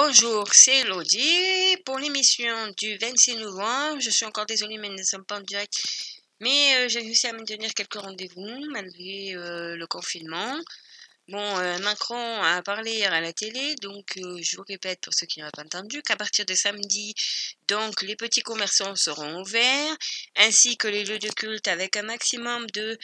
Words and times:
Bonjour, 0.00 0.46
c'est 0.52 0.78
Elodie 0.78 1.76
pour 1.84 1.98
l'émission 1.98 2.72
du 2.76 2.96
26 2.98 3.34
novembre. 3.38 4.00
Je 4.00 4.10
suis 4.10 4.24
encore 4.24 4.46
désolée, 4.46 4.78
mais 4.78 4.90
nous 4.90 4.98
ne 4.98 5.02
sommes 5.02 5.24
pas 5.24 5.38
en 5.38 5.40
direct. 5.40 5.74
Mais 6.38 6.76
euh, 6.76 6.88
j'ai 6.88 7.00
réussi 7.00 7.26
à 7.26 7.32
maintenir 7.32 7.74
quelques 7.74 8.00
rendez-vous 8.00 8.64
malgré 8.70 9.34
euh, 9.34 9.74
le 9.74 9.86
confinement. 9.88 10.56
Bon, 11.26 11.58
euh, 11.58 11.78
Macron 11.78 12.42
a 12.42 12.62
parlé 12.62 12.92
hier 12.92 13.12
à 13.12 13.20
la 13.20 13.32
télé, 13.32 13.74
donc 13.82 14.06
je 14.14 14.56
vous 14.56 14.64
répète 14.68 15.00
pour 15.00 15.12
ceux 15.12 15.26
qui 15.26 15.40
n'ont 15.40 15.50
pas 15.50 15.64
entendu 15.64 16.00
qu'à 16.02 16.14
partir 16.14 16.46
de 16.46 16.54
samedi, 16.54 17.12
donc 17.66 18.00
les 18.02 18.14
petits 18.14 18.42
commerçants 18.42 18.94
seront 18.94 19.40
ouverts, 19.40 19.96
ainsi 20.36 20.76
que 20.76 20.86
les 20.86 21.04
lieux 21.04 21.18
de 21.18 21.28
culte 21.28 21.66
avec 21.66 21.96
un 21.96 22.02
maximum 22.02 22.68
de 22.68 22.96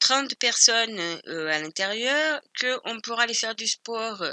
30 0.00 0.34
personnes 0.34 0.98
à 1.26 1.60
l'intérieur, 1.60 2.40
qu'on 2.60 3.00
pourra 3.00 3.22
aller 3.22 3.34
faire 3.34 3.54
du 3.54 3.68
sport 3.68 4.24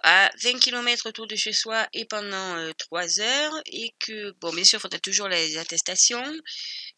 à 0.00 0.30
20 0.42 0.60
km 0.60 1.06
autour 1.08 1.26
de 1.26 1.36
chez 1.36 1.52
soi 1.52 1.88
et 1.92 2.04
pendant 2.04 2.72
3 2.74 3.20
heures 3.20 3.62
et 3.66 3.94
que, 3.98 4.30
bon, 4.40 4.52
bien 4.52 4.64
sûr, 4.64 4.78
il 4.78 4.82
faudra 4.82 4.98
toujours 5.00 5.28
les 5.28 5.58
attestations, 5.58 6.32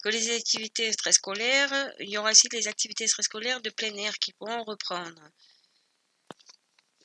que 0.03 0.09
les 0.09 0.35
activités 0.35 0.87
extrascolaires, 0.87 1.91
il 1.99 2.09
y 2.09 2.17
aura 2.17 2.31
aussi 2.31 2.47
les 2.51 2.67
activités 2.67 3.05
extrascolaires 3.05 3.61
de 3.61 3.69
plein 3.69 3.95
air 3.95 4.13
qui 4.19 4.33
pourront 4.33 4.63
reprendre. 4.63 5.21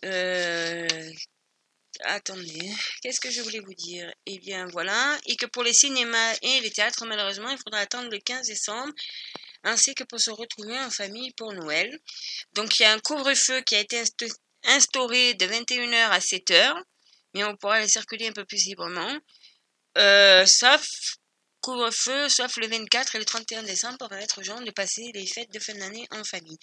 Euh, 0.04 1.12
attendez, 2.04 2.70
qu'est-ce 3.02 3.20
que 3.20 3.30
je 3.30 3.40
voulais 3.40 3.60
vous 3.60 3.74
dire? 3.74 4.12
Eh 4.26 4.38
bien, 4.38 4.66
voilà, 4.66 5.18
et 5.26 5.36
que 5.36 5.46
pour 5.46 5.62
les 5.62 5.72
cinémas 5.72 6.36
et 6.42 6.60
les 6.60 6.70
théâtres, 6.70 7.06
malheureusement, 7.06 7.50
il 7.50 7.58
faudra 7.58 7.80
attendre 7.80 8.10
le 8.10 8.18
15 8.18 8.46
décembre 8.46 8.92
ainsi 9.64 9.94
que 9.94 10.04
pour 10.04 10.20
se 10.20 10.30
retrouver 10.30 10.78
en 10.78 10.90
famille 10.90 11.32
pour 11.32 11.52
Noël. 11.52 11.98
Donc 12.52 12.78
il 12.78 12.82
y 12.82 12.86
a 12.86 12.92
un 12.92 13.00
couvre-feu 13.00 13.62
qui 13.62 13.74
a 13.74 13.80
été 13.80 13.98
instauré 14.66 15.34
de 15.34 15.46
21h 15.46 16.10
à 16.10 16.18
7h, 16.18 16.74
mais 17.34 17.44
on 17.44 17.56
pourra 17.56 17.80
les 17.80 17.88
circuler 17.88 18.28
un 18.28 18.32
peu 18.32 18.44
plus 18.44 18.64
librement. 18.64 19.18
Euh, 19.98 20.44
sauf 20.46 20.86
couvre-feu, 21.60 22.28
sauf 22.28 22.56
le 22.58 22.68
24 22.68 23.16
et 23.16 23.18
le 23.18 23.24
31 23.24 23.62
décembre 23.62 23.98
pour 23.98 24.08
permettre 24.08 24.38
aux 24.40 24.44
gens 24.44 24.60
de 24.60 24.70
passer 24.70 25.10
les 25.14 25.26
fêtes 25.26 25.52
de 25.52 25.58
fin 25.58 25.74
d'année 25.74 26.06
en 26.10 26.22
famille. 26.22 26.58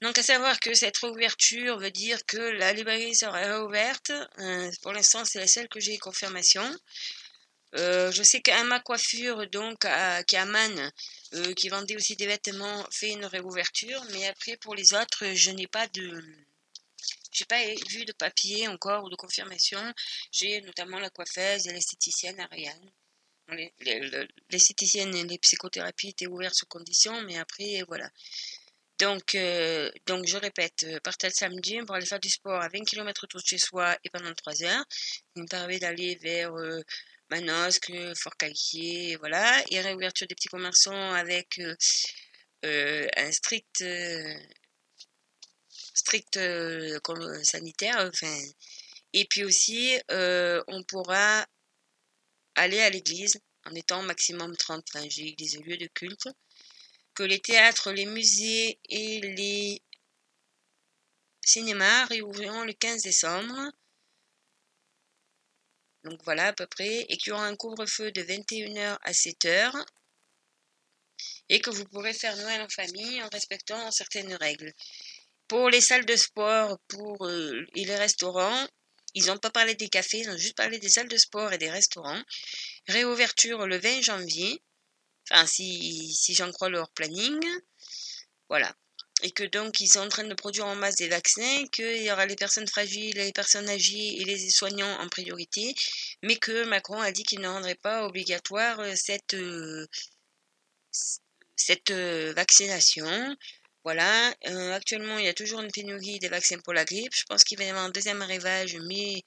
Donc 0.00 0.18
à 0.18 0.22
savoir 0.22 0.60
que 0.60 0.74
cette 0.74 0.96
réouverture 0.98 1.78
veut 1.78 1.90
dire 1.90 2.18
que 2.26 2.36
la 2.36 2.72
librairie 2.72 3.16
sera 3.16 3.38
réouverte. 3.38 4.12
Euh, 4.38 4.70
pour 4.82 4.92
l'instant, 4.92 5.24
c'est 5.24 5.40
la 5.40 5.48
seule 5.48 5.68
que 5.68 5.80
j'ai 5.80 5.98
confirmation. 5.98 6.64
Euh, 7.76 8.10
je 8.12 8.22
sais 8.22 8.40
qu'Ama 8.40 8.80
Coiffure, 8.80 9.48
donc, 9.50 9.84
à, 9.84 10.22
qui 10.24 10.36
qui 11.56 11.68
vendait 11.68 11.96
aussi 11.96 12.16
des 12.16 12.26
vêtements, 12.26 12.86
fait 12.90 13.10
une 13.10 13.26
réouverture. 13.26 14.02
Mais 14.12 14.26
après, 14.26 14.56
pour 14.58 14.74
les 14.74 14.94
autres, 14.94 15.24
je 15.34 15.50
n'ai 15.50 15.66
pas 15.66 15.86
de, 15.88 16.22
j'ai 17.38 17.44
pas 17.44 17.62
vu 17.88 18.04
de 18.04 18.12
papier 18.12 18.66
encore 18.68 19.04
ou 19.04 19.10
de 19.10 19.16
confirmation. 19.16 19.80
J'ai 20.32 20.60
notamment 20.62 20.98
la 20.98 21.10
coiffeuse 21.10 21.68
et 21.68 21.72
l'esthéticienne 21.72 22.40
Ariane. 22.40 22.90
L'esthéticienne 24.50 25.14
et 25.14 25.24
les 25.24 25.38
psychothérapies 25.38 26.08
étaient 26.08 26.26
ouvertes 26.26 26.56
sous 26.56 26.66
condition, 26.66 27.22
mais 27.22 27.38
après, 27.38 27.82
voilà. 27.86 28.10
Donc, 28.98 29.36
euh, 29.36 29.90
donc 30.06 30.26
je 30.26 30.36
répète, 30.36 30.82
euh, 30.84 30.98
partir 31.00 31.28
le 31.28 31.34
samedi 31.34 31.78
pour 31.86 31.94
aller 31.94 32.04
faire 32.04 32.18
du 32.18 32.28
sport 32.28 32.60
à 32.60 32.68
20 32.68 32.84
km 32.84 33.24
autour 33.24 33.40
de 33.40 33.46
chez 33.46 33.58
soi 33.58 33.96
et 34.02 34.10
pendant 34.10 34.34
3 34.34 34.64
heures. 34.64 34.84
Il 35.36 35.42
me 35.42 35.48
permet 35.48 35.78
d'aller 35.78 36.16
vers 36.16 36.52
euh, 36.56 36.82
Manosque, 37.30 37.92
Fort-Calquier, 38.16 39.16
voilà. 39.16 39.62
Et 39.70 39.80
réouverture 39.80 40.26
des 40.26 40.34
petits 40.34 40.48
commerçants 40.48 41.12
avec 41.12 41.60
un 42.64 43.32
strict 43.32 43.84
strict 45.98 46.36
euh, 46.36 46.98
sanitaire. 47.42 47.96
Enfin, 48.08 48.38
et 49.12 49.24
puis 49.26 49.44
aussi, 49.44 49.98
euh, 50.10 50.62
on 50.68 50.82
pourra 50.84 51.46
aller 52.54 52.80
à 52.80 52.90
l'église 52.90 53.40
en 53.66 53.74
étant 53.74 54.02
maximum 54.02 54.56
30. 54.56 54.84
Enfin, 54.94 55.06
j'ai 55.08 55.28
église 55.28 55.58
lieux 55.60 55.76
de 55.76 55.88
culte. 55.88 56.28
Que 57.14 57.24
les 57.24 57.40
théâtres, 57.40 57.90
les 57.92 58.06
musées 58.06 58.78
et 58.88 59.20
les 59.20 59.82
cinémas 61.44 62.04
réouvriront 62.06 62.64
le 62.64 62.72
15 62.72 63.02
décembre. 63.02 63.72
Donc 66.04 66.20
voilà 66.24 66.48
à 66.48 66.52
peu 66.52 66.66
près. 66.66 67.06
Et 67.08 67.16
qu'il 67.16 67.30
y 67.30 67.32
aura 67.32 67.46
un 67.46 67.56
couvre-feu 67.56 68.12
de 68.12 68.22
21h 68.22 68.98
à 69.02 69.12
7h. 69.12 69.84
Et 71.48 71.60
que 71.60 71.70
vous 71.70 71.84
pourrez 71.86 72.12
faire 72.12 72.36
Noël 72.36 72.60
en 72.60 72.68
famille 72.68 73.22
en 73.22 73.28
respectant 73.30 73.90
certaines 73.90 74.34
règles. 74.34 74.72
Pour 75.48 75.70
les 75.70 75.80
salles 75.80 76.04
de 76.04 76.16
sport 76.16 76.78
pour, 76.88 77.26
euh, 77.26 77.66
et 77.74 77.84
les 77.84 77.96
restaurants, 77.96 78.66
ils 79.14 79.26
n'ont 79.26 79.38
pas 79.38 79.50
parlé 79.50 79.74
des 79.74 79.88
cafés, 79.88 80.18
ils 80.18 80.30
ont 80.30 80.36
juste 80.36 80.56
parlé 80.56 80.78
des 80.78 80.90
salles 80.90 81.08
de 81.08 81.16
sport 81.16 81.52
et 81.52 81.58
des 81.58 81.70
restaurants. 81.70 82.22
Réouverture 82.86 83.66
le 83.66 83.78
20 83.78 84.02
janvier, 84.02 84.62
enfin 85.30 85.46
si, 85.46 86.14
si 86.14 86.34
j'en 86.34 86.52
crois 86.52 86.68
leur 86.68 86.90
planning. 86.90 87.40
Voilà. 88.48 88.74
Et 89.22 89.32
que 89.32 89.42
donc 89.42 89.80
ils 89.80 89.88
sont 89.88 90.00
en 90.00 90.08
train 90.08 90.24
de 90.24 90.34
produire 90.34 90.66
en 90.66 90.76
masse 90.76 90.96
des 90.96 91.08
vaccins, 91.08 91.66
qu'il 91.72 92.02
y 92.02 92.12
aura 92.12 92.26
les 92.26 92.36
personnes 92.36 92.68
fragiles, 92.68 93.16
les 93.16 93.32
personnes 93.32 93.68
âgées 93.68 94.20
et 94.20 94.24
les 94.24 94.50
soignants 94.50 95.00
en 95.00 95.08
priorité, 95.08 95.74
mais 96.22 96.36
que 96.36 96.64
Macron 96.64 97.00
a 97.00 97.10
dit 97.10 97.24
qu'il 97.24 97.40
ne 97.40 97.48
rendrait 97.48 97.74
pas 97.74 98.06
obligatoire 98.06 98.78
euh, 98.80 98.94
cette, 98.94 99.34
euh, 99.34 99.86
cette 101.56 101.90
vaccination. 101.90 103.36
Voilà, 103.88 104.34
euh, 104.48 104.74
actuellement, 104.74 105.16
il 105.16 105.24
y 105.24 105.28
a 105.28 105.32
toujours 105.32 105.60
une 105.60 105.72
pénurie 105.72 106.18
des 106.18 106.28
vaccins 106.28 106.58
pour 106.58 106.74
la 106.74 106.84
grippe. 106.84 107.14
Je 107.14 107.24
pense 107.24 107.42
qu'il 107.42 107.56
va 107.56 107.64
y 107.64 107.70
avoir 107.70 107.86
un 107.86 107.88
deuxième 107.88 108.20
arrivage, 108.20 108.76
mais 108.86 109.24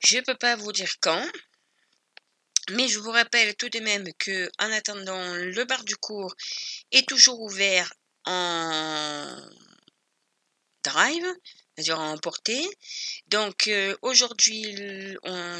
je 0.00 0.18
ne 0.18 0.20
peux 0.20 0.36
pas 0.36 0.54
vous 0.56 0.70
dire 0.70 0.92
quand. 1.00 1.26
Mais 2.72 2.88
je 2.88 2.98
vous 2.98 3.10
rappelle 3.10 3.56
tout 3.56 3.70
de 3.70 3.80
même 3.80 4.06
que, 4.18 4.50
en 4.58 4.70
attendant, 4.70 5.34
le 5.34 5.64
bar 5.64 5.82
du 5.84 5.96
cours 5.96 6.34
est 6.92 7.08
toujours 7.08 7.40
ouvert 7.40 7.90
en 8.26 9.34
drive 10.84 11.26
c'est-à-dire 11.76 12.00
emporter. 12.00 12.66
Donc 13.28 13.68
euh, 13.68 13.94
aujourd'hui, 14.02 14.64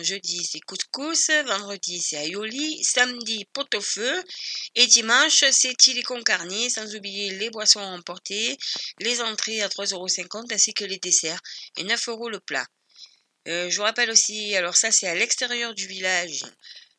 jeudi, 0.02 0.44
c'est 0.50 0.60
couscous, 0.60 1.30
vendredi, 1.46 2.00
c'est 2.00 2.26
aioli, 2.26 2.82
samedi, 2.82 3.44
pot-au-feu, 3.52 4.22
et 4.74 4.86
dimanche, 4.86 5.44
c'est 5.50 5.76
tilicon 5.76 6.22
carné, 6.22 6.70
sans 6.70 6.94
oublier 6.94 7.30
les 7.32 7.50
boissons 7.50 7.80
à 7.80 7.86
emporter, 7.86 8.56
les 9.00 9.20
entrées 9.20 9.62
à 9.62 9.68
3,50€ 9.68 10.52
ainsi 10.52 10.72
que 10.72 10.84
les 10.84 10.98
desserts, 10.98 11.40
et 11.76 11.84
9 11.84 12.08
euros 12.08 12.30
le 12.30 12.40
plat. 12.40 12.66
Euh, 13.48 13.68
je 13.70 13.76
vous 13.76 13.82
rappelle 13.82 14.10
aussi, 14.10 14.56
alors 14.56 14.76
ça 14.76 14.90
c'est 14.90 15.06
à 15.06 15.14
l'extérieur 15.14 15.74
du 15.74 15.86
village, 15.86 16.44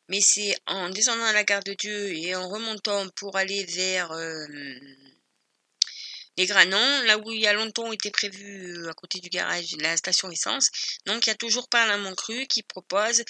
mais 0.08 0.20
c'est 0.20 0.56
en 0.66 0.88
descendant 0.88 1.24
à 1.24 1.32
la 1.32 1.44
gare 1.44 1.64
de 1.64 1.74
Dieu 1.74 2.14
et 2.14 2.34
en 2.36 2.48
remontant 2.48 3.08
pour 3.16 3.36
aller 3.36 3.64
vers... 3.64 4.12
Euh, 4.12 4.46
les 6.38 6.46
Granons, 6.46 7.02
là 7.02 7.18
où 7.18 7.32
il 7.32 7.40
y 7.40 7.48
a 7.48 7.52
longtemps 7.52 7.92
été 7.92 8.10
prévu 8.10 8.78
euh, 8.78 8.88
à 8.88 8.94
côté 8.94 9.18
du 9.18 9.28
garage 9.28 9.76
la 9.80 9.96
station 9.96 10.30
essence. 10.30 10.70
Donc 11.04 11.26
il 11.26 11.30
y 11.30 11.32
a 11.32 11.36
toujours 11.36 11.68
pas 11.68 11.84
la 11.86 11.98
Cru 12.14 12.46
qui 12.46 12.62
propose 12.62 13.24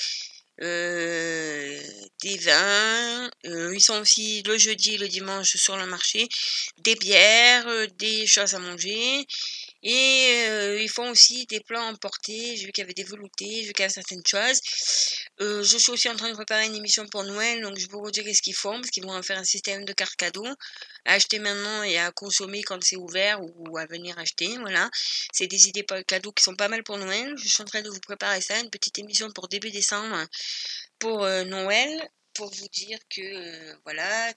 euh, 0.61 1.81
des 2.23 2.37
vins. 2.37 3.31
Euh, 3.47 3.75
ils 3.75 3.81
sont 3.81 3.99
aussi 4.01 4.43
le 4.43 4.59
jeudi 4.59 4.95
et 4.95 4.99
le 4.99 5.09
dimanche 5.09 5.57
sur 5.57 5.77
le 5.79 5.87
marché. 5.87 6.29
Des 6.79 6.97
bières, 6.97 7.67
des 7.97 8.27
choses 8.27 8.55
à 8.55 8.59
manger. 8.59 9.27
Et 9.91 10.45
euh, 10.49 10.83
ils 10.83 10.91
font 10.91 11.09
aussi 11.09 11.47
des 11.47 11.61
plans 11.61 11.89
emportés. 11.89 12.57
J'ai 12.59 12.67
vu 12.67 12.73
qu'il 12.73 12.83
y 12.83 12.85
avait 12.85 12.93
des 12.93 13.05
veloutés, 13.05 13.49
j'ai 13.63 13.69
vu 13.69 13.73
qu'il 13.73 13.81
y 13.81 13.85
avait 13.85 13.95
certaines 13.95 14.27
choses. 14.27 14.61
Euh, 15.41 15.63
je 15.63 15.79
suis 15.79 15.91
aussi 15.93 16.11
en 16.11 16.17
train 16.17 16.29
de 16.29 16.35
préparer 16.35 16.67
une 16.67 16.75
émission 16.75 17.07
pour 17.07 17.25
Noël, 17.25 17.63
donc 17.63 17.79
je 17.79 17.87
vous 17.89 18.11
dire 18.11 18.25
ce 18.35 18.43
qu'ils 18.43 18.55
font, 18.55 18.75
parce 18.75 18.91
qu'ils 18.91 19.05
vont 19.05 19.15
en 19.15 19.23
faire 19.23 19.39
un 19.39 19.45
système 19.45 19.87
de 19.87 19.95
cartes 19.95 20.17
cadeaux 20.17 20.47
à 21.07 21.15
acheter 21.15 21.39
maintenant 21.39 21.83
et 21.85 21.97
à 21.97 22.13
consommer 22.13 22.63
quand 22.65 22.85
c'est 22.85 22.97
ouvert 22.97 23.41
ou 23.43 23.79
à 23.79 23.87
venir 23.87 24.19
acheter. 24.19 24.59
Voilà. 24.59 24.91
C'est 25.33 25.47
des 25.47 25.69
idées 25.69 25.87
cadeaux 26.07 26.33
qui 26.33 26.43
sont 26.43 26.55
pas 26.55 26.69
mal 26.69 26.83
pour 26.83 26.99
Noël. 26.99 27.35
Je 27.39 27.49
suis 27.49 27.63
en 27.63 27.67
train 27.67 27.81
de 27.81 27.89
vous 27.89 28.01
préparer 28.01 28.43
ça, 28.43 28.61
une 28.61 28.69
petite 28.69 28.99
émission 28.99 29.31
pour 29.33 29.49
début 29.49 29.71
décembre 29.71 30.23
pour 30.99 31.25
euh, 31.25 31.45
Noël, 31.45 32.11
pour 32.35 32.53
vous 32.53 32.69
dire 32.69 32.99
que 33.09 33.75
voilà. 33.85 34.35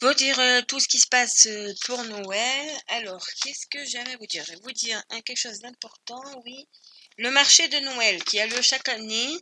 Vous 0.00 0.14
dire 0.14 0.38
euh, 0.38 0.62
tout 0.62 0.78
ce 0.78 0.88
qui 0.88 0.98
se 0.98 1.08
passe 1.08 1.46
euh, 1.46 1.72
pour 1.86 2.02
Noël. 2.04 2.76
Alors, 2.88 3.24
qu'est-ce 3.42 3.66
que 3.70 3.84
j'aimerais 3.84 4.16
vous 4.16 4.26
dire? 4.26 4.44
Je 4.46 4.52
vais 4.52 4.60
vous 4.62 4.72
dire 4.72 5.02
quelque 5.24 5.38
chose 5.38 5.58
d'important, 5.60 6.22
oui. 6.44 6.68
Le 7.16 7.30
marché 7.30 7.66
de 7.66 7.78
Noël 7.80 8.22
qui 8.24 8.38
a 8.38 8.46
lieu 8.46 8.62
chaque 8.62 8.88
année. 8.88 9.36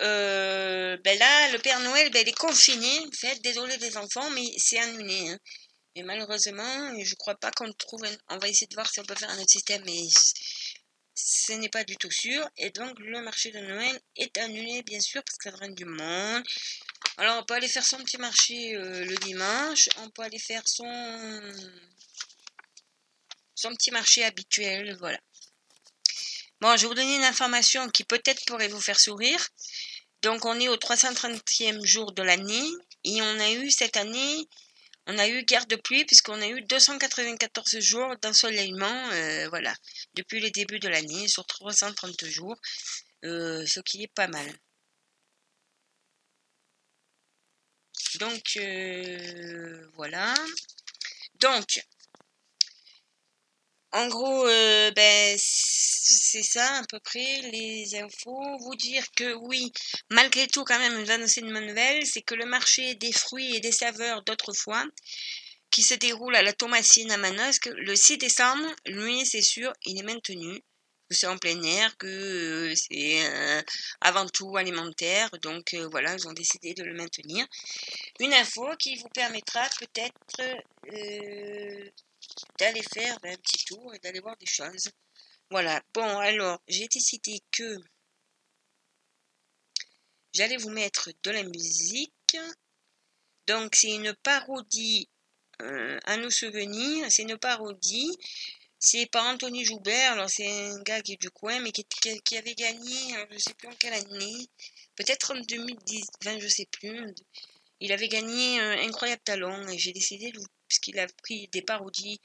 Euh, 0.00 0.98
ben 1.02 1.18
là, 1.18 1.52
le 1.52 1.58
Père 1.58 1.80
Noël, 1.80 2.10
ben, 2.10 2.22
il 2.22 2.28
est 2.28 2.32
confiné. 2.38 3.00
En 3.00 3.10
fait, 3.12 3.40
désolé 3.42 3.76
les 3.78 3.96
enfants, 3.96 4.28
mais 4.30 4.46
c'est 4.58 4.78
annulé. 4.78 5.30
Hein. 5.30 5.38
Et 5.94 6.02
malheureusement, 6.02 7.02
je 7.02 7.14
crois 7.14 7.36
pas 7.36 7.50
qu'on 7.52 7.72
trouve. 7.72 8.04
On 8.28 8.38
va 8.38 8.48
essayer 8.48 8.66
de 8.66 8.74
voir 8.74 8.90
si 8.90 9.00
on 9.00 9.04
peut 9.04 9.14
faire 9.14 9.30
un 9.30 9.38
autre 9.38 9.50
système, 9.50 9.82
mais 9.86 10.02
ce 11.14 11.52
n'est 11.52 11.68
pas 11.70 11.84
du 11.84 11.96
tout 11.96 12.10
sûr. 12.10 12.46
Et 12.58 12.70
donc, 12.70 12.98
le 12.98 13.22
marché 13.22 13.50
de 13.50 13.60
Noël 13.60 13.98
est 14.16 14.36
annulé, 14.38 14.82
bien 14.82 15.00
sûr, 15.00 15.22
parce 15.24 15.38
que 15.38 15.50
ça 15.50 15.56
draine 15.56 15.74
du 15.74 15.84
monde. 15.86 16.42
Alors, 17.16 17.38
on 17.38 17.44
peut 17.44 17.54
aller 17.54 17.68
faire 17.68 17.84
son 17.84 17.98
petit 17.98 18.18
marché 18.18 18.74
euh, 18.74 19.04
le 19.04 19.16
dimanche. 19.16 19.88
On 19.98 20.10
peut 20.10 20.22
aller 20.22 20.38
faire 20.38 20.62
son 20.66 20.82
petit 23.72 23.90
marché 23.90 24.24
habituel, 24.24 24.96
voilà. 24.98 25.18
Bon, 26.60 26.76
je 26.76 26.82
vais 26.82 26.88
vous 26.88 26.94
donner 26.94 27.16
une 27.16 27.24
information 27.24 27.88
qui 27.88 28.04
peut-être 28.04 28.44
pourrait 28.46 28.68
vous 28.68 28.80
faire 28.80 28.98
sourire. 28.98 29.48
Donc, 30.22 30.44
on 30.44 30.58
est 30.58 30.68
au 30.68 30.76
330e 30.76 31.84
jour 31.84 32.12
de 32.12 32.22
l'année 32.22 32.66
et 33.04 33.20
on 33.20 33.40
a 33.40 33.50
eu 33.52 33.70
cette 33.70 33.96
année, 33.96 34.48
on 35.06 35.18
a 35.18 35.28
eu 35.28 35.44
guerre 35.44 35.66
de 35.66 35.76
pluie 35.76 36.04
puisqu'on 36.06 36.40
a 36.40 36.48
eu 36.48 36.62
294 36.62 37.78
jours 37.80 38.14
d'ensoleillement, 38.22 39.10
euh, 39.12 39.48
voilà, 39.50 39.74
depuis 40.14 40.40
le 40.40 40.50
début 40.50 40.78
de 40.78 40.88
l'année 40.88 41.28
sur 41.28 41.44
330 41.44 42.24
jours, 42.26 42.56
euh, 43.24 43.66
ce 43.66 43.80
qui 43.80 44.02
est 44.04 44.14
pas 44.14 44.28
mal. 44.28 44.50
Donc, 48.18 48.56
euh, 48.56 49.86
voilà. 49.94 50.34
Donc, 51.40 51.80
en 53.92 54.08
gros, 54.08 54.46
euh, 54.48 54.90
ben, 54.90 55.36
c'est 55.38 56.42
ça 56.42 56.78
à 56.78 56.82
peu 56.88 56.98
près 57.00 57.42
les 57.52 57.94
infos. 57.94 58.58
Vous 58.58 58.74
dire 58.74 59.04
que 59.16 59.34
oui, 59.34 59.72
malgré 60.10 60.48
tout, 60.48 60.64
quand 60.64 60.78
même, 60.78 61.00
vous 61.02 61.10
annoncer 61.10 61.40
une 61.40 61.52
bonne 61.52 61.66
nouvelle, 61.66 62.04
c'est 62.04 62.22
que 62.22 62.34
le 62.34 62.44
marché 62.46 62.94
des 62.96 63.12
fruits 63.12 63.54
et 63.56 63.60
des 63.60 63.72
saveurs 63.72 64.22
d'autrefois, 64.24 64.84
qui 65.70 65.82
se 65.82 65.94
déroule 65.94 66.36
à 66.36 66.42
la 66.42 66.52
Thomasine 66.52 67.12
à 67.12 67.16
Manosque, 67.16 67.66
le 67.66 67.94
6 67.96 68.18
décembre, 68.18 68.68
lui, 68.86 69.24
c'est 69.26 69.42
sûr, 69.42 69.72
il 69.84 69.98
est 69.98 70.02
maintenu. 70.02 70.62
C'est 71.10 71.26
en 71.26 71.36
plein 71.36 71.62
air, 71.62 71.96
que 71.98 72.06
euh, 72.06 72.74
c'est 72.74 73.64
avant 74.00 74.26
tout 74.26 74.56
alimentaire, 74.56 75.30
donc 75.42 75.74
euh, 75.74 75.86
voilà, 75.90 76.14
ils 76.14 76.26
ont 76.26 76.32
décidé 76.32 76.74
de 76.74 76.82
le 76.82 76.94
maintenir. 76.94 77.46
Une 78.20 78.32
info 78.32 78.74
qui 78.78 78.96
vous 78.96 79.08
permettra 79.10 79.68
peut-être 79.78 80.40
d'aller 82.58 82.82
faire 82.94 83.18
un 83.22 83.36
petit 83.36 83.64
tour 83.66 83.94
et 83.94 83.98
d'aller 83.98 84.20
voir 84.20 84.36
des 84.38 84.46
choses. 84.46 84.88
Voilà. 85.50 85.82
Bon, 85.92 86.18
alors, 86.18 86.60
j'ai 86.68 86.88
décidé 86.88 87.40
que 87.52 87.78
j'allais 90.32 90.56
vous 90.56 90.70
mettre 90.70 91.10
de 91.22 91.30
la 91.30 91.42
musique. 91.44 92.36
Donc, 93.46 93.74
c'est 93.74 93.94
une 93.94 94.14
parodie 94.22 95.08
euh, 95.62 95.98
à 96.04 96.16
nos 96.16 96.30
souvenirs. 96.30 97.06
C'est 97.10 97.22
une 97.22 97.38
parodie. 97.38 98.16
C'est 98.84 99.06
par 99.06 99.24
Anthony 99.24 99.64
Joubert. 99.64 100.12
Alors, 100.12 100.28
c'est 100.28 100.46
un 100.46 100.82
gars 100.82 101.00
qui 101.00 101.14
est 101.14 101.20
du 101.20 101.30
coin, 101.30 101.58
mais 101.60 101.72
qui, 101.72 102.36
avait 102.36 102.54
gagné, 102.54 103.14
je 103.30 103.34
ne 103.34 103.38
sais 103.38 103.54
plus 103.54 103.68
en 103.68 103.74
quelle 103.78 103.94
année. 103.94 104.46
Peut-être 104.94 105.32
en 105.32 105.40
2010, 105.40 106.04
enfin, 106.20 106.38
je 106.38 106.48
sais 106.48 106.68
plus. 106.70 107.14
Il 107.80 107.92
avait 107.92 108.08
gagné 108.08 108.60
un 108.60 108.86
incroyable 108.86 109.22
talent 109.24 109.66
et 109.68 109.78
j'ai 109.78 109.92
décidé, 109.92 110.32
puisqu'il 110.68 110.98
a 110.98 111.06
pris 111.22 111.48
des 111.48 111.62
parodies 111.62 112.20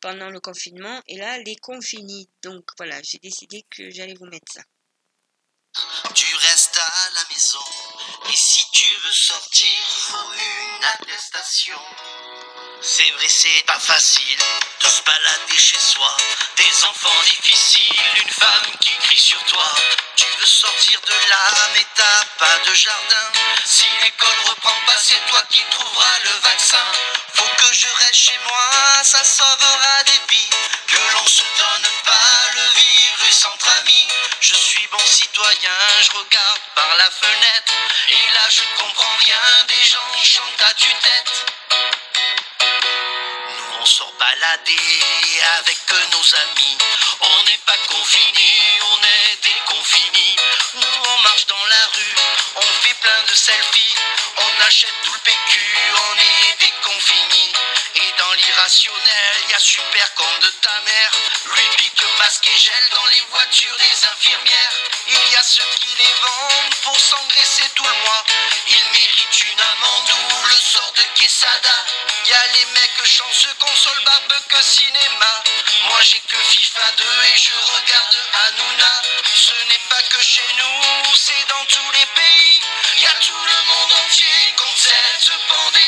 pendant 0.00 0.30
le 0.30 0.40
confinement. 0.40 1.00
Et 1.06 1.16
là, 1.16 1.38
les 1.38 1.54
confinis. 1.56 2.28
Donc 2.42 2.64
voilà, 2.76 3.00
j'ai 3.04 3.18
décidé 3.18 3.64
que 3.70 3.88
j'allais 3.90 4.14
vous 4.14 4.26
mettre 4.26 4.52
ça. 4.52 4.62
Tu 6.12 6.34
restes 6.34 6.63
à 6.80 7.10
la 7.14 7.24
maison 7.30 7.64
et 8.30 8.36
si 8.36 8.64
tu 8.72 8.86
veux 9.04 9.12
sortir, 9.12 9.68
faut 10.10 10.32
une 10.32 10.84
attestation. 10.84 11.78
C'est 12.80 13.10
vrai, 13.12 13.28
c'est 13.28 13.64
pas 13.66 13.78
facile 13.78 14.38
de 14.80 14.88
se 14.88 15.02
balader 15.02 15.58
chez 15.58 15.78
soi. 15.78 16.16
Des 16.56 16.84
enfants 16.84 17.22
difficiles, 17.24 18.00
une 18.16 18.32
femme 18.32 18.76
qui 18.80 18.90
crie 18.98 19.20
sur 19.20 19.42
toi. 19.44 19.74
Tu 20.16 20.26
veux 20.38 20.46
sortir 20.46 21.00
de 21.02 21.28
là, 21.28 21.48
mais 21.74 21.86
t'as 21.94 22.24
pas 22.38 22.58
de 22.66 22.74
jardin. 22.74 23.32
Si 23.66 23.86
l'école 24.02 24.48
reprend 24.48 24.80
pas, 24.86 24.98
c'est 24.98 25.24
toi 25.28 25.42
qui 25.50 25.62
trouveras 25.70 26.18
le 26.24 26.40
vaccin. 26.42 26.86
Faut 27.34 27.50
que 27.56 27.72
je 27.72 27.86
reste 28.04 28.14
chez 28.14 28.38
moi, 28.38 29.04
ça 29.04 29.22
sauvera 29.22 30.02
des 30.04 30.20
vies. 30.30 30.50
Que 30.88 31.12
l'on 31.12 31.26
se 31.26 31.42
donne 31.42 31.90
pas 32.04 32.50
le 32.54 32.80
virus 32.80 33.44
entre 33.44 33.68
amis. 33.80 34.08
Je 34.40 34.54
suis 34.54 34.86
bon 34.88 35.06
citoyen, 35.06 35.78
je 36.02 36.10
regarde 36.18 36.60
par 36.74 36.94
la 36.96 37.10
fenêtre. 37.10 37.72
Et 38.08 38.34
là, 38.34 38.48
je 38.50 38.62
comprends 38.78 39.16
rien, 39.18 39.64
des 39.68 39.84
gens 39.84 40.24
chantent 40.24 40.62
à 40.68 40.74
tue-tête 40.74 41.44
on 43.84 43.86
sort 43.86 44.14
balader 44.18 45.42
avec 45.58 45.78
nos 46.12 46.34
amis. 46.36 46.78
On 47.20 47.42
n'est 47.44 47.64
pas 47.66 47.76
confinés, 47.86 48.80
on 48.80 48.98
est 49.02 49.42
déconfinés. 49.42 50.36
Nous 50.74 51.10
on 51.12 51.18
marche 51.18 51.46
dans 51.46 51.66
la 51.66 51.84
rue, 51.92 52.14
on 52.56 52.82
fait 52.82 52.94
plein 52.94 53.22
de 53.28 53.34
selfies. 53.34 53.94
On 54.38 54.66
achète 54.66 54.94
tout 55.04 55.12
le 55.12 55.18
PQ, 55.18 55.60
on 56.08 56.18
est. 56.18 56.64
Et 58.64 58.66
dans 58.66 58.72
l'irrationnel, 58.72 59.50
y 59.50 59.52
a 59.52 59.58
super 59.58 60.14
con 60.14 60.38
de 60.40 60.48
ta 60.62 60.80
mère. 60.80 61.10
Pique 61.76 62.04
masque 62.18 62.46
et 62.46 62.58
gel 62.58 62.88
dans 62.92 63.06
les 63.06 63.22
voitures 63.30 63.76
des 63.76 64.06
infirmières. 64.06 64.72
Il 65.06 65.32
y 65.32 65.36
a 65.36 65.42
ceux 65.42 65.68
qui 65.80 65.88
les 65.98 66.14
vendent 66.22 66.74
pour 66.82 66.98
s'engraisser 66.98 67.68
tout 67.74 67.84
le 67.84 67.90
mois. 67.90 68.24
Ils 68.68 68.90
méritent 68.92 69.42
une 69.52 69.60
amende 69.60 70.10
ou 70.12 70.46
le 70.46 70.54
sort 70.54 70.92
de 70.96 71.02
Quesada. 71.14 71.76
Y 72.26 72.32
a 72.32 72.46
les 72.54 72.64
mecs 72.72 73.04
chanceux 73.04 73.54
console 73.58 74.02
que 74.48 74.62
cinéma. 74.62 75.44
Moi 75.88 76.00
j'ai 76.02 76.20
que 76.20 76.36
FIFA 76.36 76.90
2 76.96 77.04
et 77.04 77.38
je 77.38 77.54
regarde 77.72 78.16
Hanouna. 78.46 79.02
Ce 79.34 79.52
n'est 79.68 79.84
pas 79.90 80.02
que 80.08 80.22
chez 80.22 80.48
nous, 80.56 81.14
c'est 81.16 81.48
dans 81.48 81.64
tous 81.66 81.90
les 81.92 82.06
pays. 82.14 82.60
Y 82.98 83.06
a 83.06 83.14
tout 83.20 83.44
le 83.44 83.66
monde 83.66 83.92
entier 84.06 84.54
contre 84.56 84.78
cette 84.78 85.36
pandémie. 85.48 85.83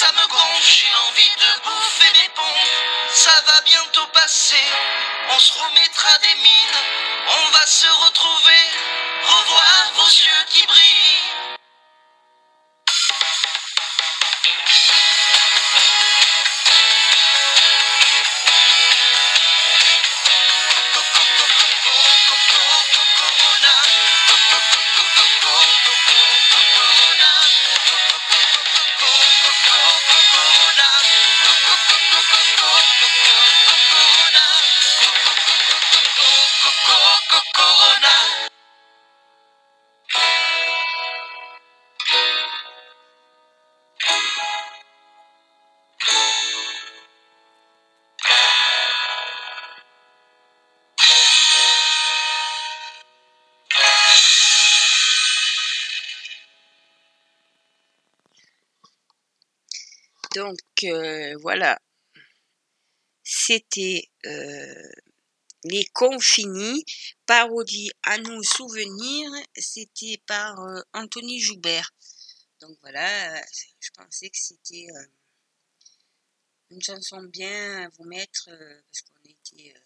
Ça 0.00 0.10
me 0.12 0.26
gonfle, 0.28 0.72
j'ai 0.72 0.94
envie 1.08 1.34
de 1.44 1.50
bouffer 1.62 2.10
mes 2.22 2.28
pompes. 2.30 3.12
Ça 3.12 3.36
va 3.46 3.60
bientôt 3.66 4.06
passer, 4.14 4.64
on 5.28 5.38
se 5.38 5.52
remettra 5.52 6.16
des 6.20 6.34
mines. 6.36 6.80
On 7.28 7.50
va 7.50 7.66
se 7.66 7.86
retrouver, 8.04 8.49
Euh, 60.84 61.36
voilà, 61.40 61.80
c'était 63.22 64.10
euh, 64.26 64.90
les 65.64 65.84
confinis, 65.86 66.84
parodie 67.26 67.90
à 68.02 68.18
nous 68.18 68.42
souvenirs, 68.42 69.30
c'était 69.56 70.22
par 70.26 70.60
euh, 70.60 70.80
Anthony 70.92 71.40
Joubert. 71.40 71.90
Donc 72.60 72.78
voilà, 72.82 73.42
je 73.80 73.90
pensais 73.96 74.28
que 74.30 74.38
c'était 74.38 74.88
une 76.70 76.82
chanson 76.82 77.22
bien 77.24 77.84
à 77.84 77.88
vous 77.90 78.04
mettre 78.04 78.48
euh, 78.48 78.80
parce 78.86 79.02
qu'on 79.02 79.14
a 79.14 79.68
euh, 79.68 79.80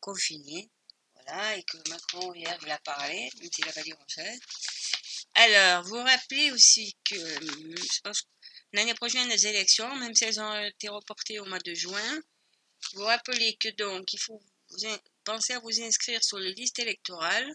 confinés. 0.00 0.70
Voilà, 1.14 1.56
et 1.56 1.62
que 1.64 1.76
Macron 1.88 2.32
hier 2.34 2.56
il 2.62 2.70
a 2.70 2.78
parlé, 2.78 3.30
s'il 3.52 3.64
n'a 3.64 3.72
pas 3.72 3.82
dit 3.82 3.90
grand-chose. 3.90 4.40
Alors, 5.34 5.82
vous 5.84 5.96
rappelez 5.96 6.52
aussi 6.52 6.96
que 7.04 7.16
je 7.16 8.00
pense 8.02 8.22
l'année 8.72 8.94
prochaine 8.94 9.28
les 9.28 9.46
élections, 9.46 9.94
même 9.96 10.14
si 10.14 10.24
elles 10.24 10.40
ont 10.40 10.64
été 10.64 10.88
reportées 10.88 11.40
au 11.40 11.44
mois 11.44 11.58
de 11.58 11.74
juin, 11.74 12.20
vous 12.94 13.04
rappelez 13.04 13.56
que 13.56 13.68
donc 13.70 14.12
il 14.12 14.18
faut 14.18 14.42
penser 15.24 15.54
à 15.54 15.60
vous 15.60 15.82
inscrire 15.82 16.22
sur 16.22 16.38
les 16.38 16.54
listes 16.54 16.78
électorales, 16.78 17.50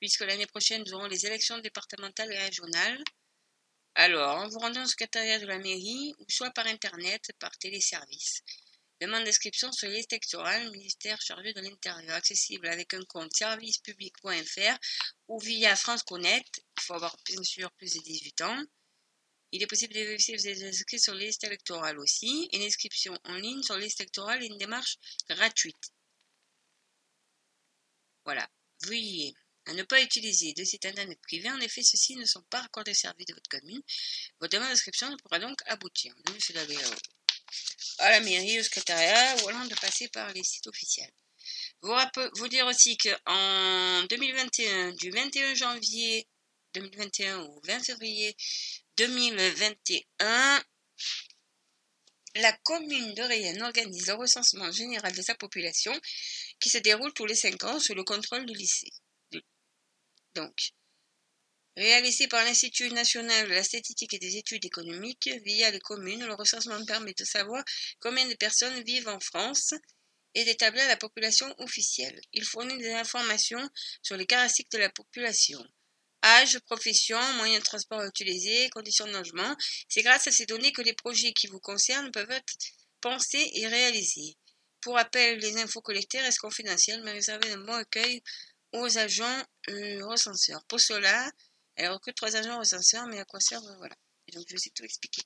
puisque 0.00 0.20
l'année 0.20 0.46
prochaine 0.46 0.82
nous 0.86 0.94
aurons 0.94 1.06
les 1.06 1.26
élections 1.26 1.58
départementales 1.58 2.32
et 2.32 2.38
régionales. 2.38 3.02
Alors, 3.94 4.36
en 4.36 4.48
vous 4.48 4.58
rendant 4.58 4.84
au 4.84 4.86
secrétariat 4.86 5.40
de 5.40 5.46
la 5.46 5.58
mairie, 5.58 6.14
soit 6.28 6.50
par 6.52 6.66
internet, 6.66 7.32
par 7.40 7.56
téléservice. 7.58 8.42
Demande 9.00 9.24
d'inscription 9.24 9.70
sur 9.72 9.88
liste 9.88 10.12
électorale, 10.12 10.70
ministère 10.70 11.20
chargé 11.20 11.52
de 11.52 11.60
l'Intérieur, 11.60 12.16
accessible 12.16 12.68
avec 12.68 12.94
un 12.94 13.04
compte 13.04 13.34
servicepublic.fr 13.34 14.78
ou 15.28 15.38
via 15.40 15.76
France 15.76 16.02
Connect. 16.02 16.60
Il 16.78 16.82
faut 16.82 16.94
avoir 16.94 17.16
bien 17.24 17.42
sûr 17.42 17.70
plus 17.72 17.94
de 17.94 18.00
18 18.00 18.40
ans. 18.42 18.62
Il 19.52 19.62
est 19.62 19.66
possible 19.66 19.94
de 19.94 20.00
vérifier 20.00 20.36
vous 20.36 20.46
êtes 20.46 20.62
inscrit 20.62 21.00
sur 21.00 21.14
liste 21.14 21.44
électorale 21.44 21.98
aussi. 21.98 22.48
Une 22.52 22.62
inscription 22.62 23.18
en 23.24 23.34
ligne 23.36 23.62
sur 23.62 23.78
liste 23.78 24.00
électorale 24.00 24.42
est 24.42 24.46
une 24.46 24.58
démarche 24.58 24.98
gratuite. 25.28 25.92
Voilà. 28.24 28.48
Veuillez 28.82 29.34
à 29.64 29.74
ne 29.74 29.82
pas 29.82 30.02
utiliser 30.02 30.52
de 30.52 30.64
site 30.64 30.86
internet 30.86 31.18
privé. 31.22 31.50
En 31.50 31.60
effet, 31.60 31.82
ceux-ci 31.82 32.16
ne 32.16 32.24
sont 32.24 32.42
pas 32.50 32.60
raccordés 32.60 32.90
au 32.90 32.94
service 32.94 33.26
de 33.26 33.34
votre 33.34 33.48
commune. 33.48 33.82
Votre 34.40 34.52
demande 34.52 34.68
d'inscription 34.70 35.14
pourra 35.18 35.38
donc 35.38 35.58
aboutir. 35.66 36.14
Je 36.26 36.52
d'aller 36.52 36.76
à 37.98 38.10
la 38.10 38.20
mairie, 38.20 38.60
au 38.60 38.62
secrétariat, 38.62 39.36
ou 39.42 39.48
alors 39.48 39.66
de 39.66 39.74
passer 39.74 40.08
par 40.08 40.32
les 40.32 40.44
sites 40.44 40.66
officiels. 40.66 41.10
Vous, 41.82 41.94
vous 42.34 42.48
dire 42.48 42.66
aussi 42.66 42.96
qu'en 42.98 44.04
2021, 44.04 44.92
du 44.92 45.10
21 45.10 45.54
janvier 45.54 46.28
2021 46.74 47.40
au 47.40 47.60
20 47.64 47.84
février 47.84 48.36
2021, 48.98 50.64
la 52.36 52.52
commune 52.64 53.14
de 53.14 53.22
Rayenne 53.22 53.62
organise 53.62 54.06
le 54.06 54.14
recensement 54.14 54.70
général 54.70 55.12
de 55.12 55.22
sa 55.22 55.34
population 55.34 55.98
qui 56.60 56.68
se 56.68 56.78
déroule 56.78 57.12
tous 57.14 57.26
les 57.26 57.34
5 57.34 57.64
ans 57.64 57.80
sous 57.80 57.94
le 57.94 58.04
contrôle 58.04 58.46
du 58.46 58.54
lycée 58.54 58.90
donc. 60.38 60.70
Réalisé 61.76 62.26
par 62.26 62.44
l'Institut 62.44 62.90
national 62.90 63.48
de 63.48 63.54
la 63.54 63.62
statistique 63.62 64.14
et 64.14 64.18
des 64.18 64.36
études 64.36 64.64
économiques 64.64 65.30
via 65.44 65.70
les 65.70 65.78
communes, 65.80 66.24
le 66.24 66.34
recensement 66.34 66.84
permet 66.84 67.14
de 67.14 67.24
savoir 67.24 67.62
combien 68.00 68.26
de 68.26 68.34
personnes 68.34 68.82
vivent 68.82 69.08
en 69.08 69.20
France 69.20 69.74
et 70.34 70.44
d'établir 70.44 70.86
la 70.88 70.96
population 70.96 71.52
officielle. 71.58 72.20
Il 72.32 72.44
fournit 72.44 72.78
des 72.78 72.92
informations 72.92 73.68
sur 74.02 74.16
les 74.16 74.26
caractéristiques 74.26 74.72
de 74.72 74.78
la 74.78 74.90
population. 74.90 75.64
Âge, 76.22 76.58
profession, 76.60 77.20
moyens 77.34 77.60
de 77.60 77.64
transport 77.64 78.02
utilisés, 78.02 78.68
conditions 78.70 79.06
de 79.06 79.12
logement. 79.12 79.54
C'est 79.88 80.02
grâce 80.02 80.26
à 80.26 80.32
ces 80.32 80.46
données 80.46 80.72
que 80.72 80.82
les 80.82 80.94
projets 80.94 81.32
qui 81.32 81.46
vous 81.46 81.60
concernent 81.60 82.10
peuvent 82.10 82.30
être 82.30 82.54
pensés 83.00 83.50
et 83.54 83.66
réalisés. 83.66 84.36
Pour 84.80 84.94
rappel, 84.94 85.38
les 85.38 85.56
infos 85.58 85.80
collectées 85.80 86.20
restent 86.20 86.38
confidentielles 86.38 87.02
mais 87.04 87.12
réservées 87.12 87.48
d'un 87.50 87.58
bon 87.58 87.74
accueil 87.74 88.22
aux 88.72 88.98
agents 88.98 89.42
euh, 89.70 90.04
recenseurs. 90.06 90.62
Pour 90.64 90.80
cela, 90.80 91.30
elle 91.76 91.90
recrute 91.90 92.16
trois 92.16 92.34
agents 92.36 92.58
recenseurs, 92.58 93.06
mais 93.06 93.18
à 93.18 93.24
quoi 93.24 93.40
servent 93.40 93.76
Voilà. 93.78 93.94
Et 94.26 94.32
donc, 94.32 94.44
je 94.48 94.54
vais 94.54 94.60
tout 94.74 94.84
expliquer. 94.84 95.22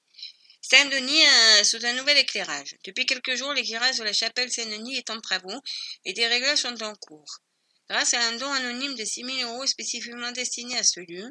Saint-Denis 0.61 1.27
euh, 1.27 1.65
sous 1.65 1.85
un 1.85 1.93
nouvel 1.95 2.19
éclairage. 2.19 2.77
Depuis 2.85 3.05
quelques 3.05 3.35
jours, 3.35 3.53
l'éclairage 3.53 3.99
de 3.99 4.05
la 4.05 4.13
chapelle 4.13 4.51
Saint-Denis 4.51 4.97
est 4.97 5.11
en 5.11 5.21
travaux 5.21 5.61
et 6.05 6.13
des 6.13 6.27
réglages 6.27 6.59
sont 6.59 6.83
en 6.83 6.95
cours. 6.95 7.41
Grâce 7.93 8.15
à 8.15 8.27
un 8.27 8.37
don 8.39 8.51
anonyme 8.51 8.95
de 8.95 9.05
6 9.05 9.23
000 9.23 9.53
euros 9.53 9.67
spécifiquement 9.67 10.33
destiné 10.33 10.79
à 10.79 10.83
ce 10.83 11.01
lieu, 11.01 11.31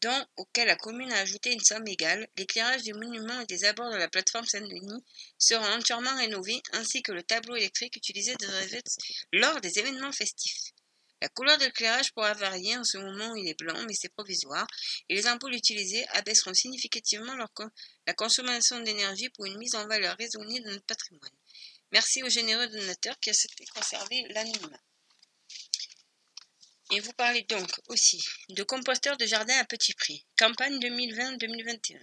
don 0.00 0.26
auquel 0.36 0.66
la 0.66 0.76
commune 0.76 1.12
a 1.12 1.18
ajouté 1.18 1.52
une 1.52 1.60
somme 1.60 1.86
égale, 1.86 2.26
l'éclairage 2.38 2.84
du 2.84 2.94
monument 2.94 3.38
et 3.38 3.44
des 3.44 3.66
abords 3.66 3.92
de 3.92 3.98
la 3.98 4.08
plateforme 4.08 4.46
Saint-Denis 4.46 5.04
sera 5.36 5.76
entièrement 5.76 6.16
rénové, 6.16 6.62
ainsi 6.72 7.02
que 7.02 7.12
le 7.12 7.22
tableau 7.22 7.54
électrique 7.54 7.94
utilisé 7.96 8.34
lors 9.34 9.60
des 9.60 9.78
événements 9.78 10.10
festifs. 10.10 10.72
La 11.20 11.28
couleur 11.28 11.58
de 11.58 11.64
l'éclairage 11.64 12.14
pourra 12.14 12.32
varier, 12.32 12.78
en 12.78 12.84
ce 12.84 12.96
moment 12.96 13.34
il 13.34 13.46
est 13.46 13.58
blanc, 13.58 13.78
mais 13.86 13.92
c'est 13.92 14.08
provisoire, 14.08 14.66
et 15.10 15.16
les 15.16 15.28
ampoules 15.28 15.54
utilisées 15.54 16.06
abaisseront 16.12 16.54
significativement 16.54 17.36
la 18.06 18.14
consommation 18.14 18.80
d'énergie 18.80 19.28
pour 19.28 19.44
une 19.44 19.58
mise 19.58 19.74
en 19.74 19.86
valeur 19.86 20.16
raisonnée 20.16 20.60
de 20.60 20.70
notre 20.70 20.86
patrimoine. 20.86 21.36
Merci 21.90 22.22
aux 22.22 22.30
généreux 22.30 22.68
donateurs 22.68 23.20
qui 23.20 23.28
accepté 23.28 23.66
de 23.66 23.70
conserver 23.78 24.24
l'anonymat. 24.30 24.80
Et 26.94 27.00
vous 27.00 27.12
parlez 27.14 27.42
donc 27.44 27.70
aussi 27.88 28.22
de 28.50 28.62
composteurs 28.64 29.16
de 29.16 29.24
jardin 29.24 29.56
à 29.56 29.64
petit 29.64 29.94
prix. 29.94 30.26
Campagne 30.36 30.78
2020-2021. 30.78 31.98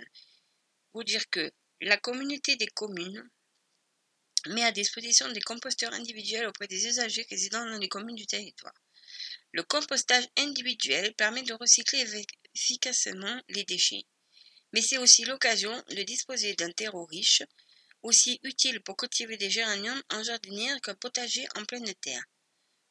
Vous 0.93 1.03
dire 1.03 1.29
que 1.29 1.51
la 1.79 1.96
communauté 1.98 2.55
des 2.55 2.65
communes 2.65 3.29
met 4.48 4.63
à 4.63 4.72
disposition 4.72 5.31
des 5.31 5.41
composteurs 5.41 5.93
individuels 5.93 6.48
auprès 6.48 6.65
des 6.65 6.88
usagers 6.88 7.27
résidant 7.29 7.63
dans 7.65 7.77
les 7.77 7.88
communes 7.88 8.15
du 8.15 8.25
territoire. 8.25 8.74
Le 9.51 9.62
compostage 9.62 10.27
individuel 10.38 11.13
permet 11.13 11.43
de 11.43 11.53
recycler 11.53 12.03
efficacement 12.55 13.39
les 13.50 13.65
déchets, 13.65 14.08
mais 14.74 14.81
c'est 14.81 14.98
aussi 14.98 15.24
l'occasion 15.24 15.84
de 15.91 16.01
disposer 16.01 16.55
d'un 16.55 16.72
terreau 16.72 17.05
riche, 17.05 17.43
aussi 18.01 18.39
utile 18.41 18.81
pour 18.81 18.98
cultiver 18.98 19.38
des 19.38 19.51
géraniums 19.51 20.01
en 20.10 20.24
jardinière 20.24 20.81
qu'un 20.81 20.96
potager 20.96 21.48
en 21.55 21.63
pleine 21.65 21.93
terre. 22.01 22.24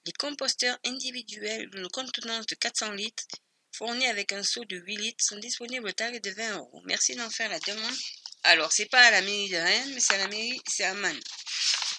Les 0.06 0.12
composteurs 0.12 0.78
individuels 0.84 1.68
d'une 1.70 1.88
contenance 1.88 2.46
de 2.46 2.54
400 2.54 2.92
litres, 2.92 3.24
fournis 3.72 4.06
avec 4.06 4.32
un 4.32 4.42
seau 4.42 4.64
de 4.64 4.76
8 4.76 4.96
litres, 4.96 5.24
sont 5.24 5.38
disponibles 5.38 5.88
au 5.88 5.92
tarif 5.92 6.20
de 6.22 6.30
20 6.30 6.56
euros. 6.56 6.82
Merci 6.84 7.14
d'en 7.14 7.30
faire 7.30 7.50
la 7.50 7.60
demande. 7.60 7.96
Alors, 8.44 8.72
c'est 8.72 8.86
pas 8.86 9.02
à 9.02 9.10
la 9.10 9.20
mairie 9.22 9.50
de 9.50 9.56
Rennes, 9.56 9.92
mais 9.94 10.00
c'est 10.00 10.14
à 10.14 10.18
la 10.18 10.28
mairie, 10.28 10.60
c'est 10.66 10.84
à. 10.84 10.94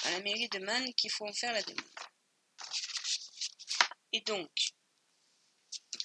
À 0.06 0.12
la 0.12 0.22
mairie 0.22 0.50
de 0.50 0.60
Man 0.60 0.94
qu'il 0.96 1.12
faut 1.12 1.28
en 1.28 1.34
faire 1.34 1.52
la 1.52 1.62
demande. 1.62 1.86
Et 4.14 4.22
donc, 4.22 4.50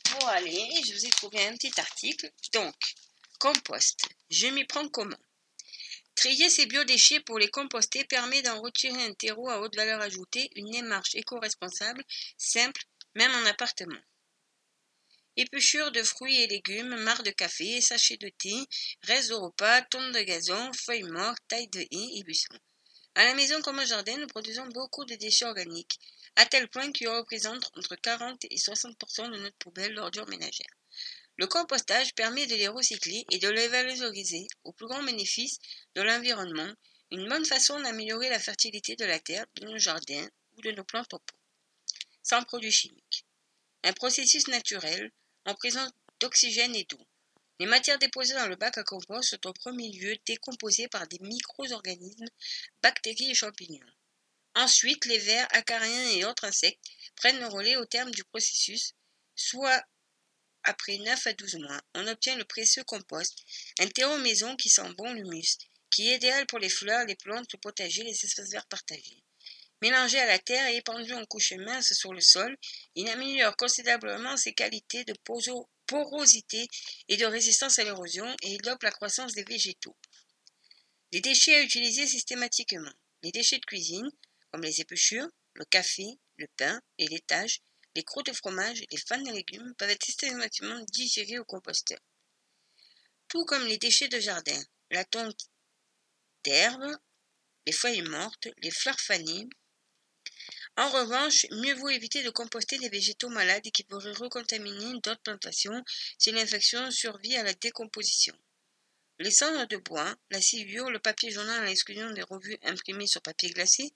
pour 0.04 0.28
aller, 0.28 0.68
je 0.86 0.94
vous 0.94 1.06
ai 1.06 1.10
trouvé 1.10 1.46
un 1.46 1.56
petit 1.56 1.72
article. 1.80 2.30
Donc, 2.52 2.74
compost. 3.38 4.08
Je 4.30 4.48
m'y 4.48 4.64
prends 4.64 4.88
comment? 4.88 5.16
Trier 6.14 6.48
ces 6.48 6.66
biodéchets 6.66 7.20
pour 7.20 7.38
les 7.38 7.48
composter 7.48 8.04
permet 8.04 8.42
d'en 8.42 8.60
retirer 8.60 9.04
un 9.04 9.12
terreau 9.14 9.48
à 9.48 9.60
haute 9.60 9.76
valeur 9.76 10.00
ajoutée, 10.00 10.50
une 10.54 10.70
démarche 10.70 11.14
éco-responsable, 11.14 12.02
simple, 12.38 12.82
même 13.14 13.34
en 13.34 13.46
appartement. 13.46 14.00
Épluchures 15.36 15.90
de 15.90 16.02
fruits 16.02 16.40
et 16.42 16.46
légumes, 16.46 16.96
marc 16.96 17.24
de 17.24 17.30
café, 17.30 17.80
sachets 17.80 18.16
de 18.16 18.28
thé, 18.28 18.54
restes 19.02 19.30
de 19.30 19.34
repas, 19.34 19.82
tonnes 19.82 20.12
de 20.12 20.20
gazon, 20.20 20.70
feuilles 20.72 21.02
mortes, 21.02 21.42
tailles 21.48 21.68
de 21.68 21.80
haies 21.80 22.18
et 22.18 22.22
buissons. 22.22 22.58
À 23.16 23.24
la 23.24 23.34
maison 23.34 23.60
comme 23.62 23.80
au 23.80 23.84
jardin, 23.84 24.16
nous 24.16 24.28
produisons 24.28 24.66
beaucoup 24.68 25.04
de 25.04 25.16
déchets 25.16 25.44
organiques 25.44 25.98
à 26.36 26.46
tel 26.46 26.68
point 26.68 26.90
qu'il 26.92 27.08
représente 27.08 27.70
entre 27.76 27.96
40 27.96 28.44
et 28.50 28.56
60% 28.56 29.30
de 29.30 29.38
notre 29.38 29.56
poubelle 29.58 29.94
d'ordures 29.94 30.28
ménagères. 30.28 30.76
Le 31.36 31.46
compostage 31.46 32.14
permet 32.14 32.46
de 32.46 32.54
les 32.54 32.68
recycler 32.68 33.26
et 33.30 33.38
de 33.38 33.48
les 33.48 33.68
valoriser 33.68 34.46
au 34.62 34.72
plus 34.72 34.86
grand 34.86 35.02
bénéfice 35.02 35.58
de 35.96 36.02
l'environnement, 36.02 36.72
une 37.10 37.28
bonne 37.28 37.44
façon 37.44 37.80
d'améliorer 37.80 38.28
la 38.28 38.38
fertilité 38.38 38.94
de 38.96 39.04
la 39.04 39.18
terre, 39.18 39.46
de 39.56 39.66
nos 39.66 39.78
jardins 39.78 40.28
ou 40.56 40.62
de 40.62 40.70
nos 40.70 40.84
plantes 40.84 41.12
au 41.12 41.18
pot, 41.18 41.36
sans 42.22 42.42
produits 42.44 42.70
chimiques. 42.70 43.26
Un 43.82 43.92
processus 43.92 44.46
naturel 44.48 45.10
en 45.44 45.54
présence 45.54 45.90
d'oxygène 46.20 46.74
et 46.74 46.84
d'eau. 46.84 47.04
Les 47.60 47.66
matières 47.66 47.98
déposées 47.98 48.34
dans 48.34 48.48
le 48.48 48.56
bac 48.56 48.78
à 48.78 48.84
compost 48.84 49.30
sont 49.30 49.46
au 49.46 49.52
premier 49.52 49.90
lieu 49.90 50.16
décomposées 50.26 50.88
par 50.88 51.06
des 51.06 51.18
micro-organismes, 51.20 52.26
bactéries 52.82 53.30
et 53.30 53.34
champignons. 53.34 53.86
Ensuite, 54.56 55.04
les 55.06 55.18
vers, 55.18 55.46
acariens 55.50 56.10
et 56.10 56.24
autres 56.24 56.44
insectes 56.44 56.84
prennent 57.16 57.40
le 57.40 57.46
relais 57.46 57.76
au 57.76 57.84
terme 57.84 58.10
du 58.10 58.24
processus, 58.24 58.94
soit 59.34 59.84
après 60.64 60.98
9 60.98 61.26
à 61.26 61.32
12 61.32 61.56
mois. 61.56 61.80
On 61.94 62.06
obtient 62.06 62.36
le 62.36 62.44
précieux 62.44 62.84
compost, 62.84 63.38
un 63.78 63.86
terreau 63.88 64.18
maison 64.18 64.56
qui 64.56 64.68
sent 64.68 64.92
bon 64.96 65.12
l'humus, 65.12 65.58
qui 65.90 66.08
est 66.10 66.16
idéal 66.16 66.46
pour 66.46 66.58
les 66.58 66.68
fleurs, 66.68 67.06
les 67.06 67.16
plantes, 67.16 67.52
le 67.52 67.58
potager, 67.58 68.02
les 68.02 68.24
espaces 68.24 68.50
verts 68.50 68.66
partagés. 68.66 69.22
Mélangé 69.82 70.18
à 70.18 70.26
la 70.26 70.38
terre 70.38 70.66
et 70.68 70.76
épandu 70.76 71.12
en 71.12 71.24
couche 71.26 71.52
mince 71.52 71.92
sur 71.92 72.14
le 72.14 72.20
sol, 72.20 72.56
il 72.94 73.08
améliore 73.08 73.56
considérablement 73.56 74.36
ses 74.36 74.54
qualités 74.54 75.04
de 75.04 75.14
porosité 75.86 76.68
et 77.08 77.16
de 77.16 77.26
résistance 77.26 77.78
à 77.78 77.84
l'érosion 77.84 78.26
et 78.42 78.54
il 78.54 78.62
dope 78.62 78.82
la 78.82 78.90
croissance 78.90 79.34
des 79.34 79.44
végétaux. 79.44 79.96
Les 81.12 81.20
déchets 81.20 81.56
à 81.56 81.62
utiliser 81.62 82.06
systématiquement. 82.06 82.92
Les 83.22 83.30
déchets 83.30 83.58
de 83.58 83.64
cuisine, 83.66 84.10
comme 84.50 84.62
les 84.62 84.80
épluchures, 84.80 85.28
le 85.52 85.64
café, 85.66 86.18
le 86.38 86.46
pain, 86.56 86.80
les 86.98 87.06
laitages, 87.06 87.60
les 87.94 88.02
croûtes 88.02 88.26
de 88.26 88.32
fromage, 88.32 88.82
les 88.90 88.98
fans 88.98 89.20
de 89.20 89.30
légumes 89.30 89.74
peuvent 89.76 89.90
être 89.90 90.04
systématiquement 90.04 90.80
digérés 90.90 91.38
au 91.38 91.44
composteur. 91.44 91.98
Tout 93.28 93.44
comme 93.44 93.66
les 93.66 93.78
déchets 93.78 94.08
de 94.08 94.18
jardin, 94.20 94.62
la 94.90 95.04
tonte 95.04 95.48
d'herbes, 96.44 96.96
les 97.66 97.72
feuilles 97.72 98.02
mortes, 98.02 98.48
les 98.58 98.70
fleurs 98.70 99.00
fanées. 99.00 99.48
En 100.76 100.88
revanche, 100.90 101.46
mieux 101.50 101.74
vaut 101.74 101.88
éviter 101.88 102.22
de 102.22 102.30
composter 102.30 102.78
les 102.78 102.88
végétaux 102.88 103.28
malades 103.28 103.70
qui 103.70 103.84
pourraient 103.84 104.12
recontaminer 104.12 105.00
d'autres 105.00 105.22
plantations 105.22 105.84
si 106.18 106.32
l'infection 106.32 106.90
survit 106.90 107.36
à 107.36 107.44
la 107.44 107.54
décomposition. 107.54 108.36
Les 109.20 109.30
cendres 109.30 109.68
de 109.68 109.76
bois, 109.76 110.16
la 110.30 110.40
sciure, 110.40 110.90
le 110.90 110.98
papier 110.98 111.30
journal 111.30 111.62
à 111.62 111.66
l'exclusion 111.66 112.10
des 112.10 112.22
revues 112.22 112.58
imprimées 112.62 113.06
sur 113.06 113.22
papier 113.22 113.50
glacé, 113.50 113.92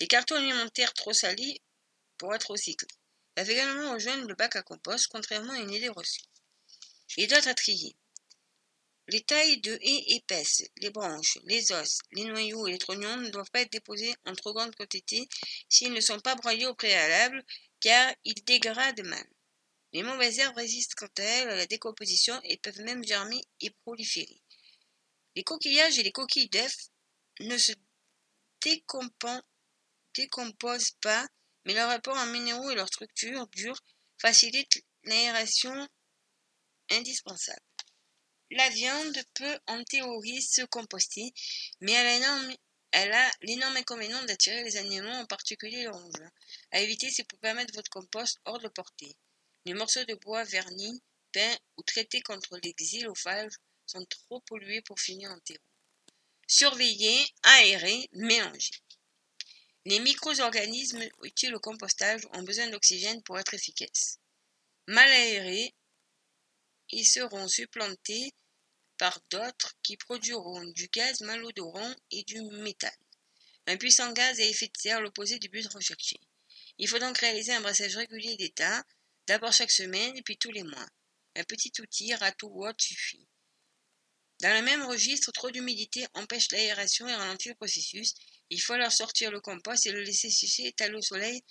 les 0.00 0.06
cartons 0.06 0.36
alimentaires 0.36 0.94
trop 0.94 1.12
salis 1.12 1.60
pour 2.16 2.34
être 2.34 2.50
recyclés. 2.50 2.88
Peuvent 3.34 3.50
également 3.50 3.92
rejoindre 3.92 4.28
le 4.28 4.34
bac 4.34 4.56
à 4.56 4.62
compost, 4.62 5.08
contrairement 5.08 5.52
à 5.52 5.58
une 5.58 5.72
idée 5.72 5.88
reçue. 5.88 6.22
Et 7.16 7.26
d'autres 7.26 7.48
à 7.48 7.54
trier. 7.54 7.96
Les 9.08 9.22
tailles 9.22 9.60
de 9.60 9.78
haies 9.82 10.14
épaisses, 10.16 10.62
les 10.78 10.90
branches, 10.90 11.38
les 11.44 11.72
os, 11.72 11.98
les 12.12 12.24
noyaux 12.24 12.66
et 12.66 12.72
les 12.72 12.78
trognons 12.78 13.18
ne 13.18 13.28
doivent 13.28 13.50
pas 13.50 13.60
être 13.60 13.72
déposés 13.72 14.14
en 14.24 14.34
trop 14.34 14.54
grande 14.54 14.74
quantité 14.74 15.28
s'ils 15.68 15.92
ne 15.92 16.00
sont 16.00 16.20
pas 16.20 16.36
broyés 16.36 16.66
au 16.66 16.74
préalable, 16.74 17.44
car 17.80 18.14
ils 18.24 18.42
dégradent 18.44 19.04
mal. 19.04 19.26
Les 19.92 20.02
mauvaises 20.02 20.38
herbes 20.38 20.56
résistent 20.56 20.94
quant 20.94 21.12
à 21.18 21.22
elles 21.22 21.50
à 21.50 21.56
la 21.56 21.66
décomposition 21.66 22.40
et 22.44 22.56
peuvent 22.56 22.80
même 22.80 23.04
germer 23.04 23.44
et 23.60 23.70
proliférer. 23.70 24.40
Les 25.36 25.44
coquillages 25.44 25.98
et 25.98 26.02
les 26.02 26.12
coquilles 26.12 26.48
d'œufs 26.48 26.90
ne 27.40 27.58
se 27.58 27.72
décomposent 30.14 30.92
pas, 31.02 31.28
mais 31.64 31.74
leur 31.74 31.88
rapport 31.88 32.16
en 32.16 32.26
minéraux 32.26 32.70
et 32.70 32.74
leur 32.74 32.88
structure 32.88 33.46
dure 33.48 33.78
facilitent 34.18 34.84
l'aération 35.04 35.88
indispensable. 36.90 37.60
La 38.50 38.68
viande 38.70 39.18
peut 39.34 39.58
en 39.66 39.82
théorie 39.84 40.42
se 40.42 40.62
composter, 40.62 41.32
mais 41.80 41.92
elle 41.92 43.12
a 43.12 43.30
l'énorme 43.42 43.76
inconvénient 43.76 44.22
d'attirer 44.24 44.62
les 44.62 44.76
animaux, 44.76 45.08
en 45.08 45.26
particulier 45.26 45.78
les 45.78 45.88
rongeurs. 45.88 46.30
À 46.70 46.80
éviter, 46.80 47.10
c'est 47.10 47.24
pour 47.24 47.38
permettre 47.40 47.74
votre 47.74 47.90
compost 47.90 48.38
hors 48.44 48.60
de 48.60 48.68
portée. 48.68 49.16
Les 49.64 49.74
morceaux 49.74 50.04
de 50.04 50.14
bois 50.14 50.44
vernis, 50.44 51.02
peints 51.32 51.58
ou 51.76 51.82
traités 51.82 52.20
contre 52.20 52.58
les 52.62 52.74
xylophages 52.74 53.54
sont 53.86 54.04
trop 54.04 54.40
pollués 54.42 54.82
pour 54.82 55.00
finir 55.00 55.30
en 55.30 55.38
terreau. 55.40 55.58
Surveiller, 56.46 57.26
aérer, 57.42 58.08
mélanger. 58.12 58.83
Les 59.86 59.98
micro-organismes 59.98 61.06
utiles 61.22 61.54
au 61.54 61.60
compostage 61.60 62.26
ont 62.32 62.42
besoin 62.42 62.68
d'oxygène 62.68 63.22
pour 63.22 63.38
être 63.38 63.52
efficaces. 63.52 64.18
Mal 64.86 65.10
aérés, 65.10 65.74
ils 66.90 67.06
seront 67.06 67.48
supplantés 67.48 68.32
par 68.96 69.20
d'autres 69.30 69.74
qui 69.82 69.96
produiront 69.96 70.64
du 70.68 70.88
gaz 70.88 71.20
malodorant 71.20 71.94
et 72.10 72.22
du 72.24 72.40
méthane. 72.42 72.92
Un 73.66 73.76
puissant 73.76 74.12
gaz 74.12 74.40
à 74.40 74.44
effet 74.44 74.68
de 74.68 74.76
serre, 74.78 75.00
l'opposé 75.00 75.38
du 75.38 75.48
but 75.48 75.66
recherché. 75.72 76.16
Il 76.78 76.88
faut 76.88 76.98
donc 76.98 77.18
réaliser 77.18 77.52
un 77.52 77.60
brassage 77.60 77.96
régulier 77.96 78.36
d'état, 78.36 78.84
d'abord 79.26 79.52
chaque 79.52 79.70
semaine 79.70 80.16
et 80.16 80.22
puis 80.22 80.38
tous 80.38 80.50
les 80.50 80.64
mois. 80.64 80.86
Un 81.36 81.44
petit 81.44 81.72
outil, 81.80 82.14
râteau 82.14 82.48
ou 82.48 82.66
autre 82.66 82.82
suffit. 82.82 83.26
Dans 84.40 84.54
le 84.54 84.62
même 84.62 84.82
registre, 84.84 85.32
trop 85.32 85.50
d'humidité 85.50 86.06
empêche 86.14 86.50
l'aération 86.52 87.06
et 87.06 87.14
ralentit 87.14 87.48
le 87.48 87.54
processus. 87.54 88.14
Il 88.50 88.60
faut 88.60 88.74
alors 88.74 88.92
sortir 88.92 89.30
le 89.30 89.40
compost 89.40 89.86
et 89.86 89.92
le 89.92 90.02
laisser 90.02 90.30
sécher 90.30 90.66
étalé 90.66 90.94
au 90.94 91.02
soleil 91.02 91.42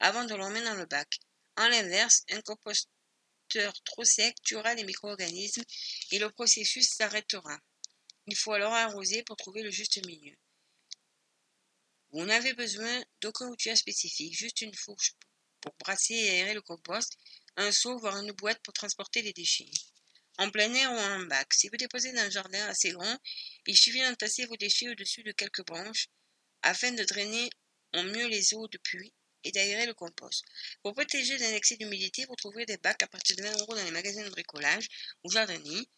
avant 0.00 0.24
de 0.24 0.34
le 0.34 0.44
remettre 0.44 0.66
dans 0.66 0.74
le 0.74 0.86
bac. 0.86 1.18
En 1.56 1.68
l'inverse, 1.68 2.24
un 2.30 2.40
composteur 2.42 3.72
trop 3.84 4.04
sec 4.04 4.36
tuera 4.42 4.74
les 4.74 4.84
micro-organismes 4.84 5.62
et 6.10 6.18
le 6.18 6.30
processus 6.30 6.88
s'arrêtera. 6.88 7.58
Il 8.26 8.36
faut 8.36 8.52
alors 8.52 8.72
arroser 8.72 9.22
pour 9.22 9.36
trouver 9.36 9.62
le 9.62 9.70
juste 9.70 10.04
milieu. 10.06 10.36
Vous 12.12 12.24
n'avez 12.24 12.52
besoin 12.52 13.02
d'aucun 13.20 13.48
outil 13.48 13.76
spécifique, 13.76 14.36
juste 14.36 14.60
une 14.60 14.74
fourche 14.74 15.14
pour 15.60 15.74
brasser 15.78 16.14
et 16.14 16.30
aérer 16.30 16.54
le 16.54 16.62
compost, 16.62 17.16
un 17.56 17.72
seau 17.72 17.98
voire 17.98 18.18
une 18.18 18.32
boîte 18.32 18.62
pour 18.62 18.74
transporter 18.74 19.22
les 19.22 19.32
déchets 19.32 19.70
en 20.38 20.50
plein 20.50 20.72
air 20.74 20.90
ou 20.92 20.96
en 20.96 21.20
bac. 21.20 21.52
Si 21.54 21.68
vous 21.68 21.76
déposez 21.76 22.12
dans 22.12 22.22
un 22.22 22.30
jardin 22.30 22.66
assez 22.66 22.90
grand, 22.90 23.18
il 23.66 23.76
suffit 23.76 24.00
d'entasser 24.00 24.46
vos 24.46 24.56
déchets 24.56 24.88
au-dessus 24.88 25.22
de 25.22 25.32
quelques 25.32 25.64
branches 25.66 26.08
afin 26.62 26.92
de 26.92 27.04
drainer 27.04 27.50
au 27.94 28.02
mieux 28.02 28.28
les 28.28 28.54
eaux 28.54 28.68
de 28.68 28.78
pluie 28.78 29.12
et 29.44 29.52
d'aérer 29.52 29.86
le 29.86 29.94
compost. 29.94 30.44
Pour 30.82 30.94
protéger 30.94 31.36
d'un 31.38 31.52
excès 31.54 31.76
d'humidité, 31.76 32.24
vous 32.26 32.36
trouverez 32.36 32.66
des 32.66 32.76
bacs 32.76 33.02
à 33.02 33.08
partir 33.08 33.36
de 33.36 33.42
20 33.42 33.60
euros 33.60 33.74
dans 33.74 33.84
les 33.84 33.90
magasins 33.90 34.24
de 34.24 34.30
bricolage 34.30 34.88
ou 35.24 35.30
jardiniers 35.30 35.88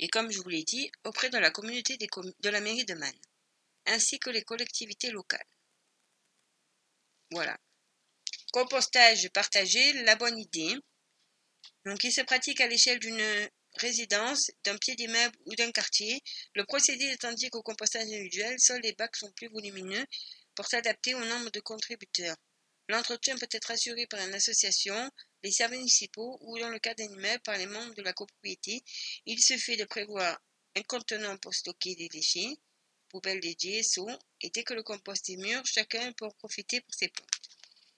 et 0.00 0.08
comme 0.08 0.30
je 0.32 0.38
vous 0.40 0.48
l'ai 0.48 0.64
dit, 0.64 0.90
auprès 1.04 1.28
de 1.28 1.36
la 1.36 1.50
communauté 1.50 1.98
de 1.98 2.48
la 2.48 2.60
mairie 2.60 2.86
de 2.86 2.94
Man, 2.94 3.14
ainsi 3.84 4.18
que 4.18 4.30
les 4.30 4.42
collectivités 4.42 5.10
locales. 5.10 5.46
Voilà. 7.30 7.56
Compostage 8.50 9.28
partagé, 9.28 9.92
la 10.04 10.16
bonne 10.16 10.38
idée. 10.38 10.74
Donc, 11.84 12.02
il 12.02 12.12
se 12.12 12.22
pratique 12.22 12.62
à 12.62 12.66
l'échelle 12.66 12.98
d'une 12.98 13.50
résidence, 13.74 14.50
d'un 14.64 14.76
pied 14.76 14.94
d'immeuble 14.96 15.36
ou 15.46 15.54
d'un 15.54 15.70
quartier. 15.70 16.22
Le 16.54 16.64
procédé 16.64 17.04
est 17.04 17.14
identique 17.14 17.54
au 17.54 17.62
compostage 17.62 18.02
individuel, 18.02 18.58
seuls 18.58 18.80
les 18.82 18.92
bacs 18.92 19.16
sont 19.16 19.30
plus 19.32 19.48
volumineux 19.48 20.04
pour 20.54 20.66
s'adapter 20.66 21.14
au 21.14 21.24
nombre 21.24 21.50
de 21.50 21.60
contributeurs. 21.60 22.36
L'entretien 22.88 23.36
peut 23.36 23.48
être 23.50 23.70
assuré 23.70 24.06
par 24.06 24.20
une 24.20 24.34
association, 24.34 25.10
les 25.44 25.52
services 25.52 25.78
municipaux 25.78 26.38
ou, 26.42 26.58
dans 26.58 26.70
le 26.70 26.78
cas 26.80 26.94
d'un 26.94 27.04
immeuble, 27.04 27.42
par 27.44 27.56
les 27.56 27.66
membres 27.66 27.94
de 27.94 28.02
la 28.02 28.12
copropriété. 28.12 28.82
Il 29.26 29.40
suffit 29.40 29.76
de 29.76 29.84
prévoir 29.84 30.40
un 30.76 30.82
contenant 30.82 31.36
pour 31.38 31.54
stocker 31.54 31.94
des 31.94 32.08
déchets, 32.08 32.58
poubelles 33.08 33.40
dédiées, 33.40 33.82
seaux, 33.82 34.10
et 34.40 34.50
dès 34.50 34.64
que 34.64 34.74
le 34.74 34.82
compost 34.82 35.30
est 35.30 35.36
mûr, 35.36 35.62
chacun 35.64 36.12
peut 36.12 36.26
en 36.26 36.30
profiter 36.30 36.80
pour 36.80 36.94
ses 36.94 37.08
plantes. 37.08 37.28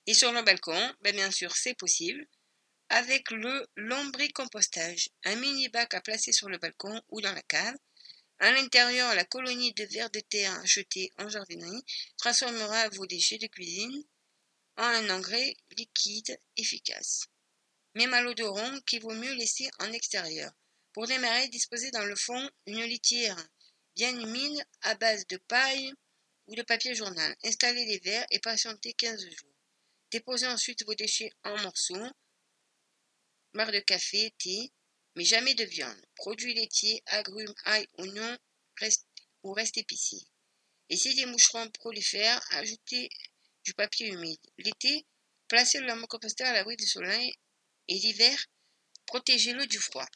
Et 0.07 0.15
sur 0.15 0.33
le 0.33 0.43
balcon, 0.43 0.95
ben 1.01 1.15
bien 1.15 1.31
sûr, 1.31 1.55
c'est 1.57 1.75
possible 1.75 2.27
avec 2.93 3.31
le 3.31 3.67
lombricompostage, 3.77 5.09
un 5.25 5.35
mini 5.37 5.71
bac 5.71 5.95
à 5.95 6.03
placer 6.03 6.31
sur 6.31 6.51
le 6.51 6.59
balcon 6.59 7.01
ou 7.09 7.23
dans 7.23 7.33
la 7.33 7.41
cave. 7.41 7.75
À 8.39 8.53
l'intérieur, 8.53 9.15
la 9.15 9.25
colonie 9.25 9.73
de 9.73 9.85
vers 9.85 10.11
de 10.11 10.21
terre 10.21 10.61
jetée 10.67 11.11
en 11.17 11.27
jardinerie 11.31 11.83
transformera 12.19 12.91
vos 12.91 13.07
déchets 13.07 13.39
de 13.39 13.47
cuisine 13.47 14.05
en 14.77 14.85
un 14.85 15.09
engrais 15.09 15.57
liquide 15.79 16.39
efficace. 16.59 17.29
Mais 17.95 18.07
malodorant 18.07 18.81
qu'il 18.83 19.01
vaut 19.01 19.15
mieux 19.15 19.33
laisser 19.37 19.71
en 19.79 19.91
extérieur. 19.91 20.53
Pour 20.93 21.07
démarrer, 21.07 21.49
disposez 21.49 21.91
dans 21.93 22.05
le 22.05 22.15
fond 22.15 22.51
une 22.67 22.83
litière 22.83 23.43
bien 23.97 24.15
humide 24.21 24.63
à 24.83 24.97
base 24.97 25.27
de 25.29 25.39
paille 25.39 25.95
ou 26.47 26.55
de 26.55 26.63
papier 26.63 26.95
journal. 26.95 27.35
Installez 27.43 27.87
les 27.87 28.01
verres 28.01 28.27
et 28.31 28.39
patientez 28.39 28.93
15 28.93 29.19
jours. 29.19 29.55
Déposez 30.11 30.47
ensuite 30.47 30.85
vos 30.85 30.95
déchets 30.95 31.33
en 31.43 31.57
morceaux 31.63 32.13
marre 33.55 33.73
de 33.73 33.81
café, 33.81 34.33
thé, 34.39 34.73
mais 35.15 35.25
jamais 35.25 35.55
de 35.55 35.65
viande, 35.65 36.01
produits 36.17 36.55
laitiers, 36.55 37.03
agrumes, 37.07 37.55
ail, 37.65 37.87
oignons 37.99 38.39
reste, 38.79 39.07
ou 39.43 39.53
reste 39.53 39.79
épicé. 39.79 40.17
Et 40.89 40.97
si 40.97 41.15
des 41.15 41.27
moucherons 41.27 41.71
prolifèrent, 41.71 42.41
ajoutez 42.51 43.09
du 43.65 43.75
papier 43.75 44.09
humide. 44.09 44.41
L'été, 44.59 45.07
placez 45.49 45.79
le 45.81 45.87
lombricomposteur 45.87 46.49
à 46.49 46.53
l'abri 46.53 46.77
du 46.77 46.87
soleil 46.87 47.33
et 47.89 47.99
l'hiver, 47.99 48.47
protégez-le 49.07 49.67
du 49.67 49.79
froid. 49.79 50.07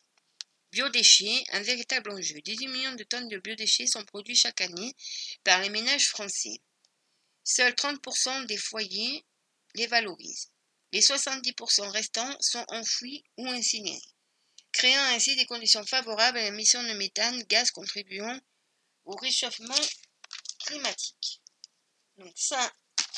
Biodéchets, 0.72 1.44
un 1.52 1.62
véritable 1.62 2.10
enjeu. 2.10 2.40
18 2.40 2.68
millions 2.68 2.94
de 2.94 3.04
tonnes 3.04 3.28
de 3.28 3.38
biodéchets 3.38 3.86
sont 3.86 4.04
produits 4.04 4.36
chaque 4.36 4.60
année 4.60 4.94
par 5.44 5.60
les 5.60 5.70
ménages 5.70 6.08
français. 6.08 6.60
Seuls 7.44 7.72
30% 7.74 8.46
des 8.46 8.56
foyers 8.56 9.24
les 9.74 9.86
valorisent. 9.86 10.50
Les 10.92 11.00
70% 11.00 11.88
restants 11.88 12.36
sont 12.40 12.64
enfouis 12.68 13.24
ou 13.36 13.48
incinérés, 13.48 14.00
créant 14.72 15.04
ainsi 15.14 15.36
des 15.36 15.46
conditions 15.46 15.84
favorables 15.84 16.38
à 16.38 16.42
l'émission 16.42 16.82
de 16.82 16.92
méthane, 16.92 17.42
gaz 17.44 17.70
contribuant 17.70 18.38
au 19.04 19.16
réchauffement 19.16 19.74
climatique. 20.64 21.40
Donc 22.18 22.32
ça, 22.36 22.72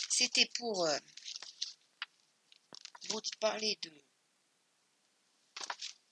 c'était 0.08 0.50
pour 0.56 0.86
euh, 0.86 0.98
vous 3.08 3.20
parler 3.40 3.78
de, 3.82 3.92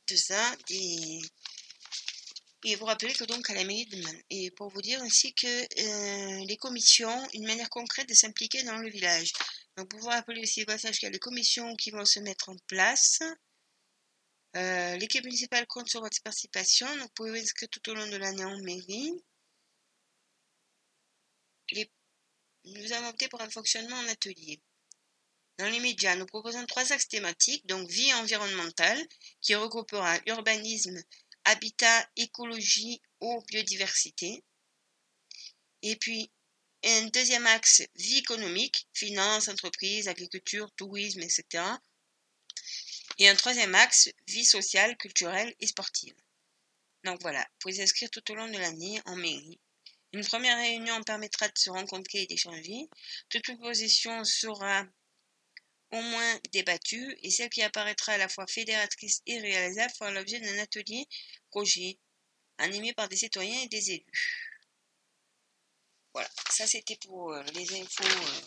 de 0.09 0.17
ça, 0.17 0.57
et 2.67 2.75
vous 2.75 2.85
rappeler 2.85 3.13
que 3.13 3.25
donc 3.25 3.49
à 3.49 3.55
la 3.55 3.65
mairie 3.65 3.87
de 3.87 4.03
et 4.31 4.51
pour 4.51 4.69
vous 4.71 4.83
dire 4.83 5.01
ainsi 5.03 5.33
que 5.35 5.47
euh, 5.47 6.45
les 6.45 6.57
commissions, 6.57 7.29
une 7.33 7.47
manière 7.47 7.71
concrète 7.71 8.09
de 8.09 8.15
s'impliquer 8.15 8.65
dans 8.65 8.79
le 8.79 8.91
village. 8.91 9.33
Donc, 9.77 9.91
pour 9.91 10.01
vous 10.01 10.09
rappeler 10.09 10.41
aussi 10.41 10.63
au 10.63 10.67
passage 10.67 10.99
qu'il 10.99 11.07
y 11.07 11.11
a 11.11 11.13
les 11.13 11.19
commissions 11.19 11.75
qui 11.77 11.91
vont 11.91 12.05
se 12.05 12.21
mettre 12.21 12.49
en 12.49 12.57
place. 12.67 13.21
Euh, 14.57 14.97
l'équipe 14.97 15.25
municipale 15.25 15.67
compte 15.67 15.89
sur 15.89 16.01
votre 16.01 16.23
participation. 16.23 16.87
Donc, 16.97 17.09
vous 17.09 17.15
pouvez 17.15 17.41
inscrire 17.41 17.69
tout 17.69 17.91
au 17.91 17.95
long 17.95 18.07
de 18.09 18.17
l'année 18.17 18.45
en 18.45 18.59
mairie. 18.63 19.13
Nous 22.65 22.93
avons 22.93 23.09
opté 23.09 23.29
pour 23.29 23.41
un 23.43 23.51
fonctionnement 23.51 23.97
en 23.97 24.09
atelier. 24.09 24.61
Dans 25.59 25.69
les 25.69 25.81
médias, 25.81 26.17
nous 26.17 26.27
proposons 26.27 26.65
trois 26.67 26.93
axes 26.93 27.09
thématiques, 27.09 27.67
donc 27.67 27.89
vie 27.89 28.13
environnementale, 28.15 29.01
qui 29.41 29.55
regroupera 29.55 30.19
urbanisme, 30.27 31.03
habitat, 31.45 32.11
écologie, 32.17 33.01
eau, 33.21 33.43
biodiversité. 33.49 34.43
Et 35.83 35.97
puis, 35.97 36.31
un 36.93 37.07
deuxième 37.07 37.47
axe, 37.47 37.83
vie 37.97 38.19
économique, 38.19 38.87
finance, 38.95 39.49
entreprise, 39.49 40.09
agriculture, 40.09 40.71
tourisme, 40.77 41.23
etc. 41.23 41.65
Et 43.19 43.29
un 43.29 43.35
troisième 43.35 43.75
axe, 43.75 44.09
vie 44.29 44.45
sociale, 44.45 44.97
culturelle 44.97 45.55
et 45.59 45.67
sportive. 45.67 46.15
Donc 47.05 47.21
voilà, 47.23 47.41
vous 47.41 47.59
pouvez 47.61 47.83
inscrire 47.83 48.11
tout 48.11 48.31
au 48.31 48.35
long 48.35 48.49
de 48.49 48.59
l'année 48.59 49.01
en 49.07 49.17
mairie. 49.17 49.61
Une 50.13 50.25
première 50.25 50.59
réunion 50.59 51.03
permettra 51.03 51.49
de 51.49 51.59
se 51.59 51.71
rencontrer 51.71 52.23
et 52.23 52.27
d'échanger. 52.27 52.89
Toute 53.29 53.43
proposition 53.43 54.25
sera 54.25 54.87
au 55.93 56.01
moins 56.01 56.41
débattue 56.53 57.17
et 57.23 57.31
celle 57.31 57.51
qui 57.51 57.63
apparaîtra 57.63 58.13
à 58.13 58.19
la 58.19 58.29
fois 58.29 58.47
fédératrice 58.47 59.23
et 59.27 59.39
réalisable 59.41 59.93
fera 59.97 60.11
l'objet 60.11 60.41
d'un 60.41 60.59
atelier 60.59 61.07
projet 61.51 61.99
animé 62.59 62.93
par 62.93 63.09
des 63.09 63.17
citoyens 63.17 63.63
et 63.63 63.69
des 63.69 63.93
élus. 63.93 64.46
Voilà, 66.17 66.31
ça 66.49 66.67
c'était 66.67 66.97
pour 66.97 67.31
euh, 67.35 67.43
les 67.53 67.79
infos. 67.79 68.05
Euh, 68.05 68.41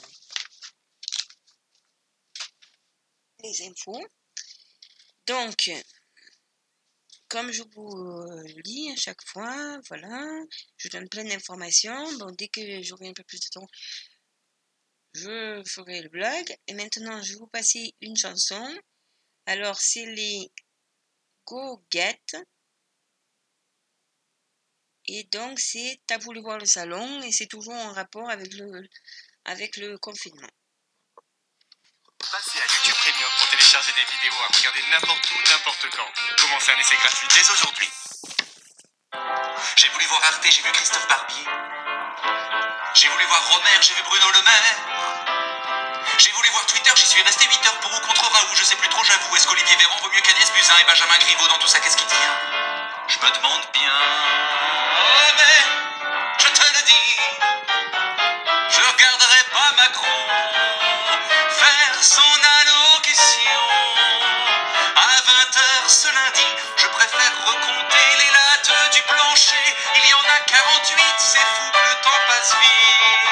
les 3.43 3.61
infos. 3.67 4.07
Donc, 5.27 5.69
comme 7.27 7.51
je 7.51 7.61
vous 7.75 7.91
euh, 7.91 8.43
lis 8.65 8.91
à 8.91 8.95
chaque 8.95 9.23
fois, 9.23 9.79
voilà, 9.87 10.27
je 10.77 10.87
donne 10.87 11.07
plein 11.09 11.25
d'informations. 11.25 12.17
Bon, 12.17 12.31
dès 12.31 12.47
que 12.47 12.81
j'aurai 12.81 13.09
un 13.09 13.13
peu 13.13 13.23
plus 13.23 13.39
de 13.39 13.49
temps, 13.51 13.67
je 15.13 15.61
ferai 15.67 16.01
le 16.01 16.09
blog. 16.09 16.57
Et 16.65 16.73
maintenant, 16.73 17.21
je 17.21 17.33
vais 17.33 17.39
vous 17.39 17.45
passer 17.49 17.93
une 18.01 18.17
chanson. 18.17 18.67
Alors, 19.45 19.79
c'est 19.79 20.07
les 20.07 20.51
Go 21.45 21.85
Get. 21.91 22.17
Et 25.11 25.23
donc, 25.31 25.59
c'est 25.59 25.99
T'as 26.05 26.19
voulu 26.19 26.39
voir 26.39 26.59
le 26.59 26.67
salon 26.67 27.23
et 27.23 27.31
c'est 27.31 27.47
toujours 27.47 27.73
en 27.73 27.93
rapport 27.93 28.29
avec 28.29 28.53
le, 28.53 29.97
confinement. 29.97 30.53
Passez 32.19 32.59
à 32.59 32.67
YouTube 32.69 32.93
Premium 32.93 33.31
pour 33.39 33.49
télécharger 33.49 33.91
des 33.97 34.05
vidéos 34.05 34.37
à 34.37 34.53
regarder 34.53 34.81
n'importe 34.91 35.31
où, 35.31 35.49
n'importe 35.49 35.89
quand. 35.89 36.11
Commencez 36.37 36.71
un 36.73 36.77
essai 36.77 36.95
gratuit 36.97 37.27
dès 37.33 37.49
aujourd'hui? 37.49 37.89
J'ai 39.77 39.89
voulu 39.89 40.05
voir 40.05 40.21
Arte, 40.25 40.45
j'ai 40.45 40.61
vu 40.61 40.71
Christophe 40.73 41.07
Barbier. 41.07 41.45
J'ai 42.93 43.09
voulu 43.09 43.25
voir 43.25 43.49
Romer, 43.49 43.81
j'ai 43.81 43.95
vu 43.95 44.03
Bruno 44.03 44.29
Le 44.29 44.41
Maire. 44.43 44.77
J'ai 46.19 46.31
voulu 46.33 46.49
voir 46.49 46.67
Twitter, 46.67 46.91
j'y 46.95 47.07
suis 47.07 47.23
resté 47.23 47.45
8 47.45 47.65
heures 47.65 47.79
pour 47.79 47.91
ou 47.97 47.99
contre 48.05 48.29
Raoult, 48.29 48.53
je 48.53 48.63
sais 48.63 48.75
plus 48.75 48.89
trop, 48.89 49.03
j'avoue. 49.03 49.35
Est-ce 49.35 49.47
qu'Olivier 49.47 49.75
Véran 49.75 49.97
vaut 50.03 50.11
mieux 50.13 50.21
qu'Agnès 50.21 50.53
Buzyn 50.53 50.77
et 50.77 50.85
Benjamin 50.85 51.17
Griveaux 51.17 51.47
dans 51.47 51.57
tout 51.57 51.67
ça, 51.67 51.79
qu'est-ce 51.79 51.97
qui 51.97 52.05
tient 52.05 52.78
Je 53.09 53.17
me 53.17 53.31
demande 53.37 53.65
bien. 53.73 53.91
Oh, 53.91 55.31
mais 55.35 55.61
je 56.37 56.45
te 56.45 56.61
le 56.61 56.81
dis, 56.85 57.17
je 58.69 58.81
regarderai 58.81 59.43
pas 59.51 59.71
Macron 59.77 60.27
faire 61.49 62.03
son 62.03 62.21
allocution 62.61 63.61
à 64.95 65.21
20h 65.21 65.87
ce 65.87 66.07
lundi. 66.13 66.45
Je 66.77 66.87
préfère 66.87 67.33
recompter 67.47 68.07
les 68.19 68.31
lattes 68.31 68.93
du 68.93 69.01
plancher. 69.01 69.75
Il 69.95 70.07
y 70.07 70.13
en 70.13 70.25
a 70.29 70.39
48, 70.45 71.03
c'est 71.17 71.39
fou 71.39 71.71
que 71.73 71.79
le 71.79 71.95
temps 72.03 72.21
passe 72.27 72.55
vite. 72.61 73.27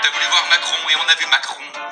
T'as 0.00 0.10
voulu 0.10 0.26
voir 0.30 0.46
Macron 0.48 0.78
et 0.88 0.96
on 0.96 1.08
a 1.10 1.14
vu 1.14 1.26
Macron. 1.26 1.83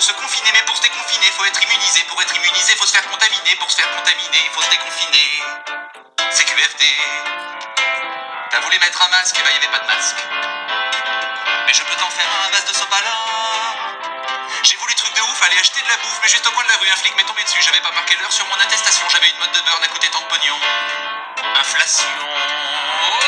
Se 0.00 0.12
confiner, 0.12 0.50
mais 0.52 0.62
pour 0.62 0.76
se 0.76 0.82
déconfiner, 0.82 1.26
faut 1.36 1.44
être 1.44 1.62
immunisé. 1.62 2.04
Pour 2.04 2.20
être 2.22 2.34
immunisé, 2.34 2.74
faut 2.76 2.86
se 2.86 2.92
faire 2.92 3.06
contaminer. 3.10 3.56
Pour 3.56 3.70
se 3.70 3.76
faire 3.76 3.90
contaminer, 3.90 4.50
faut 4.54 4.62
se 4.62 4.70
déconfiner. 4.70 5.42
C'est 6.30 6.44
QFD. 6.44 6.84
T'as 8.50 8.60
voulu 8.60 8.78
mettre 8.78 9.02
un 9.02 9.08
masque, 9.10 9.38
et 9.38 9.42
bah 9.42 9.50
y 9.50 9.56
avait 9.56 9.68
pas 9.68 9.78
de 9.78 9.86
masque. 9.86 10.16
Mais 11.66 11.74
je 11.74 11.82
peux 11.82 11.94
t'en 11.96 12.08
faire 12.10 12.28
un 12.40 12.48
à 12.48 12.50
base 12.50 12.64
de 12.64 12.72
sopalin. 12.72 13.20
J'ai 14.62 14.76
voulu 14.76 14.94
truc 14.94 15.14
de 15.14 15.20
ouf, 15.20 15.42
aller 15.42 15.58
acheter 15.58 15.82
de 15.82 15.88
la 15.88 15.96
bouffe, 15.98 16.18
mais 16.22 16.28
juste 16.28 16.46
au 16.46 16.50
coin 16.50 16.64
de 16.64 16.68
la 16.68 16.76
rue, 16.76 16.90
un 16.90 16.96
flic 16.96 17.14
m'est 17.16 17.24
tombé 17.24 17.44
dessus. 17.44 17.60
J'avais 17.62 17.80
pas 17.80 17.92
marqué 17.92 18.16
l'heure 18.20 18.32
sur 18.32 18.46
mon 18.46 18.56
attestation, 18.56 19.06
j'avais 19.10 19.28
une 19.28 19.38
mode 19.38 19.52
de 19.52 19.60
beurre 19.60 19.80
à 19.82 19.88
coûté 19.88 20.08
tant 20.08 20.20
de 20.20 20.26
pognon. 20.26 20.58
Inflation. 21.60 22.08
Oh, 22.24 23.20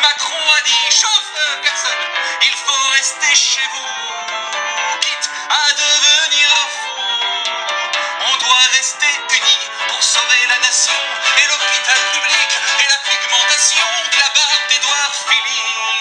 Macron 0.00 0.50
a 0.58 0.60
dit, 0.62 0.90
chauffe 0.90 1.60
personne, 1.62 2.04
il 2.42 2.54
faut 2.54 2.88
rester 2.92 3.34
chez 3.34 3.66
vous. 3.72 4.15
À 5.56 5.72
devenir 5.72 6.50
fou, 6.68 7.00
on 8.28 8.36
doit 8.36 8.66
rester 8.76 9.08
unis 9.32 9.70
pour 9.88 10.02
sauver 10.02 10.46
la 10.48 10.58
nation 10.58 10.92
et 10.92 11.46
l'hôpital 11.48 11.96
public 12.12 12.50
et 12.78 12.86
la 12.86 12.98
pigmentation 13.08 13.86
de 14.12 14.18
la 14.18 14.28
barbe 14.36 14.68
d'Edouard 14.68 15.14
Philippe. 15.16 15.96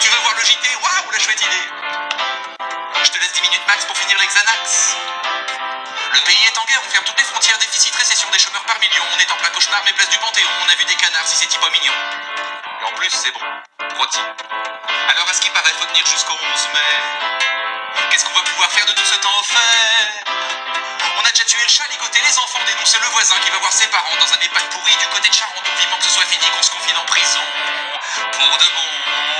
Tu 0.00 0.08
veux 0.08 0.18
voir 0.18 0.34
le 0.34 0.44
JT 0.44 0.66
Waouh, 0.82 1.10
la 1.12 1.18
chouette 1.20 1.42
idée. 1.42 1.68
Je 3.04 3.10
te 3.10 3.18
laisse 3.20 3.32
10 3.34 3.42
minutes 3.42 3.66
max 3.68 3.84
pour 3.84 3.96
finir 3.96 4.18
les 4.18 4.26
Xanax. 4.26 4.96
Le 6.14 6.20
pays 6.22 6.44
est 6.44 6.58
en 6.58 6.64
guerre, 6.64 6.82
on 6.84 6.90
ferme 6.90 7.04
toutes 7.04 7.18
les 7.18 7.24
frontières, 7.24 7.58
déficit, 7.58 7.94
récession, 7.94 8.28
des 8.30 8.38
chômeurs 8.40 8.64
par 8.64 8.80
millions. 8.80 9.06
On 9.14 9.18
est 9.20 9.30
en 9.30 9.36
plein 9.36 9.50
cauchemar, 9.50 9.80
mais 9.84 9.92
place 9.92 10.10
du 10.10 10.18
Panthéon, 10.18 10.50
on 10.66 10.68
a 10.68 10.74
vu 10.74 10.84
des 10.86 10.96
canards, 10.96 11.28
si 11.28 11.36
c'est 11.36 11.60
pas 11.60 11.70
mignon. 11.70 11.94
Et 12.80 12.84
en 12.84 12.92
plus, 12.96 13.10
c'est 13.10 13.30
bon. 13.30 13.40
Alors, 14.00 15.28
à 15.28 15.34
ce 15.34 15.40
qui 15.40 15.50
paraît, 15.50 15.72
faut 15.78 15.84
tenir 15.84 16.06
jusqu'au 16.06 16.32
11 16.32 16.40
mai. 16.72 16.80
Qu'est-ce 18.10 18.24
qu'on 18.24 18.32
va 18.32 18.42
pouvoir 18.42 18.70
faire 18.72 18.86
de 18.86 18.92
tout 18.92 19.04
ce 19.04 19.16
temps 19.16 19.38
offert? 19.40 20.08
On 21.18 21.24
a 21.24 21.30
déjà 21.30 21.44
tué 21.44 21.60
le 21.62 21.68
chat, 21.68 21.84
ligoté 21.90 22.20
les 22.24 22.38
enfants, 22.38 22.60
dénoncé 22.66 22.98
le 23.00 23.08
voisin 23.08 23.36
qui 23.44 23.50
va 23.50 23.58
voir 23.58 23.72
ses 23.72 23.86
parents 23.88 24.16
dans 24.18 24.32
un 24.32 24.38
EHPAD 24.40 24.64
pourri 24.70 24.96
du 24.96 25.06
côté 25.08 25.28
de 25.28 25.34
Charente. 25.34 25.64
On 25.70 25.78
vivement 25.78 25.98
que 25.98 26.04
ce 26.04 26.10
soit 26.10 26.24
fini, 26.24 26.44
qu'on 26.56 26.62
se 26.62 26.70
confine 26.70 26.96
en 26.96 27.04
prison. 27.04 27.40
Pour 28.32 28.58
de 28.58 28.64
bon. 28.76 28.90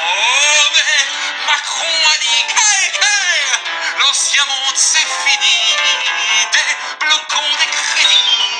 Oh, 0.08 0.68
mais 0.74 1.46
Macron 1.46 1.96
a 2.12 2.18
dit 2.18 2.44
Kay, 2.52 2.90
Kay 2.92 4.00
L'ancien 4.00 4.44
monde 4.44 4.76
c'est 4.76 5.08
fini. 5.24 5.76
Débloquons 6.52 7.56
des 7.58 7.70
crédits. 7.72 8.52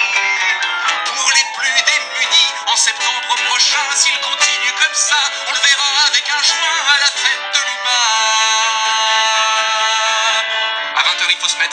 Pour 1.05 1.31
les 1.31 1.47
plus 1.57 1.83
démunis, 1.85 2.53
en 2.67 2.77
septembre 2.77 3.35
prochain, 3.49 3.85
s'il 3.95 4.19
continue 4.21 4.73
comme 4.73 4.95
ça, 4.95 5.19
on 5.49 5.53
le 5.53 5.59
verra 5.61 5.82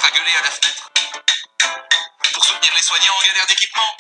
à 0.06 0.12
gueuler 0.12 0.36
à 0.36 0.42
la 0.42 0.52
fenêtre. 0.52 0.92
Pour 2.34 2.46
soutenir 2.46 2.74
les 2.76 2.82
soignants 2.82 3.14
en 3.14 3.28
galère 3.28 3.48
d'équipement. 3.48 3.98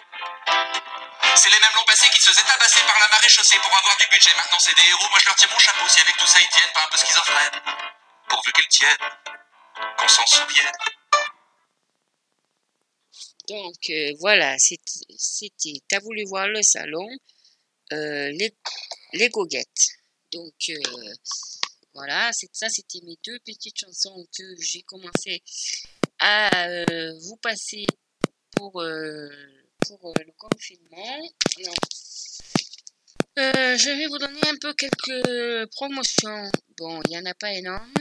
C'est 1.35 1.49
les 1.49 1.59
mêmes 1.59 1.75
l'an 1.75 1.83
passé 1.85 2.09
qui 2.09 2.19
se 2.19 2.31
faisaient 2.31 2.43
tabasser 2.43 2.81
par 2.85 2.99
la 2.99 3.07
marée 3.09 3.29
chaussée 3.29 3.57
pour 3.59 3.75
avoir 3.75 3.97
du 3.97 4.05
budget. 4.07 4.31
Maintenant, 4.35 4.59
c'est 4.59 4.75
des 4.75 4.87
héros. 4.87 5.09
Moi, 5.09 5.19
je 5.19 5.25
leur 5.25 5.35
tire 5.35 5.49
mon 5.51 5.59
chapeau 5.59 5.87
si 5.87 6.01
avec 6.01 6.17
tout 6.17 6.27
ça, 6.27 6.39
ils 6.41 6.49
tiennent 6.49 6.73
pas 6.73 6.83
un 6.83 6.89
peu 6.89 6.97
schizophrènes. 6.97 7.61
Pourvu 8.27 8.51
qu'ils 8.53 8.67
tiennent. 8.67 8.97
Qu'on 9.97 10.07
s'en 10.07 10.25
souvienne. 10.25 10.71
Donc 13.47 13.89
euh, 13.89 14.13
voilà, 14.19 14.57
c'était 14.59 15.81
T'as 15.89 15.99
voulu 16.01 16.23
voir 16.25 16.47
le 16.47 16.61
salon, 16.61 17.07
euh, 17.93 18.29
les, 18.31 18.53
les 19.13 19.29
goguettes. 19.29 19.87
Donc 20.31 20.53
euh, 20.69 21.13
voilà, 21.99 22.31
ça, 22.53 22.69
c'était 22.69 23.01
mes 23.03 23.17
deux 23.25 23.37
petites 23.39 23.77
chansons 23.77 24.25
que 24.37 24.55
j'ai 24.61 24.83
commencé 24.83 25.43
à 26.19 26.65
euh, 26.65 27.13
vous 27.23 27.35
passer 27.35 27.85
pour, 28.55 28.79
euh, 28.79 29.27
euh, 29.27 30.13
le 30.25 30.31
confinement. 30.37 31.19
Non. 31.61 31.73
Je 33.35 33.97
vais 33.97 34.07
vous 34.07 34.17
donner 34.17 34.39
un 34.47 34.55
peu 34.61 34.73
quelques 34.75 35.69
promotions. 35.71 36.49
Bon, 36.77 37.01
il 37.07 37.09
n'y 37.09 37.17
en 37.17 37.25
a 37.25 37.33
pas 37.33 37.51
énorme. 37.51 37.93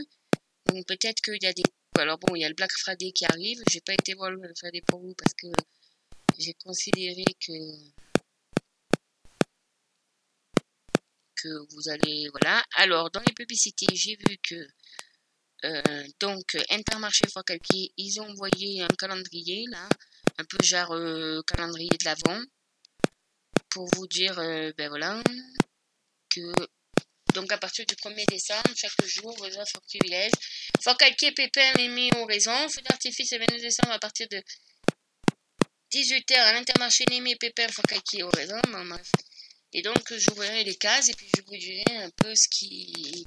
Donc 0.66 0.87
peut-être 0.87 1.20
qu'il 1.20 1.42
y 1.42 1.46
a 1.46 1.52
des... 1.52 1.64
Alors 1.98 2.18
bon, 2.18 2.37
il 2.37 2.42
y 2.42 2.44
a 2.44 2.48
le 2.48 2.54
Black 2.54 2.70
Friday 2.70 3.11
qui 3.11 3.24
arrive. 3.24 3.61
J'ai 3.68 3.80
pas 3.80 3.94
été 3.94 4.14
voir 4.14 4.30
le 4.30 4.37
Black 4.38 4.56
Friday 4.56 4.82
pour 4.87 5.00
vous 5.00 5.14
parce 5.14 5.34
que 5.34 5.48
j'ai 6.38 6.54
considéré 6.54 7.24
que 7.44 7.52
que 11.42 11.48
vous 11.72 11.88
allez 11.88 12.29
voilà. 12.31 12.64
Alors 12.77 13.11
dans 13.11 13.22
les 13.27 13.33
publicités 13.33 13.87
j'ai 13.94 14.16
vu 14.16 14.38
que 14.42 14.66
euh, 15.64 16.07
donc 16.20 16.57
Intermarché 16.70 17.24
Forcalquier 17.33 17.92
ils 17.96 18.20
ont 18.20 18.29
envoyé 18.29 18.83
un 18.83 18.94
calendrier 18.98 19.64
là 19.70 19.88
un 20.38 20.44
peu 20.44 20.59
genre 20.62 20.92
euh, 20.92 21.42
calendrier 21.46 21.90
de 21.90 22.05
l'avant 22.05 22.40
pour 23.70 23.88
vous 23.94 24.07
dire 24.07 24.38
euh, 24.38 24.72
ben 24.77 24.88
voilà 24.88 25.22
que 26.31 26.53
donc 27.35 27.53
à 27.53 27.59
partir 27.59 27.85
du 27.87 27.94
1er 27.94 28.27
décembre 28.27 28.70
chaque 28.74 29.05
jour 29.07 29.37
vos 29.37 29.59
offres 29.59 29.81
privilèges. 29.87 30.33
Forcalquier 30.83 31.33
Pépin 31.33 31.72
Mimi 31.77 32.11
ont 32.16 32.24
raison. 32.24 32.68
Feu 32.68 32.81
d'artifice 32.83 33.33
le 33.33 33.38
22 33.38 33.61
décembre 33.61 33.92
à 33.92 33.98
partir 33.98 34.27
de 34.29 34.42
18h 35.92 36.35
à 36.35 36.53
l'intermarché 36.53 37.05
Némé 37.11 37.37
Pépin 37.37 37.66
au 37.66 38.31
raison. 38.31 38.61
Bon, 38.70 38.85
bref 38.87 39.11
et 39.72 39.83
donc, 39.83 40.14
j'ouvrirai 40.14 40.64
les 40.64 40.76
cases 40.76 41.09
et 41.09 41.14
puis 41.14 41.31
je 41.37 41.42
vous 41.42 41.57
dirai 41.57 41.96
un 41.96 42.11
peu 42.11 42.35
ce 42.35 42.48
qui, 42.48 43.26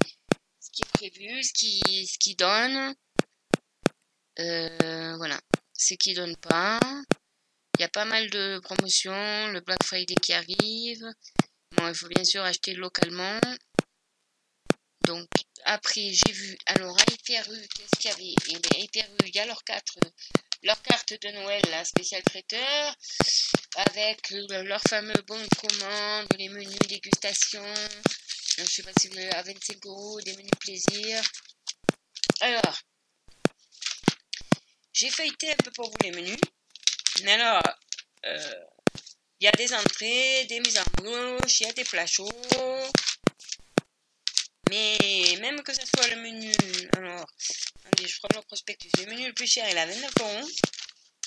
ce 0.59 0.71
qui 0.71 0.81
est 0.83 0.91
prévu, 0.93 1.43
ce 1.43 1.53
qui, 1.53 2.07
ce 2.07 2.17
qui 2.17 2.35
donne. 2.35 2.95
Euh, 4.39 5.15
voilà. 5.17 5.39
Ce 5.73 5.93
qui 5.95 6.13
donne 6.13 6.35
pas. 6.37 6.79
Il 7.77 7.81
y 7.81 7.85
a 7.85 7.89
pas 7.89 8.05
mal 8.05 8.29
de 8.29 8.59
promotions, 8.59 9.47
le 9.47 9.61
Black 9.61 9.83
Friday 9.83 10.15
qui 10.15 10.33
arrive. 10.33 11.03
Bon, 11.75 11.87
il 11.87 11.95
faut 11.95 12.07
bien 12.07 12.23
sûr 12.23 12.43
acheter 12.43 12.73
localement. 12.73 13.39
Donc, 15.05 15.27
après, 15.65 16.11
j'ai 16.11 16.31
vu, 16.31 16.57
alors 16.65 16.97
à 16.99 17.03
Hyperu, 17.11 17.67
qu'est-ce 17.75 17.99
qu'il 17.99 18.11
y 18.11 18.13
avait? 18.13 18.35
Eh 18.49 18.59
bien, 18.59 18.79
Hyperu, 18.79 19.17
il 19.25 19.35
y 19.35 19.39
a 19.39 19.45
leur 19.45 19.63
carte, 19.63 19.97
leur 20.63 20.81
carte 20.81 21.13
de 21.21 21.29
Noël, 21.29 21.61
la 21.71 21.83
spécial 21.85 22.21
traiteur, 22.23 22.95
avec 23.75 24.29
leur 24.29 24.81
fameux 24.81 25.21
bon 25.27 25.39
de 25.39 25.55
commande, 25.55 26.27
les 26.37 26.49
menus 26.49 26.79
dégustation. 26.87 27.63
Je 28.57 28.63
sais 28.65 28.83
pas 28.83 28.91
si 28.99 29.07
vous 29.07 29.17
avez 29.17 29.33
à 29.33 29.43
25 29.43 29.85
euros, 29.85 30.21
des 30.21 30.35
menus 30.35 30.51
plaisir. 30.59 31.23
Alors, 32.41 32.79
j'ai 34.93 35.09
feuilleté 35.09 35.51
un 35.51 35.55
peu 35.63 35.71
pour 35.71 35.89
vous 35.89 35.97
les 36.03 36.11
menus. 36.11 36.37
Mais 37.23 37.33
alors, 37.33 37.63
euh, 38.25 38.55
il 39.39 39.45
y 39.45 39.47
a 39.47 39.51
des 39.51 39.73
entrées, 39.73 40.45
des 40.45 40.59
mises 40.59 40.77
en 40.77 41.01
bouche, 41.01 41.61
il 41.61 41.67
y 41.67 41.69
a 41.69 41.73
des 41.73 41.83
plats 41.83 42.05
chauds. 42.05 42.29
Mais 44.69 45.37
même 45.41 45.61
que 45.63 45.73
ce 45.73 45.85
soit 45.85 46.07
le 46.07 46.17
menu, 46.17 46.51
alors, 46.97 47.25
je 47.99 48.17
prends 48.19 48.39
le 48.39 48.41
prospectus. 48.45 48.89
Le 48.99 49.05
menu 49.05 49.27
le 49.27 49.33
plus 49.33 49.47
cher, 49.47 49.67
il 49.69 49.77
a 49.77 49.85
29 49.85 50.11
euros. 50.19 50.49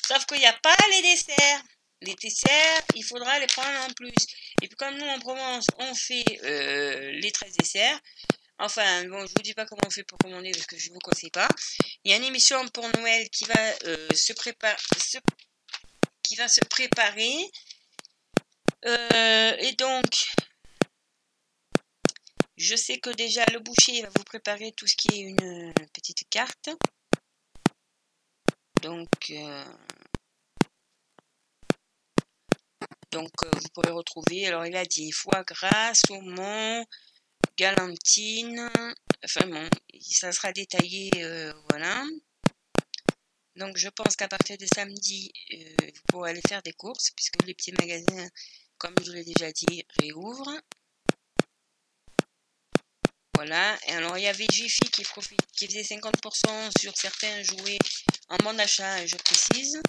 Sauf 0.06 0.26
qu'il 0.26 0.38
n'y 0.38 0.46
a 0.46 0.52
pas 0.52 0.76
les 0.90 1.02
desserts. 1.02 1.62
Les 2.06 2.14
desserts, 2.16 2.82
il 2.94 3.04
faudra 3.04 3.38
les 3.38 3.46
prendre 3.46 3.80
en 3.88 3.92
plus. 3.92 4.26
Et 4.62 4.68
puis 4.68 4.76
comme 4.76 4.96
nous 4.96 5.06
en 5.06 5.18
Provence, 5.18 5.66
on 5.78 5.94
fait 5.94 6.24
euh, 6.44 7.12
les 7.12 7.30
13 7.30 7.56
desserts. 7.56 8.00
Enfin, 8.58 9.04
bon, 9.06 9.26
je 9.26 9.32
vous 9.34 9.42
dis 9.42 9.54
pas 9.54 9.66
comment 9.66 9.82
on 9.86 9.90
fait 9.90 10.04
pour 10.04 10.18
commander 10.18 10.52
parce 10.52 10.66
que 10.66 10.78
je 10.78 10.90
vous 10.90 10.98
conseille 11.00 11.30
pas. 11.30 11.48
Il 12.04 12.10
y 12.10 12.14
a 12.14 12.16
une 12.18 12.24
émission 12.24 12.66
pour 12.68 12.88
Noël 12.96 13.28
qui 13.30 13.44
va 13.44 13.74
euh, 13.86 14.08
se 14.14 14.32
préparer, 14.32 14.76
qui 16.22 16.36
va 16.36 16.48
se 16.48 16.60
préparer. 16.60 17.34
Euh, 18.86 19.56
et 19.58 19.72
donc, 19.72 20.26
je 22.56 22.76
sais 22.76 22.98
que 22.98 23.10
déjà 23.10 23.44
le 23.52 23.60
boucher 23.60 24.02
va 24.02 24.10
vous 24.14 24.24
préparer 24.24 24.72
tout 24.72 24.86
ce 24.86 24.94
qui 24.94 25.08
est 25.08 25.20
une 25.20 25.72
petite 25.92 26.28
carte. 26.30 26.70
Donc, 28.82 29.32
donc 33.14 33.30
euh, 33.44 33.50
vous 33.62 33.68
pourrez 33.72 33.92
retrouver. 33.92 34.46
Alors, 34.46 34.66
il 34.66 34.76
a 34.76 34.84
dit 34.84 35.12
foie 35.12 35.44
gras, 35.44 35.94
saumon, 35.94 36.84
galantine. 37.56 38.68
Enfin 39.24 39.46
bon, 39.46 39.70
ça 40.02 40.32
sera 40.32 40.52
détaillé. 40.52 41.10
Euh, 41.16 41.52
voilà. 41.70 42.04
Donc, 43.56 43.76
je 43.76 43.88
pense 43.88 44.16
qu'à 44.16 44.26
partir 44.26 44.58
de 44.58 44.66
samedi, 44.66 45.32
vous 45.50 46.02
pourrez 46.08 46.30
aller 46.30 46.42
faire 46.46 46.60
des 46.62 46.72
courses 46.72 47.12
puisque 47.12 47.40
les 47.46 47.54
petits 47.54 47.72
magasins, 47.72 48.28
comme 48.78 48.96
je 49.06 49.12
l'ai 49.12 49.24
déjà 49.24 49.50
dit, 49.52 49.84
réouvrent. 50.00 50.60
Voilà. 53.36 53.78
Et 53.86 53.92
alors, 53.92 54.18
il 54.18 54.24
y 54.24 54.26
avait 54.26 54.46
Jiffy 54.50 54.90
qui, 54.90 55.04
qui 55.52 55.66
faisait 55.66 55.82
50% 55.82 56.80
sur 56.80 56.96
certains 56.96 57.42
jouets 57.44 57.78
en 58.28 58.36
bon 58.38 58.54
d'achat, 58.54 59.06
je 59.06 59.16
précise. 59.16 59.80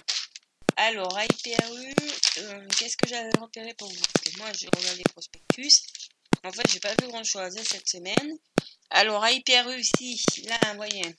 Alors, 0.78 1.16
à 1.16 1.24
euh, 1.24 2.68
qu'est-ce 2.78 2.98
que 2.98 3.08
j'avais 3.08 3.30
repéré 3.40 3.72
pour 3.74 3.88
vous? 3.88 4.02
Parce 4.12 4.24
que 4.24 4.38
moi, 4.38 4.52
je 4.52 4.66
regarde 4.66 4.98
les 4.98 5.04
prospectus. 5.04 5.82
En 6.44 6.52
fait, 6.52 6.70
j'ai 6.70 6.80
pas 6.80 6.94
vu 7.00 7.08
grand 7.08 7.24
chose 7.24 7.56
hein, 7.56 7.62
cette 7.64 7.88
semaine. 7.88 8.38
Alors, 8.90 9.24
à 9.24 9.32
IPRU, 9.32 9.82
si, 9.82 10.22
là, 10.44 10.58
vous 10.70 10.76
voyez. 10.76 11.16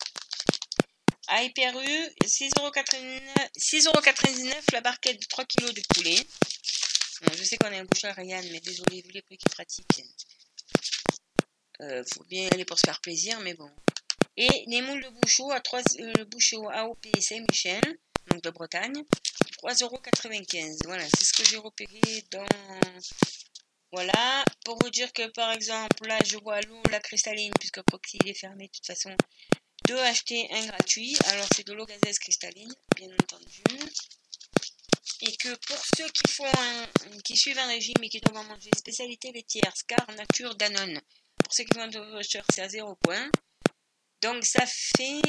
À 1.27 1.41
IPRU, 1.43 2.07
6,99€ 2.23 4.73
la 4.73 4.81
barquette 4.81 5.19
de 5.19 5.25
3 5.25 5.45
kg 5.45 5.73
de 5.73 5.81
poulet. 5.95 6.23
je 7.35 7.43
sais 7.43 7.57
qu'on 7.57 7.71
est 7.71 7.79
un 7.79 7.85
bouchard 7.85 8.15
Ryan, 8.15 8.43
mais 8.51 8.59
désolé, 8.59 9.01
vu 9.01 9.09
les 9.11 9.23
prix 9.23 9.37
qui 9.37 9.49
pratiquent. 9.49 10.03
Euh, 11.81 12.03
faut 12.13 12.25
bien 12.25 12.47
aller 12.51 12.63
pour 12.63 12.77
se 12.77 12.85
faire 12.85 13.01
plaisir, 13.01 13.39
mais 13.39 13.55
bon. 13.55 13.71
Et 14.37 14.65
les 14.67 14.83
moules 14.83 15.03
de 15.03 15.09
bouchot 15.09 15.49
à 15.51 15.61
3, 15.61 15.81
euh, 15.99 16.25
bouchot 16.25 16.69
AOP 16.69 17.07
Saint-Michel, 17.19 17.97
donc 18.29 18.41
de 18.41 18.49
Bretagne, 18.49 19.03
3,95€. 19.63 20.85
Voilà, 20.85 21.05
c'est 21.09 21.25
ce 21.25 21.33
que 21.33 21.45
j'ai 21.45 21.57
repéré 21.57 22.25
dans. 22.31 22.45
Voilà, 23.91 24.43
pour 24.65 24.77
vous 24.81 24.89
dire 24.89 25.11
que 25.13 25.27
par 25.27 25.51
exemple, 25.51 26.07
là 26.07 26.19
je 26.25 26.37
vois 26.37 26.59
l'eau, 26.61 26.81
la 26.91 26.99
cristalline, 26.99 27.53
puisque 27.59 27.81
Proxy 27.83 28.19
est 28.25 28.33
fermé 28.33 28.67
de 28.67 28.71
toute 28.71 28.85
façon, 28.85 29.15
de 29.87 29.95
acheter 29.95 30.47
un 30.51 30.65
gratuit. 30.65 31.17
Alors 31.27 31.47
c'est 31.55 31.65
de 31.65 31.73
l'eau 31.73 31.85
gazeuse 31.85 32.19
cristalline, 32.19 32.73
bien 32.95 33.09
entendu. 33.13 33.63
Et 35.21 35.35
que 35.37 35.55
pour 35.67 35.83
ceux 35.95 36.09
qui 36.09 36.31
font 36.31 36.51
qui 37.23 37.37
suivent 37.37 37.57
un 37.57 37.67
régime 37.67 37.95
et 38.03 38.09
qui 38.09 38.19
doivent 38.19 38.45
manger 38.45 38.69
spécialité 38.77 39.31
laitière, 39.31 39.75
Scar 39.75 40.05
Nature 40.15 40.55
Danone, 40.55 40.99
pour 41.43 41.53
ceux 41.53 41.63
qui 41.63 41.77
de 41.77 42.15
recherche, 42.15 42.45
c'est 42.53 42.61
à 42.61 42.69
0 42.69 42.95
points. 42.95 43.31
Donc 44.21 44.43
ça 44.43 44.65
fait 44.65 45.21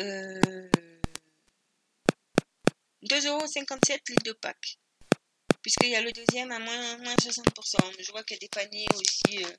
euh, 0.00 0.70
2,57€ 3.02 4.00
les 4.08 4.16
deux 4.24 4.34
packs. 4.34 4.78
Puisqu'il 5.62 5.90
y 5.90 5.96
a 5.96 6.00
le 6.00 6.12
deuxième 6.12 6.52
à 6.52 6.58
moins, 6.58 6.96
60%. 7.16 8.02
Je 8.02 8.10
vois 8.12 8.22
qu'il 8.24 8.36
y 8.36 8.38
a 8.38 8.40
des 8.40 8.48
paniers 8.48 8.86
aussi 8.94 9.44
euh, 9.44 9.50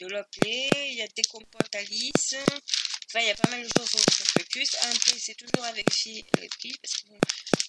de 0.00 0.06
l'Oplay, 0.06 0.68
il 0.88 0.94
y 0.94 1.02
a 1.02 1.08
des 1.08 1.22
compotes. 1.22 1.74
Enfin, 1.74 3.20
il 3.20 3.26
y 3.26 3.30
a 3.30 3.34
pas 3.34 3.50
mal 3.50 3.62
de 3.62 3.68
choses 3.76 3.88
sur 3.88 3.98
le 3.98 4.04
prospectus. 4.04 4.74
Après, 4.82 5.18
c'est 5.18 5.34
toujours 5.34 5.64
les 5.74 5.84
prix 5.84 6.24
parce 6.82 7.02
que 7.02 7.08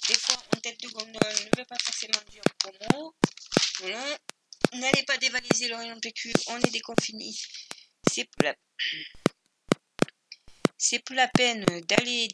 des 0.07 0.19
fois, 0.19 0.35
en 0.55 0.59
tête 0.59 0.79
de 0.81 0.87
gondole 0.89 1.13
ne 1.13 1.57
veut 1.57 1.65
pas 1.65 1.77
forcément 1.83 2.21
dire 2.29 2.41
promo. 2.59 3.15
Voilà. 3.79 4.17
N'allez 4.73 5.03
pas 5.03 5.17
dévaliser 5.17 5.73
rayon 5.73 5.99
PQ, 5.99 6.33
on 6.47 6.59
est 6.59 6.71
déconfiné. 6.71 7.31
C'est 8.11 8.25
plus 8.25 8.45
la... 8.45 8.55
C'est 10.77 10.99
plus 10.99 11.15
la 11.15 11.27
peine 11.27 11.65
d'aller 11.87 12.27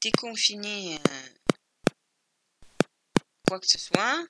déconfiner 0.00 0.96
euh, 0.96 1.90
quoi 3.46 3.60
que 3.60 3.66
ce 3.66 3.78
soit. 3.78 4.26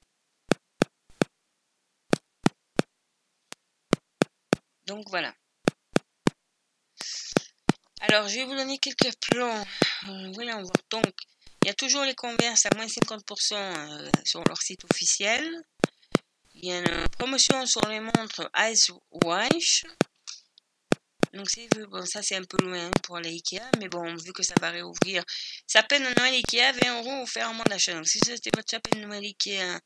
Donc 4.86 5.08
voilà. 5.10 5.34
Alors, 8.00 8.28
je 8.28 8.36
vais 8.36 8.44
vous 8.44 8.54
donner 8.54 8.78
quelques 8.78 9.14
plans. 9.20 9.64
Voilà. 10.34 10.62
Donc, 10.90 11.14
il 11.62 11.66
y 11.66 11.70
a 11.70 11.74
toujours 11.74 12.04
les 12.04 12.14
converses 12.14 12.64
à 12.66 12.70
moins 12.76 12.86
50% 12.86 13.54
euh, 13.54 14.10
sur 14.24 14.44
leur 14.44 14.62
site 14.62 14.84
officiel. 14.90 15.44
Il 16.54 16.66
y 16.66 16.72
a 16.72 16.78
une 16.78 17.08
promotion 17.10 17.66
sur 17.66 17.86
les 17.88 18.00
montres 18.00 18.48
Ice 18.70 18.90
Watch. 19.10 19.84
Donc 21.34 21.48
c'est 21.50 21.68
bon, 21.86 22.04
ça 22.06 22.22
c'est 22.22 22.36
un 22.36 22.44
peu 22.44 22.56
loin 22.62 22.90
pour 23.02 23.16
aller 23.16 23.30
Ikea, 23.30 23.60
mais 23.78 23.88
bon, 23.88 24.14
vu 24.16 24.32
que 24.32 24.42
ça 24.42 24.54
va 24.60 24.70
réouvrir, 24.70 25.22
ça 25.66 25.82
peine 25.82 26.04
un 26.04 26.14
Noël 26.14 26.34
Ikea, 26.34 26.72
20 26.82 26.98
euros 27.00 27.22
offert 27.22 27.50
en 27.50 27.54
moins 27.54 27.64
d'achat. 27.68 27.94
Donc 27.94 28.06
si 28.06 28.18
c'était 28.18 28.50
votre 28.54 28.70
sapin 28.70 28.98
de 28.98 29.04
Noël 29.04 29.24
Ikea, 29.24 29.80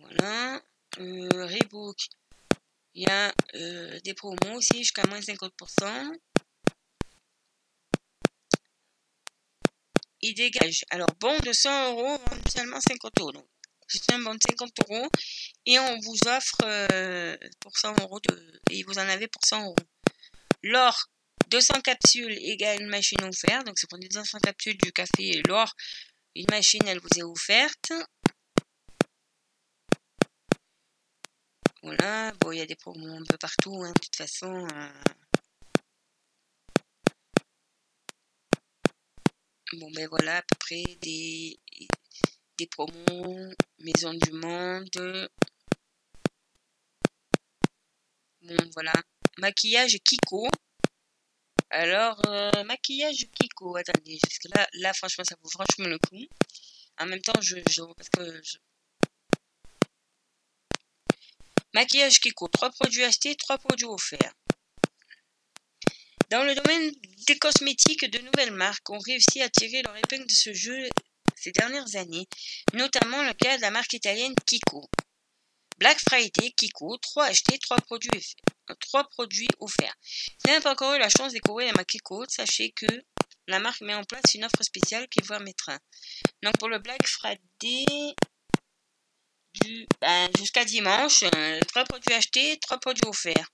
voilà. 0.00 0.60
Euh, 0.98 1.46
Rebook, 1.46 1.96
il 2.94 3.04
y 3.04 3.06
a 3.06 3.32
euh, 3.54 4.00
des 4.00 4.14
promos 4.14 4.56
aussi 4.56 4.78
jusqu'à 4.78 5.06
moins 5.06 5.20
50%. 5.20 6.18
Il 10.22 10.34
dégage. 10.34 10.84
Alors 10.90 11.08
bon 11.18 11.38
de 11.40 11.52
100 11.52 11.92
euros, 11.92 12.18
seulement 12.54 12.80
50 12.80 13.20
euros. 13.20 13.49
C'est 13.90 14.12
un 14.12 14.20
bon 14.20 14.34
de 14.34 14.40
50 14.48 14.70
euros 14.80 15.08
et 15.66 15.78
on 15.78 15.98
vous 16.00 16.16
offre 16.26 16.58
euh, 16.64 17.36
pour 17.60 17.76
100 17.76 18.00
euros 18.00 18.20
de, 18.20 18.60
et 18.70 18.82
vous 18.84 18.98
en 18.98 19.08
avez 19.08 19.28
pour 19.28 19.44
100 19.44 19.64
euros. 19.64 19.76
L'or, 20.62 21.08
200 21.48 21.80
capsules 21.80 22.38
égale 22.38 22.80
une 22.80 22.88
machine 22.88 23.22
offerte. 23.24 23.66
Donc, 23.66 23.78
c'est 23.78 23.88
pour 23.88 23.98
les 23.98 24.08
200 24.08 24.38
capsules 24.40 24.78
du 24.78 24.92
café 24.92 25.42
l'or. 25.46 25.74
Une 26.36 26.46
machine, 26.50 26.86
elle 26.86 27.00
vous 27.00 27.18
est 27.18 27.22
offerte. 27.22 27.92
Voilà. 31.82 32.32
Bon, 32.40 32.52
il 32.52 32.58
y 32.58 32.60
a 32.60 32.66
des 32.66 32.76
promos 32.76 33.16
un 33.16 33.24
peu 33.24 33.36
partout, 33.38 33.82
hein, 33.82 33.92
de 33.92 34.00
toute 34.00 34.16
façon. 34.16 34.66
Euh. 34.68 34.92
Bon, 39.72 39.90
ben 39.92 40.08
voilà, 40.08 40.38
à 40.38 40.42
peu 40.42 40.56
près 40.58 40.82
des, 41.00 41.58
des 42.60 42.66
promos, 42.66 43.54
Maison 43.78 44.12
du 44.12 44.32
Monde. 44.32 45.30
Bon, 48.42 48.70
voilà. 48.74 48.92
Maquillage 49.38 49.96
Kiko. 50.04 50.46
Alors, 51.70 52.20
euh, 52.26 52.64
maquillage 52.64 53.28
Kiko. 53.32 53.76
Attendez, 53.76 54.18
jusque 54.28 54.54
là, 54.54 54.68
là, 54.74 54.92
franchement, 54.92 55.24
ça 55.24 55.36
vaut 55.42 55.48
franchement 55.48 55.86
le 55.86 55.98
coup. 55.98 56.26
En 56.98 57.06
même 57.06 57.22
temps, 57.22 57.40
je, 57.40 57.56
parce 57.96 58.10
que. 58.10 58.42
Maquillage 61.72 62.20
Kiko, 62.20 62.48
3 62.48 62.70
produits 62.72 63.04
achetés, 63.04 63.36
3 63.36 63.56
produits 63.56 63.86
offerts. 63.86 64.34
Dans 66.28 66.44
le 66.44 66.54
domaine 66.54 66.92
des 67.26 67.38
cosmétiques, 67.38 68.04
de 68.04 68.18
nouvelles 68.18 68.52
marques 68.52 68.90
ont 68.90 68.98
réussi 68.98 69.40
à 69.40 69.48
tirer 69.48 69.82
leur 69.82 69.96
épingle 69.96 70.26
de 70.26 70.32
ce 70.32 70.52
jeu 70.52 70.88
ces 71.40 71.52
dernières 71.52 71.96
années, 71.96 72.28
notamment 72.74 73.22
le 73.22 73.32
cas 73.32 73.56
de 73.56 73.62
la 73.62 73.70
marque 73.70 73.92
italienne 73.92 74.34
Kiko. 74.46 74.88
Black 75.78 75.98
Friday, 75.98 76.52
Kiko, 76.52 76.98
3 76.98 77.24
achetés, 77.24 77.58
3 77.58 77.78
produits, 77.78 78.36
3 78.80 79.04
produits 79.04 79.48
offerts. 79.60 79.94
Si 80.02 80.34
vous 80.44 80.50
n'avez 80.50 80.62
pas 80.62 80.72
encore 80.72 80.94
eu 80.94 80.98
la 80.98 81.08
chance 81.08 81.28
de 81.32 81.38
découvrir 81.38 81.68
la 81.68 81.72
marque 81.72 81.88
Kiko, 81.88 82.24
sachez 82.28 82.72
que 82.72 82.86
la 83.46 83.58
marque 83.58 83.80
met 83.80 83.94
en 83.94 84.04
place 84.04 84.34
une 84.34 84.44
offre 84.44 84.62
spéciale 84.62 85.08
qui 85.08 85.20
vous 85.22 85.34
mettre 85.42 85.70
Donc 86.42 86.58
pour 86.58 86.68
le 86.68 86.78
Black 86.78 87.06
Friday, 87.06 88.14
ben, 90.00 90.30
jusqu'à 90.38 90.64
dimanche, 90.64 91.20
3 91.20 91.38
euh, 91.38 91.84
produits 91.88 92.14
achetés, 92.14 92.58
3 92.60 92.78
produits 92.78 93.08
offerts. 93.08 93.50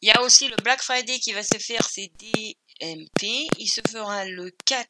Il 0.00 0.08
y 0.08 0.12
a 0.12 0.22
aussi 0.22 0.48
le 0.48 0.56
Black 0.62 0.82
Friday 0.82 1.18
qui 1.18 1.32
va 1.32 1.42
se 1.42 1.58
faire, 1.58 1.84
c'est 1.88 2.12
DMP. 2.18 3.48
Il 3.58 3.68
se 3.68 3.80
fera 3.88 4.24
le 4.24 4.50
4, 4.64 4.86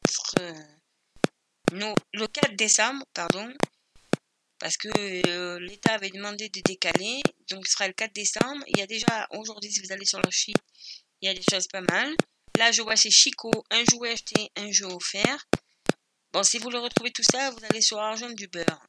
euh, 1.72 1.94
le 2.12 2.26
4 2.26 2.57
décembre, 2.57 3.05
pardon, 3.14 3.52
parce 4.59 4.76
que 4.76 4.88
euh, 5.29 5.59
l'État 5.61 5.94
avait 5.94 6.11
demandé 6.11 6.48
de 6.48 6.61
décaler. 6.61 7.22
Donc 7.50 7.66
ce 7.66 7.72
sera 7.72 7.87
le 7.87 7.94
4 7.94 8.12
décembre. 8.14 8.64
Il 8.68 8.79
y 8.79 8.83
a 8.83 8.87
déjà, 8.87 9.26
aujourd'hui, 9.31 9.70
si 9.70 9.81
vous 9.81 9.92
allez 9.92 10.07
sur 10.07 10.20
leur 10.20 10.33
site, 10.33 10.57
il 11.20 11.26
y 11.26 11.31
a 11.31 11.35
des 11.35 11.44
choses 11.50 11.66
pas 11.68 11.81
mal. 11.81 12.14
Là, 12.57 12.72
je 12.72 12.83
vois 12.83 12.96
c'est 12.96 13.11
Chico, 13.11 13.50
un 13.70 13.85
jouet 13.85 14.12
acheté, 14.12 14.50
un 14.57 14.70
jeu 14.70 14.87
offert. 14.87 15.46
Bon, 16.33 16.42
si 16.42 16.59
vous 16.59 16.70
le 16.70 16.79
retrouvez 16.79 17.11
tout 17.11 17.22
ça, 17.22 17.50
vous 17.50 17.64
allez 17.68 17.81
sur 17.81 17.98
Argent 17.98 18.31
du 18.31 18.48
beurre. 18.48 18.87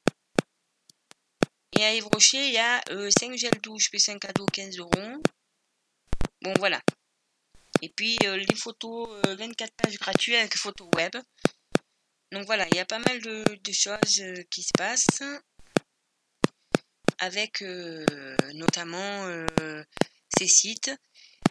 Et 1.73 1.83
à 1.83 1.93
Yves 1.93 2.07
il 2.33 2.51
y 2.51 2.57
a 2.57 2.81
5 2.87 2.91
euh, 2.91 3.37
gels 3.37 3.61
douche 3.61 3.89
puis 3.89 3.99
5 3.99 4.19
cadeaux 4.19 4.45
15 4.45 4.77
euros. 4.79 5.21
Bon, 6.41 6.53
voilà. 6.57 6.81
Et 7.81 7.89
puis 7.89 8.17
euh, 8.23 8.37
les 8.37 8.55
photos, 8.55 9.09
24 9.25 9.73
pages 9.75 9.97
gratuites 9.99 10.35
avec 10.35 10.57
photos 10.57 10.87
web. 10.95 11.15
Donc 12.31 12.45
voilà, 12.45 12.67
il 12.69 12.75
y 12.75 12.79
a 12.79 12.85
pas 12.85 12.99
mal 12.99 13.21
de, 13.21 13.43
choses 13.71 14.23
qui 14.51 14.63
se 14.63 14.71
passent 14.77 15.23
avec 17.19 17.61
notamment 18.53 19.45
ces 20.37 20.47
sites. 20.47 20.91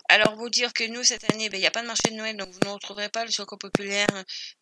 Alors, 0.08 0.36
vous 0.36 0.50
dire 0.50 0.72
que 0.72 0.84
nous, 0.84 1.02
cette 1.02 1.30
année, 1.32 1.48
ben, 1.48 1.56
il 1.56 1.60
n'y 1.60 1.66
a 1.66 1.70
pas 1.70 1.82
de 1.82 1.86
marché 1.86 2.10
de 2.10 2.14
Noël, 2.14 2.36
donc 2.36 2.50
vous 2.50 2.60
ne 2.60 2.68
retrouverez 2.68 3.08
pas 3.08 3.24
le 3.24 3.30
Choco 3.30 3.56
Populaire 3.56 4.06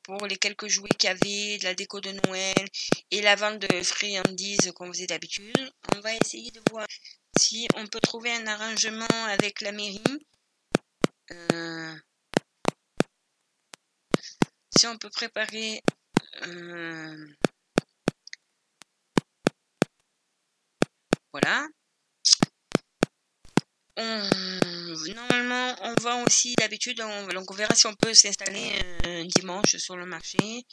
pour 0.03 0.27
les 0.27 0.37
quelques 0.37 0.69
jouets 0.69 0.89
qu'il 0.99 1.09
y 1.09 1.13
avait, 1.13 1.59
de 1.59 1.65
la 1.65 1.75
déco 1.75 2.01
de 2.01 2.13
Noël 2.27 2.65
et 3.11 3.21
la 3.21 3.37
vente 3.37 3.59
de 3.59 3.83
friandises 3.83 4.73
qu'on 4.75 4.93
faisait 4.93 5.07
d'habitude. 5.07 5.73
On 5.95 6.01
va 6.01 6.15
essayer 6.15 6.51
de 6.51 6.61
voir 6.71 6.87
si 7.39 7.69
on 7.77 7.87
peut 7.87 8.01
trouver 8.01 8.33
un 8.33 8.47
arrangement 8.47 9.25
avec 9.29 9.61
la 9.61 9.73
mairie. 9.73 10.03
Euh, 11.33 11.95
si 14.77 14.87
on 14.87 14.97
peut 14.97 15.11
préparer 15.11 15.83
euh, 16.43 17.27
voilà 21.33 21.69
normalement, 25.15 25.75
on 25.83 25.95
vend 26.01 26.25
aussi 26.25 26.55
d'habitude, 26.57 26.99
donc 26.99 27.51
on 27.51 27.55
verra 27.55 27.75
si 27.75 27.87
on 27.87 27.95
peut 27.95 28.15
s'installer 28.15 28.73
un 29.05 29.25
dimanche 29.25 29.77
sur 29.77 29.97
le 29.97 30.07
marché. 30.07 30.65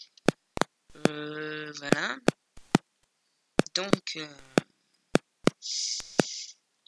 Euh, 1.07 1.71
voilà. 1.77 2.17
Donc, 3.75 4.17
euh, 4.17 4.27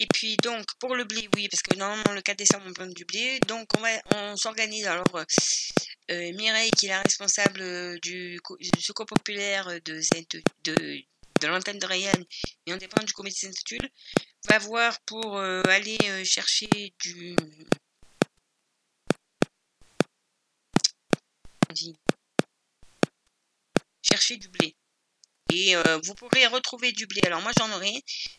et 0.03 0.07
puis 0.13 0.35
donc 0.43 0.65
pour 0.79 0.95
le 0.95 1.05
blé, 1.05 1.29
oui, 1.33 1.47
parce 1.47 1.61
que 1.61 1.77
normalement 1.77 2.11
le 2.11 2.21
4 2.21 2.37
décembre 2.37 2.65
on 2.67 2.73
prend 2.73 2.85
du 2.87 3.05
blé, 3.05 3.39
donc 3.47 3.69
on 3.77 3.79
va, 3.79 3.89
on 4.15 4.35
s'organise. 4.35 4.85
Alors 4.85 5.05
euh, 5.15 6.33
Mireille, 6.33 6.71
qui 6.71 6.87
est 6.87 6.89
la 6.89 7.01
responsable 7.01 7.99
du, 8.01 8.37
secours 8.79 9.05
populaire 9.05 9.67
de, 9.85 11.47
l'antenne 11.47 11.79
de 11.79 11.85
Rayane, 11.85 12.25
et 12.65 12.73
on 12.73 12.77
dépend 12.77 13.01
du 13.01 13.13
comité 13.13 13.49
saint 13.49 13.77
va 14.49 14.59
voir 14.59 14.99
pour 15.05 15.37
euh, 15.37 15.61
aller 15.67 15.97
euh, 16.03 16.25
chercher 16.25 16.93
du 16.99 17.37
chercher 24.01 24.35
du 24.35 24.49
blé. 24.49 24.75
Euh, 25.75 25.99
vous 26.03 26.15
pourrez 26.15 26.45
retrouver 26.47 26.91
du 26.91 27.05
blé. 27.07 27.21
Alors 27.25 27.41
moi 27.41 27.51
j'en 27.57 27.71
aurai. 27.71 27.93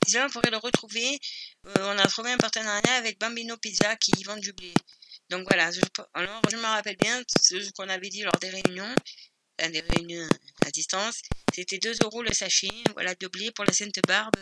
Sinon 0.06 0.26
vous 0.26 0.32
pourrez 0.32 0.50
le 0.50 0.58
retrouver. 0.58 1.18
on 1.64 1.98
a 1.98 2.06
trouvé 2.06 2.32
un 2.32 2.38
partenariat 2.38 2.94
avec 2.94 3.18
Bambino 3.18 3.56
Pizza 3.56 3.96
qui 3.96 4.12
vend 4.24 4.36
du 4.36 4.52
blé. 4.52 4.72
Donc 5.30 5.46
voilà, 5.48 5.70
je, 5.70 5.80
alors 6.12 6.42
je 6.50 6.56
me 6.56 6.62
rappelle 6.62 6.96
bien 6.96 7.22
ce 7.28 7.70
qu'on 7.72 7.88
avait 7.88 8.10
dit 8.10 8.22
lors 8.22 8.38
des 8.40 8.50
réunions, 8.50 8.94
des 9.58 9.80
réunions 9.80 10.28
à 10.66 10.70
distance. 10.70 11.22
C'était 11.54 11.78
2 11.78 11.94
euros 12.04 12.22
le 12.22 12.32
sachet, 12.32 12.68
voilà, 12.94 13.14
de 13.14 13.26
blé 13.28 13.50
pour 13.52 13.64
la 13.64 13.72
Sainte 13.72 14.00
Barbe. 14.06 14.36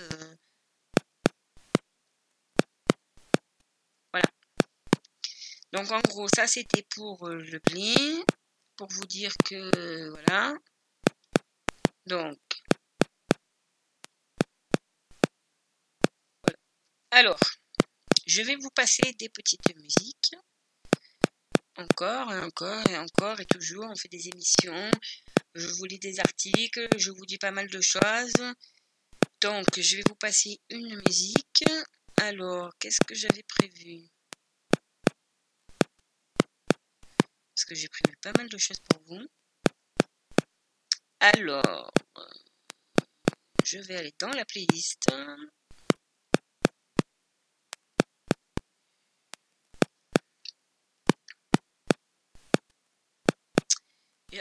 Donc 5.72 5.90
en 5.90 6.00
gros, 6.00 6.28
ça 6.28 6.46
c'était 6.46 6.84
pour 6.94 7.26
euh, 7.26 7.36
le 7.36 7.58
blé. 7.60 7.94
Pour 8.76 8.88
vous 8.88 9.06
dire 9.06 9.32
que 9.44 10.10
voilà. 10.10 10.54
Donc. 12.06 12.38
Alors, 17.10 17.38
je 18.26 18.42
vais 18.42 18.56
vous 18.56 18.70
passer 18.70 19.12
des 19.18 19.28
petites 19.28 19.76
musiques. 19.76 20.34
Encore 21.76 22.32
et 22.32 22.38
encore 22.40 22.88
et 22.88 22.98
encore 22.98 23.40
et 23.40 23.46
toujours, 23.46 23.84
on 23.84 23.96
fait 23.96 24.08
des 24.08 24.28
émissions. 24.28 24.90
Je 25.54 25.68
vous 25.68 25.84
lis 25.84 25.98
des 25.98 26.20
articles, 26.20 26.88
je 26.96 27.10
vous 27.10 27.26
dis 27.26 27.38
pas 27.38 27.50
mal 27.50 27.68
de 27.68 27.80
choses. 27.80 28.32
Donc, 29.40 29.78
je 29.78 29.96
vais 29.96 30.04
vous 30.08 30.14
passer 30.14 30.60
une 30.70 31.02
musique. 31.06 31.64
Alors, 32.20 32.72
qu'est-ce 32.78 33.00
que 33.06 33.14
j'avais 33.14 33.42
prévu? 33.42 34.08
Parce 37.54 37.64
que 37.66 37.74
j'ai 37.74 37.88
prévu 37.88 38.16
pas 38.22 38.32
mal 38.36 38.48
de 38.48 38.58
choses 38.58 38.80
pour 38.88 39.02
vous. 39.04 39.26
Alors, 41.24 41.92
je 43.64 43.78
vais 43.78 43.94
aller 43.94 44.12
dans 44.18 44.30
la 44.30 44.44
playlist. 44.44 45.06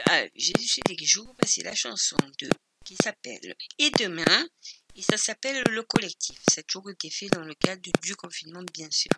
Ah, 0.06 0.24
j'ai 0.34 0.52
que 0.54 1.04
je 1.04 1.20
vais 1.20 1.26
passer 1.38 1.62
la 1.62 1.72
chanson 1.76 2.16
de 2.40 2.50
qui 2.84 2.96
s'appelle 2.96 3.54
Et 3.78 3.90
demain 3.90 4.48
et 4.96 5.02
ça 5.02 5.16
s'appelle 5.16 5.62
Le 5.70 5.84
Collectif. 5.84 6.40
Ça 6.50 6.62
a 6.62 6.64
toujours 6.64 6.90
été 6.90 7.10
fait 7.10 7.28
dans 7.28 7.44
le 7.44 7.54
cadre 7.54 7.92
du 8.02 8.16
confinement 8.16 8.64
bien 8.74 8.90
sûr. 8.90 9.12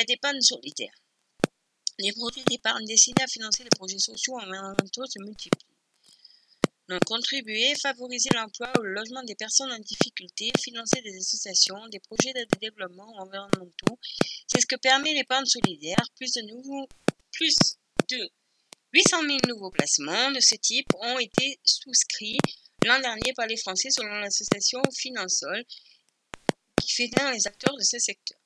Ben, 0.00 0.06
d'épargne 0.06 0.40
solidaire. 0.40 0.94
Les 1.98 2.12
produits 2.12 2.44
d'épargne 2.44 2.86
destinés 2.86 3.22
à 3.22 3.26
financer 3.26 3.62
les 3.62 3.70
projets 3.70 3.98
sociaux 3.98 4.38
environnementaux 4.38 5.04
se 5.06 5.18
multiplient. 5.22 5.66
Donc, 6.88 7.04
contribuer, 7.04 7.74
favoriser 7.80 8.30
l'emploi 8.34 8.72
ou 8.78 8.82
le 8.82 8.94
logement 8.94 9.22
des 9.22 9.34
personnes 9.34 9.70
en 9.70 9.78
difficulté, 9.78 10.50
financer 10.58 11.00
des 11.02 11.16
associations, 11.16 11.86
des 11.88 12.00
projets 12.00 12.32
de 12.32 12.46
développement 12.60 13.14
environnementaux, 13.18 13.98
c'est 14.48 14.60
ce 14.60 14.66
que 14.66 14.76
permet 14.76 15.12
l'épargne 15.12 15.44
solidaire. 15.44 16.02
Plus 16.16 16.32
de, 16.32 16.42
nouveaux, 16.42 16.88
plus 17.30 17.54
de 18.08 18.30
800 18.92 19.20
000 19.20 19.38
nouveaux 19.48 19.70
placements 19.70 20.30
de 20.32 20.40
ce 20.40 20.56
type 20.56 20.88
ont 20.98 21.18
été 21.18 21.60
souscrits 21.62 22.38
l'an 22.84 22.98
dernier 23.00 23.32
par 23.34 23.46
les 23.46 23.58
Français 23.58 23.90
selon 23.90 24.14
l'association 24.14 24.82
Finansol 24.96 25.64
qui 26.80 26.92
fédère 26.92 27.30
les 27.30 27.46
acteurs 27.46 27.76
de 27.76 27.84
ce 27.84 27.98
secteur. 27.98 28.39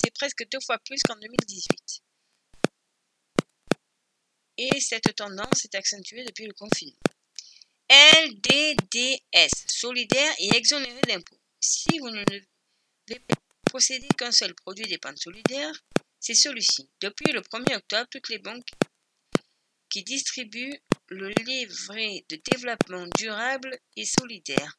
C'est 0.00 0.12
presque 0.12 0.48
deux 0.48 0.60
fois 0.60 0.78
plus 0.78 1.02
qu'en 1.02 1.16
2018. 1.16 2.02
Et 4.58 4.80
cette 4.80 5.14
tendance 5.16 5.62
s'est 5.62 5.74
accentuée 5.74 6.24
depuis 6.24 6.46
le 6.46 6.52
confinement. 6.52 6.98
LDDS, 7.90 9.50
solidaire 9.66 10.32
et 10.38 10.56
exonéré 10.56 11.00
d'impôts. 11.08 11.40
Si 11.58 11.98
vous 11.98 12.10
ne 12.10 12.24
devez 12.24 14.08
qu'un 14.16 14.30
seul 14.30 14.54
produit 14.54 14.86
d'épargne 14.86 15.16
solidaire, 15.16 15.72
c'est 16.20 16.34
celui-ci. 16.34 16.88
Depuis 17.00 17.32
le 17.32 17.40
1er 17.40 17.76
octobre, 17.76 18.08
toutes 18.10 18.28
les 18.28 18.38
banques 18.38 18.70
qui 19.88 20.04
distribuent 20.04 20.80
le 21.08 21.30
livret 21.30 22.24
de 22.28 22.40
développement 22.52 23.06
durable 23.16 23.76
et 23.96 24.04
solidaire, 24.04 24.78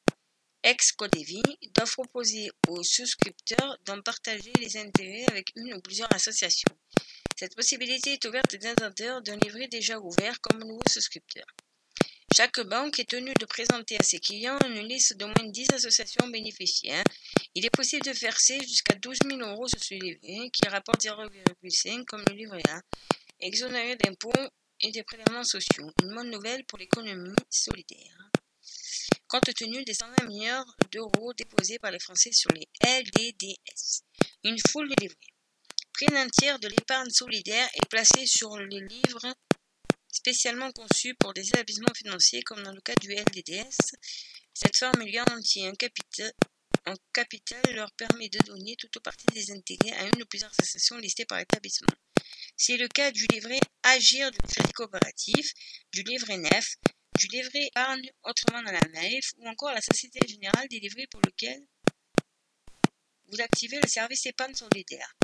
ex-Codevi, 0.63 1.41
doivent 1.75 1.91
proposer 1.91 2.51
aux 2.67 2.83
souscripteurs 2.83 3.77
d'en 3.85 4.01
partager 4.01 4.51
les 4.59 4.77
intérêts 4.77 5.25
avec 5.27 5.51
une 5.55 5.73
ou 5.73 5.81
plusieurs 5.81 6.13
associations. 6.13 6.75
Cette 7.37 7.55
possibilité 7.55 8.13
est 8.13 8.25
ouverte 8.25 8.53
aux 8.53 8.57
détenteurs 8.57 9.21
d'un 9.21 9.37
livret 9.37 9.67
déjà 9.67 9.97
ouvert 9.99 10.41
comme 10.41 10.59
nouveau 10.59 10.81
souscripteur. 10.89 11.45
Chaque 12.35 12.59
banque 12.61 12.99
est 12.99 13.09
tenue 13.09 13.33
de 13.33 13.45
présenter 13.45 13.97
à 13.97 14.03
ses 14.03 14.19
clients 14.19 14.59
une 14.59 14.87
liste 14.87 15.17
d'au 15.17 15.27
moins 15.27 15.49
10 15.49 15.73
associations 15.73 16.27
bénéficiaires. 16.27 17.03
Il 17.55 17.65
est 17.65 17.75
possible 17.75 18.03
de 18.03 18.11
verser 18.11 18.59
jusqu'à 18.61 18.95
12 18.95 19.19
000 19.25 19.39
euros 19.41 19.67
sur 19.67 19.83
ce 19.83 19.95
livret, 19.95 20.49
qui 20.51 20.67
rapporte 20.67 21.03
0,5 21.03 22.05
comme 22.05 22.23
le 22.27 22.35
livret 22.35 22.61
A, 22.69 22.81
exonéré 23.39 23.95
d'impôts 23.95 24.31
et 24.81 24.91
des 24.91 25.03
prélèvements 25.03 25.43
sociaux. 25.43 25.91
Une 26.03 26.13
bonne 26.13 26.29
nouvelle 26.29 26.65
pour 26.65 26.77
l'économie 26.77 27.35
solidaire. 27.49 28.29
Compte 29.29 29.53
tenu 29.53 29.83
des 29.83 29.93
120 29.93 30.25
milliards 30.25 30.75
d'euros 30.91 31.33
déposés 31.35 31.77
par 31.77 31.91
les 31.91 31.99
Français 31.99 32.31
sur 32.31 32.49
les 32.51 32.67
LDDS, 32.81 34.01
une 34.43 34.57
foule 34.71 34.89
de 34.89 34.95
livrets. 34.99 35.15
Près 35.93 36.07
d'un 36.07 36.27
tiers 36.29 36.57
de 36.57 36.67
l'épargne 36.67 37.11
solidaire 37.11 37.69
est 37.75 37.87
placée 37.89 38.25
sur 38.25 38.57
les 38.57 38.79
livres 38.79 39.35
spécialement 40.11 40.71
conçus 40.71 41.13
pour 41.13 41.35
des 41.35 41.47
établissements 41.47 41.93
financiers 41.95 42.41
comme 42.41 42.63
dans 42.63 42.71
le 42.71 42.81
cas 42.81 42.95
du 42.95 43.13
LDDS. 43.13 43.93
Cette 44.55 44.75
formule 44.75 45.11
garantit 45.11 45.63
un 45.63 45.75
capital, 45.75 46.33
un 46.87 46.95
capital 47.13 47.61
leur 47.75 47.91
permet 47.91 48.29
de 48.29 48.39
donner 48.47 48.77
tout 48.77 48.89
ou 48.97 48.99
partie 48.99 49.27
des 49.27 49.51
intérêts 49.51 49.91
à 49.91 50.05
une 50.05 50.23
ou 50.23 50.25
plusieurs 50.25 50.51
associations 50.59 50.97
listées 50.97 51.25
par 51.25 51.37
établissement. 51.37 51.93
C'est 52.57 52.77
le 52.77 52.87
cas 52.87 53.11
du 53.11 53.27
livret 53.27 53.59
Agir 53.83 54.31
du 54.31 54.39
crédit 54.39 54.73
coopératif, 54.73 55.53
du 55.93 56.01
livret 56.01 56.37
NEF, 56.37 56.77
du 57.17 57.27
livret 57.27 57.67
épargne 57.67 58.11
autrement 58.23 58.63
dans 58.63 58.71
la 58.71 58.81
NAIF 58.81 59.33
ou 59.37 59.47
encore 59.47 59.71
la 59.71 59.81
Société 59.81 60.19
Générale 60.27 60.67
des 60.69 60.79
livrets 60.79 61.07
pour 61.07 61.21
lequel 61.21 61.65
vous 63.27 63.41
activez 63.41 63.79
le 63.81 63.87
service 63.87 64.25
épargne 64.25 64.55
solidaire. 64.55 65.15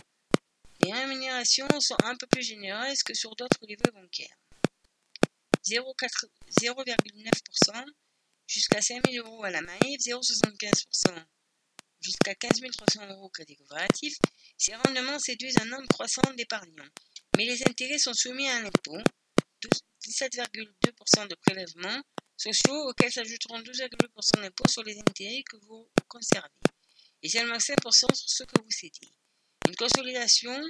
Les 0.82 0.92
rémunérations 0.92 1.68
sont 1.80 1.96
un 2.04 2.18
peu 2.18 2.28
plus 2.28 2.44
généreuses 2.44 3.02
que 3.04 3.14
sur 3.14 3.34
d'autres 3.36 3.66
livrets 3.66 3.92
bancaires. 3.92 4.36
0,9% 5.66 7.86
jusqu'à 8.48 8.82
5 8.82 9.10
000 9.10 9.26
euros 9.26 9.44
à 9.44 9.50
la 9.50 9.62
Maïf, 9.62 10.00
0,75% 10.02 11.26
jusqu'à 12.02 12.36
15 12.36 12.62
300 12.78 13.08
euros 13.08 13.30
crédit 13.30 13.56
coopératif. 13.56 14.18
Ces 14.58 14.76
rendements 14.76 15.20
séduisent 15.20 15.58
un 15.60 15.66
nombre 15.66 15.88
croissant 15.88 16.22
d'épargnants. 16.38 16.90
Mais 17.36 17.46
les 17.46 17.68
intérêts 17.68 17.98
sont 17.98 18.14
soumis 18.14 18.48
à 18.48 18.58
un 18.58 18.66
impôt, 18.66 19.02
17,2% 20.06 21.28
de 21.28 21.36
prélèvements 21.36 22.02
sociaux 22.38 22.90
auxquels 22.90 23.12
s'ajouteront 23.12 23.60
12,2% 23.60 24.42
d'impôts 24.42 24.68
sur 24.68 24.84
les 24.84 25.00
intérêts 25.00 25.44
que 25.44 25.58
vous 25.66 25.90
conservez 26.08 26.50
et 27.24 27.30
seulement 27.30 27.58
5% 27.58 28.14
sur 28.14 28.30
ceux 28.30 28.46
que 28.46 28.62
vous 28.62 28.72
cédez. 28.72 29.10
Une 29.68 29.76
consolidation 29.76 30.62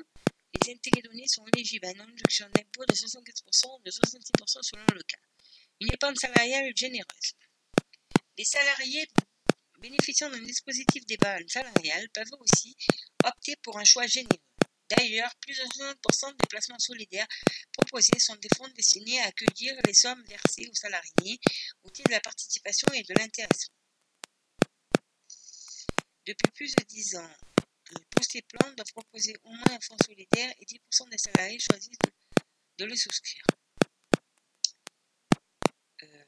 les 0.63 0.73
intérêts 0.73 1.01
donnés 1.01 1.27
sont 1.27 1.45
éligibles 1.53 1.85
à 1.85 1.91
une 1.91 2.01
réduction 2.01 2.47
d'impôt 2.53 2.85
de 2.85 2.93
75% 2.93 3.79
ou 3.79 3.83
de 3.83 3.91
66% 3.91 4.59
selon 4.61 4.85
le 4.93 5.03
cas. 5.03 5.17
Une 5.81 5.93
épargne 5.93 6.15
salariale 6.15 6.71
généreuse. 6.75 7.33
Les 8.37 8.45
salariés 8.45 9.07
bénéficiant 9.79 10.29
d'un 10.29 10.41
dispositif 10.41 11.05
d'épargne 11.05 11.47
salariale 11.47 12.07
peuvent 12.13 12.39
aussi 12.39 12.75
opter 13.23 13.55
pour 13.61 13.77
un 13.77 13.83
choix 13.83 14.07
généreux. 14.07 14.39
D'ailleurs, 14.89 15.33
plus 15.41 15.57
de 15.57 15.63
60% 15.63 16.37
des 16.37 16.47
placements 16.47 16.79
solidaires 16.79 17.27
proposés 17.71 18.19
sont 18.19 18.35
des 18.35 18.49
fonds 18.55 18.67
destinés 18.69 19.19
à 19.21 19.27
accueillir 19.27 19.75
les 19.85 19.93
sommes 19.93 20.23
versées 20.25 20.67
aux 20.69 20.75
salariés 20.75 21.39
au 21.83 21.89
titre 21.89 22.09
de 22.09 22.13
la 22.13 22.21
participation 22.21 22.87
et 22.93 23.03
de 23.03 23.13
l'intéressement. 23.15 23.75
Depuis 26.25 26.51
plus 26.51 26.75
de 26.75 26.83
10 26.83 27.15
ans, 27.17 27.33
tous 28.11 28.23
ces 28.23 28.41
plans 28.43 28.71
doivent 28.73 28.91
proposer 28.93 29.35
au 29.43 29.49
moins 29.49 29.71
un 29.71 29.79
fonds 29.79 29.97
solidaire 30.05 30.53
et 30.59 30.65
10% 30.65 31.09
des 31.09 31.17
salariés 31.17 31.59
choisissent 31.59 31.97
de, 32.77 32.85
le 32.85 32.95
souscrire. 32.95 33.45
Euh, 36.03 36.25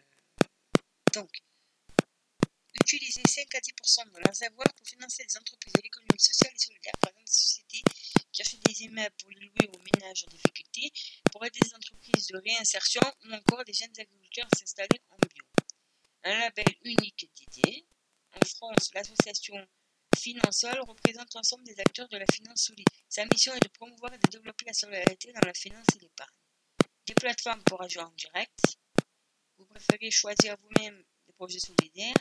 utiliser 2.87 3.21
5 3.27 3.53
à 3.55 3.59
10% 3.59 4.11
de 4.13 4.19
leurs 4.19 4.43
avoirs 4.43 4.73
pour 4.73 4.87
financer 4.87 5.25
des 5.25 5.37
entreprises 5.37 5.73
de 5.73 5.81
l'économie 5.81 6.19
sociale 6.19 6.53
et 6.55 6.59
solidaire, 6.59 6.93
par 7.01 7.09
exemple 7.11 7.25
des 7.25 7.33
sociétés 7.33 7.83
qui 8.31 8.41
achètent 8.41 8.63
des 8.65 8.83
immeubles 8.83 9.15
pour 9.19 9.29
les 9.31 9.41
louer 9.41 9.69
aux 9.75 9.79
ménages 9.79 10.23
en 10.25 10.31
difficulté, 10.31 10.93
pour 11.31 11.45
aider 11.45 11.59
des 11.61 11.75
entreprises 11.75 12.27
de 12.27 12.37
réinsertion 12.37 13.01
ou 13.25 13.33
encore 13.33 13.65
des 13.65 13.73
jeunes 13.73 13.93
agriculteurs 13.97 14.47
à 14.53 14.57
s'installer 14.57 15.01
en 15.09 15.17
bio. 15.17 15.43
Un 16.23 16.39
label 16.39 16.75
unique 16.83 17.29
dédié. 17.35 17.85
En 18.33 18.45
France, 18.45 18.91
l'association 18.93 19.67
Finansol 20.17 20.79
représente 20.81 21.33
l'ensemble 21.35 21.63
des 21.63 21.79
acteurs 21.79 22.07
de 22.07 22.17
la 22.17 22.25
finance 22.31 22.63
solide. 22.63 22.87
Sa 23.09 23.25
mission 23.25 23.53
est 23.53 23.63
de 23.63 23.67
promouvoir 23.69 24.13
et 24.13 24.17
de 24.17 24.27
développer 24.29 24.65
la 24.65 24.73
solidarité 24.73 25.31
dans 25.33 25.45
la 25.45 25.53
finance 25.53 25.85
et 25.95 25.99
l'épargne. 25.99 26.35
Des 27.05 27.13
plateformes 27.13 27.63
pour 27.63 27.81
agir 27.81 28.07
en 28.07 28.11
direct. 28.11 28.77
Vous 29.57 29.65
préférez 29.65 30.11
choisir 30.11 30.55
vous-même 30.61 31.03
des 31.27 31.33
projets 31.33 31.59
solidaires. 31.59 32.15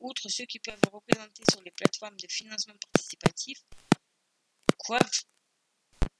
Outre 0.00 0.28
ceux 0.28 0.46
qui 0.46 0.58
peuvent 0.60 0.78
représenter 0.92 1.42
sur 1.50 1.62
les 1.62 1.70
plateformes 1.70 2.16
de 2.16 2.26
financement 2.28 2.74
participatif, 2.92 3.58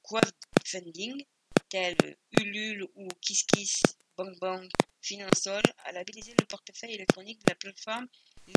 crowdfunding, 0.03 1.23
tels 1.69 2.17
Ulule 2.39 2.87
ou 2.95 3.07
KissKiss, 3.21 3.81
BankBank, 4.17 4.71
Finansol, 5.01 5.63
a 5.85 5.91
labellisé 5.91 6.33
le 6.39 6.45
portefeuille 6.45 6.95
électronique 6.95 7.39
de 7.39 7.49
la 7.49 7.55
plateforme 7.55 8.07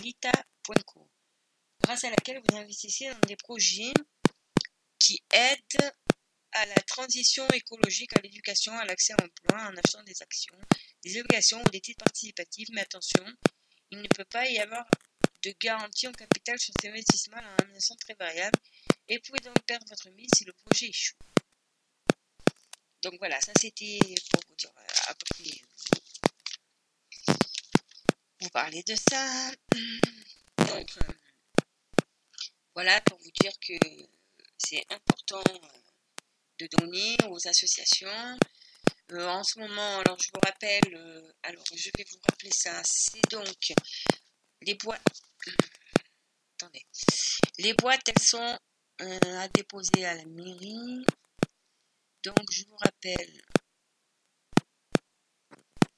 lita.co 0.03 1.11
grâce 1.83 2.05
à 2.05 2.11
laquelle 2.11 2.41
vous 2.49 2.57
investissez 2.57 3.09
dans 3.11 3.21
des 3.21 3.37
projets 3.37 3.93
qui 4.99 5.23
aident 5.33 5.93
à 6.53 6.67
la 6.67 6.75
transition 6.83 7.47
écologique, 7.49 8.17
à 8.17 8.21
l'éducation, 8.21 8.73
à 8.73 8.85
l'accès 8.85 9.13
à 9.13 9.17
l'emploi 9.17 9.69
en 9.69 9.77
achetant 9.77 10.03
des 10.03 10.21
actions, 10.23 10.59
des 11.05 11.19
obligations 11.21 11.61
ou 11.63 11.71
des 11.71 11.81
titres 11.81 12.05
participatifs. 12.05 12.69
Mais 12.73 12.83
attention, 12.83 13.25
il 13.91 14.01
ne 14.01 14.09
peut 14.09 14.25
pas 14.25 14.49
y 14.49 14.59
avoir 14.59 14.85
de 15.43 15.55
garantie 15.61 16.09
en 16.09 16.13
capital 16.13 16.59
sur 16.59 16.75
ces 16.81 16.89
investissements 16.89 17.37
à 17.39 17.57
rémunération 17.59 17.97
très 17.97 18.15
variable 18.15 18.59
et 19.09 19.17
vous 19.17 19.23
pouvez 19.27 19.41
donc 19.41 19.61
perdre 19.67 19.87
votre 19.89 20.11
mise 20.11 20.31
si 20.37 20.45
le 20.45 20.53
projet 20.53 20.89
échoue. 20.89 21.17
Donc 23.03 23.15
voilà, 23.19 23.41
ça 23.41 23.53
c'était 23.59 23.99
pour 24.31 24.41
vous 24.49 24.55
dire 24.57 24.73
à 25.09 25.15
peu 25.15 25.25
près. 25.31 25.51
Vous 28.41 28.51
parlez 28.51 28.83
de 28.83 28.95
ça. 28.95 29.51
Donc, 30.59 30.91
euh, 31.03 31.13
voilà 32.75 33.01
pour 33.03 33.19
vous 33.19 33.31
dire 33.43 33.53
que 33.61 33.75
c'est 34.57 34.85
important 34.91 35.43
de 36.59 36.67
donner 36.79 37.17
aux 37.29 37.49
associations. 37.49 38.39
Euh, 39.13 39.27
en 39.29 39.43
ce 39.43 39.59
moment, 39.59 39.99
alors 39.99 40.19
je 40.21 40.29
vous 40.33 40.41
rappelle, 40.41 40.95
euh, 40.95 41.33
alors 41.43 41.65
je 41.75 41.91
vais 41.97 42.05
vous 42.11 42.19
rappeler 42.29 42.51
ça, 42.53 42.81
c'est 42.85 43.21
donc 43.31 43.73
les 44.63 44.75
boîtes. 44.75 45.23
Attendez. 46.57 46.87
Les 47.59 47.75
boîtes, 47.75 48.09
elles 48.09 48.23
sont 48.23 48.59
euh, 49.01 49.39
à 49.39 49.49
déposer 49.49 50.05
à 50.05 50.15
la 50.15 50.25
mairie. 50.27 51.05
Donc 52.23 52.51
je 52.51 52.65
vous 52.67 52.77
rappelle. 52.77 53.43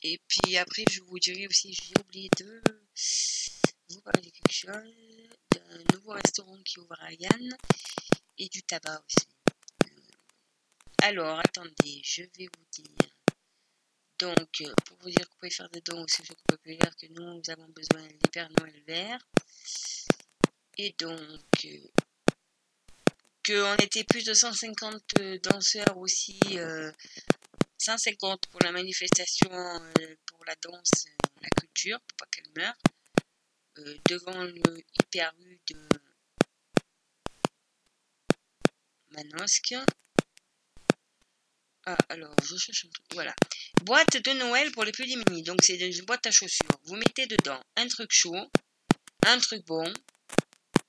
Et 0.02 0.20
puis 0.26 0.56
après, 0.56 0.84
je 0.90 1.00
vous 1.02 1.18
dirai 1.18 1.46
aussi, 1.46 1.72
j'ai 1.72 1.94
oublié 2.00 2.28
de 2.38 2.62
vous 3.88 4.00
parler 4.00 4.22
de 4.22 4.30
quelque 4.30 4.52
chose, 4.52 5.30
d'un 5.50 5.94
nouveau 5.94 6.12
restaurant 6.12 6.60
qui 6.64 6.80
ouvre 6.80 7.00
à 7.00 7.12
Yann 7.12 7.56
et 8.38 8.48
du 8.48 8.62
tabac 8.62 9.00
aussi. 9.06 9.28
Alors, 11.02 11.38
attendez, 11.40 12.00
je 12.04 12.22
vais 12.22 12.48
vous 12.56 12.66
dire. 12.70 13.11
Donc, 14.22 14.60
euh, 14.60 14.72
pour 14.84 14.96
vous 15.00 15.10
dire 15.10 15.24
que 15.26 15.30
vous 15.30 15.38
pouvez 15.40 15.50
faire 15.50 15.68
des 15.70 15.80
dons 15.80 16.04
au 16.04 16.06
Secours 16.06 16.36
populaire, 16.46 16.94
que 16.94 17.06
nous, 17.06 17.24
nous 17.24 17.50
avons 17.50 17.68
besoin 17.70 18.06
des 18.06 18.30
Pères 18.30 18.48
Noël. 18.56 19.18
Et 20.78 20.94
donc, 20.96 21.64
euh, 21.64 21.88
qu'on 23.44 23.74
était 23.82 24.04
plus 24.04 24.24
de 24.24 24.32
150 24.32 25.14
danseurs 25.42 25.98
aussi, 25.98 26.38
euh, 26.52 26.92
150 27.78 28.46
pour 28.46 28.60
la 28.62 28.70
manifestation, 28.70 29.50
euh, 29.50 30.14
pour 30.26 30.44
la 30.44 30.54
danse, 30.54 31.06
la 31.40 31.48
culture, 31.48 31.98
pour 32.02 32.16
pas 32.18 32.26
qu'elle 32.26 32.52
meure, 32.56 32.76
euh, 33.78 33.98
devant 34.08 34.44
le 34.44 34.84
hyper 35.00 35.34
de 35.66 35.88
Manosque. 39.10 39.74
Ah, 41.84 41.96
alors, 42.08 42.34
je 42.44 42.56
cherche 42.56 42.84
un 42.84 42.88
truc. 42.90 43.06
Voilà. 43.12 43.34
Boîte 43.84 44.16
de 44.22 44.32
Noël 44.32 44.70
pour 44.72 44.84
les 44.84 44.92
plus 44.92 45.06
démunis. 45.06 45.42
Donc, 45.42 45.60
c'est 45.62 45.76
une 45.76 46.04
boîte 46.04 46.26
à 46.26 46.30
chaussures. 46.30 46.78
Vous 46.84 46.96
mettez 46.96 47.26
dedans 47.26 47.60
un 47.76 47.88
truc 47.88 48.12
chaud, 48.12 48.50
un 49.26 49.38
truc 49.38 49.64
bon, 49.66 49.92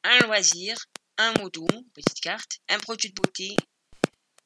un 0.04 0.20
loisir, 0.20 0.78
un 1.18 1.34
mot 1.34 1.50
petite 1.50 2.20
carte, 2.22 2.60
un 2.70 2.80
produit 2.80 3.10
de 3.10 3.16
beauté, 3.16 3.56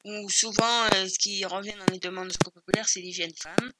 ou 0.04 0.30
souvent, 0.30 0.84
euh, 0.94 1.08
ce 1.08 1.18
qui 1.18 1.44
revient 1.44 1.74
dans 1.78 1.92
les 1.92 1.98
demandes 1.98 2.28
de 2.28 2.32
secours 2.32 2.52
populaire, 2.52 2.88
c'est 2.88 3.00
l'hygiène 3.00 3.34
femme. 3.36 3.72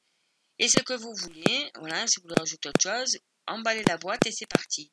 Et 0.59 0.67
ce 0.67 0.79
que 0.81 0.93
vous 0.93 1.13
voulez, 1.15 1.71
voilà, 1.79 2.05
si 2.07 2.17
vous 2.19 2.23
voulez 2.23 2.39
rajouter 2.39 2.69
autre 2.69 2.81
chose, 2.81 3.17
emballez 3.47 3.83
la 3.83 3.97
boîte 3.97 4.27
et 4.27 4.31
c'est 4.31 4.47
parti. 4.47 4.91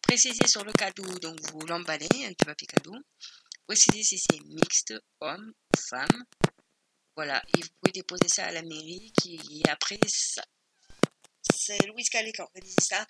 Précisez 0.00 0.46
sur 0.46 0.64
le 0.64 0.72
cadeau, 0.72 1.18
donc 1.18 1.38
vous 1.50 1.60
l'emballez 1.66 2.08
avec 2.24 2.38
du 2.38 2.46
papier 2.46 2.66
cadeau. 2.66 2.94
Précisez 3.66 4.02
si 4.02 4.18
c'est 4.18 4.40
mixte, 4.44 4.94
homme, 5.20 5.52
femme. 5.76 6.24
Voilà, 7.16 7.42
et 7.56 7.62
vous 7.62 7.68
pouvez 7.80 7.92
déposer 7.92 8.28
ça 8.28 8.46
à 8.46 8.52
la 8.52 8.62
mairie 8.62 9.12
qui 9.20 9.62
après 9.68 9.98
ça. 10.06 10.42
C'est 11.54 11.86
Louise 11.86 12.08
Calais 12.08 12.32
qui 12.32 12.40
a 12.40 12.44
organisé 12.44 12.80
ça. 12.80 13.06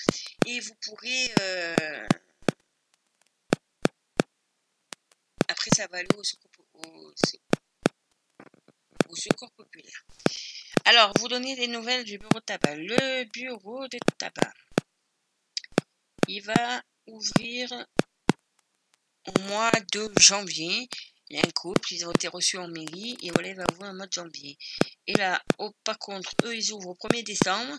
Et 0.46 0.60
vous 0.60 0.74
pourrez. 0.84 1.32
euh, 1.40 2.06
Après, 5.48 5.70
ça 5.76 5.86
va 5.86 5.98
aller 5.98 6.08
au 6.16 6.24
secours, 6.24 6.50
au 9.08 9.14
secours 9.14 9.52
populaire. 9.52 10.04
Alors, 10.84 11.12
vous 11.18 11.28
donnez 11.28 11.54
des 11.54 11.68
nouvelles 11.68 12.04
du 12.04 12.18
bureau 12.18 12.40
de 12.40 12.44
tabac. 12.44 12.74
Le 12.74 13.24
bureau 13.24 13.86
de 13.86 13.98
tabac, 14.18 14.52
il 16.26 16.42
va 16.42 16.82
ouvrir 17.06 17.86
au 19.28 19.40
mois 19.42 19.70
de 19.92 20.10
janvier. 20.18 20.88
Il 21.32 21.38
y 21.38 21.40
a 21.40 21.46
un 21.46 21.50
couple, 21.52 21.94
ils 21.94 22.04
ont 22.04 22.12
été 22.12 22.28
reçus 22.28 22.58
en 22.58 22.68
mairie 22.68 23.16
et 23.22 23.28
il 23.28 23.32
va 23.32 23.40
ouvrir 23.40 23.90
au 23.90 23.94
mois 23.94 24.06
de 24.06 24.12
janvier. 24.12 24.58
Et 25.06 25.14
là, 25.14 25.42
oh, 25.56 25.72
par 25.82 25.98
contre, 25.98 26.30
eux, 26.44 26.54
ils 26.54 26.72
ouvrent 26.72 26.90
au 26.90 26.94
1er 26.94 27.24
décembre. 27.24 27.74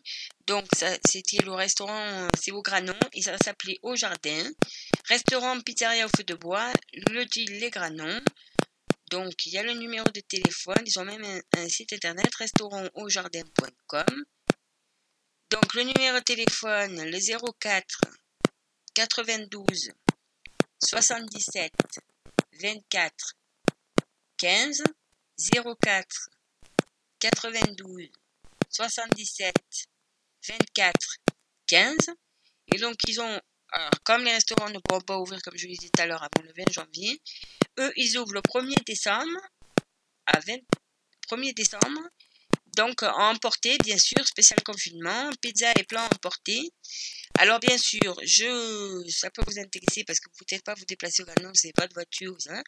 Donc, 0.48 0.66
c'était 1.08 1.44
le 1.44 1.52
restaurant, 1.52 1.96
euh, 1.96 2.28
c'est 2.42 2.50
au 2.50 2.64
Granon 2.64 2.98
et 3.14 3.22
ça 3.22 3.34
va 3.34 3.38
Au 3.84 3.96
Jardin. 3.96 4.50
Restaurant 5.08 5.62
Pizzeria 5.62 6.08
au 6.08 6.10
feu 6.18 6.24
de 6.24 6.34
bois, 6.34 6.74
le 6.94 7.26
dit 7.26 7.46
Les 7.46 7.70
Granons. 7.70 8.22
Donc, 9.12 9.46
il 9.46 9.54
y 9.54 9.60
a 9.60 9.64
le 9.64 9.74
numéro 9.74 10.10
de 10.10 10.22
téléphone. 10.22 10.82
Ils 10.88 10.98
ont 10.98 11.06
même 11.06 11.24
un, 11.24 11.40
un 11.60 11.70
site 11.70 11.94
internet, 11.94 12.34
restaurantaujardin.com. 12.34 14.26
Donc, 15.52 15.74
le 15.76 15.84
numéro 15.84 16.18
de 16.18 16.24
téléphone, 16.24 17.04
le 17.06 17.20
04 17.60 18.02
92 18.96 19.92
77 20.80 21.72
24 22.60 23.36
15 24.44 24.84
04 25.38 26.30
92 27.20 28.12
77 28.70 29.56
24 30.50 30.94
15. 31.66 31.96
Et 32.74 32.78
donc, 32.78 32.96
ils 33.08 33.22
ont, 33.22 33.40
comme 34.04 34.26
les 34.26 34.34
restaurants 34.34 34.70
ne 34.70 34.80
pourront 34.80 35.00
pas 35.00 35.18
ouvrir, 35.18 35.42
comme 35.44 35.56
je 35.56 35.68
l'ai 35.68 35.78
dit 35.78 35.90
tout 35.90 36.02
à 36.02 36.08
l'heure, 36.08 36.22
avant 36.22 36.46
le 36.46 36.52
20 36.58 36.74
janvier, 36.74 37.22
eux, 37.80 37.94
ils 37.96 38.18
ouvrent 38.18 38.34
le 38.34 38.42
1er 38.42 38.84
décembre 38.84 39.40
à 40.26 40.42
20, 40.42 40.58
1er 41.30 41.54
décembre. 41.54 42.02
Donc, 42.76 43.04
à 43.04 43.14
emporter, 43.30 43.78
bien 43.80 43.98
sûr, 43.98 44.26
spécial 44.26 44.62
confinement, 44.64 45.30
pizza 45.42 45.72
et 45.78 45.84
plats 45.84 46.06
emportés. 46.06 46.72
Alors, 47.38 47.60
bien 47.60 47.78
sûr, 47.78 48.16
je, 48.24 49.04
ça 49.10 49.30
peut 49.32 49.44
vous 49.48 49.60
intéresser 49.60 50.04
parce 50.04 50.20
que 50.20 50.30
vous 50.30 50.38
ne 50.42 50.46
pouvez 50.46 50.62
pas 50.62 50.74
vous 50.76 50.86
déplacer 50.86 51.24
au 51.24 51.26
Canon, 51.26 51.50
vous 51.50 51.62
n'avez 51.64 51.74
pas 51.74 51.88
de 51.88 51.94
voiture, 51.94 52.36
hein. 52.50 52.64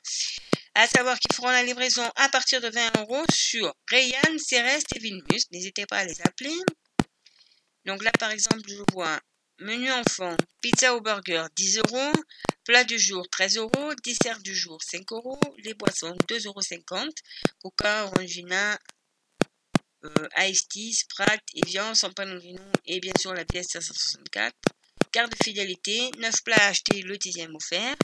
À 0.75 0.87
savoir 0.87 1.17
qu'ils 1.19 1.33
feront 1.33 1.49
la 1.49 1.63
livraison 1.63 2.03
à 2.15 2.27
partir 2.29 2.59
de 2.59 2.67
20 2.67 2.97
euros 2.99 3.23
sur 3.33 3.73
Rayan, 3.89 4.37
Céreste 4.37 4.95
et 4.95 4.99
Vilmus. 4.99 5.45
N'hésitez 5.51 5.85
pas 5.85 5.99
à 5.99 6.05
les 6.05 6.21
appeler. 6.21 6.55
Donc 7.85 8.03
là, 8.03 8.11
par 8.19 8.31
exemple, 8.31 8.67
je 8.67 8.83
vois 8.91 9.19
menu 9.59 9.89
enfant, 9.91 10.35
pizza 10.61 10.93
au 10.93 10.99
burger, 11.01 11.45
10 11.55 11.77
euros. 11.77 12.11
Plat 12.65 12.83
du 12.83 12.97
jour, 12.97 13.25
13 13.29 13.57
euros. 13.57 13.93
Dessert 14.03 14.39
du 14.39 14.55
jour, 14.55 14.81
5 14.83 15.11
euros. 15.11 15.39
Les 15.59 15.75
boissons, 15.75 16.15
2,50 16.27 16.45
euros. 16.47 17.09
Coca, 17.61 18.05
Orangina, 18.07 18.77
euh, 20.05 20.47
Ice 20.47 20.67
Tea, 20.67 20.93
Sprite, 20.93 21.43
Evian, 21.55 21.93
et 22.85 22.99
bien 22.99 23.13
sûr 23.19 23.33
la 23.33 23.45
pièce 23.45 23.67
564. 23.71 24.53
Carte 25.11 25.31
de 25.31 25.43
fidélité, 25.43 26.11
9 26.19 26.43
plats 26.43 26.67
achetés, 26.67 27.01
le 27.01 27.17
dixième 27.17 27.55
offert. 27.55 27.95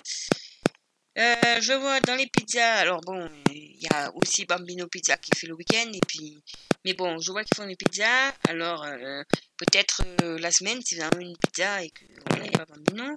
Euh, 1.18 1.60
je 1.60 1.74
vois 1.74 2.00
dans 2.00 2.16
les 2.16 2.28
pizzas, 2.28 2.76
alors 2.76 3.02
bon, 3.02 3.30
il 3.52 3.82
y 3.82 3.88
a 3.94 4.10
aussi 4.16 4.46
Bambino 4.46 4.88
Pizza 4.88 5.18
qui 5.18 5.32
fait 5.36 5.48
le 5.48 5.56
week-end, 5.56 5.92
et 5.94 6.00
puis, 6.08 6.42
mais 6.86 6.94
bon, 6.94 7.20
je 7.20 7.32
vois 7.34 7.44
qu'ils 7.44 7.58
font 7.58 7.68
des 7.68 7.76
pizzas, 7.76 8.34
alors 8.48 8.86
euh, 8.86 9.22
peut-être 9.58 10.04
euh, 10.22 10.40
la 10.40 10.52
semaine, 10.52 10.82
si 10.82 10.96
vous 10.96 11.02
avez 11.02 11.26
une 11.26 11.36
pizza 11.36 11.84
et 11.84 11.90
que 11.90 12.06
voilà, 12.30 12.46
il 12.46 12.52
y 12.54 12.56
a 12.56 12.66
Bambino. 12.66 13.16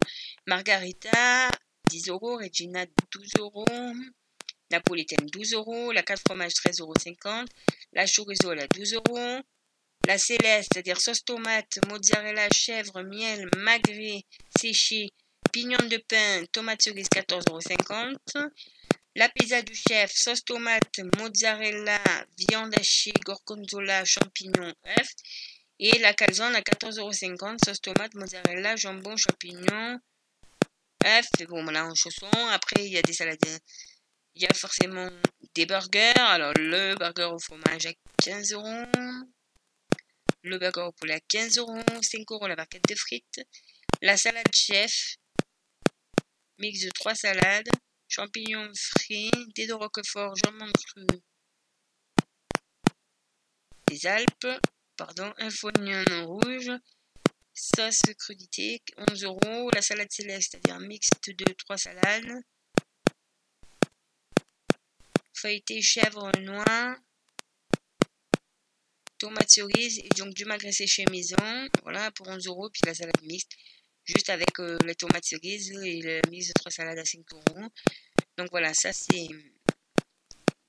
Margarita, 0.49 1.49
10 1.89 2.09
euros, 2.09 2.37
Regina, 2.37 2.85
12 3.13 3.29
euros, 3.39 3.65
Napolitaine, 4.71 5.27
12 5.27 5.55
euros, 5.55 5.93
la 5.93 6.03
4 6.03 6.23
fromage, 6.27 6.55
13,50 6.55 6.81
euros, 6.81 6.95
la 7.93 8.07
chorizo, 8.07 8.53
elle 8.53 8.61
a 8.61 8.67
12 8.69 8.95
euros, 8.95 9.41
la 10.07 10.19
céleste, 10.19 10.71
c'est-à-dire 10.73 11.01
sauce 11.01 11.25
tomate, 11.25 11.79
mozzarella, 11.89 12.49
chèvre, 12.51 13.03
miel, 13.03 13.49
magret, 13.57 14.25
séché, 14.59 15.09
pignon 15.51 15.79
de 15.89 15.97
pain, 15.97 16.45
tomate 16.53 16.83
cerise 16.83 17.09
14,50€. 17.09 18.51
La 19.17 19.29
pizza 19.29 19.63
du 19.63 19.75
chef, 19.75 20.13
sauce 20.13 20.45
tomate, 20.45 21.01
mozzarella, 21.19 22.03
viande 22.37 22.75
hachée, 22.75 23.15
gorgonzola, 23.25 24.05
champignons, 24.05 24.75
œufs. 24.99 25.15
Et 25.79 25.99
la 26.01 26.13
calzone 26.13 26.55
à 26.55 26.61
14,50€, 26.61 27.65
sauce 27.65 27.81
tomate, 27.81 28.15
mozzarella, 28.15 28.77
jambon, 28.77 29.17
champignons, 29.17 29.99
œufs. 31.07 31.29
Bon, 31.49 31.63
voilà, 31.63 31.87
en 31.87 31.95
chaussons. 31.95 32.27
Après, 32.51 32.85
il 32.85 32.93
y 32.93 32.99
a 32.99 33.03
des 33.03 33.13
salades. 33.13 33.61
Il 34.37 34.43
y 34.43 34.47
a 34.47 34.55
forcément 34.55 35.09
des 35.55 35.67
burgers. 35.67 36.13
Alors, 36.17 36.53
le 36.57 36.95
burger 36.97 37.31
au 37.33 37.39
fromage 37.39 37.87
à 37.87 37.93
15 38.23 38.53
euros. 38.53 38.85
Le 40.43 40.59
burger 40.59 40.83
au 40.83 40.93
poulet 40.93 41.15
à 41.15 41.21
15 41.21 41.59
euros. 41.59 41.81
5 42.03 42.31
euros 42.31 42.49
la 42.49 42.57
barquette 42.57 42.89
de 42.89 42.95
frites. 42.95 43.41
La 44.03 44.17
salade 44.17 44.53
chef, 44.53 45.17
mix 46.59 46.81
de 46.81 46.91
3 46.91 47.15
salades, 47.15 47.69
champignons 48.09 48.71
frits, 48.75 49.31
dés 49.55 49.67
de 49.67 49.73
roquefort, 49.73 50.35
jambon 50.37 50.71
cru 50.87 51.07
des 53.87 54.07
Alpes, 54.07 54.61
pardon, 54.97 55.33
un 55.39 55.49
oignon 55.63 56.27
rouge, 56.27 56.71
sauce 57.55 58.03
crudité, 58.19 58.83
11 59.11 59.25
euros, 59.25 59.71
la 59.71 59.83
salade 59.83 60.11
céleste, 60.11 60.51
c'est-à-dire 60.51 60.75
un 60.75 60.87
mix 60.87 61.09
de 61.27 61.53
3 61.53 61.79
salades, 61.79 62.43
feuilleté 65.45 65.83
chèvre 65.83 66.33
noix, 66.41 66.99
tomate 69.19 69.51
cerise 69.51 69.99
et 69.99 70.09
donc 70.17 70.33
du 70.33 70.47
magret 70.47 70.73
séché 70.73 71.05
maison, 71.11 71.37
voilà, 71.83 72.11
pour 72.13 72.27
11 72.29 72.47
euros, 72.47 72.71
puis 72.71 72.81
la 72.87 72.95
salade 72.95 73.21
mixte, 73.25 73.53
juste 74.07 74.31
avec 74.31 74.59
euh, 74.59 74.79
les 74.87 74.95
tomates 74.95 75.27
cerises 75.27 75.71
et 75.85 76.01
le 76.01 76.23
mix 76.31 76.49
de 76.49 76.55
trois 76.55 76.71
salades 76.71 76.99
à 76.99 77.05
5 77.05 77.21
euros. 77.35 77.69
Donc 78.39 78.49
voilà, 78.53 78.73
ça 78.73 78.95
c'est 78.95 79.29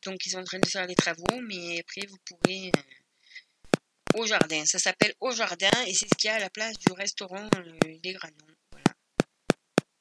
Donc 0.04 0.26
ils 0.26 0.32
sont 0.32 0.40
en 0.40 0.44
train 0.44 0.60
de 0.60 0.68
faire 0.68 0.86
les 0.86 0.96
travaux, 0.96 1.40
mais 1.42 1.80
après 1.80 2.06
vous 2.10 2.18
pourrez 2.26 2.70
euh, 2.76 4.20
au 4.20 4.28
jardin. 4.28 4.66
Ça 4.66 4.78
s'appelle 4.78 5.14
au 5.22 5.32
jardin 5.32 5.72
et 5.88 5.94
c'est 5.94 6.10
ce 6.10 6.16
qu'il 6.18 6.28
y 6.28 6.32
a 6.32 6.36
à 6.36 6.40
la 6.40 6.50
place 6.50 6.78
du 6.80 6.92
restaurant 6.92 7.48
euh, 7.56 7.98
Les 8.04 8.12
Granons. 8.12 8.56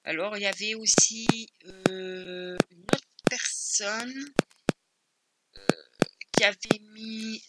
Alors 0.02 0.36
il 0.36 0.42
y 0.42 0.46
avait 0.46 0.74
aussi 0.74 1.28
euh, 1.64 2.56
une 2.72 2.82
autre 2.92 3.08
personne 3.30 4.34
qui 6.32 6.44
avait 6.44 6.80
mis 6.92 7.42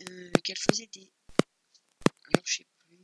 qu'elle 0.43 0.57
faisait 0.57 0.87
des. 0.87 1.11
Alors 2.33 2.45
je 2.45 2.57
sais 2.57 2.67
plus. 2.79 2.99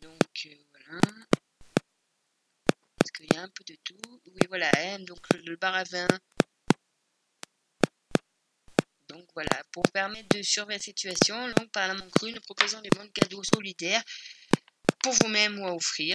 Donc 0.00 0.48
voilà 0.70 1.00
il 3.22 3.34
y 3.34 3.36
a 3.36 3.42
un 3.42 3.48
peu 3.48 3.64
de 3.64 3.76
tout. 3.84 4.20
Oui, 4.26 4.42
voilà, 4.48 4.70
hein, 4.78 4.98
donc 5.00 5.20
le, 5.44 5.56
bar 5.56 5.74
à 5.74 5.84
vin. 5.84 6.08
Donc 9.08 9.26
voilà, 9.34 9.62
pour 9.72 9.82
permettre 9.92 10.36
de 10.36 10.42
surveiller 10.42 10.78
la 10.78 10.82
situation, 10.82 11.48
donc 11.52 11.70
par 11.72 11.92
la 11.92 12.00
Cru, 12.10 12.32
nous 12.32 12.40
proposons 12.40 12.80
des 12.80 12.90
bons 12.90 13.08
cadeaux 13.08 13.42
solidaires 13.42 14.02
pour 15.00 15.12
vous-même 15.12 15.58
ou 15.60 15.66
à 15.66 15.74
offrir. 15.74 16.14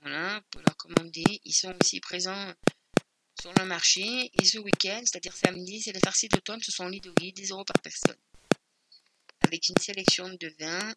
Voilà, 0.00 0.40
pour 0.50 0.62
leur 0.62 0.76
commander. 0.76 1.40
Ils 1.44 1.54
sont 1.54 1.74
aussi 1.80 2.00
présents 2.00 2.52
sur 3.42 3.52
le 3.54 3.64
marché. 3.64 4.30
Et 4.34 4.44
ce 4.44 4.58
week-end, 4.58 5.02
c'est-à-dire 5.04 5.36
samedi, 5.36 5.82
c'est 5.82 5.92
les 5.92 6.00
farcis 6.00 6.28
d'automne, 6.28 6.62
ce 6.62 6.70
sont 6.70 6.86
Lidori, 6.86 7.32
10 7.32 7.50
euros 7.50 7.64
par 7.64 7.80
personne. 7.82 8.16
Avec 9.40 9.68
une 9.68 9.76
sélection 9.78 10.28
de 10.28 10.54
vins 10.60 10.94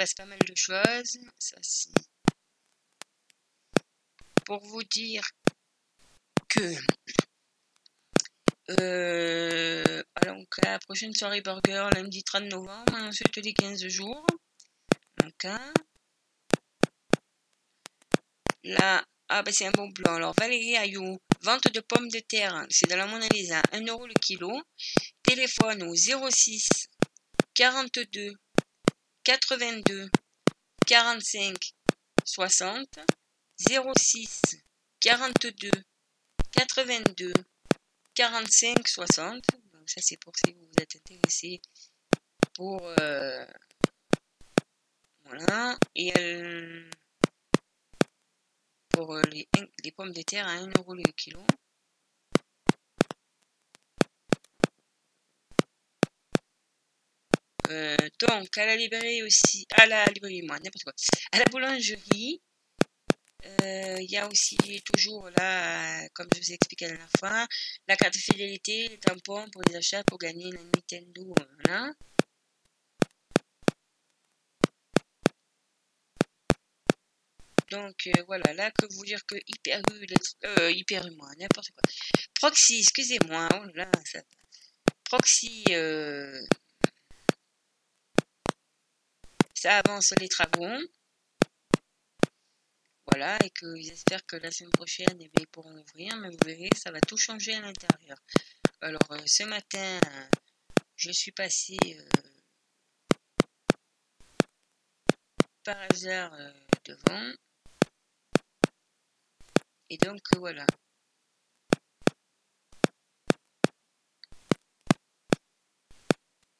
passe 0.00 0.14
pas 0.14 0.24
mal 0.24 0.38
de 0.38 0.54
choses. 0.56 1.18
Ça, 1.38 1.58
c'est 1.60 1.92
pour 4.46 4.64
vous 4.64 4.82
dire 4.84 5.30
que 6.48 6.74
euh, 8.78 10.02
donc 10.26 10.48
la 10.62 10.78
prochaine 10.78 11.14
soirée 11.14 11.40
burger 11.40 11.88
lundi 11.94 12.22
30 12.22 12.44
novembre, 12.44 12.94
ensuite 12.94 13.36
les 13.36 13.52
15 13.52 13.86
jours. 13.88 14.26
Donc 15.18 15.44
hein. 15.44 15.72
là, 18.64 19.04
ah 19.28 19.42
ben 19.42 19.52
c'est 19.52 19.66
un 19.66 19.72
bon 19.72 19.90
plan. 19.92 20.14
Alors 20.14 20.34
Valérie 20.38 20.76
Ayou, 20.76 21.18
vente 21.42 21.68
de 21.72 21.80
pommes 21.80 22.08
de 22.08 22.20
terre, 22.20 22.66
c'est 22.70 22.88
dans 22.88 22.96
la 22.96 23.06
Mona 23.06 23.28
Lisa, 23.28 23.62
1 23.72 23.86
euro 23.86 24.06
le 24.06 24.14
kilo. 24.14 24.62
Téléphone 25.22 25.82
au 25.84 25.94
06 25.94 26.88
42 27.54 28.32
82 29.24 30.10
45 30.86 31.56
60 32.24 32.98
06 33.58 34.42
42 35.00 35.70
82 36.52 37.32
45 38.20 38.86
60 38.86 39.44
donc 39.72 39.88
ça 39.88 40.02
c'est 40.02 40.18
pour 40.18 40.36
si 40.36 40.52
vous 40.52 40.60
vous 40.60 40.82
êtes 40.82 40.94
intéressé 40.96 41.62
pour 42.54 42.86
euh, 43.00 43.46
voilà. 45.24 45.78
Et 45.94 46.12
pour 48.88 49.16
les, 49.16 49.48
pommes 49.96 50.12
de 50.12 50.22
terre 50.22 50.46
à 50.46 50.52
1 50.52 50.70
euro 50.76 50.94
le 50.94 51.04
kilo. 51.12 51.40
Euh, 57.70 57.96
donc, 58.28 58.58
à 58.58 58.66
la 58.66 58.76
librairie 58.76 59.22
aussi, 59.22 59.66
à 59.76 59.86
la 59.86 60.04
librairie, 60.06 60.42
moi, 60.42 60.58
n'importe 60.58 60.82
quoi. 60.82 60.92
À 61.30 61.38
la 61.38 61.44
boulangerie, 61.44 62.42
il 63.44 64.10
y 64.10 64.16
a 64.16 64.28
aussi 64.28 64.56
toujours 64.84 65.28
là, 65.36 66.08
comme 66.10 66.28
je 66.34 66.40
vous 66.40 66.50
ai 66.50 66.54
expliqué 66.54 66.86
la 66.86 66.92
dernière 66.92 67.10
fois, 67.18 67.46
la 67.88 67.96
carte 67.96 68.14
de 68.14 68.18
fidélité, 68.18 68.88
les 68.88 68.98
tampons 68.98 69.48
pour 69.50 69.62
les 69.62 69.76
achats 69.76 70.04
pour 70.04 70.18
gagner 70.18 70.50
la 70.50 70.62
Nintendo. 70.62 71.34
Donc 77.70 78.08
euh, 78.08 78.22
voilà, 78.26 78.52
là 78.54 78.70
que 78.72 78.86
vous 78.94 79.04
dire 79.04 79.24
que 79.26 79.36
hyper 79.46 79.80
euh, 80.44 80.72
hyper 80.72 81.08
moi, 81.12 81.30
n'importe 81.38 81.70
quoi. 81.70 81.82
Proxy, 82.34 82.80
excusez-moi, 82.80 83.48
oh 83.54 83.64
là, 83.74 83.90
ça, 84.04 84.20
Proxy, 85.04 85.64
euh, 85.70 86.42
ça 89.54 89.78
avance 89.78 90.12
les 90.18 90.28
travaux. 90.28 90.78
Voilà, 93.10 93.36
et 93.44 93.50
qu'ils 93.50 93.90
espèrent 93.90 94.24
que 94.24 94.36
la 94.36 94.50
semaine 94.50 94.72
prochaine, 94.72 95.18
eh 95.20 95.30
ils 95.38 95.46
pourront 95.48 95.76
ouvrir, 95.76 96.16
mais 96.16 96.30
vous 96.30 96.38
verrez, 96.46 96.70
ça 96.76 96.92
va 96.92 97.00
tout 97.00 97.16
changer 97.16 97.54
à 97.54 97.60
l'intérieur. 97.60 98.18
Alors, 98.80 99.10
euh, 99.10 99.18
ce 99.26 99.42
matin, 99.44 100.00
je 100.96 101.10
suis 101.10 101.32
passé 101.32 101.76
euh, 101.84 102.08
par 105.64 105.76
hasard 105.90 106.32
euh, 106.34 106.52
devant. 106.84 107.32
Et 109.88 109.98
donc, 109.98 110.20
voilà. 110.36 110.66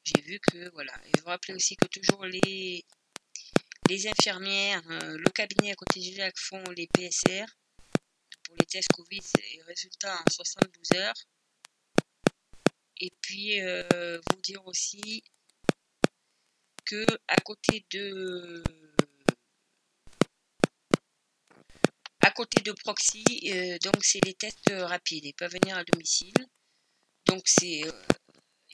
j'ai 0.03 0.21
vu 0.21 0.39
que, 0.39 0.69
voilà, 0.73 0.93
et 1.05 1.19
vous 1.19 1.27
rappelez 1.27 1.53
aussi 1.53 1.75
que 1.75 1.85
toujours 1.85 2.25
les, 2.25 2.83
les 3.91 4.07
infirmières, 4.07 4.81
euh, 4.89 5.17
le 5.17 5.29
cabinet 5.31 5.71
à 5.71 5.75
côté 5.75 5.99
du 5.99 6.15
lac 6.15 6.33
font 6.37 6.63
les 6.77 6.87
PSR 6.87 7.45
pour 8.45 8.55
les 8.55 8.65
tests 8.65 8.91
Covid 8.93 9.21
et 9.53 9.61
résultats 9.63 10.17
en 10.17 10.31
72 10.31 10.91
heures. 10.97 11.13
Et 13.01 13.11
puis, 13.19 13.59
euh, 13.59 14.17
vous 14.29 14.41
dire 14.41 14.65
aussi 14.65 15.23
que 16.85 17.05
à 17.27 17.35
côté 17.41 17.85
de 17.91 18.63
à 22.21 22.31
côté 22.31 22.61
de 22.61 22.71
Proxy, 22.71 23.25
euh, 23.51 23.77
donc 23.79 24.05
c'est 24.05 24.23
les 24.23 24.35
tests 24.35 24.71
rapides. 24.71 25.25
Ils 25.25 25.33
peuvent 25.33 25.51
venir 25.51 25.75
à 25.75 25.83
domicile. 25.83 26.47
Donc 27.25 27.43
c'est 27.45 27.81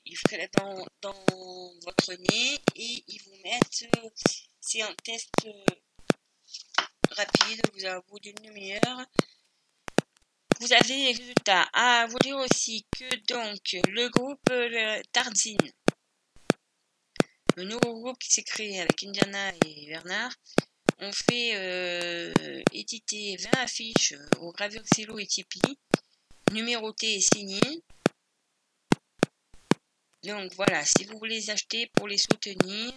ils 0.08 0.18
feraient 0.18 0.50
dans, 0.58 0.86
dans 1.02 1.26
votre 1.84 2.14
nez 2.14 2.60
et 2.76 3.04
ils 3.08 3.22
vous 3.26 3.36
mettent, 3.44 3.86
euh, 3.98 4.10
c'est 4.70 4.82
un 4.82 4.94
test 4.96 5.30
euh, 5.46 5.66
rapide, 7.12 7.62
vous 7.74 7.86
avez 7.86 7.96
au 7.96 8.02
bout 8.10 8.20
d'une 8.20 8.36
demi-heure. 8.36 9.06
Vous 10.60 10.74
avez 10.74 10.94
les 10.94 11.08
résultats. 11.14 11.70
Ah, 11.72 12.06
vous 12.10 12.20
dire 12.20 12.36
aussi 12.36 12.86
que 12.92 13.16
donc 13.28 13.62
le 13.90 14.10
groupe 14.10 14.50
euh, 14.50 15.02
Tarzine, 15.14 15.72
le 17.56 17.64
nouveau 17.64 18.02
groupe 18.02 18.20
qui 18.20 18.30
s'est 18.30 18.44
créé 18.44 18.82
avec 18.82 19.02
Indiana 19.04 19.54
et 19.66 19.86
Bernard, 19.88 20.34
ont 21.00 21.14
fait 21.14 22.34
éditer 22.74 23.38
20 23.38 23.60
affiches 23.60 24.16
au 24.42 24.52
gravure 24.52 24.82
Xylo 24.82 25.18
et 25.18 25.28
Tipeee, 25.28 25.80
numérotées 26.52 27.16
et 27.16 27.22
signées. 27.22 27.84
Donc 30.24 30.54
voilà, 30.56 30.84
si 30.84 31.06
vous 31.06 31.18
voulez 31.20 31.36
les 31.36 31.50
acheter 31.52 31.88
pour 31.94 32.08
les 32.08 32.18
soutenir, 32.18 32.94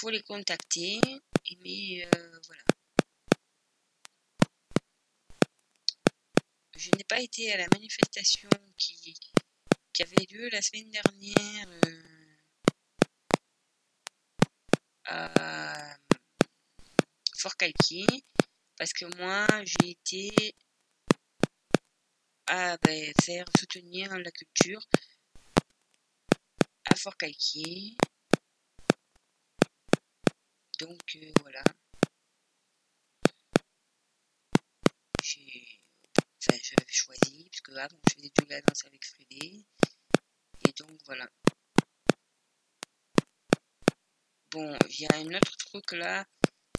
faut 0.00 0.10
les 0.10 0.22
contacter. 0.22 0.98
Mais 1.62 2.08
euh, 2.14 2.40
voilà. 2.46 2.62
Je 6.76 6.90
n'ai 6.92 7.04
pas 7.04 7.20
été 7.20 7.52
à 7.52 7.58
la 7.58 7.68
manifestation 7.72 8.48
qui, 8.78 9.14
qui 9.92 10.02
avait 10.02 10.26
lieu 10.30 10.48
la 10.48 10.62
semaine 10.62 10.90
dernière 10.90 11.68
euh, 11.84 12.36
à 15.04 15.96
Fort 17.36 17.56
Calquier 17.56 18.06
parce 18.78 18.94
que 18.94 19.04
moi 19.16 19.46
j'ai 19.64 19.90
été 19.90 20.54
à 22.46 22.78
ben, 22.78 23.12
faire 23.22 23.44
soutenir 23.58 24.18
la 24.18 24.30
culture 24.30 24.88
à 26.86 26.96
Fort 26.96 27.16
Calquier. 27.18 27.96
Donc 30.80 31.16
euh, 31.16 31.32
voilà. 31.42 31.62
J'ai 35.22 35.82
enfin 36.48 36.56
choisi 36.88 37.50
parce 37.50 37.60
que 37.60 37.72
avant 37.72 37.98
je 38.08 38.14
faisais 38.14 38.32
de 38.34 38.48
la 38.48 38.62
danse 38.62 38.84
avec 38.86 39.04
Frédé. 39.04 39.66
Et 40.66 40.72
donc 40.78 40.98
voilà. 41.04 41.28
Bon, 44.52 44.78
il 44.88 45.00
y 45.00 45.06
a 45.06 45.16
un 45.16 45.34
autre 45.34 45.56
truc 45.58 45.92
là. 45.92 46.26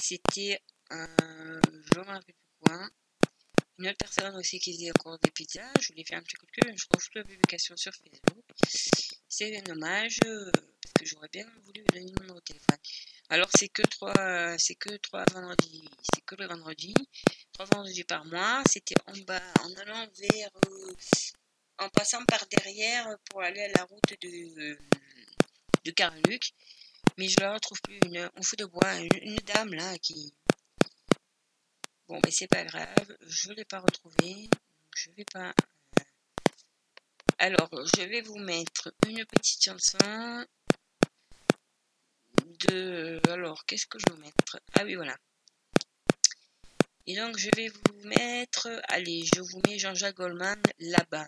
C'était 0.01 0.59
un. 0.89 1.61
Je 1.71 1.99
me 1.99 2.03
rappelle 2.03 2.33
plus 2.33 2.57
quoi. 2.59 2.89
Une 3.77 3.87
autre 3.87 3.97
personne 3.99 4.35
aussi 4.35 4.59
qui 4.59 4.73
faisait 4.73 4.91
encore 4.91 5.19
des 5.19 5.29
pizzas. 5.29 5.73
Je 5.79 5.93
lui 5.93 6.01
ai 6.01 6.05
fait 6.05 6.15
un 6.15 6.23
petit 6.23 6.37
coup 6.37 6.47
de 6.47 6.51
queue. 6.51 6.73
Je 6.75 6.87
trouve 6.87 7.07
la 7.13 7.23
publication 7.23 7.77
sur 7.77 7.93
Facebook. 7.93 8.45
C'est 9.29 9.55
un 9.57 9.71
hommage. 9.71 10.17
Euh, 10.25 10.51
parce 10.81 10.93
que 10.93 11.05
j'aurais 11.05 11.29
bien 11.29 11.45
voulu 11.63 11.83
le 11.93 11.99
numéro 11.99 12.39
de 12.39 12.43
téléphone. 12.45 12.77
Alors 13.31 13.49
c'est 13.57 13.69
que 13.69 13.81
trois, 13.83 14.57
c'est 14.57 14.75
que 14.75 14.95
trois 14.97 15.23
vendredis, 15.33 15.89
c'est 16.13 16.21
que 16.25 16.35
le 16.35 16.47
vendredi, 16.47 16.93
trois 17.53 17.65
vendredis 17.65 18.03
par 18.03 18.25
mois. 18.25 18.61
C'était 18.69 18.95
en 19.07 19.17
bas, 19.25 19.41
en 19.61 19.73
allant 19.81 20.05
vers, 20.19 20.51
euh, 20.67 20.93
en 21.79 21.89
passant 21.89 22.23
par 22.25 22.45
derrière 22.47 23.07
pour 23.29 23.41
aller 23.41 23.61
à 23.61 23.69
la 23.69 23.83
route 23.85 24.13
de 24.21 24.77
de 25.85 25.91
Carluc. 25.91 26.53
Mais 27.17 27.29
je 27.29 27.39
la 27.39 27.53
retrouve 27.53 27.81
plus. 27.81 27.99
Une, 28.05 28.29
on 28.35 28.43
fout 28.43 28.59
de 28.59 28.65
bois, 28.65 28.93
une, 28.99 29.17
une 29.21 29.35
dame 29.37 29.73
là 29.73 29.97
qui. 29.99 30.33
Bon, 32.07 32.19
mais 32.25 32.31
c'est 32.31 32.47
pas 32.47 32.65
grave, 32.65 33.17
je 33.21 33.53
l'ai 33.53 33.65
pas 33.65 33.79
retrouvée. 33.79 34.49
Je 34.93 35.09
vais 35.11 35.25
pas. 35.25 35.53
euh, 35.99 36.03
Alors, 37.37 37.69
je 37.95 38.01
vais 38.01 38.21
vous 38.21 38.39
mettre 38.39 38.93
une 39.07 39.25
petite 39.25 39.63
chanson 39.63 40.45
de. 42.67 43.21
Alors, 43.29 43.65
qu'est-ce 43.65 43.87
que 43.87 43.97
je 43.99 44.13
vais 44.13 44.19
mettre? 44.19 44.59
Ah 44.77 44.83
oui, 44.83 44.95
voilà. 44.95 45.17
Et 47.07 47.15
donc, 47.15 47.37
je 47.37 47.49
vais 47.55 47.67
vous 47.69 48.07
mettre. 48.07 48.69
Allez, 48.87 49.23
je 49.23 49.41
vous 49.41 49.61
mets 49.67 49.79
Jean-Jacques 49.79 50.17
Goldman. 50.17 50.61
Là-bas, 50.79 51.27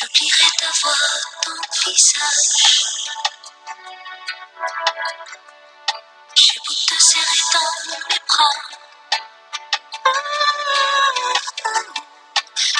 J'oublierai 0.00 0.44
ta 0.60 0.70
voix, 0.80 0.94
ton 1.42 1.90
visage. 1.90 2.84
J'ai 6.36 6.60
beau 6.66 6.74
te 6.86 7.02
serrer 7.02 7.42
dans 7.52 7.98
mes 8.08 8.20
bras. 8.28 8.54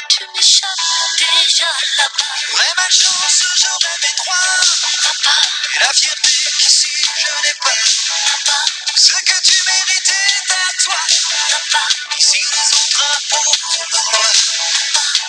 Tu 0.08 0.24
m'échappes 0.34 1.18
déjà 1.18 1.66
là-bas. 1.96 2.54
Ouais, 2.54 2.72
malchance, 2.76 3.46
j'aurais 3.56 3.98
mes 4.02 4.14
droits 4.16 4.36
Là-bas, 5.02 5.40
et 5.74 5.78
la 5.80 5.92
fierté 5.92 6.30
qu'ici 6.58 6.88
je 7.02 7.48
n'ai 7.48 7.54
pas. 7.54 7.70
là-bas, 7.70 8.64
Ce 8.96 9.12
que 9.12 9.40
tu 9.42 9.58
mérites 9.66 10.47
Si 12.20 12.38
les 12.38 12.68
autres 12.80 13.04
imposent 13.16 13.60
leur 13.92 14.32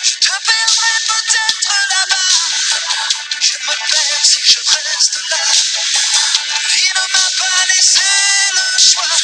je 0.02 0.14
te 0.16 0.28
perdrai 0.28 0.94
peut-être 1.08 1.72
là-bas. 1.90 2.30
Je 3.40 3.56
me 3.66 3.74
perds 3.90 4.24
si 4.24 4.40
je 4.44 4.58
reste 4.58 5.18
là. 5.28 5.44
La 6.48 6.60
vie 6.72 6.88
ne 6.96 7.00
m'a 7.12 7.28
pas 7.38 7.60
laissé 7.74 8.10
le 8.52 8.66
choix. 8.82 9.16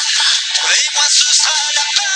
Et 0.76 0.89
moi, 0.95 1.07
ce 1.09 1.34
sera 1.34 1.72
là-bas 1.74 2.15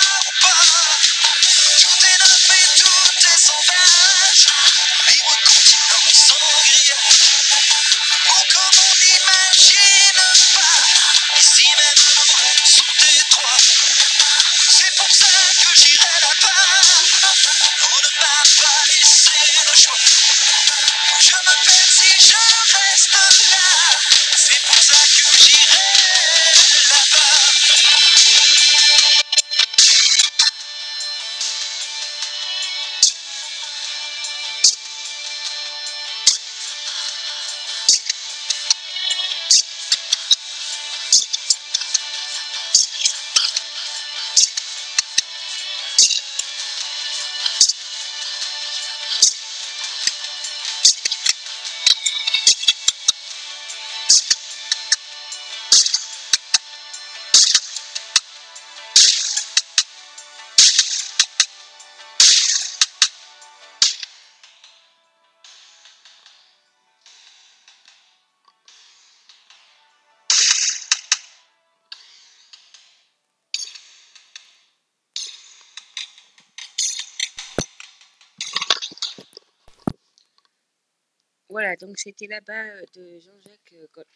Voilà, 81.51 81.75
donc 81.75 81.99
c'était 81.99 82.25
là-bas 82.25 82.65
euh, 82.65 82.83
de 82.95 83.19
Jean-Jacques 83.19 83.73
euh, 83.73 83.85
Gold- 83.93 84.07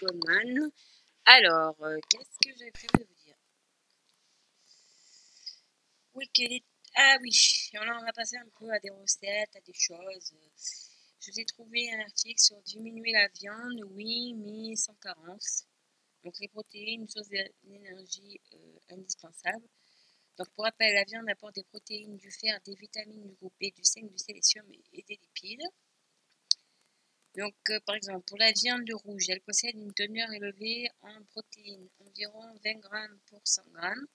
Goldman. 0.00 0.70
Alors, 1.26 1.76
euh, 1.84 1.98
qu'est-ce 2.10 2.38
que 2.48 2.56
j'avais 2.58 2.70
prévu 2.72 2.88
de 3.00 3.04
vous 3.04 3.14
dire? 3.24 3.36
Oui. 6.14 6.64
Ah 6.96 7.16
oui, 7.22 7.30
on 7.74 7.88
en 7.88 8.00
va 8.04 8.12
passer 8.12 8.36
un 8.38 8.48
peu 8.58 8.68
à 8.72 8.78
des 8.80 8.90
recettes, 8.90 9.54
à 9.54 9.60
des 9.60 9.72
choses. 9.74 10.34
Je 11.20 11.30
vous 11.30 11.40
ai 11.40 11.44
trouvé 11.44 11.92
un 11.92 12.00
article 12.00 12.40
sur 12.40 12.60
diminuer 12.62 13.12
la 13.12 13.28
viande, 13.28 13.80
oui, 13.92 14.34
mais 14.34 14.74
sans 14.76 14.94
carence. 14.94 15.64
Donc 16.24 16.38
les 16.40 16.48
protéines, 16.48 17.02
une 17.02 17.08
source 17.08 17.28
d'énergie 17.64 18.40
indispensable. 18.90 19.66
Donc 20.38 20.48
pour 20.54 20.64
rappel, 20.64 20.94
la 20.94 21.04
viande 21.04 21.28
apporte 21.30 21.56
des 21.56 21.64
protéines, 21.64 22.16
du 22.18 22.30
fer, 22.32 22.60
des 22.66 22.74
vitamines 22.76 23.26
du 23.28 23.34
groupe 23.36 23.54
B, 23.60 23.66
du 23.74 23.84
zinc, 23.84 24.10
du 24.10 24.18
sélénium 24.18 24.66
et 24.94 25.02
des 25.04 25.16
lipides. 25.22 25.68
Donc, 27.36 27.54
euh, 27.68 27.80
par 27.80 27.96
exemple, 27.96 28.24
pour 28.24 28.38
la 28.38 28.50
viande 28.52 28.90
rouge, 29.04 29.28
elle 29.28 29.42
possède 29.42 29.74
une 29.74 29.92
teneur 29.92 30.32
élevée 30.32 30.88
en 31.02 31.22
protéines, 31.24 31.88
environ 32.00 32.58
20 32.64 32.74
grammes 32.80 33.18
pour 33.26 33.42
100 33.44 33.62
grammes, 33.72 34.06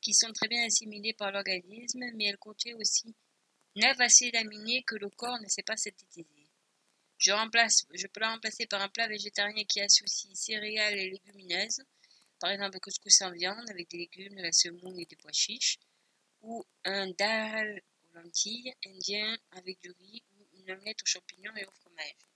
qui 0.00 0.14
sont 0.14 0.32
très 0.32 0.46
bien 0.46 0.64
assimilées 0.64 1.12
par 1.12 1.32
l'organisme, 1.32 2.04
mais 2.14 2.26
elle 2.26 2.38
contient 2.38 2.76
aussi 2.76 3.14
9 3.74 4.00
acides 4.00 4.36
aminés 4.36 4.84
que 4.84 4.94
le 4.94 5.10
corps 5.10 5.40
ne 5.40 5.48
sait 5.48 5.64
pas 5.64 5.76
synthétiser. 5.76 6.48
Je, 7.18 7.32
remplace, 7.32 7.86
je 7.92 8.06
peux 8.06 8.20
la 8.20 8.30
remplacer 8.30 8.66
par 8.66 8.80
un 8.82 8.88
plat 8.88 9.08
végétarien 9.08 9.64
qui 9.64 9.80
associe 9.80 10.32
céréales 10.34 10.96
et 10.96 11.10
légumineuses, 11.10 11.82
par 12.38 12.50
exemple 12.50 12.74
le 12.74 12.80
couscous 12.80 13.20
en 13.22 13.32
viande 13.32 13.68
avec 13.68 13.90
des 13.90 13.98
légumes, 13.98 14.36
de 14.36 14.42
la 14.42 14.52
semoule 14.52 15.00
et 15.00 15.06
des 15.06 15.16
pois 15.16 15.32
chiches, 15.32 15.78
ou 16.40 16.64
un 16.84 17.10
dal 17.10 17.82
aux 18.04 18.14
lentilles 18.14 18.72
indien 18.86 19.36
avec 19.50 19.80
du 19.80 19.90
riz 19.90 20.22
ou 20.38 20.46
une 20.56 20.70
omelette 20.70 21.02
aux 21.02 21.06
champignons 21.06 21.56
et 21.56 21.66
au 21.66 21.70
fromage. 21.72 22.29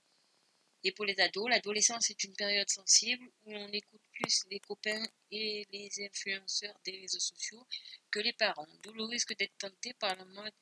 Et 0.87 0.93
pour 0.93 1.07
les 1.07 1.18
ados, 1.18 1.49
l'adolescence 1.49 2.11
est 2.11 2.24
une 2.24 2.35
période 2.37 2.68
sensible 2.68 3.26
où 3.47 3.55
on 3.55 3.72
écoute 3.72 4.03
plus 4.12 4.45
les 4.51 4.61
copains 4.61 5.03
et 5.30 5.66
les 5.72 5.91
influenceurs 6.05 6.78
des 6.85 7.01
réseaux 7.01 7.20
sociaux 7.20 7.66
que 8.11 8.20
les 8.20 8.35
parents, 8.35 8.68
d'où 8.82 8.93
le 8.93 9.05
risque 9.05 9.35
d'être 9.37 9.57
tenté 9.57 9.95
par 9.95 10.14
la 10.14 10.26
mode, 10.26 10.53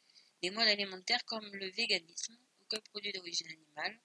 les 0.43 0.51
modes 0.51 0.69
alimentaires 0.69 1.25
comme 1.25 1.53
le 1.57 1.69
véganisme, 1.71 2.39
aucun 2.61 2.81
produit 2.91 3.13
d'origine 3.13 3.49
animale. 3.49 3.99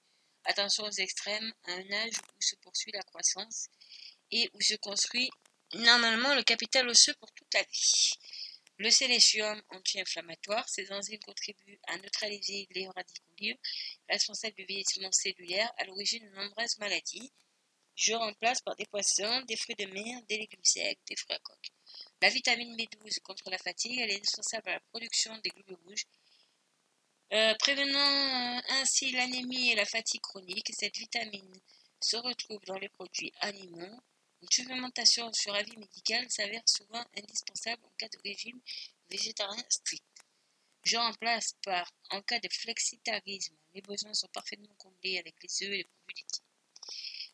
Attention 0.45 0.86
aux 0.86 0.91
extrêmes 0.91 1.53
à 1.65 1.74
un 1.74 1.91
âge 1.91 2.18
où 2.36 2.41
se 2.41 2.55
poursuit 2.55 2.91
la 2.93 3.03
croissance 3.03 3.68
et 4.32 4.49
où 4.53 4.61
se 4.61 4.76
construit 4.76 5.30
normalement 5.76 6.34
le 6.34 6.43
capital 6.43 6.88
osseux 6.89 7.13
pour 7.20 7.32
toute 7.34 7.53
la 7.53 7.61
vie. 7.61 8.13
Le 8.80 8.91
sélénium 8.91 9.59
anti-inflammatoire, 9.69 10.69
ces 10.69 10.91
enzymes 10.91 11.19
contribuent 11.19 11.80
à 11.88 11.97
neutraliser 11.97 12.67
les 12.71 12.88
radicaux 12.88 13.34
libres 13.39 13.59
responsables 14.07 14.55
du 14.55 14.65
vieillissement 14.65 15.11
cellulaire 15.11 15.71
à 15.78 15.86
l'origine 15.86 16.23
de 16.30 16.36
nombreuses 16.36 16.78
maladies. 16.78 17.32
Je 17.95 18.13
remplace 18.13 18.61
par 18.61 18.75
des 18.75 18.86
poissons, 18.86 19.41
des 19.47 19.55
fruits 19.55 19.75
de 19.75 19.86
mer, 19.86 20.21
des 20.30 20.38
légumes 20.38 20.63
secs, 20.63 20.99
des 21.07 21.15
fruits 21.15 21.36
à 21.36 21.39
coque. 21.39 21.71
La 22.21 22.30
vitamine 22.30 22.78
B12 22.78 23.19
contre 23.21 23.49
la 23.49 23.57
fatigue, 23.57 23.97
elle 23.97 24.11
est 24.11 24.17
indispensable 24.17 24.69
à 24.69 24.73
la 24.73 24.80
production 24.91 25.36
des 25.39 25.49
globules 25.49 25.80
rouges, 25.84 26.05
euh, 27.34 27.55
prévenant 27.55 27.97
euh, 27.97 28.61
ainsi 28.82 29.11
l'anémie 29.11 29.71
et 29.71 29.75
la 29.75 29.86
fatigue 29.86 30.21
chronique. 30.21 30.71
Cette 30.78 30.95
vitamine 30.95 31.59
se 31.99 32.17
retrouve 32.17 32.63
dans 32.65 32.78
les 32.78 32.89
produits 32.89 33.34
animaux. 33.41 33.99
Une 34.41 34.49
supplémentation 34.51 35.33
sur 35.33 35.53
avis 35.55 35.75
médical 35.77 36.29
s'avère 36.29 36.63
souvent 36.69 37.03
indispensable 37.17 37.83
en 37.85 37.89
cas 37.97 38.07
de 38.09 38.19
régime 38.23 38.59
végétarien 39.09 39.65
strict. 39.69 40.03
Je 40.83 40.95
remplace 40.95 41.55
par, 41.63 41.91
en 42.11 42.21
cas 42.21 42.39
de 42.39 42.47
flexitarisme, 42.49 43.55
les 43.73 43.81
besoins 43.81 44.13
sont 44.13 44.27
parfaitement 44.27 44.73
comblés 44.77 45.17
avec 45.17 45.35
les 45.41 45.63
œufs 45.63 45.73
et 45.73 45.77
les 45.77 45.83
produits 45.83 46.23
laitiers. 46.23 46.43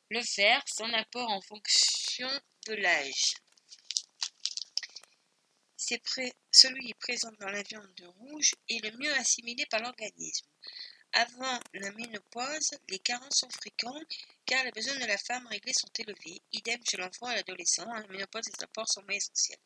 Le 0.10 0.22
fer, 0.22 0.64
son 0.68 0.92
apport 0.94 1.30
en 1.30 1.42
fonction 1.42 2.30
de 2.68 2.74
l'âge. 2.74 3.34
Celui 6.52 6.94
présent 6.94 7.32
dans 7.40 7.50
la 7.50 7.62
viande 7.64 8.14
rouge 8.18 8.56
est 8.70 8.84
le 8.84 8.98
mieux 8.98 9.14
assimilé 9.16 9.66
par 9.66 9.82
l'organisme. 9.82 10.48
Avant 11.16 11.60
la 11.74 11.92
ménopause, 11.92 12.72
les 12.90 12.98
carences 12.98 13.38
sont 13.38 13.50
fréquentes 13.50 14.08
car 14.48 14.64
les 14.64 14.72
besoins 14.72 14.98
de 14.98 15.06
la 15.06 15.18
femme 15.18 15.46
réglés 15.46 15.74
sont 15.74 15.92
élevés. 16.00 16.42
Idem 16.52 16.82
chez 16.90 16.98
l'enfant 16.98 17.30
et 17.30 17.36
l'adolescent, 17.36 17.88
à 17.90 18.02
la 18.02 18.08
ménopause, 18.08 18.48
les 18.48 18.64
apports 18.64 18.90
sont 18.90 19.04
moins 19.04 19.16
essentiels. 19.16 19.60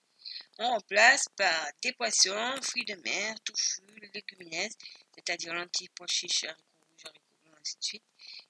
On 0.60 0.68
remplace 0.72 1.26
par 1.38 1.70
des 1.82 1.94
poissons, 1.94 2.62
fruits 2.62 2.84
de 2.84 2.96
mer, 2.96 3.40
touffus, 3.46 3.82
légumineuses, 4.14 4.76
c'est-à-dire 5.16 5.54
lentilles, 5.54 5.90
pois 5.96 6.08
chiches, 6.08 6.44
haricots 6.44 6.76
rouges, 6.82 7.06
haricots 7.06 7.38
blancs, 7.46 7.60
ainsi 7.62 7.78
de 7.78 7.84
suite, 7.84 8.04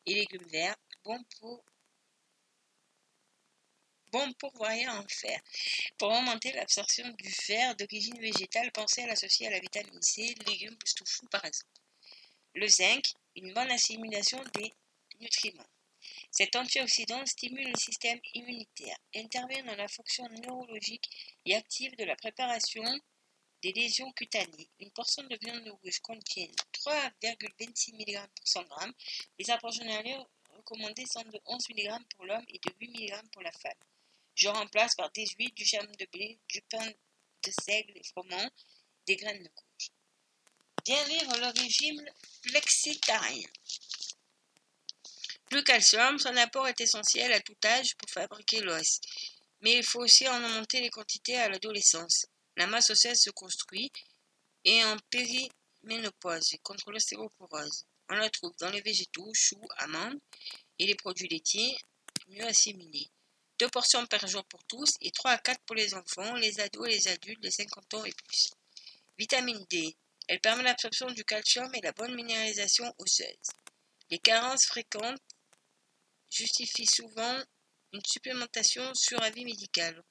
et 0.07 0.15
légumes 0.15 0.47
verts, 0.47 0.75
bons 1.03 1.23
pour 1.39 1.63
bon 4.11 4.33
pourvoyeur 4.33 4.95
en 4.95 5.07
fer. 5.07 5.39
Pour 5.99 6.09
augmenter 6.09 6.51
l'absorption 6.53 7.07
du 7.09 7.29
fer 7.29 7.75
d'origine 7.75 8.19
végétale, 8.19 8.71
pensez 8.71 9.03
à 9.03 9.07
l'associer 9.07 9.47
à 9.47 9.51
la 9.51 9.59
vitamine 9.59 10.01
C, 10.01 10.33
légumes 10.47 10.77
plus 10.77 10.95
par 11.29 11.45
exemple. 11.45 11.69
Le 12.59 12.67
zinc, 12.67 13.13
une 13.35 13.53
bonne 13.53 13.69
assimilation 13.69 14.43
des 14.55 14.73
nutriments. 15.19 15.69
Cet 16.31 16.55
antioxydant 16.55 17.23
stimule 17.27 17.69
le 17.69 17.77
système 17.77 18.19
immunitaire, 18.33 18.97
intervient 19.13 19.63
dans 19.63 19.75
la 19.75 19.87
fonction 19.87 20.27
neurologique 20.29 21.07
et 21.45 21.53
active 21.53 21.95
de 21.97 22.03
la 22.03 22.15
préparation 22.15 22.83
des 23.61 23.73
lésions 23.73 24.11
cutanées. 24.13 24.71
Une 24.79 24.89
portion 24.89 25.21
de 25.25 25.37
viande 25.39 25.69
rouge 25.69 25.99
contient 25.99 26.47
3,26 26.73 27.93
mg 27.93 28.27
pour 28.35 28.47
100 28.47 28.63
g. 28.63 28.91
Les 29.37 29.45
journaliers 29.45 30.17
recommandés 30.55 31.05
sont 31.05 31.21
de 31.21 31.39
11 31.45 31.69
mg 31.69 32.07
pour 32.15 32.25
l'homme 32.25 32.45
et 32.47 32.57
de 32.57 32.73
8 32.81 32.87
mg 32.89 33.29
pour 33.33 33.43
la 33.43 33.51
femme. 33.51 33.83
Je 34.33 34.47
remplace 34.47 34.95
par 34.95 35.11
des 35.11 35.27
huiles, 35.37 35.53
du 35.53 35.63
germe 35.63 35.95
de 35.95 36.07
blé, 36.11 36.39
du 36.47 36.63
pain 36.63 36.87
de 36.87 37.51
seigle 37.61 37.99
et 37.99 38.03
froment, 38.03 38.49
des 39.05 39.15
graines 39.15 39.43
de 39.43 39.49
courge. 39.49 39.66
Bien 40.87 41.03
vivre 41.03 41.37
le 41.37 41.47
régime 41.59 42.01
flexitarien. 42.43 43.49
Le 45.51 45.61
calcium, 45.61 46.17
son 46.17 46.33
apport 46.37 46.65
est 46.69 46.79
essentiel 46.79 47.33
à 47.33 47.41
tout 47.41 47.57
âge 47.65 47.93
pour 47.97 48.09
fabriquer 48.09 48.61
l'os. 48.61 49.01
Mais 49.59 49.73
il 49.73 49.83
faut 49.83 49.99
aussi 49.99 50.29
en 50.29 50.41
augmenter 50.41 50.79
les 50.79 50.89
quantités 50.89 51.35
à 51.35 51.49
l'adolescence. 51.49 52.27
La 52.55 52.67
masse 52.67 52.89
osseuse 52.89 53.19
se 53.19 53.31
construit 53.31 53.91
et 54.63 54.81
en 54.85 54.95
périménopause 55.09 56.55
contre 56.63 56.89
l'ostéoporose. 56.93 57.83
On 58.07 58.15
la 58.15 58.29
trouve 58.29 58.55
dans 58.61 58.69
les 58.69 58.79
végétaux, 58.79 59.33
choux, 59.33 59.67
amandes 59.79 60.21
et 60.79 60.85
les 60.85 60.95
produits 60.95 61.27
laitiers 61.27 61.77
mieux 62.29 62.45
assimilés. 62.45 63.09
Deux 63.59 63.69
portions 63.69 64.05
par 64.05 64.25
jour 64.25 64.45
pour 64.45 64.63
tous 64.63 64.95
et 65.01 65.11
3 65.11 65.31
à 65.31 65.37
4 65.37 65.59
pour 65.65 65.75
les 65.75 65.93
enfants, 65.95 66.35
les 66.35 66.61
ados 66.61 66.87
et 66.87 66.91
les 66.91 67.07
adultes 67.09 67.43
de 67.43 67.49
50 67.49 67.93
ans 67.95 68.05
et 68.05 68.13
plus. 68.13 68.51
Vitamine 69.17 69.65
D. 69.69 69.93
Elle 70.27 70.41
permet 70.41 70.63
l'absorption 70.63 71.07
du 71.07 71.23
calcium 71.23 71.73
et 71.73 71.81
la 71.81 71.93
bonne 71.93 72.13
minéralisation 72.15 72.93
osseuse. 72.97 73.49
Les 74.09 74.19
carences 74.19 74.65
fréquentes 74.65 75.21
justifient 76.29 76.87
souvent 76.87 77.41
une 77.93 78.05
supplémentation 78.05 78.93
sur 78.93 79.21
avis 79.21 79.45
médical. 79.45 80.03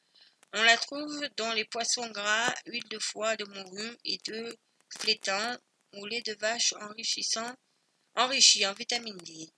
On 0.55 0.63
la 0.63 0.77
trouve 0.79 1.29
dans 1.37 1.53
les 1.53 1.67
poissons 1.67 2.09
gras, 2.11 2.55
huile 2.67 2.89
de 2.89 2.99
foie, 2.99 3.37
de 3.37 3.45
morue 3.45 3.97
et 4.05 4.19
de 4.27 4.57
flétan 4.99 5.57
ou 5.95 6.07
lait 6.07 6.23
de 6.23 6.35
vache 6.35 6.73
enrichissant, 6.81 7.55
enrichi 8.15 8.67
en 8.67 8.73
vitamine 8.73 9.19
D. 9.19 9.49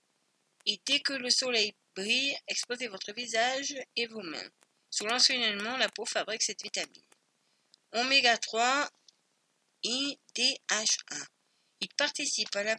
Et 0.65 0.81
dès 0.85 0.99
que 0.99 1.13
le 1.13 1.29
soleil 1.29 1.73
brille, 1.95 2.37
exposez 2.47 2.87
votre 2.87 3.13
visage 3.13 3.75
et 3.95 4.07
vos 4.07 4.21
mains. 4.21 4.49
Sous 4.89 5.05
l'enseignement, 5.05 5.77
la 5.77 5.89
peau 5.89 6.05
fabrique 6.05 6.43
cette 6.43 6.63
vitamine. 6.63 7.03
Oméga 7.93 8.37
3 8.37 8.89
Il 9.83 10.17
participe 11.97 12.55
à 12.55 12.63
la 12.63 12.77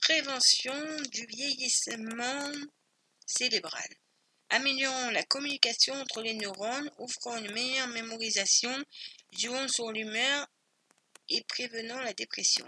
prévention 0.00 1.00
du 1.10 1.26
vieillissement 1.26 2.52
cérébral 3.26 3.88
améliorant 4.50 5.10
la 5.10 5.24
communication 5.24 5.94
entre 5.94 6.22
les 6.22 6.34
neurones, 6.34 6.90
offrant 6.98 7.36
une 7.36 7.52
meilleure 7.52 7.88
mémorisation, 7.88 8.74
jouant 9.32 9.68
sur 9.68 9.92
l'humeur 9.92 10.46
et 11.28 11.42
prévenant 11.44 12.00
la 12.00 12.14
dépression. 12.14 12.66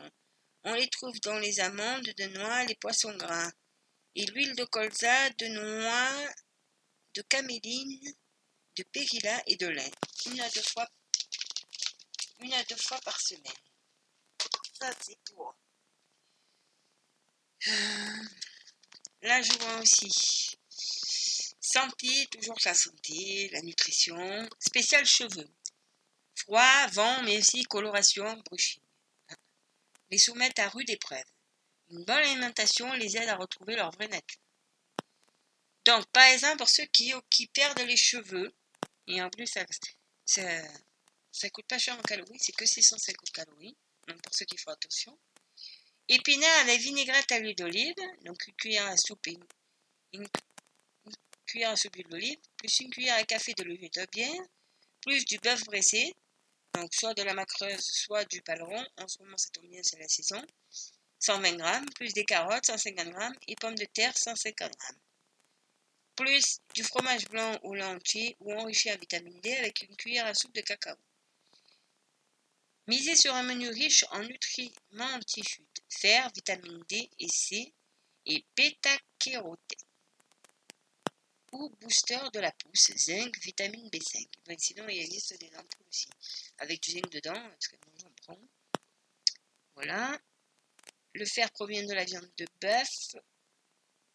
On 0.65 0.75
les 0.75 0.89
trouve 0.89 1.19
dans 1.21 1.39
les 1.39 1.61
amandes 1.61 2.13
de 2.17 2.25
noix, 2.39 2.65
les 2.65 2.75
poissons 2.75 3.17
gras, 3.17 3.51
et 4.15 4.27
l'huile 4.27 4.55
de 4.57 4.65
colza, 4.65 5.31
de 5.31 5.47
noix, 5.47 6.33
de 7.15 7.23
caméline, 7.23 8.15
de 8.77 8.83
périlla 8.85 9.43
et 9.47 9.57
de 9.57 9.69
lin, 9.69 9.91
une 10.27 10.41
à 10.41 10.49
deux 10.51 10.63
fois, 10.63 10.87
une 12.43 12.53
à 12.55 12.65
deux 12.65 12.77
fois 12.77 12.99
par 13.01 13.21
semaine. 13.21 13.53
Ça, 14.79 14.91
c'est 15.01 15.19
pour. 15.27 15.55
Euh, 17.67 18.25
là, 19.23 19.43
je 19.43 19.53
vois 19.59 19.81
aussi 19.81 20.57
Santé, 21.73 22.27
toujours 22.33 22.59
la 22.65 22.75
santé, 22.75 23.49
la 23.53 23.61
nutrition. 23.63 24.49
Spécial 24.59 25.07
cheveux. 25.07 25.49
Froid, 26.35 26.87
vent, 26.89 27.23
mais 27.23 27.39
aussi 27.39 27.63
coloration, 27.63 28.25
brushing. 28.47 28.83
Les 30.11 30.19
soumettent 30.19 30.59
à 30.59 30.69
rude 30.69 30.91
épreuve. 30.91 31.23
Une 31.91 32.05
bonne 32.05 32.17
alimentation 32.17 32.93
les 32.95 33.17
aide 33.17 33.29
à 33.29 33.37
retrouver 33.37 33.77
leur 33.77 33.93
vraie 33.93 34.09
nature. 34.09 34.41
Donc, 35.85 36.05
par 36.07 36.25
exemple, 36.25 36.59
pour 36.59 36.69
ceux 36.69 36.87
qui, 36.87 37.13
perdent 37.55 37.81
les 37.81 37.97
cheveux, 37.97 38.53
et 39.07 39.23
en 39.23 39.31
plus, 39.31 39.47
ça, 39.47 39.65
ça 41.33 41.49
coûte 41.51 41.67
pas 41.67 41.79
cher 41.79 41.99
en 41.99 42.03
calories, 42.03 42.39
c'est 42.39 42.53
que 42.53 42.67
650 42.67 43.31
calories. 43.31 43.77
Donc, 44.09 44.21
pour 44.23 44.35
ceux 44.35 44.45
qui 44.45 44.57
font 44.57 44.71
attention. 44.71 45.19
Épinards 46.09 46.61
à 46.61 46.65
la 46.65 46.77
vinaigrette 46.77 47.31
à 47.31 47.39
l'huile 47.39 47.55
d'olive, 47.55 47.95
donc 48.25 48.45
une 48.49 48.55
cuillère 48.55 48.87
à 48.87 48.97
soupe 48.97 49.29
une, 50.13 50.27
cuillère 51.47 51.71
à 51.71 51.77
soupe 51.77 51.97
d'olive, 52.09 52.39
plus 52.57 52.81
une 52.81 52.91
cuillère 52.91 53.15
à 53.15 53.23
café 53.23 53.55
de 53.55 53.63
l'huile 53.63 53.89
de 53.91 54.07
bière, 54.11 54.43
plus 55.03 55.25
du 55.25 55.39
bœuf 55.39 55.65
pressé, 55.65 56.13
donc 56.75 56.93
soit 56.95 57.15
de 57.15 57.23
la 57.23 57.33
macreuse, 57.33 57.81
soit 57.81 58.25
du 58.25 58.43
paleron, 58.43 58.85
en 58.99 59.07
ce 59.07 59.23
moment 59.23 59.37
ça 59.37 59.51
tombe 59.51 59.69
bien, 59.69 59.83
c'est 59.85 60.01
la 60.01 60.09
saison, 60.09 60.45
120 61.21 61.59
g, 61.59 61.87
plus 61.95 62.13
des 62.13 62.25
carottes, 62.25 62.67
150 62.67 63.07
g, 63.07 63.29
et 63.47 63.55
pommes 63.55 63.77
de 63.77 63.85
terre, 63.85 64.17
150 64.17 64.73
g. 64.73 64.95
Plus 66.17 66.59
du 66.75 66.83
fromage 66.83 67.29
blanc 67.29 67.57
ou 67.63 67.79
entier 67.81 68.37
ou 68.41 68.53
enrichi 68.53 68.91
en 68.93 68.97
vitamine 68.97 69.41
D 69.41 69.55
avec 69.57 69.83
une 69.83 69.97
cuillère 69.97 70.27
à 70.27 70.35
soupe 70.35 70.55
de 70.55 70.61
cacao. 70.61 70.97
Misez 72.91 73.15
sur 73.15 73.33
un 73.33 73.45
menu 73.45 73.69
riche 73.69 74.05
en 74.11 74.19
nutriments 74.25 75.15
anti-chute, 75.15 75.81
fer, 75.89 76.29
vitamine 76.35 76.83
D 76.89 77.09
et 77.21 77.29
C 77.29 77.73
et 78.27 78.45
bêta-carotène 78.57 79.87
ou 81.53 81.71
booster 81.81 82.19
de 82.33 82.41
la 82.41 82.51
pousse, 82.51 82.91
zinc, 82.97 83.39
vitamine 83.43 83.89
B5. 83.91 84.27
sinon, 84.59 84.89
il 84.89 84.99
existe 84.99 85.39
des 85.39 85.55
ampoules 85.55 85.87
aussi, 85.89 86.09
avec 86.59 86.83
du 86.83 86.91
zinc 86.91 87.09
dedans, 87.13 87.41
parce 87.51 87.69
que 87.69 87.77
moi 87.77 87.95
j'en 88.03 88.13
prends. 88.23 88.41
Voilà. 89.77 90.19
Le 91.13 91.25
fer 91.27 91.49
provient 91.53 91.87
de 91.87 91.95
la 91.95 92.05
viande 92.05 92.33
de 92.39 92.47
bœuf, 92.61 93.15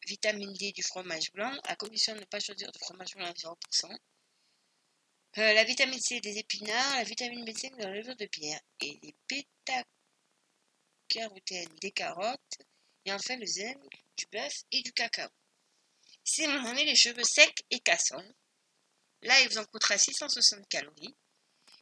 vitamine 0.06 0.52
D 0.52 0.74
du 0.74 0.84
fromage 0.84 1.32
blanc, 1.32 1.58
à 1.64 1.78
condition 1.78 2.14
de 2.14 2.20
ne 2.20 2.26
pas 2.26 2.42
choisir 2.42 2.70
de 2.74 2.78
fromage 2.80 3.16
blanc 3.16 3.28
à 3.28 3.32
0%. 3.32 3.98
Euh, 5.38 5.52
la 5.52 5.66
vitamine 5.66 6.00
C 6.00 6.22
des 6.22 6.38
épinards, 6.38 6.96
la 6.96 7.04
vitamine 7.04 7.44
B5 7.44 7.76
de 7.76 7.84
la 7.84 7.92
levure 7.92 8.16
de 8.16 8.26
pierre 8.26 8.62
et 8.80 8.98
les 9.04 9.14
bêta-carotènes 9.28 11.76
des 11.82 11.92
carottes, 11.92 12.58
et 13.04 13.12
enfin 13.12 13.36
le 13.36 13.46
zinc 13.46 13.76
du 14.16 14.28
bœuf 14.32 14.64
et 14.72 14.82
du 14.82 14.94
cacao. 14.94 15.28
Si 16.24 16.46
vous 16.46 16.54
avez 16.54 16.86
les 16.86 16.96
cheveux 16.96 17.26
secs 17.26 17.66
et 17.70 17.82
cassants, 17.82 18.24
là 19.24 19.42
il 19.42 19.50
vous 19.50 19.58
en 19.58 19.66
coûtera 19.66 19.98
660 19.98 20.70
calories. 20.70 21.18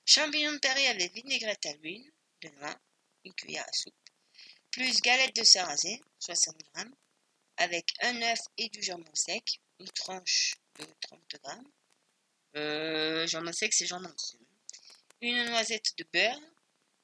Champignons 0.04 0.54
de 0.54 0.58
Paris 0.58 0.88
avec 0.88 1.14
vinaigrette 1.14 1.68
à 1.68 1.74
l'huile 1.74 2.12
de 2.42 2.50
noix, 2.58 2.76
une 3.24 3.36
cuillère 3.36 3.70
à 3.70 3.72
soupe, 3.72 3.94
plus 4.72 5.00
galette 5.02 5.36
de 5.36 5.44
sarrasin, 5.44 5.98
60 6.18 6.60
g, 6.76 6.86
avec 7.58 7.94
un 8.02 8.20
œuf 8.24 8.40
et 8.58 8.70
du 8.70 8.82
jambon 8.82 9.14
sec, 9.14 9.62
une 9.80 9.92
tranche 9.92 10.56
de 10.80 10.88
30 11.02 11.22
g. 11.30 11.38
Euh, 12.56 13.26
jambon 13.26 13.52
sec, 13.52 13.74
c'est 13.74 13.88
jambon 13.88 14.14
cru. 14.14 14.38
Une 15.22 15.46
noisette 15.46 15.98
de 15.98 16.06
beurre, 16.14 16.40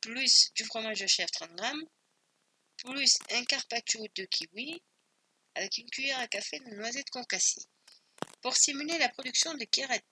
plus 0.01 0.53
du 0.53 0.63
fromage 0.63 0.99
de 0.99 1.07
chèvre 1.07 1.31
30 1.31 1.49
g, 1.57 1.87
plus 2.77 3.17
un 3.31 3.43
carpaccio 3.45 4.05
de 4.15 4.25
kiwi, 4.25 4.81
avec 5.55 5.77
une 5.77 5.89
cuillère 5.89 6.19
à 6.19 6.27
café 6.27 6.59
de 6.59 6.75
noisettes 6.75 7.09
concassées, 7.09 7.65
pour 8.41 8.55
stimuler 8.55 8.97
la 8.99 9.09
production 9.09 9.53
de 9.55 9.63
kératine, 9.65 10.03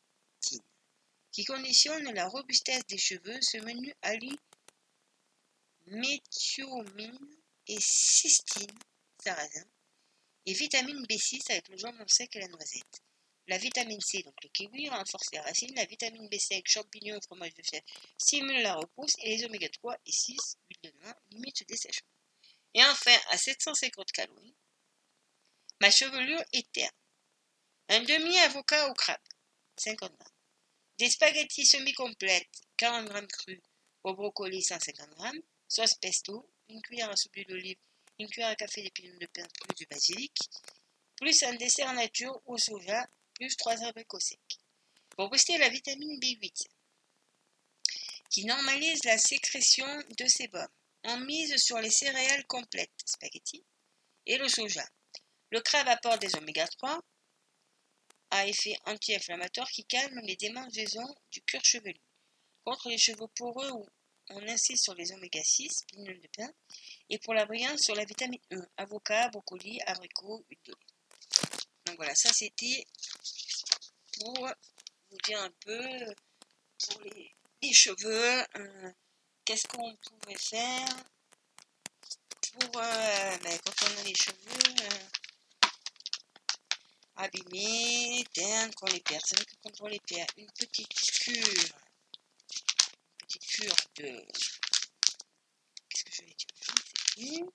qui 1.32 1.46
conditionne 1.46 2.12
la 2.14 2.28
robustesse 2.28 2.86
des 2.88 2.98
cheveux. 2.98 3.40
Ce 3.42 3.58
menu 3.58 3.94
allie 4.02 4.40
méthiomine 5.86 7.38
et 7.68 7.80
cystine, 7.80 8.80
sarrasin, 9.24 9.66
et 10.46 10.54
vitamine 10.54 11.06
B6 11.06 11.52
avec 11.52 11.70
le 11.70 11.78
jambon 11.78 12.08
sec 12.08 12.36
et 12.36 12.40
la 12.40 12.48
noisette. 12.48 13.04
La 13.48 13.58
vitamine 13.58 14.02
C, 14.02 14.24
donc 14.24 14.36
le 14.44 14.50
kiwi, 14.50 14.90
renforce 14.90 15.32
les 15.32 15.40
racines. 15.40 15.76
La 15.76 15.86
vitamine 15.86 16.28
B5, 16.28 16.62
champignons 16.66 17.20
fromage 17.22 17.54
de 17.54 17.64
chèvre, 17.64 17.86
stimule 18.18 18.62
la 18.62 18.76
repousse. 18.76 19.16
Et 19.24 19.38
les 19.38 19.46
oméga 19.46 19.70
3 19.70 19.96
et 20.06 20.12
6, 20.12 20.58
huile 20.70 20.80
de 20.84 21.00
noix, 21.00 21.16
limite 21.32 21.62
le 21.62 21.66
dessèchement. 21.66 22.10
Et 22.74 22.84
enfin, 22.84 23.18
à 23.30 23.38
750 23.38 24.12
calories, 24.12 24.56
Ma 25.80 25.92
chevelure 25.92 26.44
est 26.54 26.72
terne. 26.72 26.90
Un 27.90 28.02
demi-avocat 28.02 28.90
au 28.90 28.94
crabe, 28.96 29.22
50 29.78 30.12
grammes. 30.18 30.32
Des 30.98 31.10
spaghettis 31.10 31.68
semi-complètes, 31.68 32.64
40 32.78 33.06
grammes 33.06 33.28
crus, 33.28 33.62
au 34.04 34.16
brocoli, 34.16 34.64
150 34.64 35.12
grammes. 35.12 35.42
Sauce 35.68 35.94
pesto, 35.94 36.50
une 36.70 36.82
cuillère 36.82 37.12
à 37.12 37.16
soupe 37.16 37.40
d'olive, 37.48 37.78
une 38.18 38.28
cuillère 38.28 38.50
à 38.50 38.56
café 38.56 38.82
d'épines 38.82 39.20
de 39.20 39.28
pain, 39.28 39.46
plus 39.62 39.76
du 39.76 39.86
basilic. 39.86 40.36
Plus 41.16 41.44
un 41.44 41.54
dessert 41.54 41.94
nature 41.94 42.42
au 42.46 42.58
soja, 42.58 43.08
plus 43.38 43.56
3 43.56 43.84
abricots 43.84 44.20
secs. 44.20 44.60
Pour 45.10 45.30
booster 45.30 45.58
la 45.58 45.70
vitamine 45.70 46.20
B8, 46.20 46.66
qui 48.30 48.46
normalise 48.46 49.04
la 49.06 49.18
sécrétion 49.18 49.88
de 50.18 50.28
sébum, 50.28 50.68
on 51.04 51.20
mise 51.20 51.56
sur 51.58 51.80
les 51.80 51.92
céréales 51.92 52.46
complètes, 52.48 53.04
spaghettis, 53.06 53.64
et 54.26 54.38
le 54.38 54.50
soja. 54.50 54.86
Le 55.52 55.62
crabe 55.62 55.88
apporte 55.88 56.22
des 56.22 56.36
oméga 56.36 56.68
3 56.68 57.00
à 58.32 58.46
effet 58.48 58.76
anti-inflammatoire 58.86 59.70
qui 59.70 59.86
calme 59.86 60.20
les 60.24 60.36
démangeaisons 60.36 61.16
du 61.32 61.42
cuir 61.44 61.64
chevelu. 61.64 62.02
Contre 62.66 62.90
les 62.90 62.98
cheveux 62.98 63.28
poreux, 63.36 63.72
on 64.30 64.48
insiste 64.50 64.84
sur 64.84 64.96
les 64.96 65.14
oméga 65.14 65.42
6, 65.42 65.86
pignol 65.88 66.20
de 66.20 66.28
pain, 66.36 66.52
et 67.10 67.20
pour 67.20 67.34
la 67.34 67.46
brillance 67.46 67.82
sur 67.82 67.96
la 67.96 68.04
vitamine 68.04 68.42
E, 68.52 68.62
avocat, 68.76 69.30
brocoli, 69.30 69.80
abricot, 69.86 70.44
huile 70.50 70.60
d'olive. 70.66 70.97
Donc 71.88 71.96
voilà, 71.96 72.14
ça 72.16 72.32
c'était 72.34 72.86
pour 74.20 74.50
vous 75.10 75.18
dire 75.24 75.42
un 75.42 75.52
peu 75.66 76.14
pour 76.86 77.02
les, 77.02 77.74
cheveux, 77.74 78.46
euh, 78.58 78.92
qu'est-ce 79.46 79.68
qu'on 79.68 79.96
pouvait 79.96 80.38
faire 80.38 80.88
pour 82.52 82.82
euh, 82.82 83.38
ben, 83.38 83.60
quand 83.66 83.74
on 83.84 84.00
a 84.00 84.04
les 84.04 84.16
cheveux. 84.16 84.84
Euh, 84.84 85.08
abîmés, 87.18 88.24
ternes, 88.34 88.72
les 88.92 89.00
perd. 89.00 89.24
C'est 89.26 89.36
vrai 89.36 89.46
que 89.46 89.56
quand 89.64 89.82
on 89.82 89.88
les 89.88 90.00
perd, 90.00 90.30
une 90.38 90.52
petite 90.52 90.94
cure, 90.94 91.34
une 91.36 93.28
petite 93.28 93.48
cure 93.48 93.76
de. 93.96 94.26
Qu'est-ce 95.90 96.04
que 96.04 96.12
je 96.12 96.22
vais 96.22 96.36
dire 97.16 97.46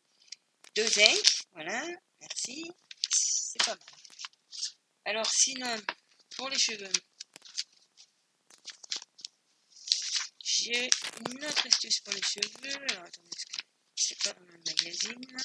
Je 0.76 0.82
zinc, 0.86 1.44
voilà, 1.52 1.86
merci. 2.20 2.70
C'est 3.10 3.64
pas 3.64 3.76
mal. 3.76 4.01
Alors, 5.04 5.26
sinon, 5.26 5.76
pour 6.36 6.48
les 6.48 6.58
cheveux, 6.58 6.92
j'ai 10.44 10.88
une 11.30 11.44
autre 11.44 11.66
astuce 11.66 12.00
pour 12.00 12.14
les 12.14 12.22
cheveux. 12.22 12.76
Alors, 12.90 13.04
attendez, 13.04 13.28
c'est 13.96 14.22
pas 14.22 14.32
dans 14.32 14.46
le 14.46 14.58
magazine. 14.64 15.36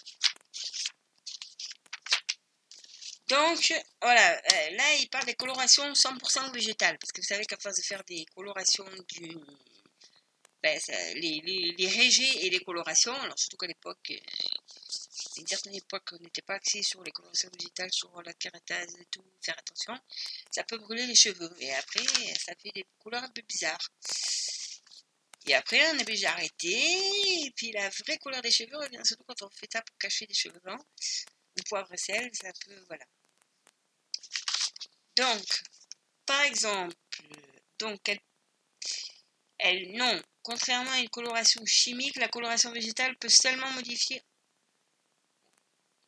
Donc, 3.27 3.73
voilà, 4.01 4.37
euh, 4.37 4.69
là, 4.75 4.95
il 4.95 5.09
parle 5.09 5.25
des 5.25 5.33
colorations 5.33 5.91
100% 5.91 6.53
végétales. 6.53 6.97
Parce 6.99 7.11
que 7.11 7.21
vous 7.21 7.27
savez 7.27 7.45
qu'à 7.45 7.57
force 7.57 7.77
de 7.77 7.83
faire 7.83 8.03
des 8.05 8.25
colorations 8.33 8.85
du. 9.09 9.35
Ben, 10.63 10.79
les, 11.15 11.87
régés 11.87 12.45
et 12.45 12.49
les 12.49 12.59
colorations, 12.59 13.13
alors 13.13 13.37
surtout 13.37 13.57
qu'à 13.57 13.67
l'époque, 13.67 14.11
euh, 14.11 14.15
une 15.41 15.47
certaine 15.47 15.75
époque, 15.75 16.09
on 16.13 16.17
n'était 16.19 16.41
pas 16.41 16.55
axé 16.55 16.81
sur 16.83 17.03
les 17.03 17.11
colorations 17.11 17.49
végétales, 17.53 17.91
sur 17.91 18.21
la 18.23 18.33
kératase 18.33 18.95
et 18.99 19.05
tout, 19.05 19.23
faire 19.41 19.57
attention, 19.57 19.97
ça 20.51 20.63
peut 20.63 20.77
brûler 20.77 21.05
les 21.05 21.15
cheveux. 21.15 21.55
Et 21.59 21.73
après, 21.73 22.05
ça 22.39 22.53
fait 22.61 22.71
des 22.73 22.85
couleurs 22.99 23.23
un 23.23 23.29
peu 23.29 23.41
bizarres. 23.41 23.89
Et 25.47 25.55
après, 25.55 25.79
on 25.91 25.97
est 25.97 26.01
obligé 26.01 26.23
d'arrêter. 26.23 27.45
Et 27.45 27.51
puis 27.55 27.71
la 27.71 27.89
vraie 27.89 28.17
couleur 28.17 28.41
des 28.41 28.51
cheveux 28.51 28.77
revient 28.77 29.01
surtout 29.03 29.23
quand 29.23 29.41
on 29.43 29.49
fait 29.49 29.71
ça 29.71 29.81
pour 29.81 29.97
cacher 29.97 30.25
des 30.27 30.33
cheveux 30.33 30.59
blancs. 30.59 30.81
Ou 31.57 31.63
poivre 31.69 31.93
et 31.93 31.97
sel, 31.97 32.29
c'est 32.33 32.47
un 32.47 32.51
peu. 32.65 32.83
Voilà. 32.87 33.05
Donc, 35.15 35.63
par 36.25 36.41
exemple, 36.43 36.95
donc 37.79 38.07
elle, 38.09 38.19
elle, 39.59 39.97
non, 39.97 40.21
contrairement 40.43 40.91
à 40.91 40.99
une 40.99 41.09
coloration 41.09 41.65
chimique, 41.65 42.17
la 42.17 42.27
coloration 42.27 42.71
végétale 42.71 43.17
peut 43.17 43.29
seulement 43.29 43.71
modifier 43.71 44.21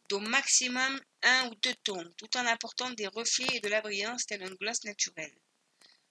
d'au 0.10 0.20
maximum 0.20 1.00
un 1.24 1.50
ou 1.50 1.56
deux 1.56 1.76
tons, 1.84 2.14
tout 2.18 2.38
en 2.38 2.46
apportant 2.46 2.90
des 2.92 3.08
reflets 3.08 3.56
et 3.56 3.60
de 3.60 3.70
la 3.70 3.82
brillance 3.82 4.26
tel 4.26 4.44
un 4.44 4.54
gloss 4.56 4.84
naturel. 4.84 5.32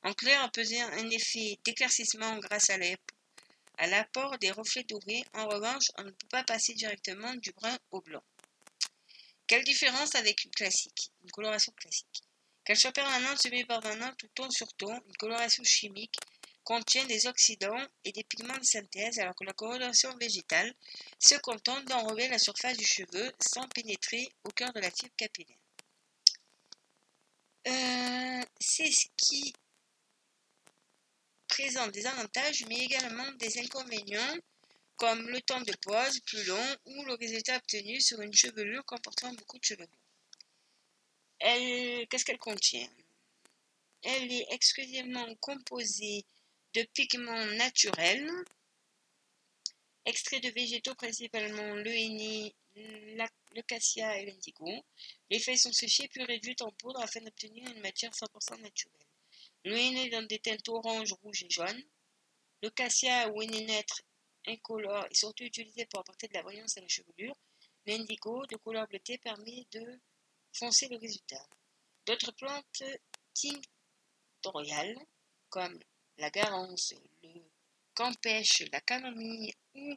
En 0.02 0.12
clair, 0.12 0.40
on 0.44 0.48
peut 0.50 0.64
un 0.80 1.10
effet 1.10 1.58
d'éclaircissement 1.64 2.38
grâce 2.38 2.70
à 2.70 3.86
l'apport 3.86 4.38
des 4.38 4.52
reflets 4.52 4.84
dorés. 4.84 5.24
En 5.34 5.46
revanche, 5.48 5.86
on 5.98 6.04
ne 6.04 6.10
peut 6.10 6.28
pas 6.30 6.44
passer 6.44 6.74
directement 6.74 7.34
du 7.34 7.50
brun 7.52 7.76
au 7.90 8.00
blanc. 8.00 8.22
Quelle 9.46 9.64
différence 9.64 10.14
avec 10.14 10.44
une 10.44 10.50
classique, 10.52 11.10
une 11.24 11.30
coloration 11.30 11.72
classique? 11.72 12.22
Qu'elle 12.64 12.76
soit 12.76 12.92
permanente, 12.92 13.40
semi-permanente 13.40 14.22
ou 14.22 14.28
ton 14.34 14.50
sur 14.50 14.72
ton, 14.74 14.94
une 14.94 15.16
coloration 15.18 15.64
chimique 15.64 16.16
contient 16.68 17.06
des 17.06 17.26
oxydants 17.26 17.86
et 18.04 18.12
des 18.12 18.24
pigments 18.24 18.58
de 18.58 18.62
synthèse, 18.62 19.18
alors 19.18 19.34
que 19.34 19.44
la 19.44 19.54
coloration 19.54 20.14
végétale 20.18 20.70
se 21.18 21.34
contente 21.36 21.86
d'enrober 21.86 22.28
la 22.28 22.38
surface 22.38 22.76
du 22.76 22.84
cheveu 22.84 23.32
sans 23.40 23.66
pénétrer 23.68 24.28
au 24.44 24.50
cœur 24.50 24.70
de 24.74 24.80
la 24.80 24.90
fibre 24.90 25.16
capillaire. 25.16 25.56
Euh, 27.68 28.42
C'est 28.60 28.92
ce 28.92 29.06
qui 29.16 29.54
présente 31.46 31.92
des 31.92 32.04
avantages, 32.04 32.66
mais 32.68 32.80
également 32.80 33.32
des 33.38 33.58
inconvénients, 33.58 34.36
comme 34.96 35.26
le 35.26 35.40
temps 35.40 35.62
de 35.62 35.74
pose 35.80 36.20
plus 36.20 36.44
long 36.44 36.76
ou 36.84 37.04
le 37.04 37.14
résultat 37.14 37.56
obtenu 37.56 37.98
sur 37.98 38.20
une 38.20 38.34
chevelure 38.34 38.84
comportant 38.84 39.32
beaucoup 39.32 39.58
de 39.58 39.64
cheveux 39.64 39.88
qu'est-ce 41.40 42.24
qu'elle 42.24 42.38
contient? 42.38 42.88
Elle 44.02 44.32
est 44.32 44.46
exclusivement 44.50 45.34
composée 45.36 46.24
de 46.74 46.82
pigments 46.94 47.46
naturels, 47.56 48.30
extraits 50.04 50.42
de 50.42 50.50
végétaux 50.50 50.94
principalement 50.94 51.74
le 51.74 51.90
henné, 51.90 52.54
la- 53.16 53.28
le 53.54 53.62
cassia 53.62 54.18
et 54.18 54.26
l'indigo. 54.26 54.70
Les 55.30 55.38
feuilles 55.38 55.58
sont 55.58 55.72
séchées 55.72 56.08
puis 56.08 56.24
réduites 56.24 56.62
en 56.62 56.70
poudre 56.72 57.00
afin 57.00 57.20
d'obtenir 57.20 57.68
une 57.70 57.80
matière 57.80 58.14
100% 58.14 58.56
naturelle. 58.58 59.06
Le 59.64 60.10
donne 60.10 60.26
des 60.26 60.38
teintes 60.38 60.68
orange, 60.68 61.12
rouge 61.22 61.42
et 61.42 61.50
jaune. 61.50 61.82
Le 62.62 62.70
cassia 62.70 63.28
ou 63.30 63.42
henné 63.42 63.64
neutre 63.66 64.02
incolore 64.46 65.06
est 65.10 65.14
surtout 65.14 65.44
utilisé 65.44 65.84
pour 65.86 66.00
apporter 66.00 66.28
de 66.28 66.34
la 66.34 66.42
brillance 66.42 66.76
à 66.76 66.80
la 66.80 66.88
chevelure. 66.88 67.36
L'indigo, 67.86 68.46
de 68.46 68.56
couleur 68.56 68.86
bleutée, 68.88 69.18
permet 69.18 69.66
de 69.72 70.00
foncer 70.52 70.88
le 70.88 70.96
résultat. 70.96 71.46
D'autres 72.06 72.32
plantes 72.32 72.82
tinctoriales, 73.34 74.96
comme 75.50 75.78
la 76.18 76.30
garance, 76.30 76.94
le 77.22 77.30
campèche, 77.94 78.64
la 78.72 78.80
camomille 78.80 79.52
ou 79.74 79.96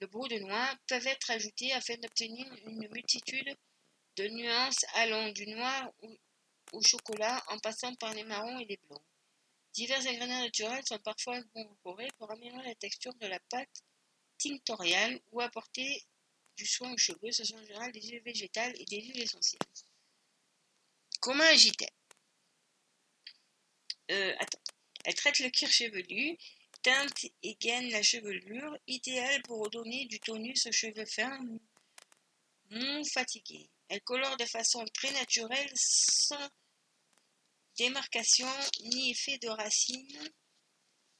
le 0.00 0.06
brou 0.06 0.28
de 0.28 0.38
noix, 0.38 0.74
peuvent 0.88 1.06
être 1.06 1.30
ajoutées 1.30 1.72
afin 1.72 1.96
d'obtenir 1.96 2.46
une 2.66 2.88
multitude 2.88 3.56
de 4.16 4.28
nuances 4.28 4.84
allant 4.94 5.30
du 5.30 5.46
noir 5.46 5.90
au, 6.02 6.16
au 6.72 6.82
chocolat 6.82 7.42
en 7.48 7.58
passant 7.58 7.94
par 7.94 8.12
les 8.14 8.24
marrons 8.24 8.58
et 8.58 8.66
les 8.66 8.78
blancs. 8.88 9.02
Divers 9.72 10.06
ingrédients 10.06 10.40
naturels 10.40 10.86
sont 10.86 10.98
parfois 10.98 11.36
incorporés 11.36 12.10
pour 12.18 12.30
améliorer 12.30 12.68
la 12.68 12.74
texture 12.76 13.14
de 13.14 13.26
la 13.26 13.40
pâte 13.48 13.82
tinctoriale 14.38 15.20
ou 15.32 15.40
apporter 15.40 16.04
du 16.56 16.66
soin 16.66 16.92
aux 16.92 16.98
cheveux. 16.98 17.32
Ce 17.32 17.44
sont 17.44 17.56
en 17.56 17.64
général 17.64 17.90
des 17.92 18.02
huiles 18.02 18.22
végétales 18.22 18.74
et 18.78 18.84
des 18.84 19.00
huiles 19.00 19.22
essentielles. 19.22 19.60
Comment 21.20 21.44
agit-elle? 21.44 21.88
Euh. 24.10 24.34
Elle 25.04 25.14
traite 25.14 25.38
le 25.38 25.50
cuir 25.50 25.70
chevelu, 25.70 26.38
teinte 26.82 27.26
et 27.42 27.54
gaine 27.56 27.90
la 27.90 28.02
chevelure, 28.02 28.78
idéale 28.86 29.42
pour 29.42 29.68
donner 29.70 30.06
du 30.06 30.18
tonus 30.20 30.66
aux 30.66 30.72
cheveux 30.72 31.06
fins 31.06 31.38
non 32.70 33.04
fatigués. 33.04 33.68
Elle 33.88 34.00
colore 34.00 34.36
de 34.36 34.46
façon 34.46 34.84
très 34.94 35.12
naturelle, 35.12 35.70
sans 35.74 36.50
démarcation 37.76 38.48
ni 38.84 39.10
effet 39.10 39.38
de 39.38 39.48
racine, 39.48 40.30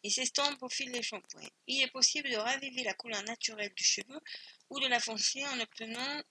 et 0.02 0.10
s'estompe 0.10 0.62
au 0.62 0.68
fil 0.68 0.92
des 0.92 1.02
shampoings. 1.02 1.48
Il 1.66 1.82
est 1.82 1.90
possible 1.90 2.30
de 2.30 2.36
raviver 2.36 2.84
la 2.84 2.94
couleur 2.94 3.22
naturelle 3.24 3.72
du 3.74 3.84
cheveu 3.84 4.20
ou 4.68 4.78
de 4.78 4.86
la 4.86 5.00
foncer 5.00 5.44
en 5.46 5.60
obtenant 5.60 6.22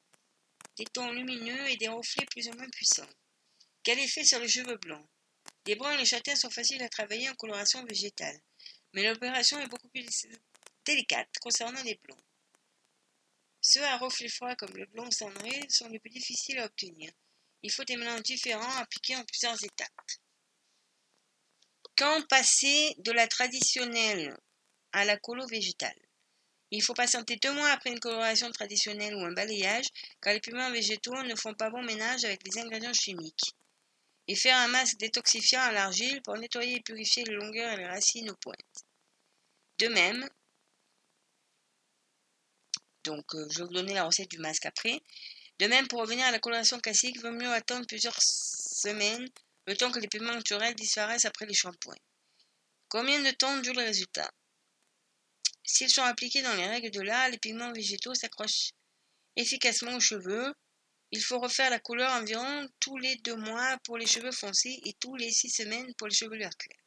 des 0.77 0.85
tons 0.85 1.11
lumineux 1.11 1.69
et 1.69 1.77
des 1.77 1.87
reflets 1.87 2.25
plus 2.27 2.47
ou 2.47 2.53
moins 2.53 2.69
puissants. 2.69 3.09
Quel 3.83 3.99
effet 3.99 4.23
sur 4.23 4.39
les 4.39 4.47
cheveux 4.47 4.77
blancs? 4.77 5.05
Les 5.65 5.75
bruns 5.75 5.93
et 5.93 5.97
les 5.97 6.05
châtains 6.05 6.35
sont 6.35 6.49
faciles 6.49 6.83
à 6.83 6.89
travailler 6.89 7.29
en 7.29 7.35
coloration 7.35 7.85
végétale, 7.85 8.39
mais 8.93 9.03
l'opération 9.09 9.59
est 9.59 9.67
beaucoup 9.67 9.87
plus 9.87 10.05
délicate 10.85 11.29
concernant 11.39 11.81
les 11.83 11.99
blonds. 12.03 12.21
Ceux 13.61 13.83
à 13.83 13.97
reflets 13.97 14.27
froids 14.27 14.57
comme 14.57 14.75
le 14.75 14.85
blond 14.87 15.09
cendré 15.09 15.61
sont 15.69 15.87
les 15.87 15.99
plus 15.99 16.09
difficiles 16.09 16.59
à 16.59 16.65
obtenir. 16.65 17.13
Il 17.61 17.71
faut 17.71 17.85
des 17.85 17.95
mélanges 17.95 18.23
différents 18.23 18.75
appliqués 18.77 19.15
en 19.15 19.23
plusieurs 19.23 19.63
étapes. 19.63 20.11
Quand 21.95 22.27
passer 22.27 22.93
de 22.97 23.11
la 23.13 23.27
traditionnelle 23.27 24.35
à 24.91 25.05
la 25.05 25.17
colo 25.17 25.47
végétale? 25.47 25.97
Il 26.71 26.81
faut 26.81 26.93
patienter 26.93 27.37
deux 27.37 27.53
mois 27.53 27.69
après 27.69 27.91
une 27.91 27.99
coloration 27.99 28.51
traditionnelle 28.51 29.15
ou 29.15 29.19
un 29.19 29.31
balayage, 29.31 29.85
car 30.21 30.33
les 30.33 30.39
pigments 30.41 30.71
végétaux 30.71 31.23
ne 31.23 31.35
font 31.35 31.53
pas 31.53 31.69
bon 31.69 31.83
ménage 31.83 32.25
avec 32.25 32.41
les 32.45 32.59
ingrédients 32.59 32.93
chimiques. 32.93 33.53
Et 34.27 34.35
faire 34.35 34.57
un 34.57 34.67
masque 34.67 34.97
détoxifiant 34.97 35.61
à 35.61 35.71
l'argile 35.71 36.21
pour 36.21 36.37
nettoyer 36.37 36.77
et 36.77 36.81
purifier 36.81 37.23
les 37.25 37.33
longueurs 37.33 37.73
et 37.73 37.77
les 37.77 37.87
racines 37.87 38.29
aux 38.29 38.35
pointes. 38.35 38.85
De 39.79 39.87
même, 39.87 40.29
donc 43.03 43.35
euh, 43.35 43.47
je 43.49 43.59
vais 43.59 43.65
vous 43.65 43.73
donner 43.73 43.93
la 43.93 44.05
recette 44.05 44.29
du 44.29 44.39
masque 44.39 44.65
après. 44.65 45.01
De 45.59 45.67
même, 45.67 45.87
pour 45.87 45.99
revenir 45.99 46.25
à 46.25 46.31
la 46.31 46.39
coloration 46.39 46.79
classique, 46.79 47.19
vaut 47.21 47.31
mieux 47.31 47.51
attendre 47.51 47.85
plusieurs 47.85 48.19
semaines, 48.21 49.27
le 49.67 49.77
temps 49.77 49.91
que 49.91 49.99
les 49.99 50.07
pigments 50.07 50.33
naturels 50.33 50.75
disparaissent 50.75 51.25
après 51.25 51.45
les 51.45 51.53
shampoings. 51.53 51.95
Combien 52.89 53.21
de 53.21 53.31
temps 53.31 53.57
dure 53.59 53.73
le 53.73 53.83
résultat? 53.83 54.29
S'ils 55.63 55.89
sont 55.89 56.03
appliqués 56.03 56.41
dans 56.41 56.55
les 56.55 56.67
règles 56.67 56.91
de 56.91 57.01
l'art, 57.01 57.29
les 57.29 57.37
pigments 57.37 57.71
végétaux 57.71 58.13
s'accrochent 58.13 58.71
efficacement 59.35 59.95
aux 59.95 60.01
cheveux. 60.01 60.53
Il 61.15 61.21
faut 61.21 61.39
refaire 61.39 61.69
la 61.69 61.77
couleur 61.77 62.11
environ 62.13 62.67
tous 62.79 62.97
les 62.97 63.15
deux 63.17 63.35
mois 63.35 63.77
pour 63.83 63.99
les 63.99 64.07
cheveux 64.07 64.31
foncés 64.31 64.81
et 64.83 64.93
tous 64.93 65.15
les 65.15 65.29
six 65.29 65.51
semaines 65.51 65.93
pour 65.93 66.07
les 66.07 66.15
chevelures 66.15 66.57
claires. 66.57 66.81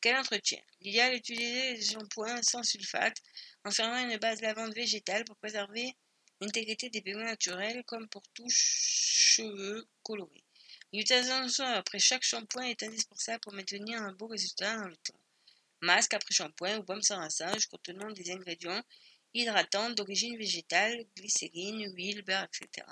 Quel 0.00 0.16
entretien? 0.16 0.58
L'idéal 0.80 1.12
est 1.12 1.16
d'utiliser 1.16 1.74
des 1.74 1.82
shampoings 1.82 2.42
sans 2.42 2.62
sulfate, 2.62 3.18
enfermant 3.66 3.98
une 3.98 4.16
base 4.16 4.40
lavande 4.40 4.72
végétale 4.74 5.26
pour 5.26 5.36
préserver 5.36 5.94
l'intégrité 6.40 6.88
des 6.88 7.02
pigments 7.02 7.24
naturels 7.24 7.84
comme 7.84 8.08
pour 8.08 8.22
tous 8.32 8.50
cheveux 8.50 9.86
colorés. 10.02 10.44
L'utilisation 10.94 11.66
après 11.66 11.98
chaque 11.98 12.24
shampoing 12.24 12.68
est 12.68 12.82
indispensable 12.82 13.40
pour 13.40 13.52
maintenir 13.52 14.00
un 14.00 14.12
beau 14.12 14.28
résultat 14.28 14.74
dans 14.74 14.88
le 14.88 14.96
temps. 14.96 15.20
Masque 15.82 16.14
après 16.14 16.32
shampoing 16.32 16.78
ou 16.78 16.82
baume 16.82 17.02
sans 17.02 17.18
rinçage 17.18 17.66
contenant 17.66 18.10
des 18.12 18.30
ingrédients 18.30 18.82
hydratants 19.36 19.90
d'origine 19.90 20.36
végétale, 20.36 21.04
glycérine, 21.16 21.92
huile, 21.94 22.22
beurre, 22.22 22.44
etc. 22.44 22.86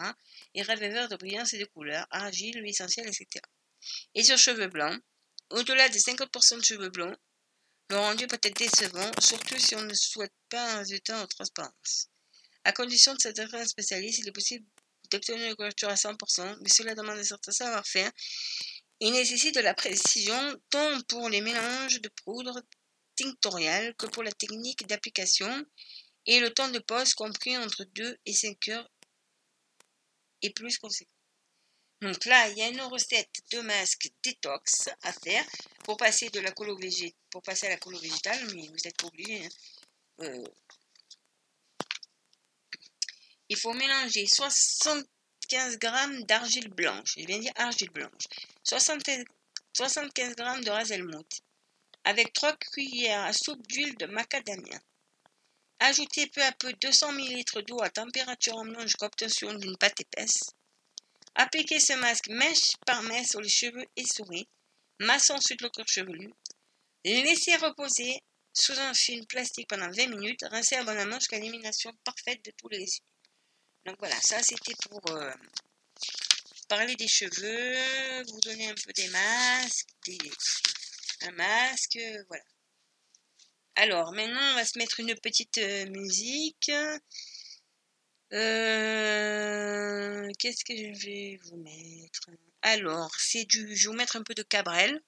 et 0.54 0.62
raviveurs 0.62 1.08
de 1.08 1.16
brillance 1.16 1.54
et 1.54 1.58
de 1.58 1.64
couleur, 1.64 2.06
argile, 2.10 2.56
huile 2.56 2.70
essentielle, 2.70 3.08
etc. 3.08 3.26
Et 4.14 4.22
sur 4.22 4.38
cheveux 4.38 4.68
blancs, 4.68 5.00
au-delà 5.50 5.88
des 5.88 5.98
50% 5.98 6.58
de 6.58 6.64
cheveux 6.64 6.90
blonds, 6.90 7.16
le 7.90 7.96
rendu 7.98 8.26
peut 8.26 8.38
être 8.42 8.56
décevant, 8.56 9.10
surtout 9.20 9.58
si 9.58 9.74
on 9.74 9.82
ne 9.82 9.94
souhaite 9.94 10.32
pas 10.48 10.74
un 10.74 10.78
résultat 10.78 11.22
en 11.22 11.26
transparence. 11.26 12.08
À 12.64 12.72
condition 12.72 13.14
de 13.14 13.20
s'adresser 13.20 13.56
à 13.56 13.60
un 13.60 13.66
spécialiste, 13.66 14.20
il 14.20 14.28
est 14.28 14.32
possible 14.32 14.66
d'obtenir 15.10 15.48
une 15.48 15.54
couverture 15.54 15.90
à 15.90 15.94
100%, 15.94 16.58
mais 16.62 16.68
cela 16.68 16.94
demande 16.94 17.18
un 17.18 17.24
certain 17.24 17.52
savoir-faire 17.52 18.10
et 19.00 19.10
nécessite 19.10 19.54
de 19.54 19.60
la 19.60 19.74
précision 19.74 20.60
tant 20.70 21.00
pour 21.02 21.28
les 21.28 21.42
mélanges 21.42 22.00
de 22.00 22.10
poudre 22.24 22.62
tinctoriale 23.16 23.94
que 23.96 24.06
pour 24.06 24.22
la 24.22 24.32
technique 24.32 24.86
d'application 24.86 25.64
et 26.26 26.40
le 26.40 26.52
temps 26.52 26.68
de 26.68 26.78
pause 26.78 27.14
compris 27.14 27.56
entre 27.56 27.84
2 27.84 28.18
et 28.26 28.32
5 28.32 28.68
heures 28.68 28.90
est 30.42 30.50
plus 30.50 30.78
conséquent. 30.78 31.10
Donc 32.02 32.24
là, 32.26 32.48
il 32.50 32.58
y 32.58 32.62
a 32.62 32.68
une 32.68 32.82
recette 32.82 33.34
de 33.52 33.60
masque 33.60 34.10
détox 34.22 34.90
à 35.02 35.12
faire 35.12 35.44
pour 35.84 35.96
passer 35.96 36.28
de 36.28 36.40
la 36.40 36.52
colo 36.52 36.78
pour 37.30 37.42
passer 37.42 37.66
à 37.66 37.70
la 37.70 37.76
colo 37.78 37.98
végétale, 37.98 38.44
mais 38.54 38.68
vous 38.68 38.76
n'êtes 38.84 38.96
pas 38.96 39.06
obligé. 39.06 39.44
hein. 39.44 39.48
Euh, 40.20 40.44
il 43.48 43.56
faut 43.56 43.72
mélanger 43.72 44.26
75 44.26 45.78
g 45.80 46.24
d'argile 46.24 46.68
blanche, 46.68 47.14
je 47.16 47.26
viens 47.26 47.38
de 47.38 47.42
dire 47.42 47.52
argile 47.56 47.90
blanche, 47.90 48.24
75 48.62 49.24
75 49.72 50.28
g 50.36 50.64
de 50.64 50.70
hazelnout, 50.70 51.28
avec 52.04 52.32
3 52.32 52.56
cuillères 52.56 53.24
à 53.24 53.32
soupe 53.32 53.66
d'huile 53.66 53.96
de 53.96 54.06
macadamia. 54.06 54.80
Ajoutez 55.86 56.28
peu 56.28 56.42
à 56.42 56.50
peu 56.52 56.72
200 56.72 57.12
ml 57.12 57.62
d'eau 57.66 57.82
à 57.82 57.90
température 57.90 58.56
ambiante 58.56 58.84
jusqu'à 58.84 59.04
obtention 59.04 59.52
d'une 59.52 59.76
pâte 59.76 60.00
épaisse. 60.00 60.54
Appliquez 61.34 61.78
ce 61.78 61.92
masque 61.92 62.28
mèche 62.28 62.72
par 62.86 63.02
mèche 63.02 63.26
sur 63.26 63.42
les 63.42 63.50
cheveux 63.50 63.84
essorés, 63.94 64.48
massant 65.00 65.34
ensuite 65.34 65.60
le 65.60 65.68
cuir 65.68 65.86
chevelu. 65.86 66.32
Laissez 67.04 67.56
reposer 67.56 68.22
sous 68.54 68.72
un 68.80 68.94
film 68.94 69.26
plastique 69.26 69.68
pendant 69.68 69.90
20 69.90 70.06
minutes, 70.06 70.46
rincez 70.50 70.76
abondamment 70.76 71.18
jusqu'à 71.18 71.36
l'élimination 71.36 71.92
parfaite 72.02 72.42
de 72.46 72.52
tous 72.56 72.70
les 72.70 72.78
résidus. 72.78 73.04
Donc 73.84 73.96
voilà, 73.98 74.18
ça 74.22 74.42
c'était 74.42 74.76
pour 74.88 75.02
euh, 75.10 75.34
parler 76.66 76.96
des 76.96 77.08
cheveux, 77.08 78.22
vous 78.32 78.40
donner 78.40 78.70
un 78.70 78.74
peu 78.74 78.92
des 78.94 79.08
masques, 79.08 79.90
un 81.20 81.32
masque, 81.32 81.96
euh, 81.96 82.24
voilà. 82.28 82.44
Alors 83.76 84.12
maintenant 84.12 84.52
on 84.52 84.54
va 84.54 84.64
se 84.64 84.78
mettre 84.78 85.00
une 85.00 85.14
petite 85.16 85.58
euh, 85.58 85.86
musique. 85.90 86.70
Euh, 88.32 90.28
Qu'est-ce 90.38 90.64
que 90.64 90.76
je 90.76 91.04
vais 91.04 91.40
vous 91.44 91.56
mettre? 91.56 92.30
Alors 92.62 93.10
c'est 93.18 93.44
du, 93.44 93.76
je 93.76 93.88
vais 93.88 93.92
vous 93.92 93.98
mettre 93.98 94.16
un 94.16 94.22
peu 94.22 94.34
de 94.34 94.42
Cabrel 94.42 95.00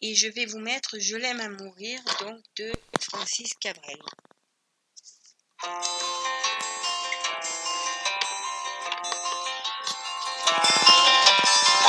et 0.00 0.14
je 0.14 0.28
vais 0.28 0.46
vous 0.46 0.58
mettre 0.58 0.98
Je 0.98 1.16
l'aime 1.16 1.40
à 1.40 1.48
mourir 1.48 2.00
donc 2.20 2.40
de 2.56 2.72
Francis 3.00 3.52
Cabrel. 3.54 3.98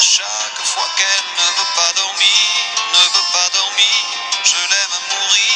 chaque 0.00 0.64
fois 0.64 0.88
qu'elle 0.96 1.24
ne 1.38 1.58
veut 1.58 1.72
pas 1.74 1.92
dormir, 1.94 2.38
ne 2.92 2.98
veut 2.98 3.28
pas 3.32 3.48
dormir. 3.52 3.86
Je 4.44 4.56
l'aime 4.56 4.98
mourir. 5.10 5.54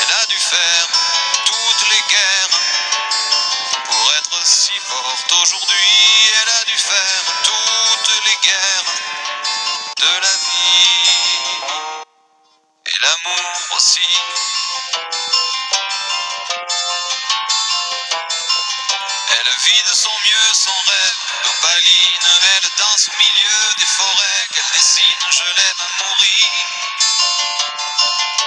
Elle 0.00 0.12
a 0.22 0.26
dû 0.26 0.38
faire 0.38 0.88
toutes 1.44 1.88
les 1.90 2.02
guerres 2.08 2.60
pour 3.84 4.12
être 4.14 4.46
si 4.46 4.72
forte 4.80 5.32
aujourd'hui. 5.32 6.32
Elle 6.42 6.52
a 6.60 6.64
dû 6.64 6.76
faire 6.78 7.24
toutes 7.42 8.24
les 8.24 8.36
guerres 8.42 8.94
de 9.98 10.20
la 10.22 10.36
vie 10.46 11.10
et 12.86 12.98
l'amour 13.02 13.52
aussi. 13.76 14.08
Elle 19.30 19.52
vit 19.66 19.82
de 19.90 19.94
son 19.94 20.10
mieux 20.24 20.54
son 20.54 20.70
rêve 20.86 20.93
Elle 21.76 22.70
danse 22.78 23.08
au 23.08 23.18
milieu 23.18 23.74
des 23.78 23.86
forêts 23.86 24.46
qu'elle 24.54 24.70
dessine. 24.74 25.18
Je 25.28 25.42
l'aime 25.42 25.80
à 25.80 26.04
mourir. 26.04 26.46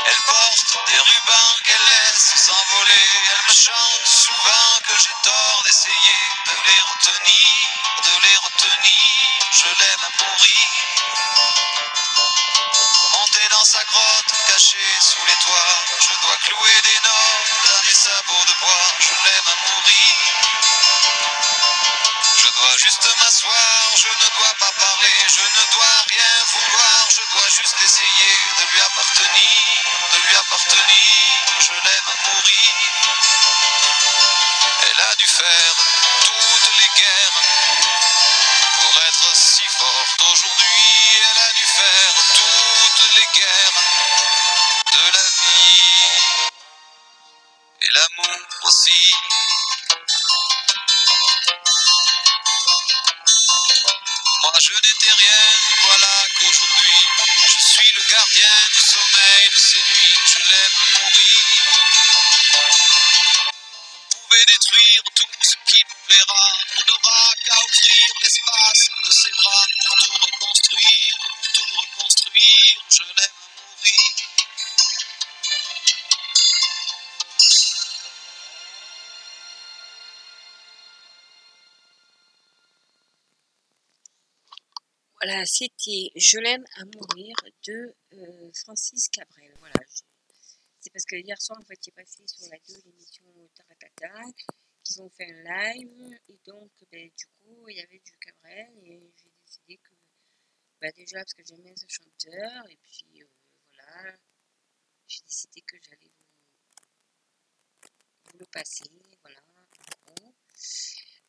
Elle 0.06 0.22
porte 0.26 0.78
des 0.88 0.98
rubans 0.98 1.56
qu'elle 1.66 1.86
laisse 1.92 2.32
s'envoler. 2.38 3.08
Elle 3.30 3.44
me 3.50 3.54
chante 3.54 4.08
souvent 4.08 4.80
que 4.88 4.94
j'ai 5.04 5.16
tort 5.24 5.62
d'essayer 5.66 6.20
de 6.46 6.54
les 6.72 6.82
retenir, 6.88 7.52
de 8.06 8.28
les 8.30 8.38
retenir. 8.38 9.04
Je 9.52 9.66
l'aime 9.66 10.04
à 10.08 10.24
mourir. 10.24 10.68
Monter 13.12 13.48
dans 13.52 13.66
sa 13.66 13.84
grotte, 13.84 14.32
cachée 14.48 15.00
sous 15.02 15.26
les 15.26 15.36
toits. 15.44 15.84
Je 16.00 16.14
dois 16.22 16.38
clouer 16.46 16.82
des 16.82 17.00
notes 17.04 17.76
à 17.76 17.88
mes 17.88 17.94
sabots 17.94 18.46
de 18.48 18.54
bois. 18.62 18.88
Je 19.00 19.10
l'aime 19.10 19.48
à 19.48 19.56
mourir. 19.68 20.47
Juste 22.78 23.10
m'asseoir, 23.20 23.98
je 23.98 24.08
ne 24.08 24.30
dois 24.38 24.54
pas 24.60 24.72
parler, 24.72 25.14
je 25.28 25.42
ne 25.42 25.72
dois 25.74 26.06
rien 26.10 26.46
vouloir, 26.54 27.08
je 27.10 27.22
dois 27.34 27.50
juste 27.50 27.76
essayer 27.84 28.38
de 28.60 28.72
lui 28.72 28.82
appartenir. 28.82 29.97
Voilà, 85.28 85.46
c'était 85.46 86.10
Je 86.16 86.40
l'aime 86.40 86.66
à 86.78 86.86
mourir 86.86 87.36
de 87.66 87.94
euh, 88.14 88.50
Francis 88.54 89.10
Cabrel. 89.10 89.54
Voilà, 89.60 89.76
c'est 90.80 90.90
parce 90.94 91.04
que 91.04 91.18
hier 91.18 91.36
soir, 91.42 91.60
en 91.60 91.66
fait, 91.66 91.78
j'ai 91.84 91.92
passé 91.92 92.24
sur 92.26 92.48
la 92.50 92.58
2 92.60 92.82
l'émission 92.86 93.26
Taratata, 93.54 94.24
qu'ils 94.86 95.02
ont 95.02 95.10
fait 95.10 95.30
un 95.30 95.74
live, 95.74 96.18
et 96.30 96.40
donc, 96.46 96.72
ben, 96.90 97.12
du 97.14 97.26
coup, 97.26 97.68
il 97.68 97.76
y 97.76 97.82
avait 97.82 98.00
du 98.00 98.18
Cabrel, 98.20 98.72
et 98.86 99.12
j'ai 99.18 99.34
décidé 99.44 99.76
que, 99.84 99.96
bah, 100.80 100.94
déjà, 100.94 101.18
parce 101.18 101.34
que 101.34 101.44
j'aime 101.44 101.62
bien 101.62 101.76
ce 101.76 101.88
chanteur, 101.90 102.70
et 102.70 102.78
puis, 102.82 103.22
euh, 103.22 103.28
voilà, 103.74 104.16
j'ai 105.10 105.24
décidé 105.24 105.60
que 105.60 105.76
j'allais 105.90 106.10
vous, 108.32 108.38
le 108.40 108.46
passer, 108.46 108.86
voilà. 109.22 109.42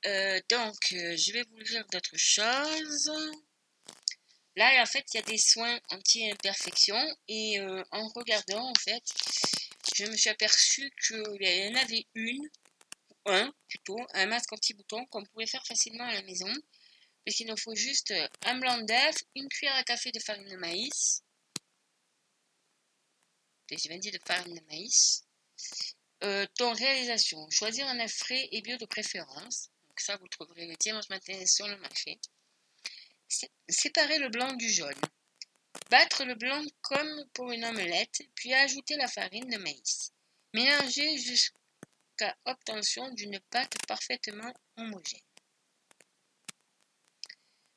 Euh, 0.07 0.41
donc, 0.49 0.79
je 0.91 1.33
vais 1.33 1.43
vous 1.51 1.59
lire 1.59 1.85
d'autres 1.91 2.17
choses. 2.17 3.11
Là, 4.59 4.83
en 4.83 4.87
fait, 4.87 5.07
il 5.15 5.19
y 5.19 5.21
a 5.21 5.23
des 5.23 5.39
soins 5.39 5.79
anti-imperfection 5.91 6.99
et 7.29 7.61
euh, 7.61 7.85
en 7.93 8.09
regardant, 8.09 8.69
en 8.69 8.75
fait, 8.75 9.05
je 9.95 10.05
me 10.05 10.17
suis 10.17 10.31
aperçue 10.31 10.91
qu'il 11.07 11.39
y 11.41 11.69
en 11.69 11.77
avait 11.77 12.05
une, 12.17 12.51
un 13.27 13.53
plutôt, 13.69 14.05
un 14.15 14.27
masque 14.27 14.53
anti-bouton 14.53 15.07
qu'on 15.07 15.23
pouvait 15.27 15.47
faire 15.47 15.65
facilement 15.65 16.03
à 16.03 16.13
la 16.13 16.23
maison. 16.23 16.53
Puisqu'il 17.25 17.47
nous 17.47 17.57
faut 17.57 17.77
juste 17.77 18.13
un 18.47 18.59
blanc 18.59 18.79
d'œuf, 18.79 19.15
une 19.37 19.49
cuillère 19.49 19.77
à 19.77 19.85
café 19.85 20.11
de 20.11 20.19
farine 20.19 20.49
de 20.49 20.57
maïs. 20.57 21.23
J'ai 23.71 23.89
bien 23.89 23.99
dit 23.99 24.11
de 24.11 24.19
farine 24.27 24.57
de 24.57 24.65
maïs. 24.67 25.23
Euh, 26.25 26.47
ton 26.57 26.73
réalisation, 26.73 27.49
choisir 27.51 27.87
un 27.87 28.01
œuf 28.01 28.13
frais 28.13 28.49
et 28.51 28.61
bio 28.61 28.77
de 28.77 28.87
préférence. 28.87 29.71
Donc 29.89 30.01
ça, 30.01 30.17
vous 30.17 30.27
trouverez 30.27 30.67
le 30.67 30.75
dimanche 30.75 31.09
matin 31.11 31.47
sur 31.47 31.69
le 31.69 31.77
marché. 31.77 32.19
Sé- 33.29 33.51
Séparer 33.69 34.19
le 34.19 34.29
blanc 34.29 34.53
du 34.55 34.69
jaune. 34.71 35.01
Battre 35.91 36.25
le 36.25 36.35
blanc 36.35 36.63
comme 36.81 37.25
pour 37.35 37.51
une 37.53 37.65
omelette, 37.65 38.23
puis 38.35 38.53
ajouter 38.55 38.97
la 38.97 39.09
farine 39.09 39.49
de 39.49 39.59
maïs. 39.59 40.13
Mélanger 40.55 41.17
jusqu'à 41.19 42.37
obtention 42.47 43.11
d'une 43.13 43.39
pâte 43.51 43.75
parfaitement 43.87 44.53
homogène. 44.77 45.21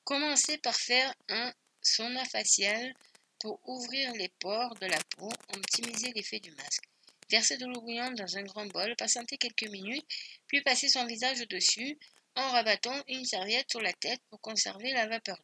Commencez 0.04 0.58
par 0.58 0.76
faire 0.76 1.14
un 1.30 1.54
sauna 1.82 2.26
facial 2.26 2.94
pour 3.40 3.60
ouvrir 3.68 4.14
les 4.14 4.30
pores 4.40 4.76
de 4.76 4.86
la 4.88 5.00
peau, 5.18 5.30
optimiser 5.56 6.12
l'effet 6.14 6.40
du 6.40 6.52
masque. 6.52 6.84
Versez 7.30 7.58
de 7.58 7.66
l'eau 7.66 7.82
bouillante 7.82 8.16
dans 8.16 8.38
un 8.38 8.44
grand 8.44 8.66
bol, 8.66 8.94
patientez 8.98 9.38
quelques 9.38 9.70
minutes, 9.70 10.06
puis 10.48 10.62
passez 10.62 10.90
son 10.90 11.06
visage 11.06 11.42
au-dessus 11.42 11.98
en 12.36 12.52
rabattant 12.52 13.04
une 13.08 13.26
serviette 13.26 13.70
sur 13.70 13.82
la 13.82 13.94
tête 13.94 14.22
pour 14.30 14.42
conserver 14.42 14.92
la 14.94 15.08
vapeur 15.08 15.38
d'eau. 15.38 15.44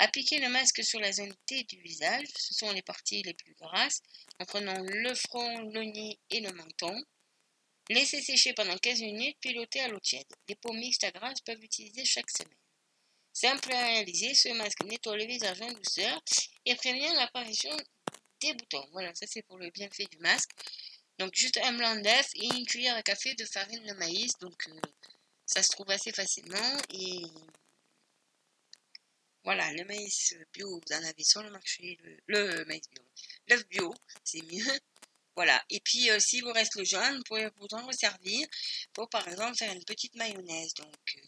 Appliquez 0.00 0.38
le 0.38 0.48
masque 0.48 0.84
sur 0.84 1.00
la 1.00 1.12
zone 1.12 1.34
T 1.46 1.64
du 1.64 1.80
visage, 1.80 2.28
ce 2.36 2.54
sont 2.54 2.70
les 2.70 2.82
parties 2.82 3.22
les 3.22 3.34
plus 3.34 3.54
grasses, 3.54 4.00
en 4.38 4.44
prenant 4.44 4.78
le 4.80 5.14
front, 5.14 5.58
le 5.70 5.82
nez 5.82 6.18
et 6.30 6.40
le 6.40 6.52
menton. 6.52 7.02
Laissez 7.90 8.20
sécher 8.20 8.52
pendant 8.52 8.76
15 8.76 9.00
minutes, 9.00 9.38
puis 9.40 9.58
à 9.80 9.88
l'eau 9.88 10.00
tiède. 10.00 10.26
Les 10.48 10.54
peaux 10.54 10.72
mixtes 10.72 11.04
à 11.04 11.10
grasses 11.10 11.40
peuvent 11.40 11.62
utiliser 11.62 12.04
chaque 12.04 12.30
semaine. 12.30 12.54
Simple 13.32 13.72
à 13.72 13.86
réaliser, 13.86 14.34
ce 14.34 14.50
masque 14.50 14.84
nettoie 14.84 15.16
le 15.16 15.24
visage 15.24 15.60
en 15.62 15.72
douceur 15.72 16.20
et 16.64 16.74
prévient 16.76 17.12
l'apparition 17.14 17.76
des 18.40 18.52
boutons. 18.54 18.86
Voilà, 18.92 19.14
ça 19.14 19.26
c'est 19.26 19.42
pour 19.42 19.58
le 19.58 19.70
bienfait 19.70 20.06
du 20.10 20.18
masque. 20.18 20.50
Donc 21.18 21.34
juste 21.34 21.58
un 21.62 21.72
blanc 21.72 21.96
d'œuf 21.96 22.30
et 22.34 22.46
une 22.46 22.66
cuillère 22.66 22.96
à 22.96 23.02
café 23.02 23.34
de 23.34 23.44
farine 23.44 23.84
de 23.84 23.94
maïs. 23.94 24.32
Euh, 24.42 24.80
ça 25.48 25.62
se 25.62 25.70
trouve 25.70 25.90
assez 25.90 26.12
facilement 26.12 26.76
et 26.90 27.22
voilà, 29.44 29.72
le 29.72 29.84
maïs 29.86 30.34
bio, 30.52 30.68
vous 30.68 30.94
en 30.94 31.02
avez 31.02 31.24
sur 31.24 31.42
le 31.42 31.50
marché, 31.50 31.98
le, 32.26 32.64
maïs 32.66 32.86
bio, 32.90 33.02
l'œuf 33.48 33.66
bio, 33.68 33.94
c'est 34.22 34.42
mieux. 34.42 34.64
Voilà, 35.36 35.64
et 35.70 35.78
puis 35.78 36.10
euh, 36.10 36.18
s'il 36.18 36.42
vous 36.42 36.50
reste 36.50 36.74
le 36.74 36.82
jaune, 36.82 37.18
vous 37.18 37.22
pouvez 37.22 37.48
vous 37.58 37.68
en 37.70 37.86
resservir 37.86 38.44
pour 38.92 39.08
par 39.08 39.26
exemple 39.28 39.56
faire 39.56 39.72
une 39.72 39.84
petite 39.84 40.16
mayonnaise. 40.16 40.74
Donc 40.74 40.96
euh, 41.16 41.20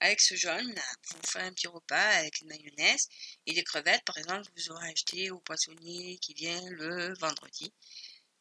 avec 0.00 0.20
ce 0.20 0.34
jaune, 0.34 0.74
vous 1.08 1.20
ferez 1.26 1.44
un 1.44 1.52
petit 1.54 1.66
repas 1.66 2.18
avec 2.18 2.38
une 2.42 2.48
mayonnaise 2.48 3.08
et 3.46 3.54
des 3.54 3.64
crevettes, 3.64 4.04
par 4.04 4.18
exemple, 4.18 4.46
vous 4.54 4.70
aurez 4.72 4.90
acheté 4.90 5.30
au 5.30 5.40
poissonnier 5.40 6.18
qui 6.18 6.34
vient 6.34 6.60
le 6.68 7.14
vendredi. 7.14 7.72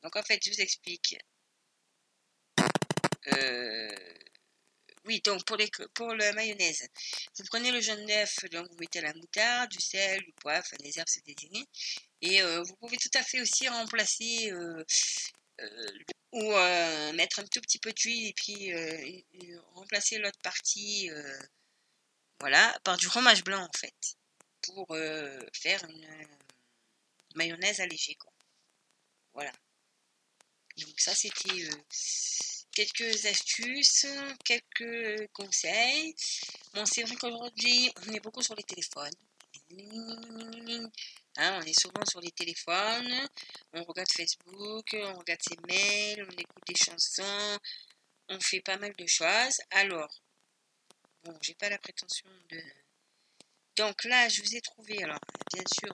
Donc 0.03 0.17
en 0.17 0.23
fait, 0.23 0.43
je 0.43 0.51
vous 0.51 0.59
explique. 0.59 1.17
Euh, 3.27 4.15
oui, 5.05 5.21
donc 5.23 5.45
pour, 5.45 5.57
les, 5.57 5.69
pour 5.93 6.13
la 6.15 6.33
mayonnaise, 6.33 6.87
vous 7.37 7.43
prenez 7.45 7.71
le 7.71 7.79
jaune 7.79 8.05
d'œuf, 8.05 8.45
donc 8.51 8.67
vous 8.69 8.77
mettez 8.79 9.01
la 9.01 9.13
moutarde, 9.13 9.69
du 9.69 9.79
sel, 9.79 10.21
du 10.23 10.33
poivre, 10.33 10.65
enfin 10.65 10.77
des 10.83 10.97
herbes, 10.97 11.07
c'est 11.07 11.23
désigné. 11.25 11.63
Et 12.21 12.41
euh, 12.41 12.63
vous 12.63 12.75
pouvez 12.77 12.97
tout 12.97 13.11
à 13.13 13.23
fait 13.23 13.39
aussi 13.39 13.67
remplacer 13.67 14.51
euh, 14.51 14.83
euh, 15.61 15.91
ou 16.31 16.51
mettre 17.13 17.39
un 17.39 17.45
tout 17.45 17.61
petit 17.61 17.79
peu 17.79 17.93
d'huile 17.93 18.27
et 18.27 18.33
puis 18.33 18.73
remplacer 19.73 20.17
l'autre 20.17 20.39
partie, 20.43 21.09
voilà, 22.39 22.77
par 22.83 22.97
du 22.97 23.05
fromage 23.05 23.43
blanc 23.43 23.63
en 23.63 23.77
fait, 23.77 24.17
pour 24.63 24.87
faire 25.53 25.83
une 25.85 26.27
mayonnaise 27.35 27.79
allégée, 27.79 28.15
quoi. 28.15 28.33
Voilà. 29.33 29.51
Donc 30.77 30.99
ça, 30.99 31.15
c'était 31.15 31.69
quelques 32.75 33.25
astuces, 33.25 34.05
quelques 34.43 35.31
conseils. 35.31 36.13
Bon, 36.73 36.85
c'est 36.85 37.03
vrai 37.03 37.15
qu'aujourd'hui, 37.15 37.91
on 38.05 38.13
est 38.13 38.19
beaucoup 38.19 38.43
sur 38.43 38.55
les 38.55 38.63
téléphones. 38.63 39.15
Hein, 41.37 41.59
on 41.59 41.61
est 41.61 41.79
souvent 41.79 42.05
sur 42.05 42.21
les 42.21 42.31
téléphones, 42.31 43.27
on 43.73 43.83
regarde 43.83 44.11
Facebook, 44.11 44.85
on 44.93 45.15
regarde 45.15 45.41
ses 45.41 45.57
mails, 45.67 46.25
on 46.29 46.31
écoute 46.31 46.63
des 46.67 46.75
chansons, 46.75 47.57
on 48.29 48.39
fait 48.39 48.61
pas 48.61 48.77
mal 48.77 48.93
de 48.95 49.07
choses. 49.07 49.59
Alors, 49.71 50.13
bon, 51.23 51.37
j'ai 51.41 51.55
pas 51.55 51.69
la 51.69 51.77
prétention 51.79 52.29
de... 52.49 52.61
Donc 53.75 54.03
là, 54.05 54.29
je 54.29 54.41
vous 54.41 54.55
ai 54.55 54.61
trouvé, 54.61 55.03
alors, 55.03 55.19
bien 55.53 55.63
sûr, 55.73 55.93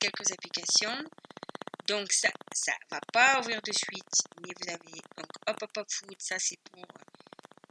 quelques 0.00 0.30
applications. 0.30 1.04
Donc 1.88 2.12
ça, 2.12 2.28
ça 2.52 2.72
va 2.90 3.00
pas 3.12 3.40
ouvrir 3.40 3.62
de 3.62 3.72
suite, 3.72 4.18
mais 4.42 4.52
vous 4.60 4.70
avez 4.70 5.00
donc 5.16 5.30
Hop 5.46 5.56
Hop 5.62 5.70
Hop 5.78 5.86
Food, 5.90 6.16
ça 6.18 6.38
c'est 6.38 6.58
pour 6.70 6.84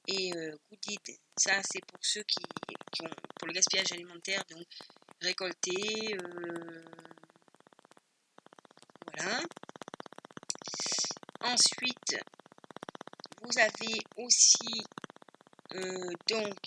et 0.07 0.31
euh, 0.33 0.57
Goodid, 0.69 1.17
ça 1.37 1.61
c'est 1.63 1.85
pour 1.85 1.99
ceux 2.01 2.23
qui, 2.23 2.41
qui 2.93 3.01
ont 3.03 3.09
pour 3.37 3.47
le 3.47 3.53
gaspillage 3.53 3.91
alimentaire, 3.91 4.43
donc 4.49 4.65
récolter, 5.21 6.15
euh, 6.15 6.85
voilà. 9.13 9.41
Ensuite, 11.41 12.17
vous 13.43 13.59
avez 13.59 13.99
aussi 14.15 14.83
euh, 15.75 16.13
donc 16.27 16.57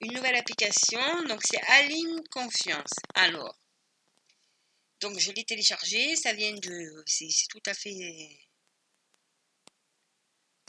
une 0.00 0.14
nouvelle 0.14 0.36
application, 0.36 1.22
donc 1.28 1.40
c'est 1.44 1.62
Aline 1.68 2.20
Confiance. 2.30 2.92
Alors, 3.14 3.54
donc 5.02 5.18
je 5.18 5.32
l'ai 5.32 5.44
téléchargé, 5.44 6.16
ça 6.16 6.32
vient 6.32 6.54
de, 6.54 7.02
c'est 7.06 7.28
tout 7.50 7.62
à 7.66 7.74
fait, 7.74 8.38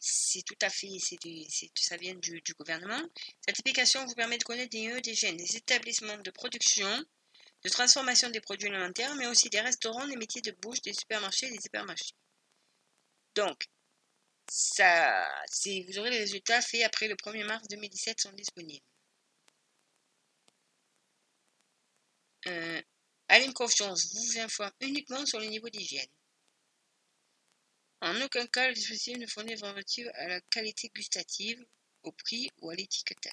c'est 0.02 0.42
tout 0.44 0.58
à 0.62 0.70
fait, 0.70 0.88
du- 1.22 1.46
ça 1.76 1.98
vient 1.98 2.16
du, 2.16 2.42
gouvernement. 2.58 3.02
Cette 3.46 3.60
application 3.60 4.06
vous 4.06 4.16
permet 4.16 4.38
de 4.38 4.44
connaître 4.44 4.72
des 4.72 4.88
lieux, 4.88 5.02
des 5.02 5.16
chaînes, 5.16 5.38
des 5.38 5.56
établissements 5.56 6.18
de 6.18 6.32
production, 6.32 7.06
de 7.64 7.70
transformation 7.70 8.30
des 8.30 8.42
produits 8.42 8.68
alimentaires, 8.70 9.16
mais 9.16 9.28
aussi 9.28 9.50
des 9.50 9.62
restaurants, 9.62 10.08
des 10.08 10.18
métiers 10.18 10.42
de 10.42 10.52
bouche, 10.62 10.82
des 10.82 10.94
supermarchés, 10.94 11.50
des 11.50 11.60
hypermarchés. 11.66 12.14
Donc, 13.36 13.66
ça, 14.50 15.28
vous 15.88 16.00
aurez 16.00 16.10
les 16.12 16.20
résultats 16.20 16.62
faits 16.62 16.84
après 16.84 17.08
le 17.08 17.16
1er 17.16 17.44
mars 17.46 17.68
2017 17.70 18.20
sont 18.22 18.34
disponibles. 18.34 18.86
Euh, 22.48 22.82
Aline 23.28 23.54
Confiance 23.54 24.14
vous 24.14 24.40
informe 24.40 24.72
uniquement 24.82 25.26
sur 25.26 25.40
le 25.40 25.48
niveau 25.48 25.70
d'hygiène. 25.70 26.10
En 28.02 28.20
aucun 28.22 28.46
cas, 28.48 28.68
le 28.68 28.74
dispositif 28.74 29.18
ne 29.18 29.28
fournit 29.28 29.56
relative 29.56 30.12
à 30.16 30.28
la 30.28 30.42
qualité 30.42 30.92
gustative, 30.94 31.66
au 32.04 32.12
prix 32.12 32.50
ou 32.58 32.70
à 32.70 32.76
l'étiquetage. 32.76 33.32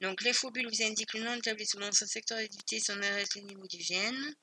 Donc, 0.00 0.22
l'infobule 0.22 0.68
vous 0.68 0.82
indique 0.82 1.12
le 1.14 1.24
nom 1.24 1.30
de 1.32 1.36
l'établissement, 1.36 1.90
son 1.92 2.06
secteur 2.06 2.38
d'activité, 2.38 2.78
son 2.78 2.96
adresse, 3.02 3.34
le 3.34 3.42
niveau 3.42 3.66
d'hygiène. 3.66 4.34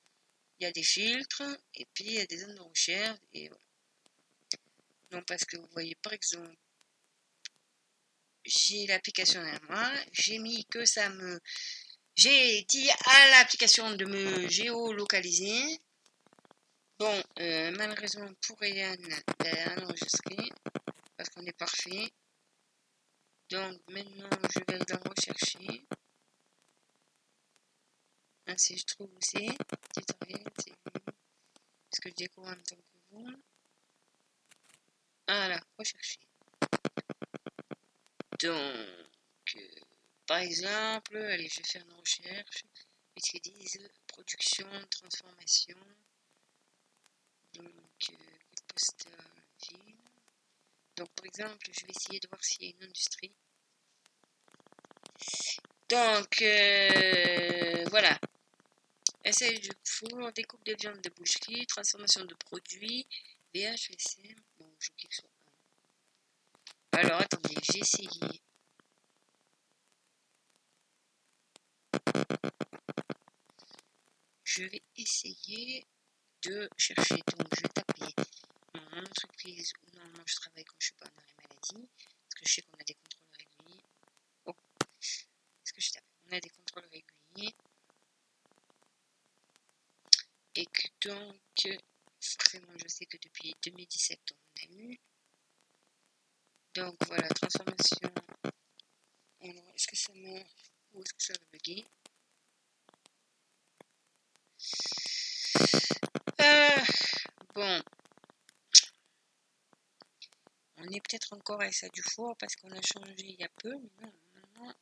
Il 0.60 0.64
y 0.64 0.66
a 0.66 0.72
des 0.72 0.84
filtres, 0.84 1.44
et 1.76 1.86
puis 1.94 2.06
il 2.06 2.14
y 2.14 2.20
a 2.20 2.26
des 2.26 2.38
zones 2.38 2.56
de 2.56 2.62
recherche. 2.62 3.20
Donc, 5.12 5.26
parce 5.26 5.45
que 5.45 5.58
vous 5.58 5.68
voyez, 5.72 5.95
par 5.95 6.14
exemple, 6.14 6.56
j'ai 8.44 8.88
l'application 8.88 9.41
derrière 9.41 9.64
moi, 9.70 9.91
j'ai 10.12 10.40
mis 10.40 10.66
que 10.66 10.86
ça 10.86 11.10
me... 11.10 11.40
J'ai 12.15 12.63
dit 12.63 12.89
à 12.89 13.29
l'application 13.31 13.95
de 13.95 14.05
me 14.05 14.47
géolocaliser. 14.47 15.79
Bon, 16.99 17.23
euh, 17.39 17.71
malheureusement 17.77 18.29
pour 18.45 18.63
Yann, 18.63 18.99
elle 19.39 19.57
a 19.57 19.83
enregistré, 19.83 20.38
parce 21.17 21.29
qu'on 21.29 21.45
est 21.45 21.57
parfait. 21.57 22.11
Donc 23.49 23.81
maintenant, 23.89 24.29
je 24.53 24.59
vais 24.67 24.79
la 24.79 24.97
rechercher. 24.97 25.85
Ah, 28.47 28.57
si 28.57 28.77
je 28.77 28.85
trouve 28.85 29.09
où 29.13 29.17
c'est, 29.19 29.47
vrai, 29.47 30.43
c'est 30.59 30.73
parce 30.83 31.99
que 32.01 32.09
je 32.09 32.15
découvre 32.15 32.47
en 32.47 32.51
même 32.51 32.63
temps 32.63 32.75
que 32.75 33.15
vous. 33.15 33.43
Voilà, 35.27 35.59
rechercher. 35.77 36.19
Donc, 38.41 39.55
euh, 39.55 39.90
par 40.32 40.40
exemple, 40.40 41.18
allez, 41.18 41.49
je 41.49 41.58
vais 41.58 41.68
faire 41.68 41.84
une 41.84 41.99
recherche. 41.99 42.64
Disent 43.44 43.90
production, 44.08 44.66
transformation. 44.90 45.76
Donc, 47.53 48.10
euh, 48.12 48.16
postal, 48.66 49.12
ville. 49.68 49.98
Donc, 50.95 51.10
par 51.16 51.26
exemple, 51.26 51.68
je 51.74 51.86
vais 51.86 51.91
essayer 51.91 52.22
de 52.22 52.30
voir 52.30 52.41
s'il 52.41 52.64
y 52.64 52.68
a 52.68 52.76
une 52.78 52.84
industrie. 52.86 53.36
Donc, 55.90 56.41
euh, 56.41 57.84
voilà. 57.90 58.18
Essai 59.26 59.60
de 59.60 59.76
four, 59.84 60.32
découpe 60.32 60.64
de 60.64 60.78
viande 60.80 61.02
de 61.02 61.10
boucherie, 61.10 61.68
transformation 61.68 62.24
de 62.24 62.36
produits, 62.36 63.06
VHSM. 63.53 64.34
Bon, 64.58 64.74
je 64.80 64.91
clique 64.91 65.14
sur 65.14 65.26
un. 66.94 66.99
Alors, 66.99 67.20
attendez, 67.20 67.56
j'ai 67.64 67.80
essayé. 67.80 68.08
Je 74.43 74.63
vais 74.63 74.81
essayer 74.97 75.88
de 76.43 76.69
chercher. 76.77 77.15
Donc, 77.38 77.47
je 77.55 77.61
vais 77.61 77.69
taper 77.69 78.13
mon 78.76 79.03
entreprise 79.03 79.72
où 79.81 79.95
normalement 79.95 80.23
je 80.26 80.35
travaille 80.35 80.65
quand 80.65 80.76
je 80.80 80.88
suis 80.88 80.95
pas 80.95 81.05
en 81.05 81.18
arrêt 81.18 81.34
maladie. 81.38 81.89
Parce 82.27 82.35
que 82.35 82.45
je 82.47 82.53
sais 82.53 82.61
qu'on 82.63 82.77
a 82.77 82.84
des 82.84 82.95
contrôles 82.95 83.38
réguliers. 83.39 83.84
Oh. 84.45 84.55
on 86.26 86.31
a 86.31 86.39
des 86.39 86.49
contrôles 86.49 86.89
réguliers. 86.91 87.55
Et 90.55 90.65
que 90.65 90.88
donc, 91.07 91.80
vraiment, 92.49 92.77
je 92.77 92.88
sais 92.88 93.05
que 93.05 93.18
depuis 93.18 93.55
2017, 93.63 94.19
on 94.34 94.59
a 94.59 94.81
eu. 94.81 94.99
Donc 96.73 96.95
voilà, 97.05 97.27
transformation. 97.30 98.11
Est-ce 99.39 99.88
que 99.88 99.95
ça 99.95 100.13
marche? 100.13 100.70
Ou 100.93 101.01
est-ce 101.01 101.13
que 101.13 101.23
ça 101.23 101.34
va 101.34 101.45
bugger? 101.51 101.85
Euh, 106.41 106.84
bon. 107.55 107.81
On 110.77 110.84
est 110.84 111.01
peut-être 111.01 111.34
encore 111.34 111.61
avec 111.61 111.73
ça 111.73 111.88
du 111.89 112.01
four 112.01 112.35
parce 112.38 112.55
qu'on 112.55 112.72
a 112.72 112.81
changé 112.81 113.15
il 113.19 113.39
y 113.39 113.43
a 113.43 113.49
peu, 113.49 113.76
mais 113.99 114.11
non. 114.55 114.73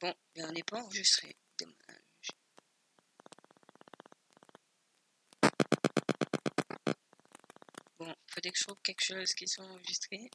Bon, 0.00 0.14
mais 0.36 0.44
on 0.44 0.52
n'est 0.52 0.62
pas 0.62 0.80
enregistré. 0.82 1.36
Dommage. 1.58 2.30
Bon, 7.98 8.14
faudrait 8.28 8.52
que 8.52 8.58
je 8.58 8.64
trouve 8.64 8.80
quelque 8.82 9.04
chose 9.04 9.34
qui 9.34 9.48
soit 9.48 9.64
enregistré. 9.64 10.30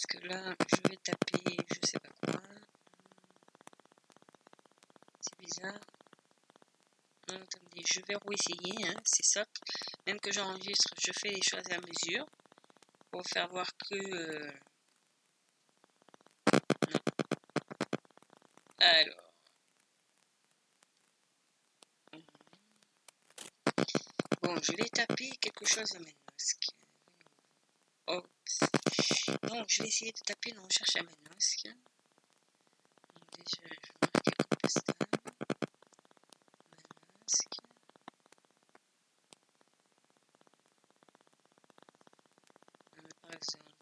Parce 0.00 0.20
que 0.20 0.28
là, 0.28 0.54
je 0.70 0.88
vais 0.88 0.96
taper, 0.98 1.56
je 1.72 1.88
sais 1.88 1.98
pas 1.98 2.32
quoi. 2.32 2.40
C'est 5.20 5.40
bizarre. 5.40 5.80
Attendez, 7.26 7.82
je 7.84 8.00
vais 8.06 8.14
essayer, 8.32 8.86
hein, 8.86 9.00
c'est 9.04 9.24
ça. 9.24 9.44
Même 10.06 10.20
que 10.20 10.30
j'enregistre, 10.30 10.94
je 11.04 11.10
fais 11.18 11.30
les 11.30 11.42
choses 11.42 11.68
à 11.72 11.78
mesure. 11.80 12.26
Pour 13.10 13.26
faire 13.26 13.48
voir 13.48 13.66
que... 13.76 13.96
euh. 13.96 14.52
Alors. 18.78 19.32
Bon, 24.42 24.62
je 24.62 24.72
vais 24.76 24.88
taper 24.90 25.30
quelque 25.40 25.66
chose 25.66 25.92
à 25.96 25.98
Manosque. 25.98 26.68
Oh. 28.06 28.22
Non, 29.68 29.74
je 29.74 29.82
vais 29.82 29.88
essayer 29.88 30.12
de 30.12 30.18
taper 30.20 30.50
une 30.50 30.60
recherche 30.60 30.96
à 30.96 31.02
Manosque. 31.02 31.64
Donc 31.64 31.74
Déjà, 33.36 33.62
je 33.62 33.68
vais 33.68 33.98
marquer 34.00 34.30
comme 34.32 34.58
postal. 34.62 34.94
Manosque. 37.20 37.58
Euh, 42.96 43.02
Par 43.20 43.32
exemple, 43.32 43.72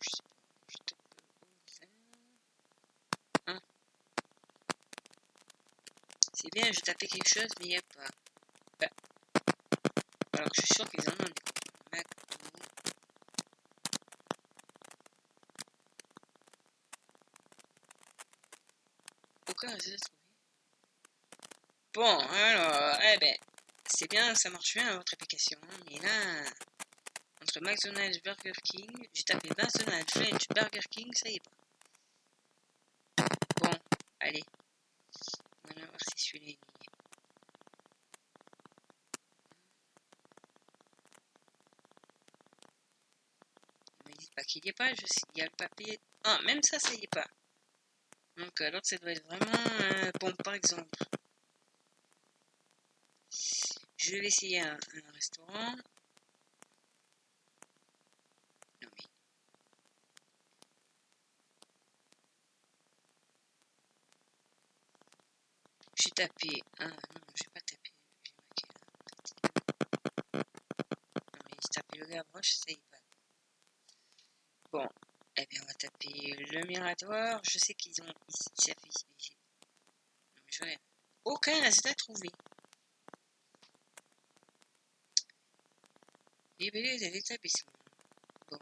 je 0.00 0.10
sais 0.10 0.22
pas, 0.22 0.30
je 0.68 0.76
tape 0.78 0.98
Ozen. 1.66 1.88
Hein. 3.46 3.60
C'est 6.34 6.52
bien, 6.52 6.72
je 6.72 6.80
tapais 6.80 7.06
quelque 7.06 7.28
chose, 7.28 7.50
mais 7.60 7.66
il 7.66 7.68
n'y 7.68 7.76
a 7.76 7.82
pas. 7.82 8.08
Bah. 8.80 8.88
Alors, 10.32 10.48
je 10.54 10.60
suis 10.62 10.74
sûr 10.74 10.88
qu'ils 10.90 11.08
en 11.08 11.12
ont 11.12 11.16
des 11.16 11.32
McDo. 11.92 12.28
Aucun 19.50 19.67
résultat 19.67 19.67
trouvé. 19.67 19.67
Bon, 21.94 22.18
alors, 22.18 22.98
eh 23.12 23.18
ben, 23.18 23.36
c'est 23.86 24.10
bien, 24.10 24.34
ça 24.34 24.50
marche 24.50 24.74
bien 24.74 24.96
votre 24.96 25.14
application, 25.14 25.58
mais 25.90 25.98
là, 26.00 26.44
entre 27.42 27.60
McDonald's, 27.60 28.20
Burger 28.22 28.52
King, 28.64 29.08
j'ai 29.14 29.22
tapé 29.24 29.48
McDonald's, 29.50 30.12
French, 30.12 30.48
Burger 30.48 30.80
King, 30.90 31.12
ça 31.14 31.28
y 31.28 31.36
est 31.36 31.40
pas. 33.16 33.26
Bon, 33.60 33.78
allez. 34.20 34.44
On 35.64 35.80
va 35.80 35.86
voir 35.86 36.00
si 36.00 36.26
celui-là 36.26 36.46
il 36.46 36.50
y 36.50 36.52
est. 36.52 36.58
Me 44.08 44.12
dites 44.16 44.34
pas 44.34 44.42
qu'il 44.42 44.62
n'y 44.62 44.70
est 44.70 44.72
pas, 44.72 44.90
il 44.90 45.38
y 45.38 45.42
a 45.42 45.44
le 45.44 45.50
papier. 45.50 46.00
Ah, 46.24 46.40
même 46.44 46.62
ça, 46.62 46.78
ça 46.78 46.94
y 46.94 47.04
est 47.04 47.06
pas. 47.08 47.26
Donc, 48.38 48.60
alors, 48.62 48.80
ça 48.84 48.96
doit 48.96 49.10
être 49.12 49.24
vraiment 49.26 49.52
euh, 49.82 50.10
bon, 50.20 50.32
par 50.44 50.54
exemple. 50.54 50.88
Je 53.96 54.12
vais 54.16 54.26
essayer 54.26 54.60
un, 54.60 54.74
un 54.76 55.12
restaurant. 55.12 55.76
Non, 58.82 58.88
mais. 58.96 59.04
J'ai 65.96 66.10
tapé 66.12 66.62
un. 66.78 66.88
Non, 66.88 67.20
j'ai 67.34 67.44
pas 67.52 67.60
tapé. 67.60 67.92
J'ai 69.26 69.34
marqué 69.42 69.62
un. 70.32 70.38
Non, 71.34 71.40
mais 71.46 71.56
j'ai 71.62 71.68
tapé 71.68 71.98
le 71.98 72.06
Gavroche, 72.06 72.52
ça 72.54 72.70
y 72.70 72.72
est 72.72 72.80
pas. 72.90 72.98
Bon, 74.72 74.88
eh 75.36 75.46
bien, 75.46 75.60
on 75.62 75.66
va 75.66 75.74
taper 75.74 76.36
le 76.58 76.66
Mirador. 76.66 77.40
Je 77.44 77.58
sais 77.58 77.74
qu'ils 77.74 78.02
ont 78.02 78.12
ça 78.28 78.74
fait 78.74 79.08
je 80.50 80.64
n'ai 80.64 80.78
aucun 81.24 81.60
résultat 81.60 81.94
trouvé. 81.94 82.28
Libellé 86.58 86.98
de 86.98 87.12
l'établissement. 87.12 87.72
Bon. 88.50 88.58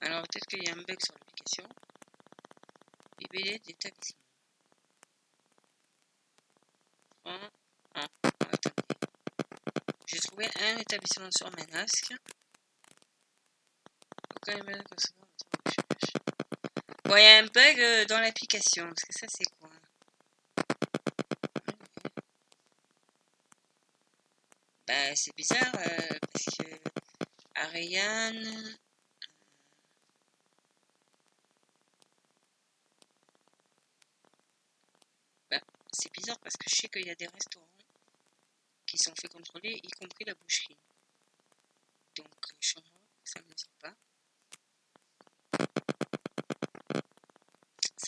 Alors, 0.00 0.22
peut-être 0.22 0.46
qu'il 0.46 0.64
y 0.64 0.68
a 0.68 0.72
un 0.72 0.82
bug 0.82 0.98
sur 1.02 1.14
l'application. 1.14 1.68
Libellé 3.18 3.58
d'établissement. 3.60 4.20
Un. 7.24 7.50
Attendez. 7.94 8.70
J'ai 10.06 10.18
trouvé 10.20 10.48
un 10.60 10.78
établissement 10.78 11.30
sur 11.30 11.50
Manosque. 11.52 12.14
Bon, 17.04 17.16
il 17.16 17.22
y 17.22 17.26
a 17.26 17.38
un 17.38 17.46
bug 17.46 17.80
euh, 17.80 18.04
dans 18.06 18.18
l'application. 18.20 18.86
Parce 18.88 19.04
que 19.04 19.12
ça, 19.12 19.26
c'est 19.28 19.44
quoi? 19.60 19.68
Bah, 24.88 25.14
c'est 25.14 25.34
bizarre. 25.36 25.74
euh, 25.76 26.18
parce 26.32 26.44
que 26.56 26.64
Ariane. 27.56 28.76
Bah, 35.50 35.60
c'est 35.92 36.10
bizarre 36.14 36.38
parce 36.38 36.56
que 36.56 36.70
je 36.70 36.76
sais 36.76 36.88
qu'il 36.88 37.06
y 37.06 37.10
a 37.10 37.14
des 37.14 37.26
restaurants 37.26 37.68
qui 38.86 38.98
sont 38.98 39.14
fait 39.14 39.28
contrôler, 39.28 39.78
y 39.84 39.90
compris 39.90 40.24
la 40.24 40.34
boucherie. 40.34 40.77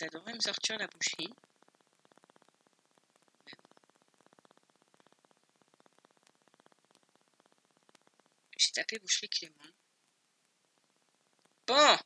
Ça 0.01 0.09
devrait 0.09 0.33
me 0.33 0.39
sortir 0.39 0.79
la 0.79 0.87
boucherie. 0.87 1.31
J'ai 8.57 8.71
tapé 8.71 8.97
boucherie 8.97 9.29
Clément. 9.29 9.53
Bon 11.67 11.97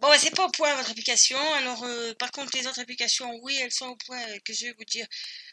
Bon, 0.00 0.08
bah, 0.08 0.18
c'est 0.20 0.30
pas 0.30 0.46
au 0.46 0.50
point 0.52 0.72
votre 0.76 0.92
application. 0.92 1.36
Alors, 1.54 1.82
euh, 1.82 2.14
par 2.14 2.30
contre, 2.30 2.56
les 2.56 2.68
autres 2.68 2.78
applications, 2.78 3.34
oui, 3.42 3.58
elles 3.60 3.72
sont 3.72 3.88
au 3.88 3.96
point 3.96 4.22
euh, 4.28 4.38
que 4.44 4.52
je 4.52 4.66
vais 4.66 4.74
vous 4.78 4.84
dire 4.84 5.08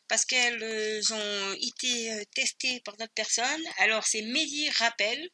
parce 0.07 0.25
qu'elles 0.25 0.61
euh, 0.61 1.01
ont 1.09 1.53
été 1.53 2.23
testées 2.35 2.81
par 2.81 2.95
d'autres 2.97 3.15
personnes. 3.15 3.63
Alors, 3.79 4.05
c'est 4.05 4.21
Medi 4.21 4.69
Rappel. 4.69 5.27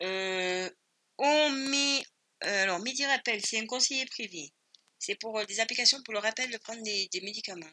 On 0.00 1.50
met. 1.50 2.02
Alors, 2.40 2.80
Medi 2.80 3.04
Rappel, 3.06 3.44
c'est 3.44 3.58
un 3.58 3.66
conseiller 3.66 4.06
privé. 4.06 4.52
C'est 4.98 5.14
pour 5.14 5.38
euh, 5.38 5.44
des 5.46 5.60
applications 5.60 6.02
pour 6.02 6.14
le 6.14 6.20
rappel 6.20 6.50
de 6.50 6.58
prendre 6.58 6.82
des, 6.82 7.08
médicaments. 7.22 7.70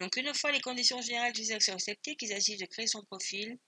Donc, 0.00 0.16
une 0.16 0.34
fois 0.34 0.52
les 0.52 0.60
conditions 0.60 1.00
générales 1.00 1.32
d'utilisation 1.32 1.74
acceptées, 1.74 2.16
qu'il 2.16 2.28
s'agit 2.28 2.56
de 2.56 2.66
créer 2.66 2.86
son 2.86 3.02
profil, 3.04 3.58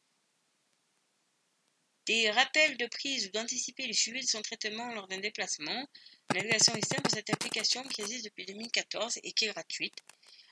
des 2.06 2.30
rappels 2.30 2.76
de 2.76 2.86
prise 2.86 3.26
ou 3.26 3.30
d'anticiper 3.30 3.86
le 3.86 3.92
suivi 3.92 4.20
de 4.20 4.26
son 4.26 4.42
traitement 4.42 4.92
lors 4.92 5.08
d'un 5.08 5.18
déplacement. 5.18 5.88
La 6.34 6.40
navigation 6.40 6.74
externe 6.74 7.02
pour 7.02 7.12
cette 7.12 7.30
application 7.30 7.82
qui 7.84 8.02
existe 8.02 8.24
depuis 8.24 8.44
2014 8.44 9.20
et 9.22 9.32
qui 9.32 9.46
est 9.46 9.52
gratuite. 9.52 9.94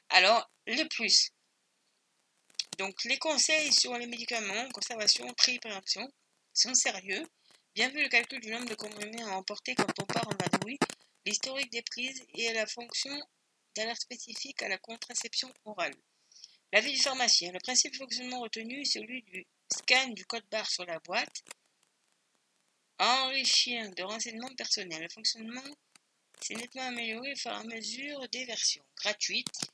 Alors, 0.09 0.49
le 0.67 0.85
plus. 0.89 1.31
Donc, 2.79 3.05
les 3.05 3.19
conseils 3.19 3.73
sur 3.73 3.97
les 3.99 4.07
médicaments, 4.07 4.69
conservation, 4.71 5.27
prix, 5.35 5.59
prévention 5.59 6.11
sont 6.55 6.75
sérieux. 6.75 7.27
Bien 7.75 7.89
vu 7.89 8.03
le 8.03 8.09
calcul 8.09 8.39
du 8.41 8.51
nombre 8.51 8.69
de 8.69 8.75
comprimés 8.75 9.23
à 9.23 9.37
emporter 9.37 9.75
quand 9.75 9.93
on 9.99 10.05
part 10.05 10.29
en 10.29 10.37
vadrouille, 10.37 10.79
l'historique 11.25 11.73
des 11.73 11.81
prises 11.83 12.23
et 12.35 12.53
la 12.53 12.67
fonction 12.67 13.11
d'alerte 13.75 14.03
spécifique 14.03 14.63
à 14.63 14.69
la 14.69 14.77
contraception 14.77 15.53
orale. 15.65 15.95
L'avis 16.73 16.93
du 16.93 17.01
pharmacien. 17.01 17.51
Le 17.51 17.61
principe 17.61 17.93
de 17.93 17.99
fonctionnement 17.99 18.41
retenu 18.41 18.83
est 18.83 18.85
celui 18.85 19.23
du 19.23 19.47
scan 19.73 20.09
du 20.09 20.27
code 20.27 20.45
barre 20.51 20.69
sur 20.69 20.85
la 20.85 20.99
boîte, 21.01 21.45
enrichir 22.99 23.91
de 23.95 24.03
renseignements 24.03 24.55
personnels. 24.55 25.03
Le 25.03 25.09
fonctionnement 25.09 25.63
s'est 26.41 26.55
nettement 26.55 26.83
amélioré 26.83 27.33
au 27.33 27.37
fur 27.37 27.53
et 27.53 27.55
à 27.55 27.65
mesure 27.65 28.29
des 28.29 28.45
versions 28.45 28.85
gratuites. 28.97 29.71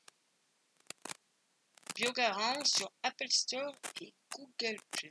Biogarant 1.96 2.64
sur 2.64 2.92
Apple 3.02 3.30
Store 3.30 3.74
et 4.00 4.14
Google 4.30 4.78
Play. 4.92 5.10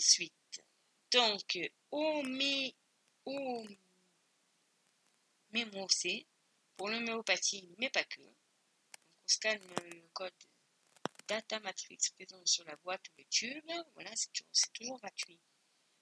Suite. 0.00 0.37
Donc, 1.12 1.58
Omé, 1.90 2.74
C 5.88 6.26
pour 6.76 6.88
l'homéopathie, 6.88 7.68
mais 7.78 7.88
pas 7.90 8.04
que. 8.04 8.20
Donc, 8.20 8.36
on 9.24 9.26
scanne 9.28 9.62
le 9.84 10.08
code 10.12 10.32
Data 11.26 11.60
Matrix 11.60 11.98
présent 12.14 12.44
sur 12.44 12.64
la 12.66 12.76
boîte 12.76 13.08
ou 13.08 13.12
le 13.18 13.24
tube. 13.24 13.70
Voilà, 13.94 14.10
c'est 14.16 14.32
toujours, 14.72 14.98
gratuit. 14.98 15.40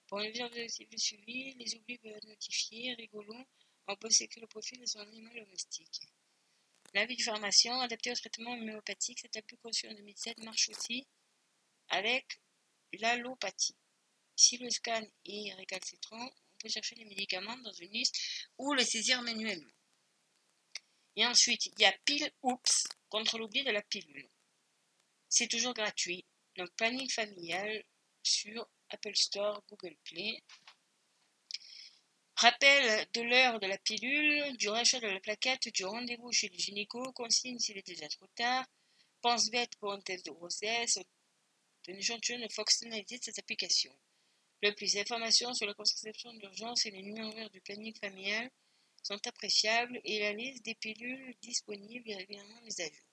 Pour 0.07 0.19
les 0.19 0.41
objectifs 0.41 0.89
de 0.89 0.97
suivi, 0.97 1.53
les 1.53 1.75
oublis 1.75 1.97
peuvent 1.97 2.13
être 2.13 2.27
notifiés, 2.27 2.93
rigolo, 2.93 3.35
on 3.87 3.95
peut 3.95 4.09
sécuriser 4.09 4.41
le 4.41 4.47
profil 4.47 4.79
de 4.79 4.85
son 4.85 4.99
animal 4.99 5.35
domestique. 5.35 6.01
L'avis 6.93 7.15
du 7.15 7.23
pharmacien, 7.23 7.79
adapté 7.79 8.11
au 8.11 8.15
traitement 8.15 8.53
homéopathique, 8.53 9.19
cet 9.19 9.35
appui 9.37 9.57
conçu 9.57 9.87
en 9.87 9.93
2007 9.93 10.43
marche 10.43 10.69
aussi 10.69 11.07
avec 11.89 12.39
l'allopathie. 12.93 13.75
Si 14.37 14.57
le 14.57 14.69
scan 14.69 15.03
est 15.25 15.53
récalcitrant, 15.55 16.25
on 16.25 16.57
peut 16.59 16.69
chercher 16.69 16.93
les 16.95 17.05
médicaments 17.05 17.57
dans 17.57 17.73
une 17.73 17.91
liste 17.91 18.15
ou 18.59 18.73
le 18.73 18.83
saisir 18.83 19.19
manuellement. 19.23 19.73
Et 21.15 21.25
ensuite, 21.25 21.65
il 21.65 21.79
y 21.79 21.85
a 21.85 21.91
Pile 22.05 22.31
Oops 22.43 22.87
contre 23.09 23.39
l'oubli 23.39 23.63
de 23.63 23.71
la 23.71 23.81
pilule. 23.81 24.29
C'est 25.27 25.47
toujours 25.47 25.73
gratuit. 25.73 26.23
Donc, 26.55 26.69
planning 26.75 27.09
familial 27.09 27.83
sur 28.21 28.69
Apple 28.89 29.15
Store, 29.15 29.63
Google 29.69 29.97
Play. 30.03 30.43
Rappel 32.35 33.07
de 33.13 33.21
l'heure 33.21 33.59
de 33.59 33.65
la 33.65 33.79
pilule, 33.79 34.55
du 34.57 34.69
rachat 34.69 34.99
de 34.99 35.07
la 35.07 35.19
plaquette, 35.19 35.69
du 35.73 35.83
rendez-vous 35.83 36.31
chez 36.31 36.49
le 36.49 36.57
gynéco, 36.59 37.11
consigne 37.13 37.57
s'il 37.57 37.79
est 37.79 37.87
déjà 37.87 38.07
trop 38.09 38.27
tard, 38.35 38.67
pense 39.21 39.49
bête 39.49 39.75
pour 39.79 39.91
un 39.91 40.01
test 40.01 40.27
de 40.27 40.31
grossesse, 40.31 40.99
un 41.87 41.93
échantillon 41.95 42.39
de 42.39 42.53
fonctionnalité 42.53 43.17
de 43.17 43.23
cette 43.23 43.39
application. 43.39 43.97
Le 44.63 44.73
plus 44.73 44.93
d'informations 44.93 45.53
sur 45.53 45.67
la 45.67 45.73
contraception 45.75 46.33
d'urgence 46.33 46.85
et 46.85 46.91
les 46.91 47.03
numéros 47.03 47.49
du 47.49 47.61
planning 47.61 47.95
familial 47.99 48.49
sont 49.03 49.19
appréciables 49.27 50.01
et 50.03 50.19
la 50.19 50.33
liste 50.33 50.65
des 50.65 50.73
pilules 50.75 51.35
disponibles 51.41 52.09
est 52.09 52.15
régulièrement 52.15 52.61
mise 52.61 52.79
à 52.79 52.85
jour. 52.85 53.05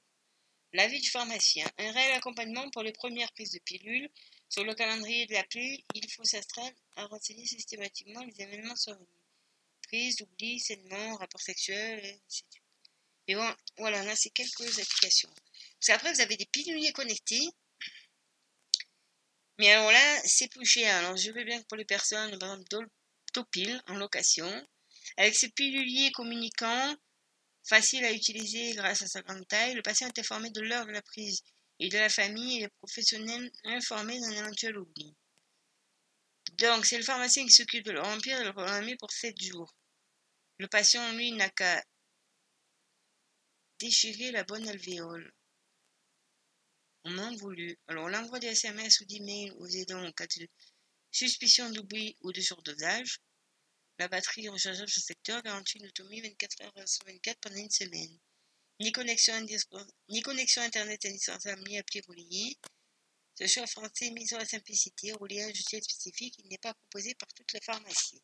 L'avis 0.73 1.01
du 1.01 1.11
pharmacien. 1.11 1.71
Un 1.79 1.93
réel 1.93 2.13
accompagnement 2.15 2.69
pour 2.71 2.83
les 2.83 2.93
premières 2.93 3.31
prises 3.33 3.53
de 3.53 3.61
pilules. 3.61 4.11
Sur 4.49 4.65
le 4.65 4.75
calendrier 4.75 5.27
de 5.27 5.33
l'appli, 5.35 5.85
il 5.95 6.11
faut 6.11 6.25
s'astreindre 6.25 6.77
à 6.97 7.07
renseigner 7.07 7.47
systématiquement 7.47 8.25
les 8.25 8.41
événements 8.41 8.75
survenus. 8.75 9.09
Prise, 9.83 10.21
oubli, 10.23 10.59
saignement, 10.59 11.17
rapport 11.17 11.41
sexuel, 11.41 11.99
etc. 11.99 12.45
Et 13.29 13.35
bon, 13.35 13.55
voilà, 13.79 14.03
là, 14.03 14.17
c'est 14.17 14.31
quelques 14.31 14.79
applications. 14.79 15.31
Parce 15.31 15.87
qu'après, 15.87 16.13
vous 16.13 16.21
avez 16.21 16.37
des 16.37 16.47
piluliers 16.47 16.93
connectés 16.93 17.49
mais 19.59 19.71
alors 19.71 19.91
là, 19.91 20.21
c'est 20.25 20.49
plus 20.49 20.67
cher. 20.67 20.95
Alors 20.97 21.17
je 21.17 21.31
veux 21.31 21.45
bien 21.45 21.61
que 21.61 21.67
pour 21.67 21.77
les 21.77 21.85
personnes, 21.85 22.39
par 22.39 22.55
exemple, 22.55 22.87
Topil 23.33 23.83
en 23.89 23.95
location, 23.95 24.51
avec 25.17 25.35
ses 25.35 25.51
piluliers 25.51 26.13
communicants, 26.13 26.95
facile 27.69 28.05
à 28.05 28.13
utiliser 28.13 28.73
grâce 28.75 29.03
à 29.03 29.07
sa 29.07 29.23
grande 29.23 29.47
taille, 29.49 29.75
le 29.75 29.83
patient 29.83 30.09
est 30.09 30.19
informé 30.19 30.51
de 30.51 30.61
l'heure 30.61 30.87
de 30.87 30.93
la 30.93 31.03
prise 31.03 31.43
et 31.81 31.89
de 31.89 31.99
la 31.99 32.09
famille 32.09 32.59
et 32.59 32.61
les 32.61 32.69
professionnels 32.79 33.51
informés 33.65 34.21
d'un 34.21 34.31
éventuel 34.31 34.79
oubli. 34.79 35.15
Donc, 36.53 36.87
c'est 36.87 36.99
le 36.99 37.03
pharmacien 37.03 37.45
qui 37.45 37.53
s'occupe 37.53 37.85
de 37.85 37.93
le 37.93 38.01
remplir 38.01 38.37
et 38.37 38.43
de 38.43 38.47
le 38.47 38.53
programmer 38.53 38.97
pour 38.97 39.11
7 39.11 39.41
jours. 39.43 39.75
Le 40.59 40.69
patient, 40.69 41.13
lui, 41.13 41.33
n'a 41.33 41.51
qu'à 41.51 41.83
déchirer 43.81 44.31
la 44.31 44.45
bonne 44.45 44.69
alvéole 44.69 45.33
on 47.05 47.19
a 47.19 47.37
voulu. 47.37 47.79
Alors, 47.87 48.09
l'envoi 48.09 48.39
des 48.39 48.49
SMS 48.49 49.01
ou 49.01 49.05
d'emails 49.05 49.53
aux 49.59 49.67
aidants 49.67 50.05
en 50.05 50.13
cas 50.13 50.27
de 50.27 50.49
suspicion 51.11 51.71
d'oubli 51.71 52.17
ou 52.23 52.33
de 52.33 52.41
surdosage. 52.41 53.21
La 53.99 54.09
batterie 54.09 54.49
rechargeable 54.49 54.89
sur 54.89 55.03
secteur 55.03 55.43
garantit 55.43 55.79
une 55.79 55.87
autonomie 55.87 56.21
24 56.21 56.63
heures 56.63 56.89
sur 56.89 57.05
24 57.07 57.39
pendant 57.41 57.57
une 57.57 57.71
semaine. 57.71 58.19
Ni 58.81 58.91
connexion, 58.91 59.47
ni 60.09 60.21
connexion 60.23 60.63
Internet 60.63 61.05
indispensable, 61.05 61.63
ni 61.69 61.79
appli 61.79 62.01
relié. 62.09 62.59
Ce 63.37 63.47
choix 63.47 63.67
français 63.67 64.11
mis 64.11 64.27
sur 64.27 64.39
la 64.39 64.47
simplicité, 64.47 65.13
relié 65.13 65.43
à 65.43 65.45
un 65.45 65.49
logiciel 65.49 65.83
spécifique, 65.83 66.35
il 66.39 66.49
n'est 66.49 66.59
pas 66.59 66.75
proposé 66.75 67.15
par 67.15 67.33
toutes 67.35 67.53
les 67.53 67.61
pharmacies. 67.61 68.23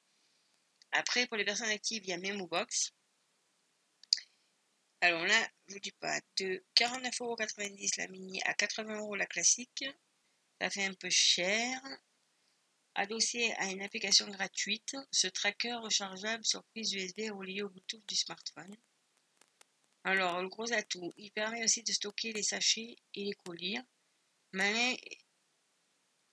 Après, 0.92 1.26
pour 1.26 1.36
les 1.36 1.44
personnes 1.44 1.68
actives, 1.68 2.02
il 2.04 2.10
y 2.10 2.12
a 2.12 2.18
MemoBox. 2.18 2.92
Alors 5.02 5.24
là, 5.26 5.48
je 5.66 5.74
vous 5.74 5.80
dis 5.80 5.92
pas, 5.92 6.20
de 6.38 6.62
49,90€ 6.76 7.96
la 7.96 8.08
mini 8.08 8.42
à 8.42 8.52
80€ 8.52 9.16
la 9.16 9.26
classique, 9.26 9.84
ça 10.60 10.68
fait 10.68 10.84
un 10.84 10.92
peu 10.94 11.08
cher. 11.08 11.80
Adossé 12.94 13.52
à 13.52 13.70
une 13.70 13.80
application 13.80 14.28
gratuite, 14.28 14.96
ce 15.10 15.26
tracker 15.26 15.74
rechargeable 15.74 16.44
sur 16.44 16.62
prise 16.64 16.92
USB 16.92 17.30
relié 17.30 17.62
au 17.62 17.70
Bluetooth 17.70 18.06
du 18.06 18.14
smartphone. 18.14 18.76
Alors, 20.04 20.42
le 20.42 20.48
gros 20.48 20.70
atout, 20.72 21.12
il 21.16 21.30
permet 21.30 21.64
aussi 21.64 21.82
de 21.82 21.92
stocker 21.92 22.32
les 22.32 22.42
sachets 22.42 22.96
et 23.14 23.24
les 23.24 23.32
colis, 23.32 23.78
mais 24.52 24.98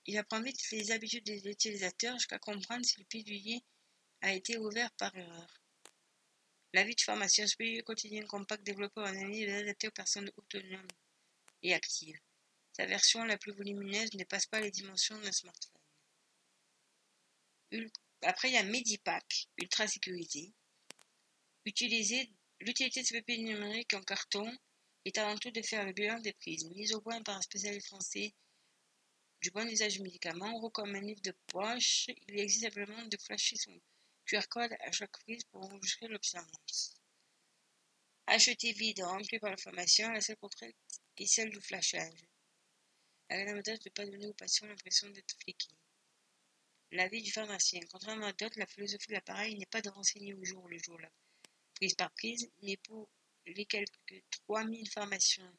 il 0.08 0.18
apprend 0.18 0.42
vite 0.42 0.60
les 0.72 0.92
habitudes 0.92 1.26
des 1.26 1.48
utilisateurs 1.48 2.16
jusqu'à 2.16 2.40
comprendre 2.40 2.86
si 2.86 3.00
le 3.00 3.06
pilulier 3.06 3.64
a 4.22 4.34
été 4.34 4.58
ouvert 4.58 4.92
par 4.94 5.16
erreur. 5.16 5.67
La 6.74 6.84
vie 6.84 6.96
de 6.96 7.02
formation 7.02 7.48
supérieure 7.48 7.86
quotidienne 7.86 8.28
compact 8.28 8.64
développé 8.64 9.02
en 9.02 9.06
année 9.06 9.44
est 9.44 9.54
adapté 9.54 9.88
aux 9.88 9.92
personnes 9.92 10.32
autonomes 10.36 10.88
et 11.64 11.74
actives. 11.74 12.20
Sa 12.74 12.86
version 12.86 13.24
la 13.24 13.38
plus 13.38 13.54
volumineuse 13.54 14.14
ne 14.14 14.20
dépasse 14.20 14.46
pas 14.46 14.60
les 14.60 14.70
dimensions 14.70 15.20
d'un 15.20 15.32
smartphone. 15.32 15.82
Après, 18.22 18.50
il 18.50 18.54
y 18.54 18.58
a 18.58 18.64
Medipack, 18.64 19.48
ultra 19.58 19.88
sécurité. 19.88 20.54
Utiliser 21.66 22.32
l'utilité 22.60 23.02
de 23.02 23.08
ce 23.08 23.14
papier 23.14 23.38
numérique 23.38 23.94
en 23.94 24.02
carton 24.02 24.52
est 25.06 25.18
avant 25.18 25.38
tout 25.38 25.52
de 25.52 25.62
faire 25.62 25.86
le 25.86 25.94
bilan 25.94 26.20
des 26.20 26.34
prises. 26.34 26.66
Mise 26.66 26.94
au 26.94 27.02
point 27.02 27.22
par 27.24 27.38
un 27.38 27.42
spécialiste 27.42 27.88
français 27.88 28.34
du 29.42 29.52
bon 29.52 29.68
usage 29.68 29.94
du 29.94 30.02
médicament, 30.02 30.70
comme 30.72 30.96
un 30.96 31.02
livre 31.02 31.22
de 31.22 31.34
poche, 31.48 32.08
il 32.28 32.40
existe 32.40 32.64
simplement 32.64 33.06
de 33.06 33.18
flasher 33.18 33.56
son 33.56 33.80
QR 34.28 34.48
code 34.50 34.76
à 34.82 34.92
chaque 34.92 35.18
prise 35.24 35.44
pour 35.46 35.64
enregistrer 35.64 36.08
l'observance. 36.10 36.94
Acheter 38.26 38.74
vide 38.74 39.02
rempli 39.02 39.40
par 39.40 39.52
l'information, 39.52 40.12
la 40.12 40.20
seule 40.20 40.36
contrainte 40.36 40.76
est 41.16 41.26
celle 41.26 41.50
du 41.50 41.62
flashage. 41.62 42.28
L'avantage 43.30 43.80
de 43.80 43.90
ne 43.90 43.94
pas 43.94 44.06
donner 44.06 44.28
aux 44.28 44.34
patients 44.34 44.68
l'impression 44.68 45.10
d'être 45.12 45.34
fliqué. 45.42 45.70
L'avis 46.92 47.22
du 47.22 47.32
pharmacien. 47.32 47.80
Contrairement 47.90 48.28
à 48.28 48.34
d'autres, 48.34 48.60
la 48.60 48.68
philosophie 48.68 49.08
de 49.08 49.14
l'appareil 49.14 49.58
n'est 49.58 49.66
pas 49.66 49.82
de 49.82 49.90
renseigner 49.90 50.34
au 50.34 50.44
jour 50.44 50.68
le 50.68 50.78
jour, 50.78 51.00
la 51.00 51.10
prise 51.76 51.96
par 51.96 52.12
prise, 52.12 52.50
mais 52.64 52.76
pour 52.78 53.10
les 53.46 53.66
quelques 53.66 54.24
3000 54.46 54.90
pharmaciens 54.90 55.54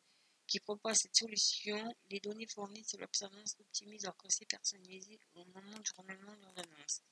qui 0.46 0.60
proposent 0.60 0.98
cette 0.98 1.16
solution, 1.16 1.94
les 2.10 2.20
données 2.20 2.46
fournies 2.46 2.84
sur 2.84 2.98
l'observance 2.98 3.56
optimisent 3.60 4.04
leur 4.04 4.16
conseil 4.16 4.46
personnalisé 4.46 5.18
au 5.34 5.44
moment 5.46 5.78
du 5.78 5.90
renouvellement 5.96 6.36
de 6.36 6.42
l'ordonnance. 6.42 7.02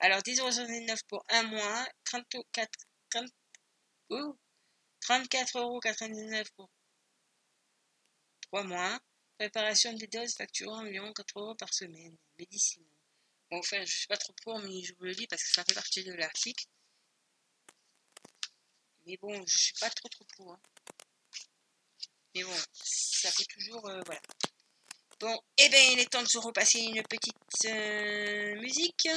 Alors 0.00 0.20
10,79€ 0.20 1.00
pour 1.08 1.24
un 1.28 1.42
mois, 1.44 1.86
34, 2.04 2.70
30, 3.10 3.26
34,99€ 4.10 6.50
pour 6.56 6.70
3 8.42 8.64
mois. 8.64 9.00
Préparation 9.38 9.92
des 9.94 10.06
doses 10.06 10.34
facturant 10.34 10.80
environ 10.80 11.12
4 11.12 11.40
euros 11.40 11.54
par 11.54 11.72
semaine. 11.72 12.16
Médicine. 12.38 12.84
Bon, 13.50 13.58
enfin, 13.58 13.78
je 13.78 13.82
ne 13.82 13.86
suis 13.86 14.06
pas 14.06 14.16
trop 14.16 14.34
pour, 14.42 14.58
mais 14.60 14.82
je 14.82 14.94
vous 14.94 15.04
le 15.04 15.14
dis 15.14 15.26
parce 15.26 15.42
que 15.42 15.50
ça 15.50 15.64
fait 15.64 15.74
partie 15.74 16.04
de 16.04 16.12
l'article. 16.12 16.66
Mais 19.06 19.16
bon, 19.16 19.34
je 19.34 19.40
ne 19.40 19.46
suis 19.46 19.74
pas 19.80 19.90
trop 19.90 20.08
trop 20.08 20.24
pour. 20.36 20.52
Hein. 20.52 20.60
Mais 22.34 22.44
bon, 22.44 22.56
ça 22.72 23.30
fait 23.30 23.44
toujours. 23.44 23.86
Euh, 23.88 24.00
voilà. 24.06 24.20
Bon, 25.20 25.34
et 25.56 25.64
eh 25.64 25.68
bien, 25.68 25.80
il 25.92 25.98
est 25.98 26.10
temps 26.10 26.22
de 26.22 26.28
se 26.28 26.38
repasser 26.38 26.80
une 26.80 27.02
petite 27.02 27.36
euh, 27.66 28.60
musique. 28.60 29.08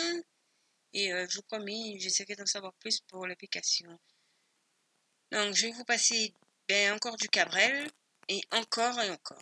Et 0.95 1.11
euh, 1.11 1.27
je 1.29 1.35
vous 1.35 1.43
promets, 1.43 1.99
j'essaierai 1.99 2.37
d'en 2.37 2.45
savoir 2.45 2.73
plus 2.75 3.01
pour 3.01 3.27
l'application. 3.27 3.99
Donc, 5.29 5.53
je 5.53 5.67
vais 5.67 5.73
vous 5.73 5.83
passer 5.83 6.33
ben, 6.69 6.93
encore 6.93 7.17
du 7.17 7.27
Cabrel 7.27 7.91
et 8.29 8.41
encore 8.51 9.01
et 9.01 9.09
encore. 9.09 9.41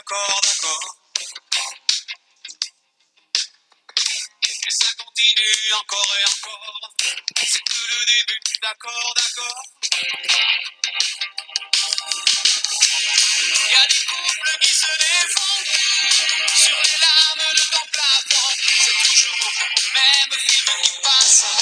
D'accord, 0.00 0.40
d'accord. 0.42 0.96
Et 4.48 4.70
ça 4.70 4.88
continue 4.96 5.72
encore 5.74 6.16
et 6.18 6.24
encore. 6.24 6.90
C'est 7.36 7.64
que 7.64 7.82
le 7.90 8.06
début, 8.06 8.40
d'accord, 8.62 9.14
d'accord. 9.16 9.62
Y 13.70 13.74
a 13.74 13.86
des 13.88 14.04
couples 14.06 14.58
qui 14.62 14.74
se 14.74 14.86
défendent 14.86 15.66
sur 16.56 16.76
les 16.82 16.98
lames 17.04 17.54
de 17.54 17.62
ton 17.62 17.86
plafond. 17.92 18.50
C'est 18.84 18.98
toujours 19.02 19.52
le 19.60 20.00
même 20.00 20.40
film 20.48 20.82
qui 20.82 20.92
passe. 21.02 21.59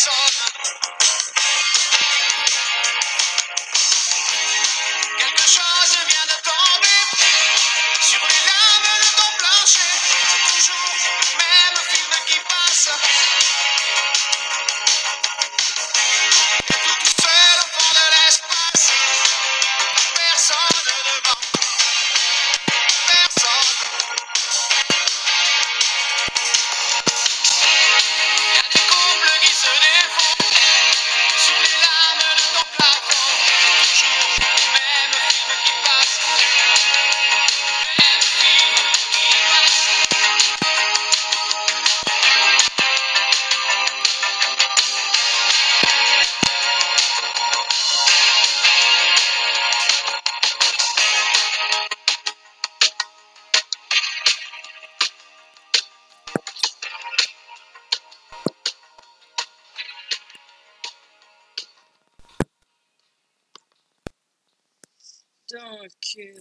Personne. 0.00 0.49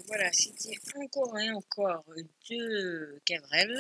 Voilà, 0.09 0.33
c'était 0.33 0.75
encore 0.95 1.37
et 1.39 1.51
encore 1.51 2.03
de 2.49 3.21
Cabrel. 3.25 3.79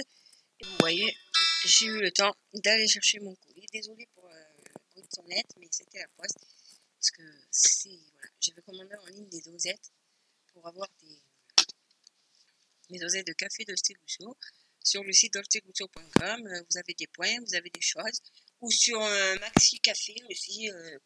Et 0.59 0.65
vous 0.65 0.77
voyez, 0.79 1.17
j'ai 1.65 1.87
eu 1.87 1.99
le 2.01 2.11
temps 2.11 2.35
d'aller 2.53 2.87
chercher 2.87 3.19
mon 3.19 3.33
colis. 3.35 3.65
Désolée 3.73 4.07
pour 4.13 4.25
euh, 4.25 4.43
le 4.57 4.73
bruit 4.91 5.03
de 5.03 5.15
sonnette, 5.15 5.51
mais 5.57 5.67
c'était 5.71 5.99
la 5.99 6.07
poste. 6.17 6.37
Parce 6.99 7.11
que. 7.11 7.23
Voilà, 8.13 8.29
j'avais 8.39 8.61
commandé 8.61 8.95
en 8.95 9.05
ligne 9.07 9.29
des 9.29 9.41
dosettes 9.41 9.91
pour 10.53 10.67
avoir 10.67 10.87
des, 11.01 11.19
des 12.91 12.99
dosettes 12.99 13.27
de 13.27 13.33
café 13.33 13.65
Dolce 13.65 13.91
Gusto. 14.01 14.37
Sur 14.83 15.03
le 15.03 15.11
site 15.11 15.33
dolcegusto.com, 15.33 16.47
euh, 16.47 16.63
vous 16.69 16.77
avez 16.77 16.93
des 16.93 17.07
points, 17.07 17.39
vous 17.41 17.55
avez 17.55 17.69
des 17.69 17.81
choses. 17.81 18.21
Ou 18.61 18.69
sur 18.71 19.01
euh, 19.01 19.35
Maxi 19.39 19.79
Café 19.79 20.15
aussi. 20.29 20.69
euh, 20.69 20.99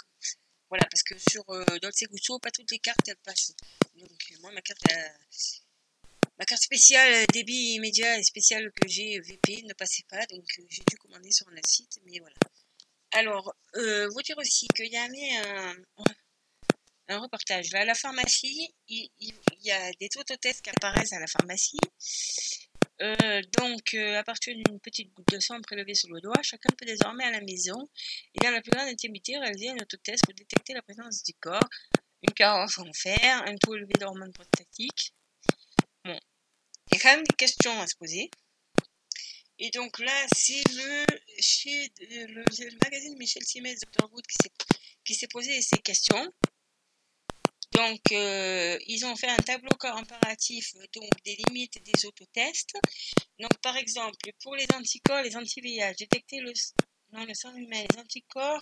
voilà, 0.69 0.85
parce 0.89 1.03
que 1.03 1.15
sur 1.29 1.47
euh, 1.49 1.63
Dolce 1.81 2.03
Gusto, 2.09 2.39
pas 2.39 2.51
toutes 2.51 2.71
les 2.71 2.79
cartes 2.79 3.07
elles 3.07 3.15
passent. 3.17 3.53
Donc 3.95 4.09
euh, 4.31 4.35
moi, 4.41 4.51
ma 4.51 4.61
carte, 4.61 4.91
euh, 4.91 6.07
ma 6.39 6.45
carte 6.45 6.61
spéciale 6.61 7.13
euh, 7.13 7.25
débit 7.31 7.75
immédiat 7.75 8.17
et 8.17 8.23
spéciale 8.23 8.71
que 8.71 8.87
j'ai 8.87 9.19
VP 9.19 9.63
ne 9.63 9.73
passait 9.73 10.05
pas, 10.09 10.25
donc 10.27 10.43
j'ai 10.69 10.83
dû 10.89 10.97
commander 10.97 11.31
sur 11.31 11.47
un 11.47 11.61
site, 11.65 11.99
mais 12.05 12.19
voilà. 12.19 12.35
Alors, 13.11 13.53
vous 13.75 14.21
dire 14.23 14.37
aussi 14.39 14.67
qu'il 14.69 14.91
y 14.91 14.97
avait 14.97 15.75
un, 17.07 17.19
reportage. 17.19 17.71
Là, 17.71 17.81
à 17.81 17.85
la 17.85 17.93
pharmacie, 17.93 18.73
il, 18.87 19.11
y 19.61 19.71
a 19.71 19.91
des 19.99 20.09
autotests 20.17 20.63
qui 20.63 20.71
apparaissent 20.71 21.13
à 21.13 21.19
la 21.19 21.27
pharmacie. 21.27 21.77
Donc, 22.99 23.93
à 23.93 24.23
partir 24.23 24.55
d'une 24.55 24.79
petite 24.79 25.13
goutte 25.13 25.27
de 25.27 25.39
sang 25.39 25.61
prélevée 25.61 25.93
sur 25.93 26.09
le 26.09 26.21
doigt, 26.21 26.41
chacun 26.41 26.69
peut 26.75 26.87
désormais 26.87 27.25
à 27.25 27.29
la 27.29 27.41
maison 27.41 27.87
et 28.33 28.39
dans 28.39 28.49
la 28.49 28.61
plus 28.61 28.71
grande 28.71 28.87
intimité 28.87 29.37
réaliser 29.37 29.69
un 29.69 29.77
autotest 29.77 30.25
pour 30.25 30.33
détecter 30.33 30.73
la 30.73 30.81
présence 30.81 31.21
du 31.21 31.35
corps, 31.35 31.69
une 32.23 32.33
carence 32.33 32.77
en 32.79 32.91
fer, 32.93 33.43
un 33.45 33.55
taux 33.57 33.75
élevé 33.75 33.93
d'hormones 33.99 34.33
prostatiques. 34.33 35.13
Bon, 36.05 36.17
il 36.91 36.95
y 36.95 36.97
a 36.97 36.99
quand 37.01 37.15
même 37.15 37.25
des 37.25 37.35
questions 37.35 37.79
à 37.81 37.87
se 37.87 37.95
poser. 37.95 38.31
Et 39.59 39.69
donc 39.71 39.99
là, 39.99 40.27
c'est 40.35 40.63
le, 40.73 41.01
euh, 41.01 42.27
le, 42.27 42.77
magazine 42.83 43.17
Michel 43.17 43.43
Simès, 43.43 43.79
Dr. 43.79 44.11
Wood, 44.11 44.25
qui 45.05 45.13
s'est, 45.13 45.27
posé 45.27 45.61
ces 45.61 45.77
questions. 45.77 46.33
Donc, 47.71 48.11
euh, 48.11 48.77
ils 48.87 49.05
ont 49.05 49.15
fait 49.15 49.29
un 49.29 49.37
tableau 49.37 49.75
comparatif 49.77 50.73
donc, 50.93 51.09
des 51.25 51.35
limites 51.47 51.83
des 51.83 52.05
autotests. 52.05 52.73
Donc, 53.39 53.57
par 53.61 53.77
exemple, 53.77 54.31
pour 54.41 54.55
les 54.55 54.67
anticorps, 54.73 55.23
les 55.23 55.35
anti-VIH, 55.35 55.95
détecter 55.97 56.39
le, 56.39 56.53
dans 57.11 57.25
le 57.25 57.33
sang 57.33 57.55
humain 57.55 57.83
les 57.91 57.99
anticorps 57.99 58.61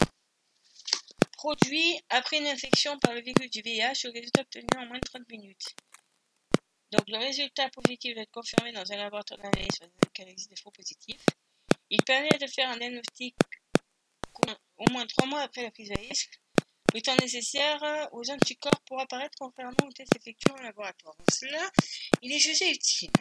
produits 1.42 2.00
après 2.10 2.38
une 2.38 2.46
infection 2.46 3.00
par 3.00 3.16
le 3.16 3.22
virus 3.22 3.50
du 3.50 3.64
VIH, 3.64 4.04
le 4.04 4.12
résultat 4.12 4.42
obtenu 4.42 4.68
en 4.78 4.86
moins 4.86 5.00
de 5.00 5.10
30 5.10 5.28
minutes. 5.28 5.76
Donc, 6.92 7.02
le 7.08 7.18
résultat 7.18 7.68
positif 7.72 8.14
doit 8.14 8.22
être 8.22 8.32
confirmé 8.32 8.72
dans 8.72 8.92
un 8.92 8.98
laboratoire 8.98 9.40
d'analyse 9.40 9.74
sur 9.76 9.88
lequel 10.06 10.30
existe 10.30 10.52
des 10.52 10.62
faux 10.62 10.70
positifs. 10.70 11.26
Il 11.90 12.04
permet 12.04 12.38
de 12.40 12.46
faire 12.46 12.70
un 12.70 12.78
diagnostic 12.78 13.36
au 14.78 14.92
moins 14.92 15.08
3 15.08 15.26
mois 15.26 15.42
après 15.42 15.64
la 15.64 15.72
prise 15.72 15.90
de 15.90 16.00
risque 16.00 16.40
le 16.94 17.02
temps 17.02 17.16
nécessaire 17.16 18.10
aux 18.12 18.30
anticorps 18.30 18.82
pour 18.86 19.00
apparaître 19.00 19.36
contrairement 19.40 19.88
aux 19.88 19.92
tests 19.94 20.16
effectués 20.16 20.52
en 20.52 20.62
laboratoire. 20.62 21.16
Cela, 21.32 21.72
il 22.22 22.32
est 22.34 22.40
jugé 22.40 22.70
utile. 22.70 23.12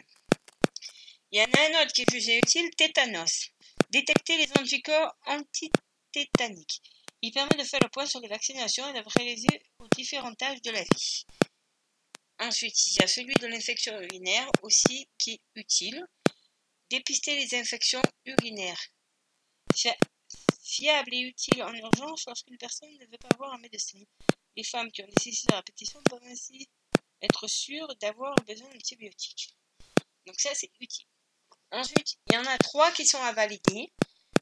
Il 1.31 1.39
y 1.39 1.41
en 1.41 1.45
a 1.45 1.79
un 1.79 1.81
autre 1.81 1.93
qui 1.93 2.01
est 2.01 2.11
jugé 2.11 2.37
utile, 2.37 2.69
tétanos. 2.75 3.49
Détecter 3.89 4.37
les 4.37 4.51
anticorps 4.59 5.15
antitétaniques. 5.25 6.81
Il 7.23 7.31
permet 7.31 7.55
de 7.55 7.63
faire 7.63 7.79
le 7.81 7.89
point 7.89 8.05
sur 8.05 8.19
les 8.19 8.27
vaccinations 8.27 8.87
et 8.89 8.99
de 8.99 9.03
réaliser 9.17 9.63
aux 9.79 9.87
différents 9.95 10.33
âges 10.41 10.61
de 10.61 10.71
la 10.71 10.81
vie. 10.81 11.25
Ensuite, 12.39 12.87
il 12.87 12.99
y 12.99 13.03
a 13.03 13.07
celui 13.07 13.35
de 13.35 13.45
l'infection 13.45 13.99
urinaire 14.01 14.49
aussi 14.63 15.07
qui 15.19 15.33
est 15.33 15.41
utile. 15.55 16.03
Dépister 16.89 17.35
les 17.35 17.55
infections 17.59 18.01
urinaires. 18.25 18.81
Fiable 20.63 21.13
et 21.13 21.19
utile 21.19 21.61
en 21.63 21.73
urgence 21.73 22.25
lorsqu'une 22.25 22.57
personne 22.57 22.91
ne 22.97 23.05
veut 23.05 23.17
pas 23.19 23.35
voir 23.37 23.53
un 23.53 23.59
médecin. 23.59 23.99
Les 24.55 24.63
femmes 24.63 24.91
qui 24.91 25.03
ont 25.03 25.07
des 25.07 25.53
à 25.53 25.57
répétition 25.57 26.01
peuvent 26.09 26.23
ainsi 26.23 26.67
être 27.21 27.47
sûres 27.47 27.95
d'avoir 27.97 28.33
besoin 28.47 28.69
d'antibiotiques. 28.69 29.55
Donc 30.25 30.39
ça, 30.39 30.49
c'est 30.55 30.71
utile. 30.79 31.05
Ensuite, 31.71 32.17
il 32.27 32.33
y 32.33 32.37
en 32.37 32.45
a 32.45 32.57
trois 32.57 32.91
qui 32.91 33.05
sont 33.05 33.21
à 33.21 33.31
valider. 33.31 33.93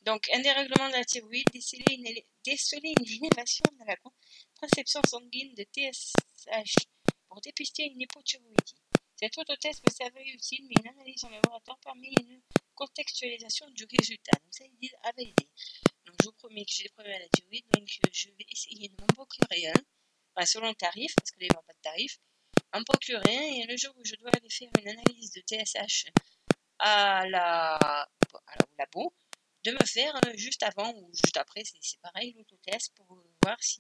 Donc, 0.02 0.30
un 0.34 0.40
dérèglement 0.40 0.88
de 0.90 0.94
la 0.94 1.06
thyroïde, 1.06 1.48
déceler 1.52 1.84
une, 1.92 2.08
une 2.08 3.26
élévation 3.26 3.64
de 3.80 3.86
la 3.86 3.96
contraception 4.54 5.02
sanguine 5.04 5.54
de 5.56 5.64
TSH 5.64 6.76
pour 7.28 7.42
dépister 7.42 7.84
une 7.86 8.02
hypothyroïdie. 8.02 8.76
Cet 9.16 9.38
autotest 9.38 9.84
peut 9.84 9.92
s'avérer 9.92 10.30
utile, 10.30 10.66
mais 10.68 10.76
une 10.82 10.88
analyse 10.88 11.24
en 11.26 11.30
laboratoire 11.30 11.78
permet 11.80 12.12
une 12.22 12.42
contextualisation 12.76 13.70
du 13.72 13.86
résultat. 14.00 14.32
Donc 14.44 14.54
ça, 14.54 14.64
ils 14.66 14.78
disent 14.80 14.96
à 15.04 15.12
valider. 15.12 15.50
Donc 16.06 16.16
je 16.22 16.26
vous 16.28 16.34
promets 16.34 16.64
que 16.64 16.72
j'ai 16.72 16.84
des 16.84 16.90
problèmes 16.90 17.18
à 17.18 17.20
la 17.20 17.28
thyroïde, 17.30 17.66
donc 17.74 17.88
je 18.14 18.30
vais 18.30 18.46
essayer 18.50 18.88
de 18.88 18.96
m'en 19.02 19.08
procurer 19.08 19.68
un, 19.68 19.74
enfin, 20.36 20.46
selon 20.46 20.70
le 20.70 20.76
tarif, 20.76 21.14
parce 21.16 21.32
que 21.32 21.40
là, 21.42 21.46
il 21.48 21.52
n'y 21.52 21.56
aura 21.56 21.64
pas 21.64 21.74
de 21.74 21.82
tarif, 21.82 22.18
en 22.74 22.84
procurer 22.84 23.38
un, 23.38 23.42
et 23.62 23.66
le 23.68 23.76
jour 23.76 23.94
où 23.98 24.06
je 24.06 24.16
dois 24.16 24.32
aller 24.32 24.50
faire 24.50 24.70
une 24.80 24.88
analyse 24.88 25.32
de 25.34 25.42
TSH 25.42 26.06
à 26.80 27.28
la, 27.28 27.76
à 27.76 28.08
la- 28.56 28.66
au 28.66 28.76
labo, 28.78 29.14
de 29.64 29.72
me 29.72 29.86
faire 29.86 30.14
euh, 30.26 30.34
juste 30.36 30.64
avant 30.64 30.94
ou 30.94 31.10
juste 31.14 31.38
après, 31.38 31.64
c'est 31.64 32.02
pareil, 32.02 32.34
l'autotest 32.38 32.94
pour 32.96 33.18
euh, 33.18 33.34
voir 33.44 33.58
si... 33.62 33.80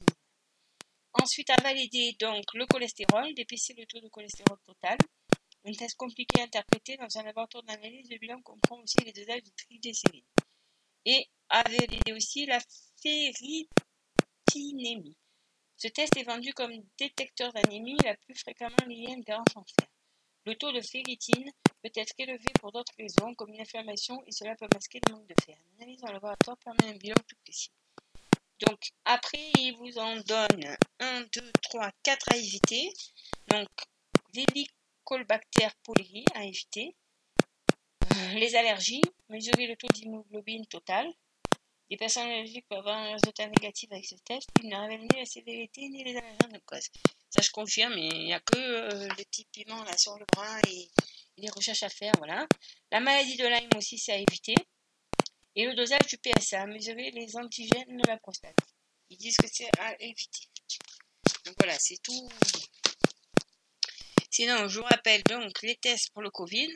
Ensuite, 1.13 1.49
à 1.49 1.55
valider 1.61 2.15
donc 2.19 2.45
le 2.53 2.67
cholestérol, 2.67 3.33
dépister 3.33 3.73
le 3.73 3.85
taux 3.87 3.99
de 3.99 4.09
cholestérol 4.09 4.59
total, 4.65 4.97
un 5.65 5.73
test 5.73 5.97
compliqué 5.97 6.39
à 6.39 6.43
interpréter 6.43 6.95
dans 6.97 7.17
un 7.17 7.23
laboratoire 7.23 7.63
d'analyse 7.63 8.07
de 8.09 8.17
bilan 8.17 8.39
comprend 8.41 8.79
aussi 8.79 8.99
les 9.03 9.11
dosages 9.11 9.41
de 9.43 9.49
triglycérides. 9.57 10.23
Et 11.05 11.27
à 11.49 11.63
valider 11.63 12.13
aussi 12.13 12.45
la 12.45 12.59
ferritinémie. 13.01 15.17
Ce 15.77 15.87
test 15.87 16.15
est 16.17 16.23
vendu 16.23 16.53
comme 16.53 16.73
détecteur 16.97 17.51
d'anémie 17.53 17.97
la 18.03 18.15
plus 18.17 18.35
fréquemment 18.35 18.75
liée 18.85 19.07
à 19.07 19.13
une 19.13 19.23
carence 19.23 19.55
en. 19.55 19.63
Le 20.45 20.55
taux 20.55 20.71
de 20.71 20.81
ferritine 20.81 21.51
peut 21.81 21.91
être 21.95 22.13
élevé 22.17 22.51
pour 22.59 22.71
d'autres 22.71 22.93
raisons, 22.97 23.33
comme 23.35 23.53
une 23.53 23.61
inflammation, 23.61 24.21
et 24.27 24.31
cela 24.31 24.55
peut 24.55 24.67
masquer 24.73 24.99
le 25.07 25.13
manque 25.13 25.27
de 25.27 25.35
fer. 25.43 25.57
Une 25.57 25.83
analyse 25.83 26.03
en 26.03 26.11
laboratoire 26.11 26.57
permet 26.57 26.93
un 26.93 26.97
bilan 26.97 27.15
plus 27.25 27.37
précis. 27.37 27.71
Donc, 28.67 28.91
après, 29.05 29.51
il 29.57 29.75
vous 29.77 29.97
en 29.97 30.17
donne 30.17 30.77
1, 30.99 31.21
2, 31.33 31.51
3, 31.61 31.91
4 32.03 32.33
à 32.33 32.37
éviter. 32.37 32.93
Donc, 33.47 33.69
l'hélicobacter 34.33 35.67
pylori 35.83 36.25
à 36.35 36.43
éviter. 36.43 36.95
Les 38.33 38.55
allergies, 38.55 39.01
mesurer 39.29 39.67
le 39.67 39.75
taux 39.75 39.87
d'hémoglobine 39.87 40.65
total. 40.65 41.07
Les 41.89 41.97
personnes 41.97 42.27
allergiques 42.27 42.67
peuvent 42.67 42.79
avoir 42.79 42.97
un 42.97 43.13
résultat 43.13 43.47
négatif 43.47 43.91
avec 43.91 44.05
ce 44.05 44.15
test. 44.15 44.47
Il 44.61 44.69
ne 44.69 44.75
révèle 44.75 45.01
ni 45.01 45.19
la 45.19 45.25
sévérité 45.25 45.87
ni 45.87 46.03
les 46.03 46.17
allergènes 46.17 46.51
de 46.53 46.61
cause. 46.65 46.87
Ça, 47.29 47.41
je 47.41 47.49
confirme, 47.51 47.93
il 47.93 48.25
n'y 48.25 48.33
a 48.33 48.39
que 48.39 48.57
euh, 48.57 49.07
le 49.07 49.23
petit 49.23 49.45
piment 49.45 49.83
là 49.83 49.97
sur 49.97 50.17
le 50.19 50.25
bras 50.33 50.59
et 50.67 50.89
les 51.39 51.49
recherches 51.49 51.83
à 51.83 51.89
faire. 51.89 52.13
Voilà. 52.17 52.47
La 52.91 52.99
maladie 52.99 53.37
de 53.37 53.45
Lyme 53.45 53.69
aussi, 53.75 53.97
c'est 53.97 54.13
à 54.13 54.17
éviter. 54.17 54.55
Et 55.55 55.65
le 55.65 55.75
dosage 55.75 56.07
du 56.07 56.17
PSA, 56.17 56.65
mesurer 56.67 57.11
les 57.11 57.35
antigènes 57.35 57.97
de 57.97 58.07
la 58.07 58.17
prostate. 58.17 58.55
Ils 59.09 59.17
disent 59.17 59.37
que 59.37 59.47
c'est 59.51 59.69
à 59.79 59.95
éviter. 59.99 60.47
Donc 61.45 61.55
voilà, 61.57 61.75
c'est 61.79 61.97
tout. 62.01 62.29
Sinon, 64.29 64.67
je 64.67 64.79
vous 64.79 64.85
rappelle 64.85 65.23
donc 65.23 65.61
les 65.63 65.75
tests 65.75 66.11
pour 66.11 66.21
le 66.21 66.29
Covid. 66.29 66.69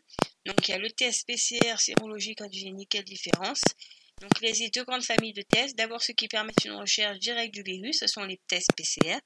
Donc 0.45 0.68
il 0.68 0.72
y 0.72 0.73
a 0.73 0.77
le 0.77 0.91
test 0.91 1.26
PCR 1.26 1.77
sérologique 1.77 2.41
antigénique, 2.41 2.90
quelle 2.90 3.06
différence 3.06 3.61
Donc 4.19 4.41
les 4.41 4.69
deux 4.69 4.84
grandes 4.84 5.03
familles 5.03 5.34
de 5.34 5.44
tests. 5.44 5.77
D'abord 5.77 6.02
ceux 6.02 6.14
qui 6.14 6.27
permettent 6.27 6.65
une 6.65 6.73
recherche 6.73 7.19
directe 7.19 7.53
du 7.53 7.64
virus, 7.64 7.99
ce 7.99 8.07
sont 8.07 8.23
les 8.23 8.41
tests 8.48 8.73
PCR 8.76 9.19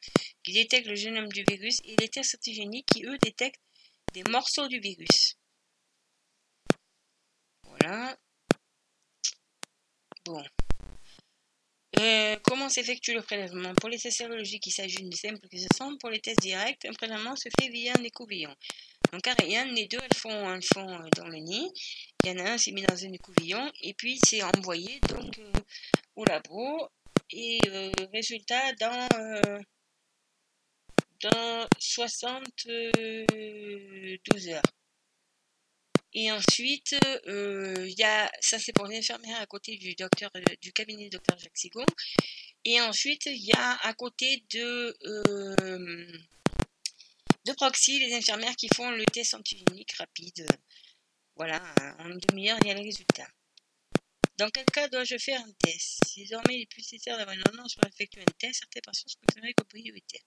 qui 0.44 0.54
détectent 0.54 0.88
le 0.88 0.96
génome 0.96 1.30
du 1.30 1.44
virus 1.50 1.78
et 1.86 1.96
les 1.96 2.10
tests 2.10 2.36
antigéniques 2.36 2.86
qui 2.94 3.06
eux 3.06 3.18
détectent 3.18 3.62
des 4.18 4.32
morceaux 4.32 4.68
du 4.68 4.80
virus. 4.80 5.38
Voilà. 7.64 8.18
Bon. 10.26 10.44
Euh, 12.00 12.36
comment 12.44 12.70
s'effectue 12.70 13.14
le 13.14 13.22
prélèvement? 13.22 13.74
Pour 13.76 13.90
les 13.90 13.98
tests 13.98 14.18
sérologiques, 14.18 14.68
il 14.68 14.72
s'agit 14.72 14.98
d'une 14.98 15.14
simple 15.14 15.48
question. 15.48 15.98
Pour 15.98 16.10
les 16.10 16.20
tests 16.20 16.42
directs, 16.42 16.86
un 16.86 16.94
prélèvement 16.94 17.36
se 17.36 17.50
fait 17.60 17.70
via 17.70 17.94
un 17.98 18.04
écouvillon. 18.04 18.54
Donc, 19.12 19.26
Ariane, 19.28 19.74
les 19.74 19.88
deux, 19.88 20.00
elles 20.02 20.18
font, 20.18 20.54
elles 20.54 20.64
font 20.74 20.90
euh, 20.90 21.10
dans 21.16 21.28
le 21.28 21.38
nid. 21.38 21.72
Il 22.24 22.30
y 22.30 22.34
en 22.34 22.46
a 22.46 22.52
un, 22.52 22.58
c'est 22.58 22.72
mis 22.72 22.82
dans 22.82 23.04
un 23.04 23.14
écouvillon. 23.14 23.72
Et 23.82 23.94
puis, 23.94 24.20
c'est 24.26 24.44
envoyé 24.44 25.00
donc 25.02 25.38
euh, 25.40 25.52
au 26.16 26.26
labo. 26.26 26.90
Et 27.32 27.60
résultat, 28.14 28.74
dans, 28.80 29.60
dans 31.22 31.68
72 31.80 34.48
heures. 34.50 34.62
Et 36.14 36.32
ensuite, 36.32 36.96
euh, 37.28 37.88
y 37.96 38.04
a, 38.04 38.32
ça 38.40 38.58
c'est 38.58 38.74
pour 38.74 38.88
les 38.88 38.98
infirmières 38.98 39.40
à 39.40 39.46
côté 39.46 39.78
du 39.78 39.94
docteur, 39.96 40.32
du 40.62 40.74
cabinet 40.74 41.10
docteur 41.10 41.38
Jacques 41.38 41.58
Sigon. 41.58 41.86
Et 42.64 42.82
ensuite, 42.82 43.28
il 43.28 43.46
y 43.46 43.54
a 43.54 43.76
à 43.84 43.94
côté 43.94 44.44
de, 44.52 44.98
euh, 45.06 46.12
de 47.46 47.54
Proxy, 47.54 48.00
les 48.00 48.16
infirmières 48.16 48.56
qui 48.56 48.68
font 48.76 48.90
le 48.92 49.06
test 49.06 49.36
antigénique 49.36 49.94
rapide. 49.94 50.48
Voilà, 51.36 51.62
en 52.00 52.10
une 52.10 52.20
demi-heure, 52.30 52.58
il 52.62 52.68
y 52.68 52.72
a 52.72 52.74
le 52.74 52.82
résultat. 52.82 53.28
Dans 54.38 54.50
quel 54.52 54.66
cas 54.66 54.88
dois-je 54.88 55.18
faire 55.18 55.42
un 55.42 55.52
test? 55.54 56.06
Si 56.06 56.22
désormais 56.22 56.58
il 56.58 56.62
est 56.62 56.66
plus 56.68 56.82
nécessaire 56.82 57.18
d'avoir 57.18 57.36
une 57.36 57.42
ordonnance 57.42 57.74
pour 57.74 57.88
effectuer 57.88 58.22
un 58.22 58.34
test, 58.38 58.60
certaines 58.60 58.84
personnes 58.84 59.10
sont 59.10 59.20
considérées 59.26 59.54
comme 59.56 59.68
prioritaires. 59.68 60.22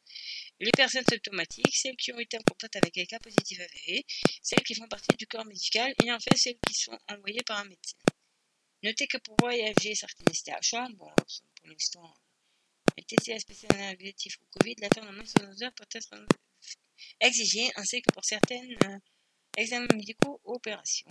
Les 0.59 0.73
personnes 0.73 1.05
symptomatiques, 1.09 1.77
celles 1.77 1.97
qui 1.97 2.13
ont 2.13 2.19
été 2.19 2.37
en 2.37 2.43
contact 2.43 2.75
avec 2.75 2.99
un 2.99 3.05
cas 3.05 3.21
positif 3.21 3.61
avéré, 3.61 4.05
celles 4.43 4.65
qui 4.65 4.75
font 4.75 4.89
partie 4.89 5.17
du 5.17 5.29
corps 5.29 5.45
médical 5.45 5.95
et 6.03 6.11
enfin 6.11 6.35
celles 6.35 6.59
qui 6.67 6.75
sont 6.75 6.99
envoyées 7.09 7.45
par 7.47 7.59
un 7.59 7.65
médecin. 7.67 7.97
Notez 8.83 9.07
que 9.07 9.19
pour 9.19 9.37
voyager, 9.39 9.95
certaines 9.95 10.33
STH1, 10.33 10.97
bon, 10.97 11.11
pour 11.17 11.69
l'instant, 11.69 12.13
les 12.97 13.05
TCA 13.05 13.39
spécialement 13.39 13.91
négatifs 13.91 14.39
au 14.41 14.59
Covid, 14.59 14.75
l'attente 14.79 15.05
en 15.05 15.13
moins 15.13 15.23
de 15.23 15.29
72 15.29 15.63
heures 15.63 15.75
peut 15.75 15.85
être 15.95 16.27
exigée, 17.21 17.71
ainsi 17.77 18.03
que 18.03 18.13
pour 18.13 18.25
certaines 18.25 18.77
euh, 18.85 18.99
examens 19.57 19.87
médicaux 19.95 20.41
ou 20.45 20.55
opérations. 20.55 21.07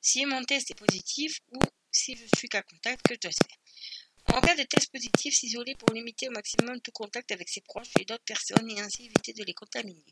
Si 0.00 0.24
mon 0.24 0.44
test 0.44 0.70
est 0.70 0.78
positif 0.78 1.40
ou 1.52 1.58
si 1.96 2.16
je 2.16 2.26
suis 2.36 2.48
cas 2.48 2.62
contact, 2.62 3.06
que 3.08 3.14
dois-je 3.14 3.36
faire 3.36 4.36
En 4.36 4.40
cas 4.40 4.54
de 4.54 4.62
test 4.64 4.92
positif, 4.92 5.34
s'isoler 5.34 5.74
pour 5.74 5.92
limiter 5.92 6.28
au 6.28 6.32
maximum 6.32 6.80
tout 6.80 6.92
contact 6.92 7.32
avec 7.32 7.48
ses 7.48 7.62
proches 7.62 7.96
et 7.98 8.04
d'autres 8.04 8.24
personnes 8.24 8.70
et 8.70 8.80
ainsi 8.80 9.06
éviter 9.06 9.32
de 9.32 9.44
les 9.44 9.54
contaminer. 9.54 10.04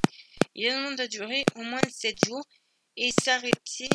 L'isolement 0.55 0.93
doit 0.93 1.09
durer 1.09 1.45
au 1.57 1.63
moins 1.63 1.83
7 1.91 2.25
jours 2.27 2.47
et 2.97 3.11
s'arrêter 3.23 3.89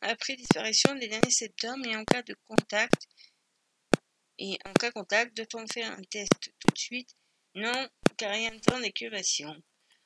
après 0.00 0.36
disparition 0.36 0.94
des 0.94 1.08
derniers 1.08 1.30
symptômes 1.30 1.84
et 1.84 1.96
en 1.96 2.04
cas 2.04 2.22
de 2.22 2.34
contact. 2.48 3.06
Et 4.38 4.58
en 4.64 4.72
cas 4.72 4.88
de 4.88 4.94
contact, 4.94 5.36
doit-on 5.36 5.66
faire 5.66 5.92
un 5.92 6.02
test 6.10 6.30
tout 6.40 6.72
de 6.72 6.78
suite? 6.78 7.10
Non, 7.54 7.88
car 8.16 8.34
il 8.34 8.42
y 8.42 8.46
a 8.46 8.52
un 8.52 8.58
temps 8.58 8.80
d'incubation. 8.80 9.54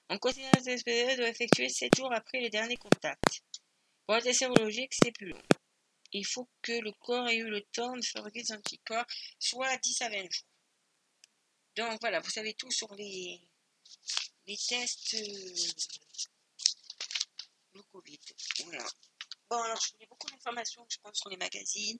En 0.08 0.18
considérant 0.18 0.52
que 0.52 0.64
cette 0.64 0.84
période 0.84 1.18
doit 1.18 1.28
effectuer 1.28 1.68
7 1.68 1.96
jours 1.96 2.12
après 2.12 2.40
les 2.40 2.50
derniers 2.50 2.76
contacts. 2.76 3.42
Pour 4.06 4.16
le 4.16 4.22
test 4.22 4.40
sérologique, 4.40 4.92
c'est 4.92 5.12
plus 5.12 5.28
long. 5.28 5.42
Il 6.12 6.26
faut 6.26 6.48
que 6.60 6.72
le 6.72 6.92
corps 6.92 7.28
ait 7.28 7.36
eu 7.36 7.48
le 7.48 7.62
temps 7.62 7.96
de 7.96 8.04
fabriquer 8.04 8.42
des 8.42 8.52
anticorps, 8.52 9.06
soit 9.38 9.76
10 9.78 10.02
à 10.02 10.08
20 10.10 10.22
jours. 10.30 10.48
Donc 11.76 11.98
voilà, 12.00 12.20
vous 12.20 12.30
savez 12.30 12.52
tout 12.54 12.70
sur 12.70 12.94
les, 12.94 13.40
les 14.46 14.56
tests 14.56 15.14
euh, 15.14 15.54
le 17.74 17.82
Covid. 17.84 18.20
Voilà. 18.64 18.84
Bon, 19.48 19.62
alors 19.62 19.80
je 19.80 19.92
voulais 19.92 20.06
beaucoup 20.06 20.28
d'informations, 20.30 20.86
je 20.88 20.98
pense, 21.02 21.18
sur 21.18 21.30
les 21.30 21.36
magazines, 21.36 21.98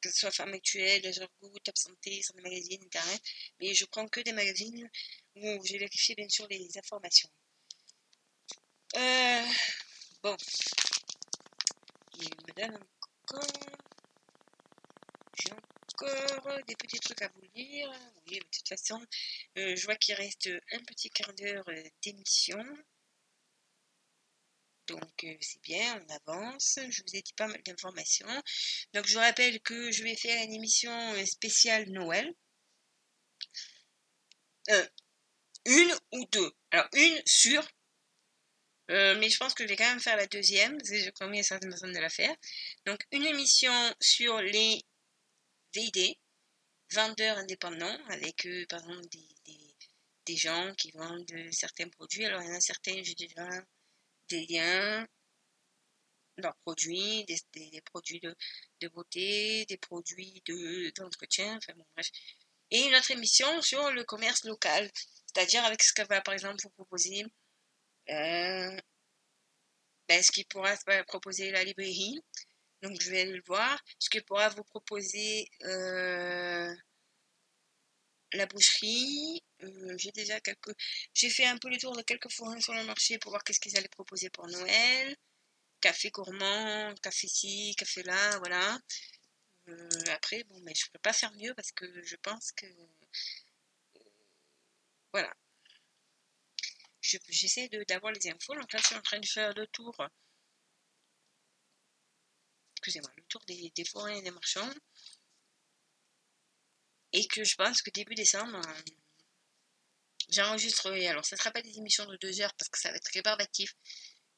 que 0.00 0.10
ce 0.10 0.20
soit 0.20 0.30
Femme 0.30 0.54
Actuelle, 0.54 1.02
Goût, 1.40 1.58
Top 1.60 1.76
Santé, 1.76 2.22
sur 2.22 2.34
les 2.36 2.42
magazines, 2.42 2.82
Internet, 2.84 3.20
mais 3.60 3.74
je 3.74 3.84
prends 3.86 4.06
que 4.08 4.20
des 4.20 4.32
magazines 4.32 4.88
où 5.36 5.64
j'ai 5.64 5.78
vérifié 5.78 6.14
bien 6.14 6.28
sûr 6.28 6.46
les 6.48 6.76
informations. 6.78 7.30
Euh, 8.96 9.46
bon. 10.22 10.36
Il 12.20 12.30
J'ai 15.36 15.52
encore 15.52 16.62
des 16.66 16.76
petits 16.76 17.00
trucs 17.00 17.22
à 17.22 17.28
vous 17.28 17.42
lire. 17.54 17.90
Oui, 18.26 18.38
de 18.38 18.44
toute 18.44 18.68
façon, 18.68 19.00
euh, 19.58 19.76
je 19.76 19.84
vois 19.84 19.96
qu'il 19.96 20.14
reste 20.14 20.48
un 20.72 20.78
petit 20.84 21.10
quart 21.10 21.32
d'heure 21.34 21.68
euh, 21.68 21.82
d'émission. 22.02 22.62
Donc 24.86 25.24
euh, 25.24 25.36
c'est 25.40 25.62
bien, 25.62 26.02
on 26.02 26.32
avance. 26.32 26.78
Je 26.90 27.02
vous 27.02 27.16
ai 27.16 27.22
dit 27.22 27.32
pas 27.34 27.46
mal 27.46 27.62
d'informations. 27.62 28.42
Donc 28.92 29.06
je 29.06 29.14
vous 29.14 29.20
rappelle 29.20 29.60
que 29.60 29.90
je 29.90 30.02
vais 30.02 30.16
faire 30.16 30.42
une 30.44 30.52
émission 30.52 31.26
spéciale 31.26 31.88
Noël. 31.90 32.32
Une 35.66 35.94
ou 36.12 36.24
deux. 36.26 36.52
Alors 36.70 36.88
une 36.92 37.22
sur. 37.24 37.66
Mais 38.88 39.28
je 39.28 39.36
pense 39.38 39.54
que 39.54 39.64
je 39.64 39.68
vais 39.68 39.76
quand 39.76 39.88
même 39.88 40.00
faire 40.00 40.16
la 40.16 40.26
deuxième, 40.26 40.76
parce 40.76 40.90
que 40.90 40.98
j'ai 40.98 41.12
promis 41.12 41.40
à 41.40 41.42
certaines 41.42 41.70
personnes 41.70 41.92
de 41.92 41.98
la 41.98 42.10
faire. 42.10 42.34
Donc 42.86 43.00
une 43.12 43.24
émission 43.24 43.72
sur 44.00 44.40
les 44.40 44.82
VD, 45.74 46.18
vendeurs 46.92 47.38
indépendants, 47.38 47.98
avec 48.08 48.46
par 48.68 48.80
exemple 48.80 49.08
des, 49.08 49.28
des, 50.26 50.36
gens 50.36 50.72
qui 50.76 50.90
vendent 50.92 51.30
certains 51.52 51.88
produits. 51.88 52.24
Alors 52.24 52.42
il 52.42 52.48
y 52.48 52.50
en 52.50 52.56
a 52.56 52.60
certains, 52.60 53.02
j'ai 53.02 53.14
déjà 53.14 53.48
des 54.28 54.46
liens, 54.46 55.06
leurs 56.36 56.56
produits, 56.56 57.24
des, 57.24 57.38
des, 57.52 57.80
produits 57.82 58.20
de, 58.20 58.34
de, 58.80 58.88
beauté, 58.88 59.64
des 59.66 59.76
produits 59.76 60.42
d'entretien, 60.96 61.56
enfin 61.56 61.72
bon, 61.76 61.86
bref. 61.94 62.08
Et 62.70 62.82
une 62.86 62.94
autre 62.94 63.10
émission 63.10 63.62
sur 63.62 63.90
le 63.92 64.04
commerce 64.04 64.44
local, 64.44 64.90
c'est-à-dire 65.26 65.64
avec 65.64 65.82
ce 65.82 65.92
qu'elle 65.92 66.08
va 66.08 66.20
par 66.20 66.34
exemple 66.34 66.56
vous 66.62 66.70
proposer, 66.70 67.24
euh, 68.10 68.76
ben, 70.08 70.22
ce 70.22 70.32
qui 70.32 70.44
pourra 70.44 70.74
proposer 71.06 71.50
la 71.50 71.64
librairie, 71.64 72.20
donc 72.82 73.00
je 73.00 73.10
vais 73.10 73.24
le 73.24 73.42
voir, 73.46 73.82
ce 73.98 74.10
qui 74.10 74.20
pourra 74.20 74.50
vous 74.50 74.64
proposer 74.64 75.48
euh, 75.62 76.74
la 78.34 78.46
boucherie. 78.46 79.42
Euh, 79.62 79.94
j'ai 79.98 80.12
déjà 80.12 80.40
quelques. 80.40 80.74
J'ai 81.14 81.30
fait 81.30 81.46
un 81.46 81.56
peu 81.58 81.70
le 81.70 81.78
tour 81.78 81.96
de 81.96 82.02
quelques 82.02 82.30
forains 82.30 82.60
sur 82.60 82.74
le 82.74 82.84
marché 82.84 83.18
pour 83.18 83.30
voir 83.32 83.42
qu'est-ce 83.44 83.60
qu'ils 83.60 83.76
allaient 83.76 83.88
proposer 83.88 84.30
pour 84.30 84.46
Noël. 84.48 85.16
Café 85.80 86.10
gourmand, 86.10 86.94
café 87.02 87.28
ci, 87.28 87.74
café 87.76 88.02
là, 88.02 88.38
voilà. 88.38 88.78
Euh, 89.68 89.88
après, 90.12 90.44
bon, 90.44 90.60
mais 90.62 90.74
je 90.74 90.90
peux 90.90 90.98
pas 90.98 91.12
faire 91.12 91.32
mieux 91.34 91.54
parce 91.54 91.72
que 91.72 91.86
je 92.04 92.16
pense 92.16 92.52
que. 92.52 92.66
Voilà. 95.12 95.32
J'essaie 97.28 97.68
d'avoir 97.88 98.12
les 98.12 98.28
infos. 98.30 98.54
Donc 98.54 98.72
là, 98.72 98.78
je 98.80 98.86
suis 98.86 98.96
en 98.96 99.02
train 99.02 99.20
de 99.20 99.26
faire 99.26 99.52
le 99.54 99.66
tour. 99.68 99.94
Excusez-moi, 102.78 103.10
le 103.16 103.24
tour 103.24 103.42
des, 103.46 103.72
des 103.74 103.84
forains 103.84 104.14
et 104.14 104.22
des 104.22 104.30
marchands 104.30 104.70
et 107.14 107.26
que 107.28 107.44
je 107.44 107.54
pense 107.54 107.80
que 107.80 107.90
début 107.90 108.16
décembre, 108.16 108.56
euh, 108.56 108.80
j'enregistrerai. 110.30 111.06
Alors, 111.06 111.24
ça 111.24 111.36
ne 111.36 111.38
sera 111.38 111.52
pas 111.52 111.62
des 111.62 111.78
émissions 111.78 112.04
de 112.06 112.16
deux 112.16 112.40
heures 112.40 112.52
parce 112.58 112.68
que 112.68 112.78
ça 112.78 112.90
va 112.90 112.96
être 112.96 113.10
rébarbatif, 113.14 113.72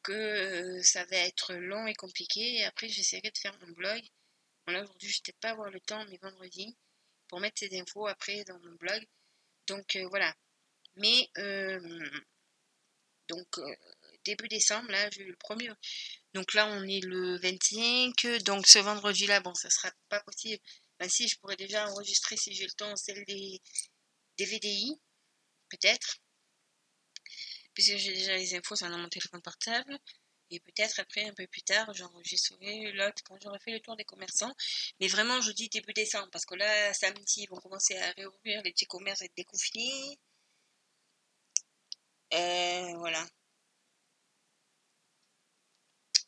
que 0.03 0.13
euh, 0.13 0.83
ça 0.83 1.05
va 1.07 1.17
être 1.17 1.55
long 1.55 1.87
et 1.87 1.95
compliqué. 1.95 2.57
Et 2.57 2.65
après, 2.65 2.89
j'essaierai 2.89 3.31
de 3.31 3.39
faire 3.39 3.59
mon 3.61 3.73
blog. 3.73 4.03
Là, 4.67 4.83
aujourd'hui, 4.83 5.09
je 5.09 5.23
vais 5.27 5.35
pas 5.41 5.51
avoir 5.51 5.71
le 5.71 5.81
temps, 5.81 6.05
mais 6.11 6.19
vendredi, 6.19 6.77
pour 7.29 7.41
mettre 7.41 7.59
ces 7.59 7.81
infos 7.81 8.07
après 8.07 8.45
dans 8.45 8.59
mon 8.61 8.75
blog. 8.75 9.07
Donc, 9.69 9.97
euh, 9.97 10.07
voilà. 10.09 10.35
Mais, 10.97 11.31
donc, 13.29 13.61
début 14.25 14.49
décembre, 14.49 14.91
là, 14.91 15.09
j'ai 15.11 15.25
le 15.25 15.37
premier. 15.37 15.71
Donc 16.35 16.55
là, 16.55 16.67
on 16.67 16.83
est 16.85 17.01
le 17.01 17.39
25. 17.39 18.43
Donc, 18.45 18.67
ce 18.67 18.79
vendredi-là, 18.79 19.41
bon, 19.41 19.55
ça 19.55 19.71
sera 19.71 19.91
pas 20.09 20.21
possible 20.21 20.63
ben 20.99 21.09
si, 21.09 21.29
je 21.29 21.39
pourrais 21.39 21.57
déjà 21.57 21.89
enregistrer 21.89 22.37
si 22.37 22.55
j'ai 22.55 22.65
le 22.65 22.73
temps 22.73 22.95
celle 22.97 23.25
des, 23.27 23.61
VDI, 24.39 24.99
peut-être. 25.69 26.19
Puisque 27.75 27.97
j'ai 27.97 28.15
déjà 28.15 28.37
les 28.37 28.55
infos 28.55 28.77
sur 28.77 28.89
mon 28.89 29.09
téléphone 29.09 29.43
portable. 29.43 29.99
Et 30.51 30.61
peut-être 30.61 31.01
après, 31.01 31.25
un 31.25 31.35
peu 31.35 31.47
plus 31.49 31.63
tard, 31.63 31.93
j'enregistrerai 31.93 32.93
l'autre 32.93 33.23
quand 33.25 33.37
j'aurai 33.43 33.59
fait 33.59 33.73
le 33.73 33.81
tour 33.81 33.97
des 33.97 34.05
commerçants. 34.05 34.55
Mais 35.01 35.09
vraiment, 35.09 35.41
je 35.41 35.51
dis 35.53 35.69
début 35.69 35.93
décembre, 35.93 36.29
parce 36.31 36.47
que 36.47 36.55
là, 36.55 36.95
samedi, 36.95 37.43
ils 37.43 37.49
vont 37.51 37.57
commencer 37.57 37.97
à 37.97 38.13
réouvrir 38.13 38.63
les 38.63 38.73
petits 38.73 38.87
commerces 38.87 39.23
et 39.23 39.31
déconfiner. 39.37 40.19
Euh, 42.35 42.97
voilà. 42.99 43.25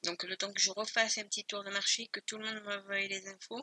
Donc 0.04 0.22
le 0.22 0.36
temps 0.36 0.52
que 0.52 0.60
je 0.60 0.70
refasse 0.70 1.18
un 1.18 1.24
petit 1.24 1.44
tour 1.44 1.64
de 1.64 1.70
marché, 1.70 2.08
que 2.08 2.20
tout 2.20 2.38
le 2.38 2.46
monde 2.46 2.62
m'envoie 2.64 3.00
les 3.00 3.26
infos. 3.28 3.62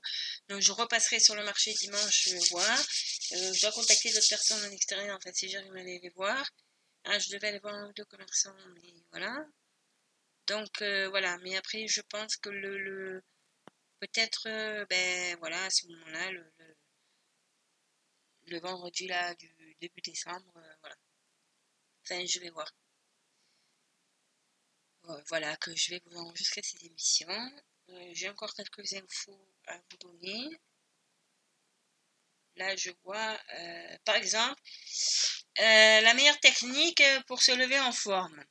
Donc 0.49 0.61
je 0.61 0.71
repasserai 0.71 1.19
sur 1.19 1.35
le 1.35 1.43
marché 1.43 1.73
dimanche 1.73 2.29
voir. 2.51 2.79
Euh, 3.33 3.53
je 3.53 3.61
dois 3.61 3.71
contacter 3.71 4.11
d'autres 4.13 4.29
personnes 4.29 4.63
en 4.65 4.71
extérieur 4.71 5.15
en 5.15 5.19
fait 5.19 5.33
si 5.35 5.49
j'arrive 5.49 5.75
à 5.75 5.79
aller 5.79 5.99
les 6.03 6.09
voir. 6.09 6.45
Ah, 7.05 7.19
je 7.19 7.29
devais 7.31 7.47
aller 7.49 7.59
voir 7.59 7.75
un 7.75 7.89
ou 7.89 7.93
deux 7.93 8.05
commerçants, 8.05 8.55
mais 8.75 8.93
voilà. 9.11 9.45
Donc 10.47 10.81
euh, 10.81 11.09
voilà, 11.09 11.37
mais 11.39 11.55
après 11.57 11.87
je 11.87 12.01
pense 12.01 12.35
que 12.37 12.49
le, 12.49 12.77
le 12.77 13.23
peut-être 13.99 14.47
euh, 14.47 14.85
ben 14.89 15.37
voilà 15.39 15.63
à 15.65 15.69
ce 15.69 15.87
moment-là 15.87 16.31
le, 16.31 16.45
le, 18.47 18.59
vendredi 18.59 19.07
là 19.07 19.33
du 19.35 19.75
début 19.81 20.01
décembre, 20.01 20.51
voilà. 20.81 20.95
Enfin 22.05 22.25
je 22.25 22.39
vais 22.39 22.49
voir. 22.49 22.71
Euh, 25.09 25.21
voilà, 25.27 25.55
que 25.57 25.75
je 25.75 25.91
vais 25.91 26.01
vous 26.05 26.17
enregistrer 26.17 26.61
ces 26.63 26.85
émissions. 26.85 27.51
Euh, 27.89 28.09
j'ai 28.13 28.29
encore 28.29 28.53
quelques 28.53 28.93
infos 28.93 29.47
à 29.67 29.77
vous 29.77 29.97
donner. 29.99 30.49
Là, 32.55 32.75
je 32.75 32.91
vois, 33.03 33.37
euh, 33.59 33.97
par 34.05 34.15
exemple, 34.15 34.61
la 35.57 36.13
meilleure 36.13 36.39
technique 36.39 37.03
pour 37.27 37.41
se 37.41 37.51
lever 37.51 37.79
en 37.79 37.91
forme. 37.91 38.43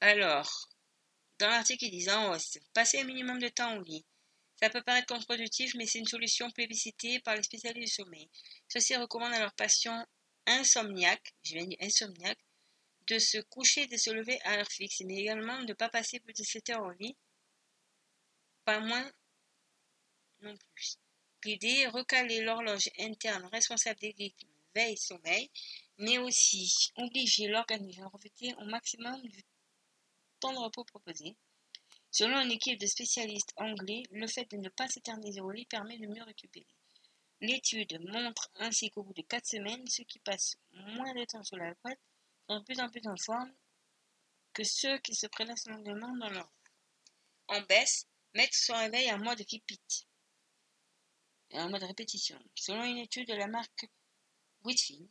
Alors, 0.00 0.68
dans 1.38 1.48
l'article, 1.48 1.84
ils 1.84 1.90
disent 1.90 2.08
en 2.08 2.32
hausse, 2.32 2.58
passer 2.72 3.00
un 3.00 3.04
minimum 3.04 3.38
de 3.38 3.48
temps 3.48 3.76
au 3.76 3.82
lit. 3.82 4.04
Ça 4.60 4.70
peut 4.70 4.82
paraître 4.82 5.06
contre-productif, 5.06 5.74
mais 5.74 5.86
c'est 5.86 5.98
une 5.98 6.06
solution 6.06 6.50
plébiscitée 6.50 7.20
par 7.20 7.36
les 7.36 7.42
spécialistes 7.42 7.98
du 7.98 8.04
sommeil. 8.04 8.30
Ceux-ci 8.68 8.96
recommandent 8.96 9.34
à 9.34 9.40
leurs 9.40 9.54
patients 9.54 10.04
insomniaques, 10.46 11.34
je 11.42 11.54
viens 11.54 11.66
dire 11.66 11.78
insomniaques, 11.80 12.44
de 13.06 13.18
se 13.18 13.38
coucher 13.38 13.86
de 13.86 13.96
se 13.96 14.10
lever 14.10 14.40
à 14.42 14.56
l'heure 14.56 14.70
fixe, 14.70 15.00
mais 15.00 15.16
également 15.16 15.60
de 15.62 15.68
ne 15.68 15.72
pas 15.74 15.88
passer 15.88 16.20
plus 16.20 16.32
de 16.32 16.42
7 16.42 16.70
heures 16.70 16.84
au 16.84 16.92
lit, 16.92 17.16
pas 18.64 18.80
moins 18.80 19.10
non 20.40 20.56
plus. 20.56 20.96
L'idée 21.44 21.80
est 21.80 21.88
recaler 21.88 22.40
l'horloge 22.40 22.88
interne 22.98 23.44
responsable 23.46 24.00
des 24.00 24.14
rythmes 24.16 24.48
veille-sommeil, 24.74 25.50
mais 25.98 26.18
aussi 26.18 26.92
obliger 26.96 27.48
l'organisme 27.48 28.02
à 28.02 28.08
profiter 28.08 28.54
au 28.56 28.64
maximum 28.64 29.20
du 29.22 29.44
temps 30.40 30.52
de 30.52 30.58
repos 30.58 30.84
proposé. 30.84 31.36
Selon 32.10 32.40
une 32.40 32.52
équipe 32.52 32.80
de 32.80 32.86
spécialistes 32.86 33.52
anglais, 33.56 34.02
le 34.10 34.26
fait 34.26 34.50
de 34.50 34.56
ne 34.56 34.68
pas 34.68 34.88
s'éterniser 34.88 35.40
au 35.40 35.50
lit 35.50 35.66
permet 35.66 35.98
de 35.98 36.06
mieux 36.06 36.22
récupérer. 36.22 36.66
L'étude 37.40 37.98
montre 38.10 38.50
ainsi 38.56 38.90
qu'au 38.90 39.02
bout 39.02 39.12
de 39.12 39.22
4 39.22 39.46
semaines, 39.46 39.86
ceux 39.86 40.04
qui 40.04 40.18
passent 40.18 40.56
moins 40.72 41.14
de 41.14 41.24
temps 41.24 41.42
sur 41.42 41.56
la 41.56 41.74
couette 41.76 42.00
sont 42.48 42.58
de 42.58 42.64
plus 42.64 42.80
en 42.80 42.88
plus 42.88 43.06
en 43.06 43.16
forme 43.16 43.52
que 44.52 44.64
ceux 44.64 44.98
qui 44.98 45.14
se 45.14 45.26
prélassent 45.26 45.66
longuement 45.66 46.16
dans 46.16 46.30
leur 46.30 46.50
En 47.48 47.60
baisse, 47.62 48.06
mettre 48.34 48.54
son 48.54 48.74
réveil 48.76 49.12
en 49.12 49.18
mode 49.18 49.40
repeat. 49.40 50.06
et 51.50 51.60
en 51.60 51.68
mode 51.68 51.82
répétition. 51.82 52.38
Selon 52.54 52.84
une 52.84 52.98
étude 52.98 53.28
de 53.28 53.34
la 53.34 53.46
marque 53.46 53.88
Whitfield, 54.62 55.08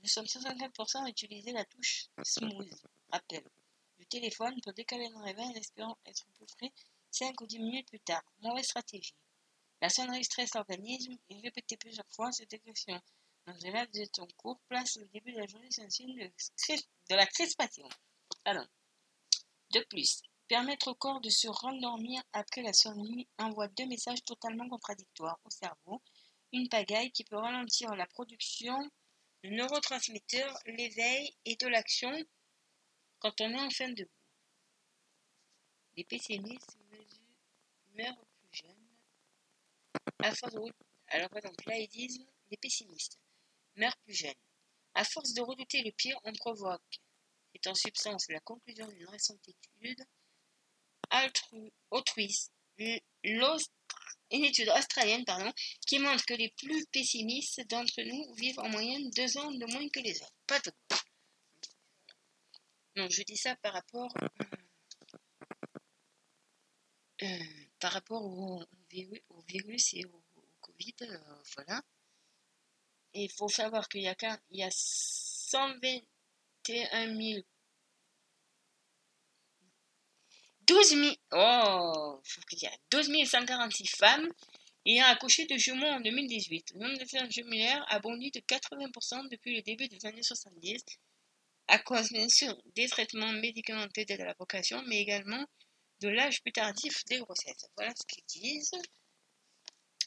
nous 0.00 0.08
sommes 0.08 0.26
65% 0.26 1.04
à 1.04 1.08
utiliser 1.08 1.52
la 1.52 1.64
touche 1.64 2.08
Smooth, 2.22 2.86
rappel, 3.10 3.44
du 3.98 4.06
téléphone 4.06 4.60
pour 4.62 4.72
décaler 4.72 5.08
nos 5.10 5.22
réveil 5.22 5.46
en 5.46 5.54
espérant 5.54 5.96
être 6.06 6.26
plus 6.34 6.46
frais 6.48 6.72
5 7.10 7.40
ou 7.40 7.46
10 7.46 7.58
minutes 7.58 7.88
plus 7.88 8.00
tard. 8.00 8.22
Mauvaise 8.40 8.64
stratégie. 8.64 9.14
La 9.82 9.88
sonnerie 9.88 10.22
stresse 10.22 10.54
l'organisme 10.54 11.18
et 11.28 11.40
répéter 11.40 11.76
plusieurs 11.76 12.06
fois 12.14 12.30
cette 12.30 12.54
action 12.54 13.00
dans 13.46 13.72
laps 13.72 14.00
de 14.00 14.04
temps 14.12 14.28
court 14.36 14.60
place 14.68 14.94
le 14.94 15.06
début 15.06 15.32
de 15.32 15.38
la 15.38 15.46
journée 15.48 15.68
un 15.76 15.90
signe 15.90 16.14
de, 16.14 17.14
la 17.16 17.26
crispation. 17.26 17.88
Pardon. 18.44 18.64
De 19.72 19.80
plus, 19.90 20.22
permettre 20.46 20.86
au 20.86 20.94
corps 20.94 21.20
de 21.20 21.30
se 21.30 21.48
rendormir 21.48 22.22
après 22.32 22.62
la 22.62 22.72
sonnerie 22.72 23.26
envoie 23.38 23.66
deux 23.66 23.86
messages 23.86 24.22
totalement 24.22 24.68
contradictoires 24.68 25.40
au 25.44 25.50
cerveau. 25.50 26.00
Une 26.52 26.68
pagaille 26.68 27.10
qui 27.10 27.24
peut 27.24 27.38
ralentir 27.38 27.92
la 27.96 28.06
production 28.06 28.78
de 29.42 29.50
neurotransmetteurs, 29.50 30.56
l'éveil 30.64 31.34
et 31.44 31.56
de 31.56 31.66
l'action 31.66 32.12
quand 33.18 33.40
on 33.40 33.50
est 33.50 33.60
en 33.60 33.70
fin 33.70 33.88
de 33.88 34.04
bout. 34.04 34.10
Les 35.96 36.04
pessimistes 36.04 36.78
meurent. 37.96 38.31
À 40.22 40.34
force 40.34 40.54
de... 40.54 40.60
Alors 41.08 41.28
par 41.28 41.38
exemple 41.38 41.64
là 41.66 41.78
ils 41.78 42.26
les 42.50 42.56
pessimistes 42.56 43.18
meurent 43.76 43.96
plus 44.04 44.14
jeunes. 44.14 44.34
À 44.94 45.04
force 45.04 45.32
de 45.32 45.40
redouter 45.40 45.82
le 45.82 45.90
pire, 45.92 46.18
on 46.24 46.32
provoque. 46.34 47.00
C'est 47.54 47.66
en 47.66 47.74
substance 47.74 48.28
la 48.28 48.40
conclusion 48.40 48.86
d'une 48.88 49.08
récente 49.08 49.40
étude 49.48 50.04
altru... 51.10 51.70
une 54.30 54.44
étude 54.44 54.68
australienne 54.70 55.24
pardon, 55.24 55.52
qui 55.86 55.98
montre 55.98 56.24
que 56.24 56.34
les 56.34 56.50
plus 56.56 56.86
pessimistes 56.86 57.60
d'entre 57.68 58.02
nous 58.02 58.34
vivent 58.34 58.58
en 58.58 58.68
moyenne 58.68 59.10
deux 59.10 59.36
ans 59.38 59.50
de 59.50 59.66
moins 59.72 59.88
que 59.90 60.00
les 60.00 60.16
autres. 60.22 60.34
Pas 60.46 60.60
de 60.60 60.72
Non, 62.96 63.08
je 63.08 63.22
dis 63.22 63.36
ça 63.36 63.56
par 63.56 63.74
rapport 63.74 64.12
euh, 67.22 67.61
par 67.82 67.92
rapport 67.92 68.24
au, 68.24 68.62
au 68.62 69.42
virus, 69.48 69.94
et 69.94 70.04
au, 70.04 70.22
Covid, 70.60 70.94
euh, 71.02 71.18
voilà. 71.56 71.82
Il 73.12 73.28
faut 73.32 73.48
savoir 73.48 73.88
qu'il 73.88 74.02
y 74.02 74.08
a, 74.08 74.14
il 74.50 74.60
y 74.60 74.62
a 74.62 74.70
121 74.70 77.16
000 77.16 77.42
12 80.68 80.88
000, 80.90 81.12
oh, 81.32 82.20
je 82.22 82.38
dise, 82.56 82.68
12 82.92 83.28
146 83.28 83.88
femmes 83.88 84.28
ayant 84.86 85.06
accouché 85.06 85.46
de 85.46 85.56
jumeaux 85.56 85.88
en 85.88 86.00
2018. 86.00 86.74
Le 86.74 86.80
nombre 86.80 87.00
de 87.00 87.04
femmes 87.04 87.32
jumelaires 87.32 87.84
a 87.88 87.98
bondi 87.98 88.30
de 88.30 88.38
80% 88.38 89.28
depuis 89.28 89.56
le 89.56 89.62
début 89.62 89.88
des 89.88 90.06
années 90.06 90.22
70, 90.22 90.84
à 91.66 91.80
cause 91.80 92.12
bien 92.12 92.28
sûr 92.28 92.56
des 92.76 92.88
traitements 92.88 93.32
médicamenteux 93.32 94.04
à 94.08 94.16
la 94.16 94.34
vocation, 94.34 94.84
mais 94.86 95.00
également 95.00 95.44
de 96.02 96.08
l'âge 96.08 96.42
plus 96.42 96.52
tardif 96.52 97.04
des 97.06 97.20
grossesses. 97.20 97.68
Voilà 97.76 97.92
ce 97.94 98.04
qu'ils 98.06 98.24
disent. 98.24 98.72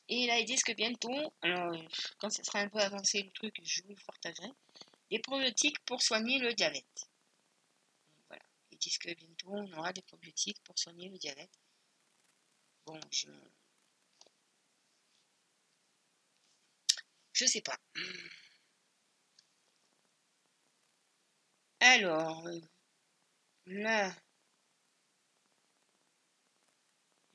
Et 0.10 0.28
là, 0.28 0.38
ils 0.40 0.46
disent 0.46 0.64
que 0.64 0.74
bientôt, 0.74 1.34
alors 1.42 1.74
quand 2.20 2.30
ce 2.30 2.44
sera 2.44 2.60
un 2.60 2.70
peu 2.70 2.80
avancé 2.80 3.24
le 3.24 3.32
truc, 3.32 3.56
je 3.64 3.82
vous 3.84 3.96
le 3.96 4.06
partagerai, 4.06 4.50
des 5.10 5.20
probiotiques 5.20 5.80
pour 5.86 6.02
soigner 6.02 6.38
le 6.40 6.54
diabète. 6.54 7.10
Voilà. 8.28 8.44
Ils 8.72 8.78
disent 8.78 8.98
que 8.98 9.14
bientôt, 9.14 9.50
on 9.52 9.72
aura 9.74 9.94
des 9.94 10.02
probiotiques 10.04 10.62
pour 10.64 10.78
soigner 10.78 11.10
le 11.10 11.18
diabète. 11.18 11.58
Bon, 12.86 13.00
je... 13.12 13.30
Je 17.34 17.46
sais 17.46 17.62
pas. 17.62 17.78
Alors, 21.80 22.48
euh, 22.48 22.60
là, 23.68 24.14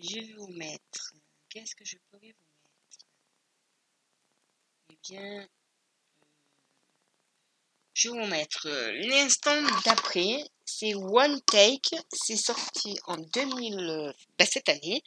je 0.02 0.14
vais 0.14 0.32
vous 0.34 0.48
mettre. 0.48 1.14
Qu'est-ce 1.48 1.74
que 1.74 1.84
je 1.84 1.96
pourrais 2.10 2.32
vous 2.32 2.46
mettre? 2.46 3.06
Eh 4.90 4.98
bien, 5.08 5.42
euh, 5.42 5.46
je 7.94 8.08
vais 8.08 8.20
vous 8.20 8.28
mettre 8.28 8.66
euh, 8.66 8.92
l'instant 9.08 9.60
d'après. 9.84 10.44
C'est 10.64 10.94
One 10.94 11.40
Take. 11.42 11.96
C'est 12.12 12.36
sorti 12.36 12.98
en 13.06 13.16
2000, 13.16 13.78
euh, 13.78 14.12
bah, 14.38 14.46
cette 14.46 14.68
année. 14.68 15.02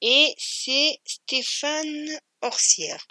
Et 0.00 0.34
c'est 0.38 1.00
Stéphane 1.04 2.18
Orsière. 2.42 3.06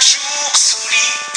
chaque 0.00 0.20
jour 0.20 0.56
solitaire. 0.56 1.33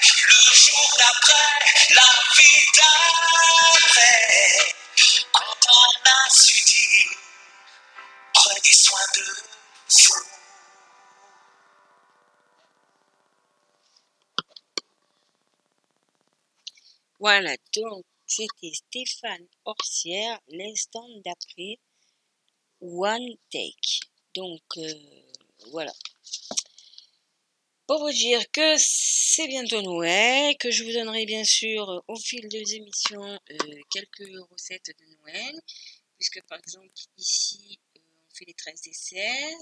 Le 0.00 0.54
jour 0.54 0.88
d'après, 0.98 1.94
la 1.94 2.10
vie 2.36 2.66
d'après. 2.76 4.74
Quand 5.32 5.56
on 5.70 6.10
a 6.10 6.30
su 6.30 6.64
dire, 6.64 7.18
prenez 8.34 8.72
soin 8.72 9.06
de 9.16 9.22
vous. 9.22 9.48
Voilà, 17.20 17.56
donc 17.74 18.04
c'était 18.26 18.72
Stéphane 18.74 19.46
Orsière, 19.64 20.38
l'instant 20.48 21.08
d'après 21.24 21.78
One 22.80 23.34
Take. 23.50 24.00
Donc 24.34 24.62
euh, 24.76 24.94
voilà. 25.72 25.92
Pour 27.88 28.00
vous 28.00 28.12
dire 28.12 28.44
que 28.52 28.74
c'est 28.76 29.46
bientôt 29.46 29.80
Noël, 29.80 30.54
que 30.58 30.70
je 30.70 30.84
vous 30.84 30.92
donnerai 30.92 31.24
bien 31.24 31.42
sûr 31.42 31.88
euh, 31.88 32.00
au 32.06 32.16
fil 32.16 32.46
des 32.46 32.74
émissions 32.74 33.40
euh, 33.50 33.56
quelques 33.90 34.30
recettes 34.50 34.94
de 35.00 35.06
Noël, 35.16 35.54
puisque 36.18 36.42
par 36.42 36.58
exemple 36.58 36.86
ici 37.16 37.80
euh, 37.96 38.00
on 38.30 38.34
fait 38.34 38.44
les 38.44 38.52
13 38.52 38.82
desserts. 38.82 39.58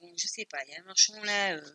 Bon, 0.00 0.14
je 0.16 0.28
sais 0.28 0.44
pas, 0.44 0.64
il 0.66 0.70
y 0.70 0.74
a 0.76 0.80
un 0.80 0.84
marchand 0.84 1.20
là 1.24 1.56
euh, 1.56 1.72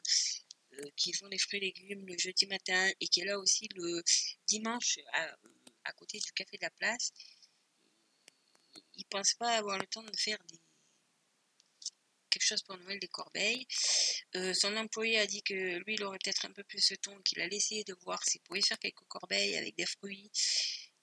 euh, 0.79 0.89
qui 0.95 1.11
vend 1.11 1.27
les 1.27 1.37
fruits 1.37 1.59
et 1.59 1.65
légumes 1.65 2.05
le 2.07 2.17
jeudi 2.17 2.45
matin 2.45 2.89
et 3.01 3.07
qui 3.09 3.19
est 3.19 3.25
là 3.25 3.37
aussi 3.37 3.67
le 3.75 4.01
dimanche 4.47 4.99
à, 5.11 5.35
à 5.83 5.91
côté 5.91 6.17
du 6.17 6.31
café 6.31 6.55
de 6.55 6.63
la 6.63 6.71
place. 6.71 7.11
Il 8.95 9.05
pense 9.07 9.33
pas 9.33 9.57
avoir 9.57 9.77
le 9.77 9.85
temps 9.87 10.01
de 10.01 10.15
faire 10.15 10.37
des 10.49 10.59
chose 12.45 12.61
pour 12.63 12.77
Noël 12.77 12.99
des 12.99 13.07
corbeilles. 13.07 13.65
Euh, 14.35 14.53
son 14.53 14.75
employé 14.77 15.19
a 15.19 15.27
dit 15.27 15.43
que 15.43 15.53
lui, 15.85 15.95
il 15.95 16.03
aurait 16.03 16.19
peut-être 16.23 16.45
un 16.45 16.51
peu 16.51 16.63
plus 16.63 16.89
de 16.89 16.95
temps, 16.95 17.17
qu'il 17.23 17.41
allait 17.41 17.57
essayer 17.57 17.83
de 17.83 17.95
voir 18.01 18.23
s'il 18.23 18.41
pouvait 18.41 18.61
faire 18.61 18.79
quelques 18.79 19.05
corbeilles 19.07 19.57
avec 19.57 19.75
des 19.75 19.85
fruits, 19.85 20.31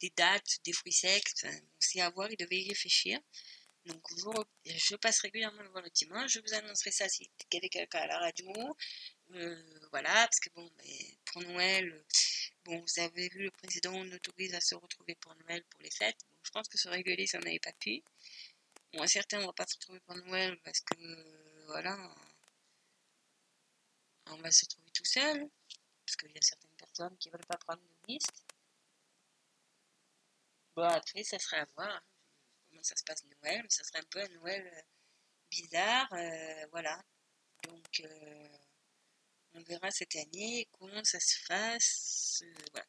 des 0.00 0.12
dattes, 0.16 0.58
des 0.64 0.72
fruits 0.72 0.92
secs. 0.92 1.46
C'est 1.78 2.00
à 2.00 2.10
voir, 2.10 2.30
il 2.30 2.36
devait 2.36 2.60
y 2.60 2.68
réfléchir. 2.68 3.20
Donc, 3.86 4.02
je, 4.66 4.96
passe 4.96 5.20
régulièrement 5.20 5.62
le 5.62 5.70
voir 5.70 5.82
le 5.82 5.90
dimanche. 5.90 6.32
Je 6.32 6.40
vous 6.40 6.54
annoncerai 6.54 6.90
ça 6.90 7.08
si 7.08 7.30
quelqu'un 7.48 7.86
à 7.92 8.06
la 8.06 8.18
radio. 8.18 8.52
Euh, 9.34 9.56
voilà, 9.90 10.12
parce 10.12 10.40
que 10.40 10.50
mais 10.78 11.18
pour 11.26 11.42
Noël, 11.42 12.04
bon, 12.64 12.80
vous 12.80 13.02
avez 13.02 13.28
vu, 13.28 13.44
le 13.44 13.50
président 13.50 13.92
on 13.94 14.12
autorise 14.12 14.54
à 14.54 14.60
se 14.60 14.74
retrouver 14.74 15.14
pour 15.14 15.34
Noël 15.36 15.64
pour 15.70 15.80
les 15.82 15.90
fêtes. 15.90 16.18
Je 16.42 16.50
pense 16.50 16.68
que 16.68 16.78
ça 16.78 16.88
aurait 16.88 17.04
on 17.34 17.38
n'avait 17.38 17.58
pas 17.58 17.72
pu. 17.74 18.02
Bon, 18.92 19.06
certains, 19.06 19.40
on 19.42 19.46
va 19.46 19.52
pas 19.52 19.66
se 19.66 19.74
retrouver 19.76 20.00
pour 20.00 20.16
Noël 20.16 20.58
parce 20.64 20.80
que, 20.80 20.94
euh, 20.96 21.64
voilà, 21.66 21.96
on 24.26 24.36
va 24.36 24.50
se 24.50 24.64
retrouver 24.64 24.90
tout 24.92 25.04
seul. 25.04 25.48
Parce 26.06 26.16
qu'il 26.16 26.32
y 26.32 26.38
a 26.38 26.42
certaines 26.42 26.74
personnes 26.76 27.16
qui 27.18 27.30
veulent 27.30 27.46
pas 27.46 27.56
prendre 27.58 27.82
de 27.82 28.12
liste. 28.12 28.44
Bon, 30.74 30.82
après, 30.82 31.22
ça 31.24 31.38
serait 31.38 31.58
à 31.60 31.66
voir 31.76 31.88
hein, 31.88 32.02
comment 32.68 32.82
ça 32.82 32.96
se 32.96 33.04
passe 33.04 33.24
Noël. 33.24 33.60
Mais 33.62 33.70
ça 33.70 33.84
serait 33.84 34.00
un 34.00 34.08
peu 34.10 34.20
un 34.20 34.28
Noël 34.28 34.66
euh, 34.66 34.82
bizarre. 35.50 36.12
euh, 36.14 36.66
voilà. 36.72 37.00
Donc, 37.64 38.02
on 39.54 39.62
verra 39.62 39.90
cette 39.90 40.16
année 40.16 40.68
comment 40.72 41.04
ça 41.04 41.20
se 41.20 41.38
fasse. 41.44 42.42
voilà. 42.72 42.86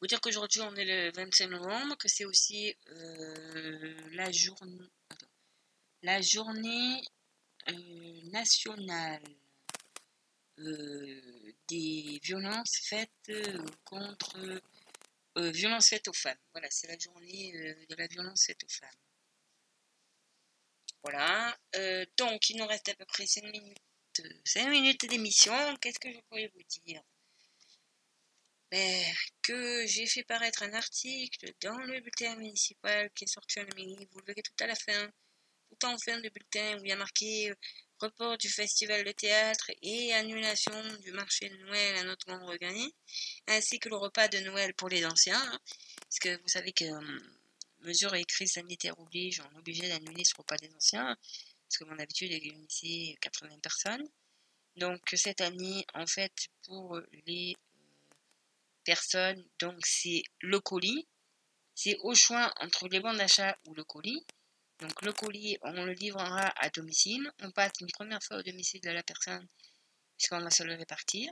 Vous 0.00 0.06
dire 0.06 0.20
qu'aujourd'hui, 0.20 0.60
on 0.60 0.74
est 0.76 0.84
le 0.84 1.10
25 1.12 1.48
novembre, 1.48 1.96
que 1.96 2.08
c'est 2.08 2.26
aussi 2.26 2.74
euh, 2.88 3.96
la 4.12 4.30
journée. 4.30 4.90
euh, 7.68 8.30
nationale 8.30 9.22
euh, 10.58 11.52
des 11.68 12.20
violences 12.22 12.78
faites 12.84 13.32
contre 13.84 14.36
violences 15.36 15.88
faites 15.88 16.08
aux 16.08 16.12
femmes. 16.12 16.38
Voilà, 16.52 16.68
c'est 16.70 16.86
la 16.88 16.98
journée 16.98 17.52
de 17.88 17.94
la 17.96 18.06
violence 18.06 18.46
faite 18.46 18.62
aux 18.64 18.72
femmes. 18.72 19.00
Voilà. 21.02 21.56
Donc, 22.16 22.50
il 22.50 22.56
nous 22.58 22.66
reste 22.66 22.88
à 22.88 22.94
peu 22.94 23.04
près 23.06 23.26
5 23.26 23.44
minutes, 23.44 23.78
5 24.44 24.68
minutes 24.70 25.06
d'émission. 25.08 25.52
Qu'est-ce 25.80 25.98
que 25.98 26.12
je 26.12 26.20
pourrais 26.28 26.50
vous 26.54 26.62
dire? 26.84 27.02
Que 29.42 29.86
j'ai 29.86 30.06
fait 30.06 30.24
paraître 30.24 30.62
un 30.64 30.72
article 30.74 31.52
dans 31.60 31.78
le 31.78 32.00
bulletin 32.00 32.34
municipal 32.36 33.10
qui 33.14 33.24
est 33.24 33.28
sorti 33.28 33.60
à 33.60 33.64
la. 33.64 33.70
Vous 33.74 34.18
le 34.18 34.24
verrez 34.26 34.42
tout 34.42 34.64
à 34.64 34.66
la 34.66 34.74
fin. 34.74 35.08
Tout 35.70 35.86
en 35.86 35.96
fin 35.98 36.20
de 36.20 36.28
bulletin 36.28 36.78
où 36.78 36.84
il 36.84 36.88
y 36.88 36.92
a 36.92 36.96
marqué 36.96 37.50
euh, 37.50 37.54
report 38.00 38.38
du 38.38 38.48
festival 38.48 39.04
de 39.04 39.12
théâtre 39.12 39.70
et 39.82 40.12
annulation 40.14 40.72
du 41.02 41.12
marché 41.12 41.48
de 41.48 41.56
Noël 41.56 41.96
à 41.96 42.04
notre 42.04 42.26
grand 42.26 42.44
regret, 42.46 42.90
ainsi 43.46 43.78
que 43.78 43.88
le 43.88 43.96
repas 43.96 44.28
de 44.28 44.38
Noël 44.38 44.74
pour 44.74 44.88
les 44.88 45.04
anciens. 45.06 45.40
hein. 45.40 45.58
parce 46.00 46.18
que 46.20 46.40
vous 46.40 46.48
savez 46.48 46.72
que 46.72 46.84
euh, 46.84 47.20
mesure 47.80 48.14
et 48.14 48.24
crise 48.24 48.52
sanitaire 48.52 48.98
oblige, 48.98 49.40
on 49.40 49.56
est 49.56 49.58
obligé 49.58 49.88
d'annuler 49.88 50.24
ce 50.24 50.34
repas 50.36 50.56
des 50.56 50.72
anciens, 50.74 51.16
parce 51.68 51.78
que 51.78 51.84
mon 51.84 51.98
habitude 51.98 52.32
est 52.32 52.42
ici 52.68 53.16
80 53.20 53.58
personnes. 53.60 54.08
Donc 54.76 55.00
cette 55.14 55.40
année, 55.40 55.84
en 55.94 56.06
fait, 56.06 56.48
pour 56.64 57.00
les 57.26 57.56
personnes, 58.86 59.44
donc 59.58 59.84
c'est 59.84 60.22
le 60.40 60.60
colis. 60.60 61.06
C'est 61.74 61.96
au 62.02 62.14
choix 62.14 62.54
entre 62.60 62.88
les 62.88 63.00
bons 63.00 63.14
d'achat 63.14 63.58
ou 63.66 63.74
le 63.74 63.84
colis. 63.84 64.24
Donc 64.78 65.02
le 65.02 65.12
colis, 65.12 65.58
on 65.62 65.72
le 65.72 65.92
livrera 65.92 66.46
à 66.56 66.70
domicile. 66.70 67.30
On 67.42 67.50
passe 67.50 67.72
une 67.80 67.90
première 67.92 68.22
fois 68.22 68.38
au 68.38 68.42
domicile 68.42 68.80
de 68.80 68.90
la 68.90 69.02
personne, 69.02 69.46
puisqu'on 70.16 70.40
va 70.40 70.50
se 70.50 70.62
le 70.62 70.74
répartir. 70.74 71.30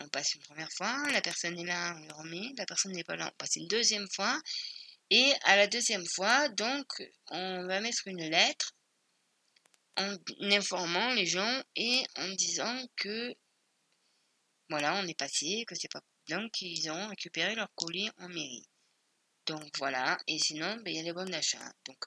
On 0.00 0.08
passe 0.08 0.34
une 0.34 0.42
première 0.42 0.72
fois, 0.72 1.10
la 1.12 1.20
personne 1.20 1.58
est 1.58 1.64
là, 1.64 1.94
on 1.96 2.06
le 2.06 2.14
remet. 2.14 2.52
La 2.56 2.66
personne 2.66 2.92
n'est 2.92 3.04
pas 3.04 3.16
là, 3.16 3.30
on 3.32 3.36
passe 3.36 3.56
une 3.56 3.68
deuxième 3.68 4.08
fois. 4.10 4.40
Et 5.10 5.32
à 5.44 5.56
la 5.56 5.66
deuxième 5.66 6.06
fois, 6.06 6.48
donc, 6.48 6.86
on 7.30 7.66
va 7.66 7.80
mettre 7.80 8.06
une 8.06 8.28
lettre 8.30 8.74
en 9.96 10.16
informant 10.40 11.14
les 11.14 11.26
gens 11.26 11.62
et 11.76 12.04
en 12.16 12.28
disant 12.28 12.86
que 12.96 13.34
voilà, 14.70 14.94
on 14.96 15.06
est 15.06 15.18
passé, 15.18 15.64
que 15.68 15.74
c'est 15.74 15.92
pas 15.92 16.02
donc 16.28 16.52
qu'ils 16.52 16.90
ont 16.90 17.08
récupéré 17.08 17.54
leur 17.54 17.72
colis 17.74 18.10
en 18.18 18.28
mairie. 18.28 18.66
Donc 19.46 19.76
voilà, 19.78 20.16
et 20.26 20.38
sinon, 20.38 20.76
ben, 20.76 20.88
il 20.88 20.96
y 20.96 21.00
a 21.00 21.02
les 21.02 21.12
bons 21.12 21.28
d'achat. 21.28 21.72
Donc 21.84 22.04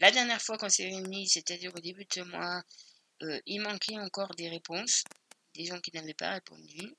la 0.00 0.10
dernière 0.10 0.40
fois 0.40 0.56
qu'on 0.58 0.68
s'est 0.68 0.84
réunis, 0.88 1.28
c'est-à-dire 1.28 1.74
au 1.74 1.80
début 1.80 2.04
de 2.04 2.12
ce 2.12 2.20
mois, 2.20 2.62
euh, 3.22 3.40
il 3.46 3.60
manquait 3.60 3.98
encore 3.98 4.34
des 4.36 4.48
réponses, 4.48 5.04
des 5.54 5.66
gens 5.66 5.80
qui 5.80 5.90
n'avaient 5.92 6.14
pas 6.14 6.32
répondu, 6.32 6.94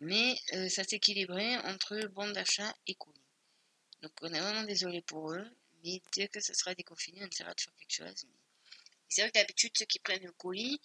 mais 0.00 0.36
euh, 0.54 0.68
ça 0.68 0.82
s'équilibrait 0.84 1.56
entre 1.58 1.98
bons 2.08 2.30
d'achat 2.30 2.74
et 2.86 2.94
colis. 2.94 3.20
Donc 4.02 4.12
on 4.22 4.32
est 4.32 4.40
vraiment 4.40 4.64
désolé 4.64 5.02
pour 5.02 5.32
eux, 5.32 5.56
mais 5.84 6.00
dès 6.14 6.28
que 6.28 6.40
ce 6.40 6.54
sera 6.54 6.74
déconfiné, 6.74 7.22
on 7.22 7.28
essaiera 7.28 7.54
de 7.54 7.60
faire 7.60 7.74
quelque 7.76 7.92
chose. 7.94 8.26
C'est 9.08 9.22
vrai 9.22 9.30
que 9.30 9.38
d'habitude, 9.38 9.72
ceux 9.76 9.86
qui 9.86 9.98
prennent 9.98 10.24
le 10.24 10.32
colis 10.32 10.80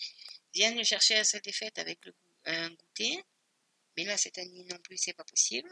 viennent 0.53 0.77
le 0.77 0.83
chercher 0.83 1.15
à 1.15 1.39
des 1.39 1.51
fêtes 1.51 1.79
avec 1.79 1.99
un 2.45 2.69
goûter, 2.69 3.23
mais 3.97 4.05
là, 4.05 4.17
cette 4.17 4.37
année 4.37 4.65
non 4.65 4.77
plus, 4.79 4.97
c'est 4.97 5.13
pas 5.13 5.23
possible. 5.23 5.69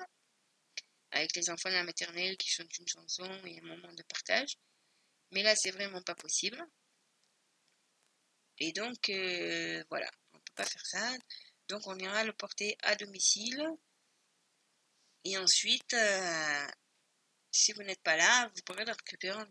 Avec 1.12 1.36
les 1.36 1.50
enfants 1.50 1.70
de 1.70 1.76
la 1.76 1.84
maternelle 1.84 2.38
qui 2.38 2.50
chantent 2.50 2.78
une 2.78 2.88
chanson 2.88 3.30
et 3.46 3.60
un 3.60 3.64
moment 3.64 3.94
de 3.94 4.04
partage. 4.04 4.58
Mais 5.32 5.44
là, 5.44 5.56
c'est 5.56 5.72
vraiment 5.72 6.02
pas 6.02 6.16
possible. 6.16 6.64
Et 8.60 8.72
donc, 8.74 9.10
euh, 9.10 9.84
voilà, 9.90 10.10
on 10.34 10.40
peut 10.40 10.54
pas 10.56 10.66
faire 10.66 10.86
ça. 10.86 11.18
Donc, 11.70 11.88
on 11.88 11.98
ira 11.98 12.24
le 12.24 12.34
porter 12.34 12.78
à 12.84 12.96
domicile. 12.96 13.64
Et 15.24 15.38
ensuite, 15.38 15.94
euh, 15.94 16.68
si 17.52 17.74
vous 17.74 17.84
n'êtes 17.84 18.02
pas 18.02 18.18
là, 18.18 18.52
vous 18.56 18.62
pourrez 18.64 18.86
le 18.86 18.92
récupérer 18.92 19.40
en. 19.40 19.46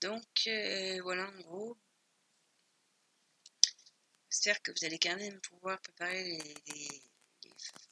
Donc, 0.00 0.46
euh, 0.46 1.00
voilà, 1.02 1.28
en 1.28 1.40
gros. 1.40 1.78
J'espère 4.38 4.62
que 4.62 4.70
vous 4.70 4.84
allez 4.84 5.00
quand 5.00 5.16
même 5.16 5.40
pouvoir 5.40 5.80
préparer 5.80 6.22
les, 6.22 7.02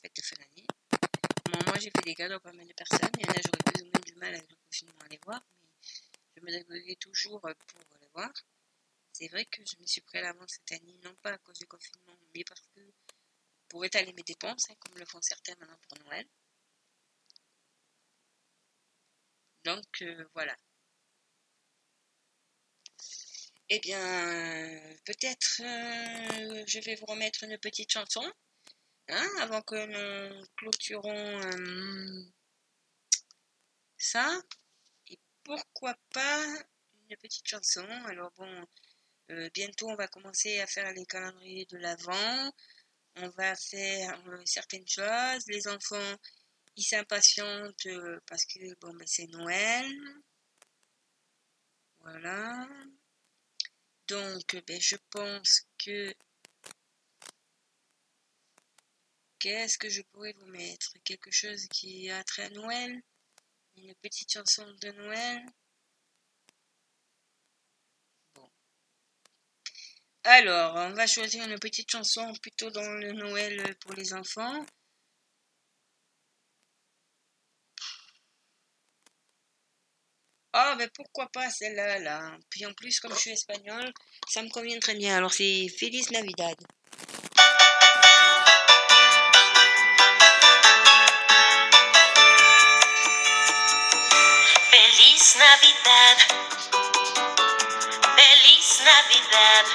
fêtes 0.01 0.14
de 0.14 0.23
fin 0.23 0.36
d'année. 0.36 0.66
Moi, 1.66 1.77
j'ai 1.81 1.90
fait 1.90 2.05
des 2.05 2.14
cadeaux 2.14 2.36
à 2.36 2.40
pas 2.40 2.52
mal 2.52 2.68
de 2.68 2.73
personnes. 2.73 3.10
Il 3.18 3.27
y 3.27 3.28
en 3.28 3.32
a, 3.32 3.40
j'aurais 3.44 3.73
plus 3.73 3.82
ou 3.82 3.86
moins 3.86 4.01
du 4.06 4.14
mal 4.14 4.32
avec 4.32 4.48
le 4.48 4.55
confinement 4.55 5.01
à 5.01 5.09
les 5.09 5.18
voir. 5.24 5.44
Mais 5.59 5.68
je 6.36 6.43
me 6.43 6.51
débrouillerai 6.52 6.94
toujours 7.01 7.40
pour 7.40 7.98
les 8.01 8.06
voir. 8.14 8.31
C'est 9.12 9.27
vrai 9.27 9.44
que 9.47 9.60
je 9.66 9.77
me 9.81 9.86
suis 9.89 10.02
pris 10.02 10.18
à 10.18 10.20
l'avance 10.20 10.52
cette 10.52 10.81
année, 10.81 10.97
non 11.02 11.16
pas 11.16 11.32
à 11.32 11.39
cause 11.39 11.59
du 11.59 11.66
confinement, 11.66 12.16
mais 12.32 12.44
parce 12.44 12.62
que 12.77 12.81
pour 13.66 13.85
étaler 13.85 14.12
mes 14.12 14.23
dépenses, 14.23 14.70
hein, 14.70 14.74
comme 14.78 14.97
le 14.98 15.05
font 15.05 15.20
certains 15.23 15.56
maintenant 15.59 15.81
pour 15.89 15.98
Noël. 16.05 16.28
Donc 19.64 20.02
euh, 20.02 20.24
voilà. 20.32 20.56
Eh 23.68 23.80
bien, 23.80 24.80
peut-être 25.05 25.60
euh, 25.60 26.62
je 26.68 26.78
vais 26.80 26.94
vous 26.94 27.06
remettre 27.06 27.43
une 27.43 27.59
petite 27.59 27.90
chanson 27.90 28.22
hein, 29.09 29.28
avant 29.40 29.60
que 29.62 29.86
nous 29.86 30.47
clôturons 30.56 31.40
euh, 31.43 32.22
ça. 33.98 34.40
Et 35.09 35.18
pourquoi 35.43 35.97
pas 36.12 36.47
une 37.10 37.16
petite 37.16 37.48
chanson. 37.48 37.84
Alors 38.06 38.30
bon, 38.36 38.66
euh, 39.30 39.51
bientôt 39.52 39.90
on 39.90 39.97
va 39.97 40.06
commencer 40.06 40.60
à 40.60 40.66
faire 40.68 40.93
les 40.93 41.06
calendriers 41.06 41.66
de 41.66 41.78
l'Avent. 41.78 42.52
On 43.16 43.28
va 43.30 43.56
faire 43.56 44.22
certaines 44.44 44.86
choses. 44.86 45.44
Les 45.48 45.66
enfants, 45.66 46.16
ils 46.76 46.84
s'impatientent 46.84 47.88
parce 48.26 48.44
que 48.44 48.60
bon, 48.80 48.94
ben, 48.94 49.06
c'est 49.09 49.26
Noël. 49.26 49.90
Voilà. 51.98 52.68
Donc, 54.08 54.62
ben, 54.66 54.80
je 54.80 54.96
pense 55.10 55.62
que... 55.78 56.14
Qu'est-ce 59.38 59.78
que 59.78 59.88
je 59.88 60.02
pourrais 60.02 60.32
vous 60.32 60.46
mettre? 60.46 60.92
Quelque 61.04 61.30
chose 61.30 61.66
qui 61.68 62.10
a 62.10 62.22
trait 62.24 62.44
à 62.44 62.50
Noël? 62.50 63.02
Une 63.76 63.94
petite 63.96 64.32
chanson 64.32 64.66
de 64.80 64.90
Noël? 64.92 65.44
Bon. 68.34 68.50
Alors, 70.24 70.74
on 70.76 70.94
va 70.94 71.06
choisir 71.06 71.44
une 71.44 71.58
petite 71.58 71.90
chanson 71.90 72.32
plutôt 72.42 72.70
dans 72.70 72.90
le 72.92 73.12
Noël 73.12 73.76
pour 73.80 73.92
les 73.92 74.12
enfants. 74.14 74.64
Ah, 80.58 80.74
ben 80.78 80.88
pourquoi 80.94 81.26
pas 81.26 81.50
celle-là, 81.50 81.98
là. 81.98 82.30
Puis 82.48 82.64
en 82.64 82.72
plus, 82.72 82.98
comme 82.98 83.12
je 83.12 83.18
suis 83.18 83.30
espagnole, 83.30 83.92
ça 84.26 84.42
me 84.42 84.48
convient 84.48 84.78
très 84.78 84.94
bien. 84.94 85.14
Alors 85.14 85.30
c'est 85.30 85.68
Feliz 85.78 86.10
Navidad. 86.12 86.56
Feliz 94.70 95.36
Navidad. 95.44 96.18
Feliz 98.16 98.80
Navidad. 98.88 99.66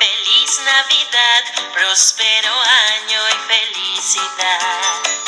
Feliz 0.00 0.60
Navidad. 0.64 1.44
Próspero 1.74 2.54
año 2.94 3.20
y 3.28 3.36
felicidad. 3.52 5.27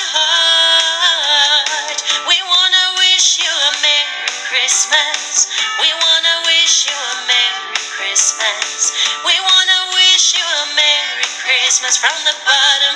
Christmas. 4.51 5.47
We 5.79 5.87
wanna 5.95 6.35
wish 6.43 6.83
you 6.83 6.91
a 6.91 7.15
Merry 7.23 7.79
Christmas. 7.95 8.91
We 9.23 9.39
wanna 9.39 9.95
wish 9.95 10.35
you 10.35 10.43
a 10.43 10.65
Merry 10.75 11.29
Christmas 11.39 11.95
from 11.95 12.19
the 12.27 12.35
bottom 12.43 12.90